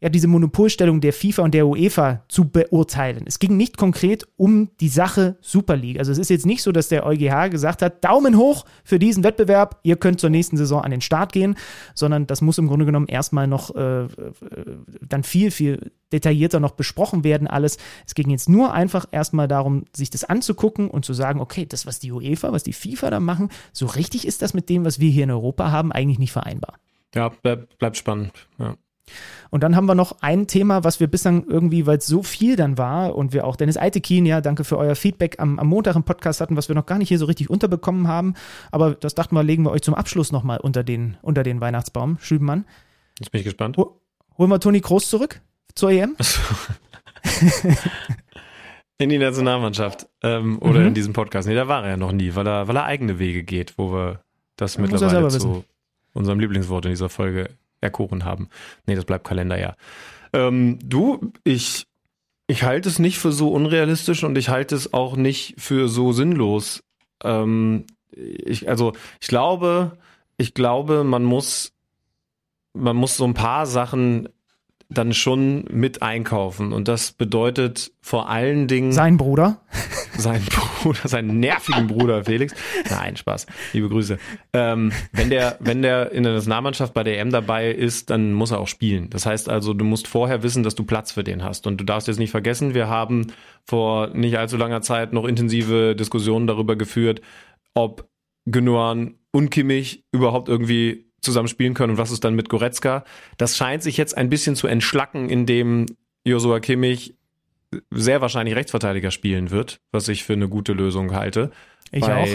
ja, 0.00 0.08
diese 0.08 0.28
Monopolstellung 0.28 1.00
der 1.00 1.12
FIFA 1.12 1.42
und 1.42 1.54
der 1.54 1.66
UEFA 1.66 2.24
zu 2.28 2.48
beurteilen. 2.48 3.24
Es 3.26 3.38
ging 3.38 3.56
nicht 3.56 3.76
konkret 3.76 4.26
um 4.36 4.70
die 4.80 4.88
Sache 4.88 5.36
Super 5.40 5.76
League. 5.76 5.98
Also 5.98 6.10
es 6.10 6.18
ist 6.18 6.30
jetzt 6.30 6.46
nicht 6.46 6.62
so, 6.62 6.72
dass 6.72 6.88
der 6.88 7.04
EuGH 7.04 7.50
gesagt 7.50 7.82
hat, 7.82 8.02
Daumen 8.02 8.36
hoch 8.36 8.64
für 8.82 8.98
diesen 8.98 9.24
Wettbewerb, 9.24 9.78
ihr 9.82 9.96
könnt 9.96 10.20
zur 10.20 10.30
nächsten 10.30 10.56
Saison 10.56 10.82
an 10.82 10.90
den 10.90 11.02
Start 11.02 11.32
gehen, 11.32 11.54
sondern 11.94 12.26
das 12.26 12.40
muss 12.40 12.58
im 12.58 12.66
Grunde 12.66 12.86
genommen 12.86 13.08
erstmal 13.08 13.46
noch 13.46 13.74
äh, 13.74 14.04
äh 14.04 14.08
dann 15.02 15.22
viel, 15.22 15.50
viel 15.50 15.92
detaillierter 16.12 16.60
noch 16.60 16.72
besprochen 16.72 17.24
werden 17.24 17.46
alles. 17.46 17.78
Es 18.06 18.14
ging 18.14 18.30
jetzt 18.30 18.48
nur 18.48 18.72
einfach 18.72 19.06
erstmal 19.10 19.48
darum, 19.48 19.84
sich 19.94 20.10
das 20.10 20.24
anzugucken 20.24 20.88
und 20.88 21.04
zu 21.04 21.12
sagen, 21.12 21.40
okay, 21.40 21.66
das, 21.66 21.86
was 21.86 21.98
die 21.98 22.12
UEFA, 22.12 22.52
was 22.52 22.62
die 22.62 22.72
FIFA 22.72 23.10
da 23.10 23.20
machen, 23.20 23.50
so 23.72 23.86
richtig 23.86 24.26
ist 24.26 24.42
das 24.42 24.54
mit 24.54 24.68
dem, 24.68 24.84
was 24.84 25.00
wir 25.00 25.10
hier 25.10 25.24
in 25.24 25.30
Europa 25.30 25.70
haben, 25.70 25.92
eigentlich 25.92 26.18
nicht 26.18 26.32
vereinbar. 26.32 26.74
Ja, 27.14 27.28
bleibt 27.28 27.96
spannend. 27.96 28.32
Ja. 28.58 28.76
Und 29.50 29.62
dann 29.62 29.74
haben 29.74 29.86
wir 29.86 29.94
noch 29.94 30.16
ein 30.20 30.46
Thema, 30.46 30.84
was 30.84 31.00
wir 31.00 31.08
bislang 31.08 31.44
irgendwie, 31.48 31.86
weil 31.86 31.98
es 31.98 32.06
so 32.06 32.22
viel 32.22 32.56
dann 32.56 32.78
war 32.78 33.16
und 33.16 33.32
wir 33.32 33.44
auch 33.46 33.56
Dennis 33.56 33.76
Eitekin, 33.76 34.24
ja, 34.24 34.40
danke 34.40 34.64
für 34.64 34.78
euer 34.78 34.94
Feedback 34.94 35.36
am, 35.38 35.58
am 35.58 35.66
Montag 35.66 35.96
im 35.96 36.04
Podcast 36.04 36.40
hatten, 36.40 36.56
was 36.56 36.68
wir 36.68 36.76
noch 36.76 36.86
gar 36.86 36.98
nicht 36.98 37.08
hier 37.08 37.18
so 37.18 37.26
richtig 37.26 37.50
unterbekommen 37.50 38.06
haben. 38.06 38.34
Aber 38.70 38.94
das 38.94 39.14
dachten 39.14 39.34
wir, 39.34 39.42
legen 39.42 39.64
wir 39.64 39.72
euch 39.72 39.82
zum 39.82 39.94
Abschluss 39.94 40.30
nochmal 40.30 40.60
unter 40.60 40.84
den, 40.84 41.16
unter 41.22 41.42
den 41.42 41.60
Weihnachtsbaum. 41.60 42.18
Schübenmann. 42.20 42.64
Jetzt 43.18 43.32
bin 43.32 43.40
ich 43.40 43.44
gespannt. 43.44 43.76
holen 43.76 44.50
wir 44.50 44.60
Toni 44.60 44.80
Kroos 44.80 45.10
zurück 45.10 45.40
zur 45.74 45.90
EM? 45.90 46.16
in 48.98 49.08
die 49.08 49.18
Nationalmannschaft 49.18 50.06
ähm, 50.22 50.58
oder 50.60 50.80
mhm. 50.80 50.88
in 50.88 50.94
diesem 50.94 51.12
Podcast. 51.12 51.48
Nee, 51.48 51.54
da 51.54 51.66
war 51.68 51.84
er 51.84 51.90
ja 51.90 51.96
noch 51.96 52.12
nie, 52.12 52.34
weil 52.34 52.46
er, 52.46 52.68
weil 52.68 52.76
er 52.76 52.84
eigene 52.84 53.18
Wege 53.18 53.42
geht, 53.42 53.78
wo 53.78 53.92
wir 53.92 54.20
das 54.56 54.76
ja, 54.76 54.82
mittlerweile 54.82 55.28
zu 55.28 55.64
unserem 56.12 56.38
Lieblingswort 56.38 56.84
in 56.84 56.92
dieser 56.92 57.08
Folge 57.08 57.50
erkoren 57.80 58.24
haben. 58.24 58.48
Nee, 58.86 58.94
das 58.94 59.04
bleibt 59.04 59.26
Kalender, 59.26 59.58
ja. 59.58 59.74
Ähm, 60.32 60.78
du, 60.82 61.32
ich, 61.44 61.86
ich 62.46 62.62
halte 62.62 62.88
es 62.88 62.98
nicht 62.98 63.18
für 63.18 63.32
so 63.32 63.50
unrealistisch 63.52 64.24
und 64.24 64.36
ich 64.36 64.48
halte 64.48 64.74
es 64.74 64.92
auch 64.92 65.16
nicht 65.16 65.54
für 65.58 65.88
so 65.88 66.12
sinnlos. 66.12 66.82
Ähm, 67.22 67.86
ich, 68.12 68.68
also, 68.68 68.92
ich 69.20 69.28
glaube, 69.28 69.98
ich 70.36 70.54
glaube, 70.54 71.04
man 71.04 71.24
muss, 71.24 71.72
man 72.72 72.96
muss 72.96 73.16
so 73.16 73.24
ein 73.24 73.34
paar 73.34 73.66
Sachen 73.66 74.28
dann 74.88 75.14
schon 75.14 75.64
mit 75.70 76.02
einkaufen. 76.02 76.72
Und 76.72 76.88
das 76.88 77.12
bedeutet 77.12 77.92
vor 78.00 78.28
allen 78.28 78.66
Dingen. 78.66 78.92
Sein 78.92 79.16
Bruder? 79.16 79.60
Sein 80.16 80.42
Bruder, 80.82 81.08
seinen 81.08 81.40
nervigen 81.40 81.86
Bruder 81.86 82.24
Felix. 82.24 82.54
Nein, 82.88 83.16
Spaß. 83.16 83.46
Liebe 83.72 83.88
Grüße. 83.88 84.18
Ähm, 84.52 84.92
wenn 85.12 85.30
der, 85.30 85.56
wenn 85.60 85.82
der 85.82 86.12
in 86.12 86.22
der 86.22 86.34
Nationalmannschaft 86.34 86.94
bei 86.94 87.02
der 87.02 87.18
EM 87.18 87.30
dabei 87.30 87.70
ist, 87.70 88.10
dann 88.10 88.32
muss 88.32 88.50
er 88.50 88.60
auch 88.60 88.68
spielen. 88.68 89.10
Das 89.10 89.26
heißt 89.26 89.48
also, 89.48 89.74
du 89.74 89.84
musst 89.84 90.08
vorher 90.08 90.42
wissen, 90.42 90.62
dass 90.62 90.74
du 90.74 90.84
Platz 90.84 91.12
für 91.12 91.24
den 91.24 91.44
hast. 91.44 91.66
Und 91.66 91.78
du 91.80 91.84
darfst 91.84 92.08
jetzt 92.08 92.18
nicht 92.18 92.30
vergessen, 92.30 92.74
wir 92.74 92.88
haben 92.88 93.28
vor 93.66 94.08
nicht 94.08 94.38
allzu 94.38 94.56
langer 94.56 94.82
Zeit 94.82 95.12
noch 95.12 95.24
intensive 95.24 95.94
Diskussionen 95.94 96.46
darüber 96.46 96.76
geführt, 96.76 97.20
ob 97.74 98.08
Gündogan 98.46 99.14
und 99.32 99.50
Kimmich 99.50 100.04
überhaupt 100.12 100.48
irgendwie 100.48 101.10
zusammen 101.20 101.48
spielen 101.48 101.74
können 101.74 101.92
und 101.92 101.98
was 101.98 102.10
ist 102.10 102.24
dann 102.24 102.34
mit 102.34 102.48
Goretzka. 102.48 103.04
Das 103.36 103.56
scheint 103.56 103.82
sich 103.82 103.96
jetzt 103.96 104.16
ein 104.16 104.30
bisschen 104.30 104.56
zu 104.56 104.66
entschlacken, 104.66 105.28
indem 105.28 105.86
Josua 106.24 106.60
Kimmich 106.60 107.16
sehr 107.90 108.20
wahrscheinlich 108.20 108.56
Rechtsverteidiger 108.56 109.10
spielen 109.10 109.50
wird, 109.50 109.80
was 109.92 110.08
ich 110.08 110.24
für 110.24 110.32
eine 110.32 110.48
gute 110.48 110.72
Lösung 110.72 111.14
halte. 111.14 111.50
Ich 111.92 112.02
Bei 112.02 112.16
auch. 112.16 112.28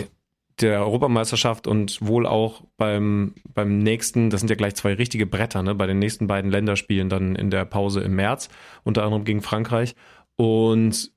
Der 0.61 0.79
Europameisterschaft 0.79 1.67
und 1.67 1.99
wohl 2.01 2.25
auch 2.25 2.63
beim, 2.77 3.35
beim 3.53 3.79
nächsten, 3.79 4.29
das 4.29 4.39
sind 4.39 4.49
ja 4.49 4.55
gleich 4.55 4.75
zwei 4.75 4.93
richtige 4.93 5.25
Bretter, 5.25 5.61
ne, 5.63 5.75
bei 5.75 5.85
den 5.85 5.99
nächsten 5.99 6.27
beiden 6.27 6.49
Länderspielen 6.49 7.09
dann 7.09 7.35
in 7.35 7.49
der 7.49 7.65
Pause 7.65 7.99
im 7.99 8.15
März, 8.15 8.47
unter 8.83 9.03
anderem 9.03 9.25
gegen 9.25 9.41
Frankreich. 9.41 9.95
Und 10.37 11.11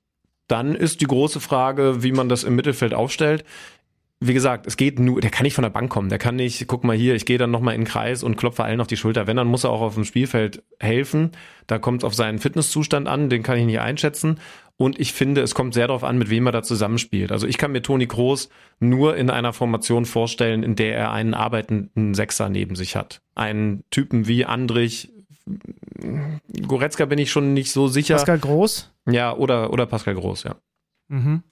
dann 0.49 0.75
ist 0.75 1.01
die 1.03 1.07
große 1.07 1.39
Frage, 1.39 2.03
wie 2.03 2.11
man 2.11 2.29
das 2.29 2.43
im 2.43 2.57
Mittelfeld 2.57 2.95
aufstellt 2.95 3.45
wie 4.21 4.35
gesagt, 4.35 4.67
es 4.67 4.77
geht 4.77 4.99
nur, 4.99 5.21
der 5.21 5.31
kann 5.31 5.45
nicht 5.45 5.55
von 5.55 5.63
der 5.63 5.71
Bank 5.71 5.91
kommen. 5.91 6.09
Der 6.09 6.19
kann 6.19 6.37
nicht, 6.37 6.67
guck 6.67 6.83
mal 6.83 6.97
hier, 6.97 7.15
ich 7.15 7.25
gehe 7.25 7.39
dann 7.39 7.53
nochmal 7.53 7.75
in 7.75 7.83
den 7.83 7.87
Kreis 7.87 8.25
und 8.25 8.37
klopfe 8.37 8.65
allen 8.65 8.81
auf 8.81 8.89
die 8.89 8.97
Schulter. 8.97 9.27
Wenn, 9.27 9.37
dann 9.37 9.47
muss 9.47 9.65
er 9.65 9.71
auch 9.71 9.81
auf 9.81 9.95
dem 9.95 10.05
Spielfeld 10.05 10.63
helfen. 10.81 11.31
Da 11.69 11.79
kommt 11.79 12.03
es 12.03 12.05
auf 12.05 12.15
seinen 12.15 12.41
Fitnesszustand 12.41 13.07
an, 13.07 13.31
den 13.31 13.45
kann 13.45 13.59
ich 13.59 13.67
nicht 13.67 13.81
einschätzen. 13.81 14.41
Und 14.77 14.99
ich 14.99 15.13
finde, 15.13 15.41
es 15.41 15.55
kommt 15.55 15.75
sehr 15.75 15.87
darauf 15.87 16.05
an, 16.05 16.19
mit 16.19 16.31
wem 16.31 16.47
er 16.47 16.53
da 16.53 16.63
zusammenspielt. 16.63 17.31
Also 17.31 17.47
ich 17.47 17.59
kann 17.59 17.73
mir 17.73 17.83
Toni 17.83 18.07
Kroos 18.07 18.49
nur 18.81 19.17
in 19.17 19.31
einer 19.31 19.53
Formation 19.53 20.05
vorstellen, 20.05 20.63
in 20.63 20.75
der 20.75 20.97
er 20.97 21.13
einen 21.13 21.35
arbeitenden 21.35 22.15
Sechser 22.15 22.49
neben 22.49 22.75
sich 22.75 22.97
hat. 22.97 23.21
Einen 23.35 23.85
Typen 23.91 24.27
wie 24.27 24.45
Andrich, 24.45 25.13
Goretzka 26.67 27.07
bin 27.07 27.19
ich 27.19 27.31
schon 27.31 27.55
nicht 27.55 27.73
so 27.73 27.89
sicher. 27.89 28.17
Pascal 28.17 28.39
Groß? 28.39 28.93
Ja, 29.09 29.35
oder, 29.35 29.73
oder 29.73 29.87
Pascal 29.87 30.15
Groß, 30.15 30.45
ja. 30.45 30.57
Mhm. 31.09 31.43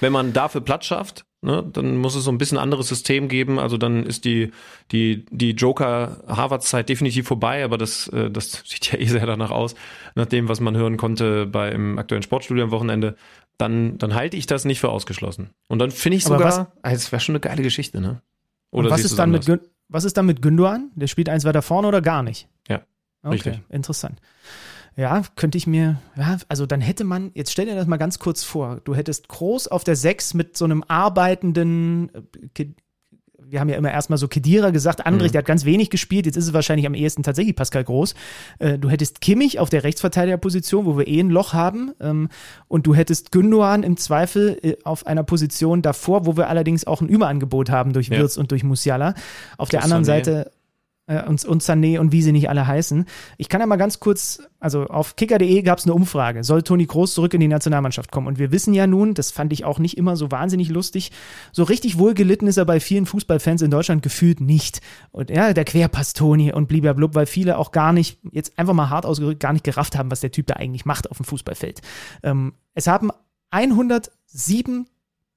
Wenn 0.00 0.12
man 0.12 0.32
dafür 0.32 0.60
Platz 0.60 0.86
schafft, 0.86 1.24
ne, 1.42 1.68
dann 1.70 1.96
muss 1.96 2.14
es 2.14 2.24
so 2.24 2.30
ein 2.30 2.38
bisschen 2.38 2.58
anderes 2.58 2.88
System 2.88 3.28
geben. 3.28 3.58
Also 3.58 3.76
dann 3.76 4.06
ist 4.06 4.24
die, 4.24 4.52
die, 4.90 5.26
die 5.30 5.50
Joker-Harvard-Zeit 5.50 6.88
definitiv 6.88 7.26
vorbei, 7.26 7.64
aber 7.64 7.78
das, 7.78 8.08
äh, 8.08 8.30
das 8.30 8.62
sieht 8.64 8.92
ja 8.92 8.98
eh 8.98 9.06
sehr 9.06 9.26
danach 9.26 9.50
aus, 9.50 9.74
nach 10.14 10.26
dem, 10.26 10.48
was 10.48 10.60
man 10.60 10.76
hören 10.76 10.96
konnte 10.96 11.46
beim 11.46 11.98
aktuellen 11.98 12.22
Sportstudio 12.22 12.64
am 12.64 12.70
Wochenende. 12.70 13.16
Dann, 13.58 13.98
dann 13.98 14.14
halte 14.14 14.36
ich 14.36 14.46
das 14.46 14.64
nicht 14.64 14.80
für 14.80 14.88
ausgeschlossen. 14.88 15.50
Und 15.68 15.78
dann 15.78 15.90
finde 15.90 16.16
ich 16.16 16.24
sogar, 16.24 16.40
was, 16.40 16.58
ah, 16.58 16.92
es 16.92 17.12
wäre 17.12 17.20
schon 17.20 17.34
eine 17.34 17.40
geile 17.40 17.62
Geschichte, 17.62 18.00
ne? 18.00 18.22
Oder 18.70 18.88
was 18.88 19.04
ist, 19.04 19.18
dann 19.18 19.30
mit, 19.30 19.46
was 19.88 20.04
ist 20.04 20.16
dann 20.16 20.24
mit 20.24 20.40
Gündogan? 20.40 20.90
Der 20.94 21.06
spielt 21.06 21.28
eins 21.28 21.44
weiter 21.44 21.60
vorne 21.60 21.86
oder 21.86 22.00
gar 22.00 22.22
nicht? 22.22 22.48
Ja. 22.68 22.80
Okay, 23.22 23.34
richtig. 23.34 23.60
interessant. 23.68 24.18
Ja, 24.96 25.22
könnte 25.36 25.56
ich 25.58 25.66
mir, 25.66 26.00
ja, 26.16 26.36
also 26.48 26.66
dann 26.66 26.80
hätte 26.82 27.04
man, 27.04 27.30
jetzt 27.34 27.50
stell 27.52 27.66
dir 27.66 27.74
das 27.74 27.86
mal 27.86 27.96
ganz 27.96 28.18
kurz 28.18 28.44
vor, 28.44 28.80
du 28.84 28.94
hättest 28.94 29.28
Groß 29.28 29.68
auf 29.68 29.84
der 29.84 29.96
6 29.96 30.34
mit 30.34 30.56
so 30.56 30.64
einem 30.66 30.84
arbeitenden, 30.86 32.10
äh, 32.58 32.66
wir 33.44 33.60
haben 33.60 33.68
ja 33.68 33.76
immer 33.76 33.90
erstmal 33.90 34.16
so 34.18 34.28
Kedira 34.28 34.70
gesagt, 34.70 35.04
Andrich, 35.04 35.28
Mhm. 35.28 35.32
der 35.32 35.38
hat 35.40 35.46
ganz 35.46 35.64
wenig 35.66 35.90
gespielt, 35.90 36.24
jetzt 36.24 36.36
ist 36.36 36.46
es 36.46 36.52
wahrscheinlich 36.54 36.86
am 36.86 36.94
ehesten 36.94 37.22
tatsächlich 37.22 37.54
Pascal 37.54 37.84
Groß. 37.84 38.14
Äh, 38.60 38.78
du 38.78 38.88
hättest 38.88 39.20
Kimmich 39.20 39.58
auf 39.58 39.68
der 39.68 39.84
Rechtsverteidigerposition, 39.84 40.86
wo 40.86 40.96
wir 40.96 41.06
eh 41.06 41.20
ein 41.20 41.28
Loch 41.28 41.52
haben, 41.52 41.92
ähm, 42.00 42.28
und 42.68 42.86
du 42.86 42.94
hättest 42.94 43.30
Gündogan 43.32 43.82
im 43.82 43.96
Zweifel 43.98 44.58
äh, 44.62 44.76
auf 44.84 45.06
einer 45.06 45.22
Position 45.22 45.82
davor, 45.82 46.24
wo 46.24 46.36
wir 46.38 46.48
allerdings 46.48 46.86
auch 46.86 47.02
ein 47.02 47.08
Überangebot 47.08 47.68
haben 47.70 47.92
durch 47.92 48.08
Ja. 48.08 48.18
Wirtz 48.18 48.36
und 48.38 48.50
durch 48.52 48.62
Musiala. 48.64 49.14
Auf 49.58 49.68
der 49.68 49.82
anderen. 49.84 50.04
Seite 50.04 50.50
äh, 51.06 51.22
und, 51.24 51.44
und 51.44 51.62
Sané 51.62 51.98
und 51.98 52.12
wie 52.12 52.22
sie 52.22 52.32
nicht 52.32 52.48
alle 52.48 52.66
heißen. 52.66 53.06
Ich 53.36 53.48
kann 53.48 53.60
ja 53.60 53.66
mal 53.66 53.76
ganz 53.76 54.00
kurz, 54.00 54.42
also 54.60 54.86
auf 54.86 55.16
kicker.de 55.16 55.62
gab 55.62 55.78
es 55.78 55.84
eine 55.84 55.94
Umfrage, 55.94 56.44
soll 56.44 56.62
Toni 56.62 56.86
Kroos 56.86 57.14
zurück 57.14 57.34
in 57.34 57.40
die 57.40 57.48
Nationalmannschaft 57.48 58.12
kommen? 58.12 58.26
Und 58.26 58.38
wir 58.38 58.52
wissen 58.52 58.74
ja 58.74 58.86
nun, 58.86 59.14
das 59.14 59.30
fand 59.30 59.52
ich 59.52 59.64
auch 59.64 59.78
nicht 59.78 59.96
immer 59.96 60.16
so 60.16 60.30
wahnsinnig 60.30 60.68
lustig, 60.68 61.12
so 61.52 61.64
richtig 61.64 61.98
wohlgelitten 61.98 62.48
ist 62.48 62.56
er 62.56 62.64
bei 62.64 62.80
vielen 62.80 63.06
Fußballfans 63.06 63.62
in 63.62 63.70
Deutschland 63.70 64.02
gefühlt 64.02 64.40
nicht. 64.40 64.80
Und 65.10 65.30
ja, 65.30 65.52
der 65.52 65.64
Querpass 65.64 66.12
Toni 66.12 66.52
und 66.52 66.68
blub, 66.68 67.14
weil 67.14 67.26
viele 67.26 67.58
auch 67.58 67.72
gar 67.72 67.92
nicht, 67.92 68.18
jetzt 68.30 68.58
einfach 68.58 68.74
mal 68.74 68.90
hart 68.90 69.06
ausgedrückt, 69.06 69.40
gar 69.40 69.52
nicht 69.52 69.64
gerafft 69.64 69.96
haben, 69.96 70.10
was 70.10 70.20
der 70.20 70.30
Typ 70.30 70.46
da 70.46 70.54
eigentlich 70.54 70.84
macht 70.84 71.10
auf 71.10 71.16
dem 71.16 71.26
Fußballfeld. 71.26 71.80
Ähm, 72.22 72.54
es 72.74 72.86
haben 72.86 73.10
107 73.50 74.86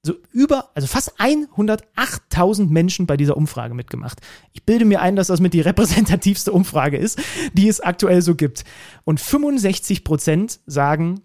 so 0.06 0.14
über, 0.32 0.70
also 0.76 0.88
fast 0.88 1.20
108.000 1.20 2.68
Menschen 2.70 3.06
bei 3.08 3.18
dieser 3.18 3.38
Umfrage 3.38 3.74
mitgemacht. 3.74 4.20
Ich 4.54 4.64
bilde 4.64 4.86
mir 4.86 5.02
ein, 5.02 5.16
dass 5.16 5.28
das 5.28 5.40
mit 5.40 5.54
die 5.54 5.62
repräsentativste 5.62 6.52
Umfrage 6.52 6.98
ist, 6.98 7.20
die 7.54 7.68
es 7.68 7.82
aktuell 7.82 8.22
so 8.22 8.36
gibt. 8.36 8.64
Und 9.04 9.20
65 9.20 10.04
Prozent 10.04 10.60
sagen, 10.66 11.22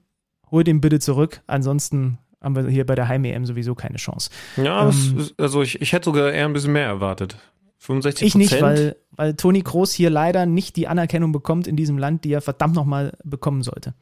hol 0.50 0.64
den 0.64 0.80
bitte 0.80 0.98
zurück, 0.98 1.42
ansonsten 1.46 2.18
haben 2.40 2.56
wir 2.56 2.66
hier 2.68 2.86
bei 2.86 2.94
der 2.94 3.06
Heim-EM 3.08 3.44
sowieso 3.44 3.74
keine 3.74 3.96
Chance. 3.98 4.30
Ja, 4.56 4.88
Ähm, 4.88 5.18
ist- 5.18 5.34
also 5.38 5.62
ich, 5.62 5.80
ich 5.82 5.92
hätte 5.92 6.06
sogar 6.06 6.32
eher 6.32 6.46
ein 6.46 6.52
bisschen 6.54 6.72
mehr 6.72 6.86
erwartet. 6.86 7.36
65 7.78 8.26
Ich 8.26 8.34
nicht, 8.34 8.60
weil, 8.60 8.96
weil 9.12 9.34
Toni 9.36 9.62
Kroos 9.62 9.92
hier 9.92 10.10
leider 10.10 10.44
nicht 10.46 10.76
die 10.76 10.88
Anerkennung 10.88 11.32
bekommt 11.32 11.66
in 11.66 11.76
diesem 11.76 11.96
Land, 11.98 12.24
die 12.24 12.32
er 12.32 12.40
verdammt 12.40 12.74
nochmal 12.74 13.12
bekommen 13.24 13.62
sollte. 13.62 13.94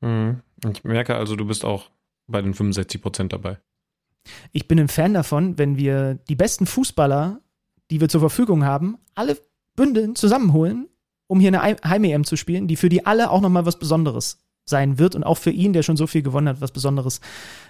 Mhm. 0.00 0.40
Ich 0.72 0.84
merke 0.84 1.14
also, 1.16 1.36
du 1.36 1.44
bist 1.46 1.64
auch 1.64 1.90
bei 2.26 2.40
den 2.42 2.54
65 2.54 3.00
Prozent 3.02 3.32
dabei. 3.34 3.58
Ich 4.52 4.68
bin 4.68 4.78
ein 4.78 4.88
Fan 4.88 5.14
davon, 5.14 5.58
wenn 5.58 5.76
wir 5.76 6.14
die 6.28 6.36
besten 6.36 6.66
Fußballer, 6.66 7.40
die 7.90 8.00
wir 8.00 8.08
zur 8.08 8.20
Verfügung 8.20 8.64
haben, 8.64 8.98
alle 9.14 9.38
bündeln, 9.76 10.16
zusammenholen, 10.16 10.88
um 11.26 11.40
hier 11.40 11.48
eine 11.48 11.76
Heim-EM 11.84 12.24
zu 12.24 12.36
spielen, 12.36 12.68
die 12.68 12.76
für 12.76 12.88
die 12.88 13.06
alle 13.06 13.30
auch 13.30 13.40
nochmal 13.40 13.66
was 13.66 13.78
Besonderes 13.78 14.44
sein 14.66 14.98
wird 14.98 15.14
und 15.14 15.24
auch 15.24 15.38
für 15.38 15.50
ihn, 15.50 15.72
der 15.72 15.82
schon 15.82 15.96
so 15.96 16.06
viel 16.06 16.22
gewonnen 16.22 16.48
hat, 16.48 16.60
was 16.60 16.72
Besonderes 16.72 17.20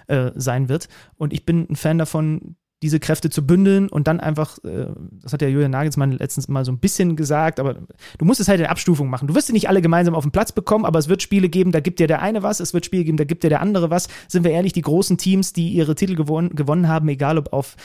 äh, 0.07 0.31
sein 0.35 0.69
wird. 0.69 0.87
Und 1.17 1.33
ich 1.33 1.45
bin 1.45 1.67
ein 1.69 1.75
Fan 1.75 1.97
davon, 1.97 2.55
diese 2.83 2.99
Kräfte 2.99 3.29
zu 3.29 3.45
bündeln 3.45 3.87
und 3.89 4.07
dann 4.07 4.19
einfach, 4.19 4.57
äh, 4.63 4.87
das 5.21 5.33
hat 5.33 5.41
ja 5.41 5.47
Julian 5.47 5.71
Nagelsmann 5.71 6.11
letztens 6.11 6.47
mal 6.47 6.65
so 6.65 6.71
ein 6.71 6.79
bisschen 6.79 7.15
gesagt, 7.15 7.59
aber 7.59 7.75
du 8.17 8.25
musst 8.25 8.39
es 8.39 8.47
halt 8.47 8.59
in 8.59 8.65
Abstufung 8.65 9.09
machen. 9.09 9.27
Du 9.27 9.35
wirst 9.35 9.47
sie 9.47 9.53
nicht 9.53 9.69
alle 9.69 9.81
gemeinsam 9.81 10.13
auf 10.13 10.23
den 10.23 10.31
Platz 10.31 10.51
bekommen, 10.51 10.85
aber 10.85 10.99
es 10.99 11.07
wird 11.07 11.21
Spiele 11.21 11.49
geben, 11.49 11.71
da 11.71 11.79
gibt 11.79 11.99
dir 11.99 12.07
der 12.07 12.21
eine 12.21 12.43
was, 12.43 12.59
es 12.59 12.73
wird 12.73 12.85
Spiele 12.85 13.03
geben, 13.03 13.17
da 13.17 13.23
gibt 13.23 13.43
dir 13.43 13.49
der 13.49 13.61
andere 13.61 13.89
was. 13.89 14.07
Sind 14.27 14.43
wir 14.43 14.51
ehrlich, 14.51 14.73
die 14.73 14.81
großen 14.81 15.17
Teams, 15.17 15.53
die 15.53 15.69
ihre 15.69 15.95
Titel 15.95 16.15
gewonnen, 16.15 16.49
gewonnen 16.55 16.87
haben, 16.87 17.07
egal 17.07 17.37
ob 17.37 17.53
auf 17.53 17.75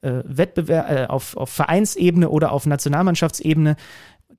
äh, 0.00 0.22
Wettbewerb, 0.24 0.90
äh, 0.90 1.06
auf, 1.06 1.36
auf 1.36 1.50
Vereinsebene 1.50 2.30
oder 2.30 2.52
auf 2.52 2.66
Nationalmannschaftsebene, 2.66 3.76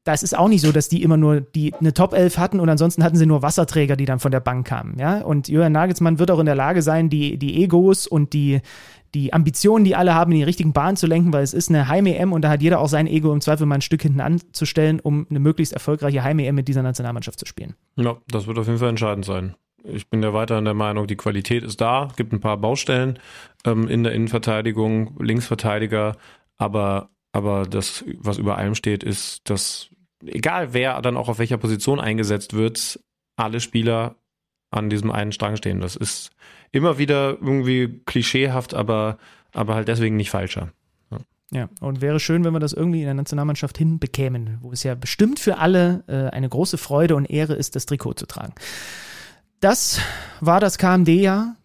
das 0.03 0.23
ist 0.23 0.37
auch 0.37 0.47
nicht 0.47 0.61
so, 0.61 0.71
dass 0.71 0.89
die 0.89 1.03
immer 1.03 1.17
nur 1.17 1.41
die 1.41 1.73
eine 1.73 1.93
Top 1.93 2.13
11 2.13 2.37
hatten 2.37 2.59
und 2.59 2.69
ansonsten 2.69 3.03
hatten 3.03 3.17
sie 3.17 3.25
nur 3.25 3.41
Wasserträger, 3.41 3.95
die 3.95 4.05
dann 4.05 4.19
von 4.19 4.31
der 4.31 4.39
Bank 4.39 4.65
kamen, 4.67 4.97
ja? 4.97 5.21
Und 5.21 5.47
Julian 5.47 5.73
Nagelsmann 5.73 6.19
wird 6.19 6.31
auch 6.31 6.39
in 6.39 6.45
der 6.45 6.55
Lage 6.55 6.81
sein, 6.81 7.09
die 7.09 7.37
die 7.37 7.63
Egos 7.63 8.07
und 8.07 8.33
die 8.33 8.61
die 9.13 9.33
Ambitionen, 9.33 9.85
die 9.85 9.95
alle 9.95 10.13
haben, 10.13 10.31
in 10.31 10.37
die 10.37 10.43
richtigen 10.43 10.73
Bahnen 10.73 10.95
zu 10.95 11.07
lenken, 11.07 11.33
weil 11.33 11.43
es 11.43 11.53
ist 11.53 11.69
eine 11.69 11.87
Heim-EM 11.87 12.31
und 12.31 12.43
da 12.43 12.49
hat 12.49 12.61
jeder 12.61 12.79
auch 12.79 12.89
sein 12.89 13.07
Ego 13.07 13.33
im 13.33 13.41
Zweifel 13.41 13.65
mal 13.65 13.75
ein 13.75 13.81
Stück 13.81 14.01
hinten 14.01 14.21
anzustellen, 14.21 14.99
um 14.99 15.25
eine 15.29 15.39
möglichst 15.39 15.73
erfolgreiche 15.73 16.23
Heim-EM 16.23 16.55
mit 16.55 16.67
dieser 16.67 16.83
Nationalmannschaft 16.83 17.39
zu 17.39 17.45
spielen. 17.45 17.75
Ja, 17.95 18.17
das 18.27 18.47
wird 18.47 18.57
auf 18.59 18.67
jeden 18.67 18.79
Fall 18.79 18.89
entscheidend 18.89 19.25
sein. 19.25 19.55
Ich 19.83 20.09
bin 20.09 20.21
ja 20.21 20.33
weiterhin 20.33 20.65
der 20.65 20.73
Meinung, 20.73 21.07
die 21.07 21.15
Qualität 21.15 21.63
ist 21.63 21.79
da, 21.79 22.09
gibt 22.17 22.33
ein 22.33 22.41
paar 22.41 22.57
Baustellen 22.57 23.17
ähm, 23.65 23.87
in 23.87 24.03
der 24.03 24.13
Innenverteidigung, 24.13 25.15
Linksverteidiger, 25.19 26.17
aber, 26.57 27.09
aber 27.31 27.65
das, 27.65 28.03
was 28.17 28.37
über 28.37 28.57
allem 28.57 28.75
steht, 28.75 29.03
ist, 29.03 29.49
dass 29.49 29.89
egal 30.25 30.73
wer 30.73 31.01
dann 31.01 31.17
auch 31.17 31.29
auf 31.29 31.39
welcher 31.39 31.57
Position 31.57 31.99
eingesetzt 31.99 32.53
wird, 32.53 32.99
alle 33.35 33.59
Spieler 33.59 34.15
an 34.71 34.89
diesem 34.89 35.11
einen 35.11 35.31
Strang 35.31 35.55
stehen. 35.55 35.79
Das 35.81 35.95
ist 35.95 36.31
immer 36.71 36.97
wieder 36.97 37.37
irgendwie 37.41 38.01
klischeehaft, 38.05 38.73
aber, 38.73 39.17
aber 39.53 39.75
halt 39.75 39.87
deswegen 39.87 40.15
nicht 40.15 40.29
falscher. 40.29 40.71
Ja, 41.51 41.67
und 41.81 42.01
wäre 42.01 42.19
schön, 42.19 42.43
wenn 42.43 42.53
wir 42.53 42.59
das 42.59 42.73
irgendwie 42.73 42.99
in 42.99 43.05
der 43.05 43.15
Nationalmannschaft 43.15 43.75
hinbekämen, 43.77 44.59
wo 44.61 44.71
es 44.71 44.83
ja 44.83 44.93
bestimmt 44.93 45.39
für 45.39 45.57
alle 45.57 46.03
äh, 46.07 46.29
eine 46.29 46.47
große 46.47 46.77
Freude 46.77 47.15
und 47.15 47.25
Ehre 47.25 47.55
ist, 47.55 47.75
das 47.75 47.87
Trikot 47.87 48.13
zu 48.13 48.27
tragen. 48.27 48.53
Das 49.59 49.99
war 50.41 50.59
das 50.59 50.77
KMD-Jahr 50.77 51.55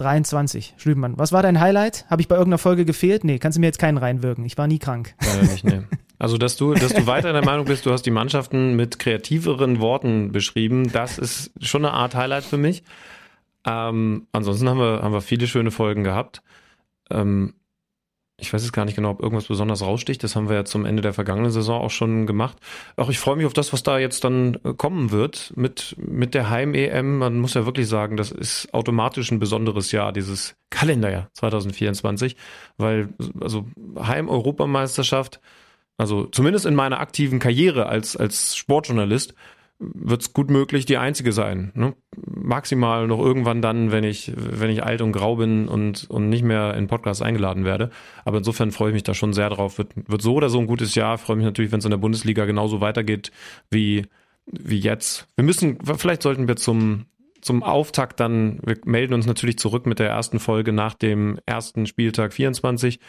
2023. 0.00 0.74
Schlübenmann, 0.78 1.18
was 1.18 1.32
war 1.32 1.42
dein 1.42 1.60
Highlight? 1.60 2.06
Habe 2.08 2.22
ich 2.22 2.28
bei 2.28 2.36
irgendeiner 2.36 2.58
Folge 2.58 2.84
gefehlt? 2.84 3.24
Nee, 3.24 3.38
kannst 3.38 3.56
du 3.56 3.60
mir 3.60 3.66
jetzt 3.66 3.78
keinen 3.78 3.98
reinwirken. 3.98 4.44
Ich 4.44 4.56
war 4.56 4.66
nie 4.66 4.78
krank. 4.78 5.14
Leider 5.24 5.42
nicht, 5.42 5.64
nee. 5.64 5.82
Also, 6.18 6.36
dass 6.36 6.56
du, 6.56 6.74
dass 6.74 6.92
du 6.92 7.06
weiter 7.06 7.32
der 7.32 7.42
Meinung 7.44 7.64
bist, 7.64 7.86
du 7.86 7.92
hast 7.92 8.02
die 8.02 8.10
Mannschaften 8.10 8.76
mit 8.76 8.98
kreativeren 8.98 9.80
Worten 9.80 10.32
beschrieben, 10.32 10.92
das 10.92 11.16
ist 11.16 11.50
schon 11.64 11.82
eine 11.82 11.94
Art 11.94 12.14
Highlight 12.14 12.44
für 12.44 12.58
mich. 12.58 12.82
Ähm, 13.64 14.26
ansonsten 14.30 14.68
haben 14.68 14.78
wir, 14.78 15.00
haben 15.02 15.14
wir 15.14 15.22
viele 15.22 15.46
schöne 15.46 15.70
Folgen 15.70 16.04
gehabt. 16.04 16.42
Ähm, 17.10 17.54
ich 18.40 18.52
weiß 18.52 18.62
jetzt 18.62 18.72
gar 18.72 18.84
nicht 18.84 18.96
genau, 18.96 19.10
ob 19.10 19.22
irgendwas 19.22 19.46
besonders 19.46 19.82
raussticht. 19.82 20.22
Das 20.22 20.36
haben 20.36 20.48
wir 20.48 20.56
ja 20.56 20.64
zum 20.64 20.84
Ende 20.84 21.02
der 21.02 21.12
vergangenen 21.12 21.50
Saison 21.50 21.80
auch 21.80 21.90
schon 21.90 22.26
gemacht. 22.26 22.56
Auch 22.96 23.10
ich 23.10 23.18
freue 23.18 23.36
mich 23.36 23.46
auf 23.46 23.52
das, 23.52 23.72
was 23.72 23.82
da 23.82 23.98
jetzt 23.98 24.24
dann 24.24 24.58
äh, 24.64 24.74
kommen 24.74 25.10
wird 25.10 25.52
mit, 25.56 25.96
mit 25.98 26.34
der 26.34 26.50
Heim-EM. 26.50 27.18
Man 27.18 27.38
muss 27.38 27.54
ja 27.54 27.66
wirklich 27.66 27.88
sagen, 27.88 28.16
das 28.16 28.32
ist 28.32 28.72
automatisch 28.72 29.30
ein 29.30 29.38
besonderes 29.38 29.92
Jahr, 29.92 30.12
dieses 30.12 30.56
Kalenderjahr 30.70 31.28
2024, 31.34 32.36
weil 32.78 33.08
also 33.40 33.66
Heim-Europameisterschaft, 33.98 35.40
also 35.96 36.26
zumindest 36.26 36.66
in 36.66 36.74
meiner 36.74 37.00
aktiven 37.00 37.38
Karriere 37.38 37.86
als, 37.86 38.16
als 38.16 38.56
Sportjournalist, 38.56 39.34
wird 39.80 40.20
es 40.20 40.32
gut 40.34 40.50
möglich 40.50 40.84
die 40.84 40.98
einzige 40.98 41.32
sein. 41.32 41.72
Ne? 41.74 41.94
Maximal 42.26 43.06
noch 43.06 43.18
irgendwann 43.18 43.62
dann, 43.62 43.90
wenn 43.90 44.04
ich, 44.04 44.32
wenn 44.36 44.68
ich 44.70 44.84
alt 44.84 45.00
und 45.00 45.12
grau 45.12 45.36
bin 45.36 45.68
und, 45.68 46.08
und 46.10 46.28
nicht 46.28 46.44
mehr 46.44 46.74
in 46.74 46.86
Podcasts 46.86 47.22
eingeladen 47.22 47.64
werde. 47.64 47.90
Aber 48.26 48.38
insofern 48.38 48.72
freue 48.72 48.90
ich 48.90 48.94
mich 48.94 49.02
da 49.04 49.14
schon 49.14 49.32
sehr 49.32 49.48
drauf. 49.48 49.78
Wird, 49.78 49.92
wird 49.94 50.20
so 50.20 50.34
oder 50.34 50.50
so 50.50 50.58
ein 50.58 50.66
gutes 50.66 50.94
Jahr. 50.94 51.16
Freue 51.16 51.36
mich 51.36 51.46
natürlich, 51.46 51.72
wenn 51.72 51.78
es 51.78 51.86
in 51.86 51.90
der 51.90 51.98
Bundesliga 51.98 52.44
genauso 52.44 52.82
weitergeht 52.82 53.32
wie, 53.70 54.06
wie 54.46 54.78
jetzt. 54.78 55.26
Wir 55.36 55.44
müssen, 55.44 55.78
vielleicht 55.96 56.22
sollten 56.22 56.46
wir 56.46 56.56
zum, 56.56 57.06
zum 57.40 57.62
Auftakt 57.62 58.20
dann, 58.20 58.60
wir 58.62 58.76
melden 58.84 59.14
uns 59.14 59.26
natürlich 59.26 59.58
zurück 59.58 59.86
mit 59.86 59.98
der 59.98 60.10
ersten 60.10 60.40
Folge 60.40 60.72
nach 60.72 60.92
dem 60.92 61.38
ersten 61.46 61.86
Spieltag 61.86 62.34
24 62.34 63.00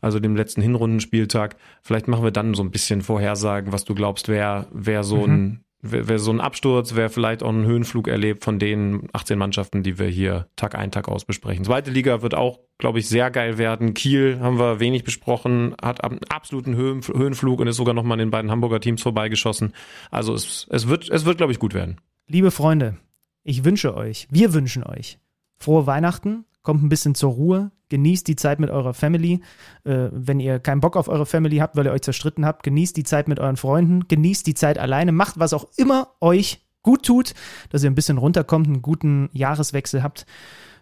also 0.00 0.20
dem 0.20 0.36
letzten 0.36 0.62
Hinrundenspieltag. 0.62 1.56
Vielleicht 1.82 2.06
machen 2.06 2.22
wir 2.22 2.30
dann 2.30 2.54
so 2.54 2.62
ein 2.62 2.70
bisschen 2.70 3.02
Vorhersagen, 3.02 3.72
was 3.72 3.84
du 3.84 3.96
glaubst, 3.96 4.28
wer, 4.28 4.68
wer 4.72 5.02
so 5.02 5.26
Mhm. 5.26 5.32
ein, 5.32 5.64
wer, 5.80 6.08
wer 6.08 6.18
so 6.18 6.30
ein 6.30 6.40
Absturz, 6.40 6.94
wer 6.94 7.10
vielleicht 7.10 7.42
auch 7.42 7.48
einen 7.48 7.66
Höhenflug 7.66 8.08
erlebt 8.08 8.44
von 8.44 8.58
den 8.58 9.08
18 9.12 9.38
Mannschaften, 9.38 9.82
die 9.82 9.98
wir 9.98 10.08
hier 10.08 10.48
Tag 10.56 10.74
ein, 10.74 10.90
Tag 10.90 11.08
aus 11.08 11.24
besprechen. 11.24 11.64
Zweite 11.64 11.90
Liga 11.90 12.22
wird 12.22 12.34
auch, 12.34 12.60
glaube 12.78 12.98
ich, 12.98 13.08
sehr 13.08 13.30
geil 13.30 13.58
werden. 13.58 13.94
Kiel 13.94 14.40
haben 14.40 14.58
wir 14.58 14.80
wenig 14.80 15.04
besprochen, 15.04 15.74
hat 15.82 16.04
einen 16.04 16.20
absoluten 16.28 16.76
Höhen, 16.76 17.02
Höhenflug 17.02 17.60
und 17.60 17.68
ist 17.68 17.76
sogar 17.76 17.94
nochmal 17.94 18.14
an 18.14 18.20
den 18.20 18.30
beiden 18.30 18.50
Hamburger 18.50 18.80
Teams 18.80 19.02
vorbeigeschossen. 19.02 19.72
Also 20.10 20.34
es, 20.34 20.66
es 20.70 20.88
wird, 20.88 21.08
es 21.10 21.24
wird, 21.24 21.38
glaube 21.38 21.52
ich, 21.52 21.58
gut 21.58 21.74
werden. 21.74 22.00
Liebe 22.26 22.50
Freunde, 22.50 22.96
ich 23.44 23.64
wünsche 23.64 23.96
euch, 23.96 24.28
wir 24.30 24.52
wünschen 24.54 24.84
euch 24.84 25.18
frohe 25.58 25.86
Weihnachten, 25.86 26.44
kommt 26.62 26.82
ein 26.82 26.88
bisschen 26.88 27.14
zur 27.14 27.32
Ruhe, 27.32 27.70
genießt 27.88 28.26
die 28.28 28.36
Zeit 28.36 28.60
mit 28.60 28.70
eurer 28.70 28.94
Family. 28.94 29.40
Äh, 29.84 30.08
wenn 30.12 30.40
ihr 30.40 30.58
keinen 30.58 30.80
Bock 30.80 30.96
auf 30.96 31.08
eure 31.08 31.26
Family 31.26 31.58
habt, 31.58 31.76
weil 31.76 31.86
ihr 31.86 31.92
euch 31.92 32.02
zerstritten 32.02 32.44
habt, 32.44 32.62
genießt 32.62 32.96
die 32.96 33.04
Zeit 33.04 33.28
mit 33.28 33.40
euren 33.40 33.56
Freunden, 33.56 34.08
genießt 34.08 34.46
die 34.46 34.54
Zeit 34.54 34.78
alleine, 34.78 35.12
macht 35.12 35.38
was 35.38 35.52
auch 35.52 35.66
immer 35.76 36.08
euch 36.20 36.64
gut 36.82 37.04
tut, 37.04 37.34
dass 37.70 37.82
ihr 37.82 37.90
ein 37.90 37.94
bisschen 37.94 38.18
runterkommt, 38.18 38.66
einen 38.66 38.82
guten 38.82 39.30
Jahreswechsel 39.32 40.02
habt. 40.02 40.26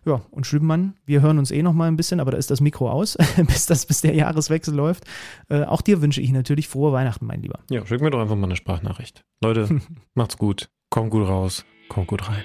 Ja, 0.05 0.23
und 0.31 0.47
Schübenmann, 0.47 0.95
wir 1.05 1.21
hören 1.21 1.39
uns 1.39 1.51
eh 1.51 1.63
noch 1.65 1.73
mal 1.73 1.89
ein 1.89 1.97
bisschen, 1.97 2.21
aber 2.21 2.31
da 2.31 2.39
ist 2.39 2.51
das 2.51 2.61
Mikro 2.61 2.89
aus, 2.89 3.19
bis, 3.49 3.67
das, 3.67 3.87
bis 3.87 4.03
der 4.03 4.15
Jahreswechsel 4.15 4.73
läuft. 4.73 5.05
Äh, 5.49 5.65
auch 5.65 5.83
dir 5.83 6.01
wünsche 6.01 6.21
ich 6.21 6.31
natürlich 6.31 6.69
frohe 6.69 6.93
Weihnachten, 6.93 7.27
mein 7.27 7.43
Lieber. 7.43 7.59
Ja, 7.71 7.85
schick 7.85 8.01
mir 8.01 8.11
doch 8.11 8.21
einfach 8.21 8.37
mal 8.37 8.45
eine 8.45 8.57
Sprachnachricht. 8.57 9.25
Leute, 9.43 9.81
macht's 10.15 10.39
gut. 10.39 10.69
Kommt 10.91 11.11
gut 11.11 11.27
raus. 11.27 11.65
Kommt 11.89 12.07
gut 12.07 12.29
rein. 12.29 12.45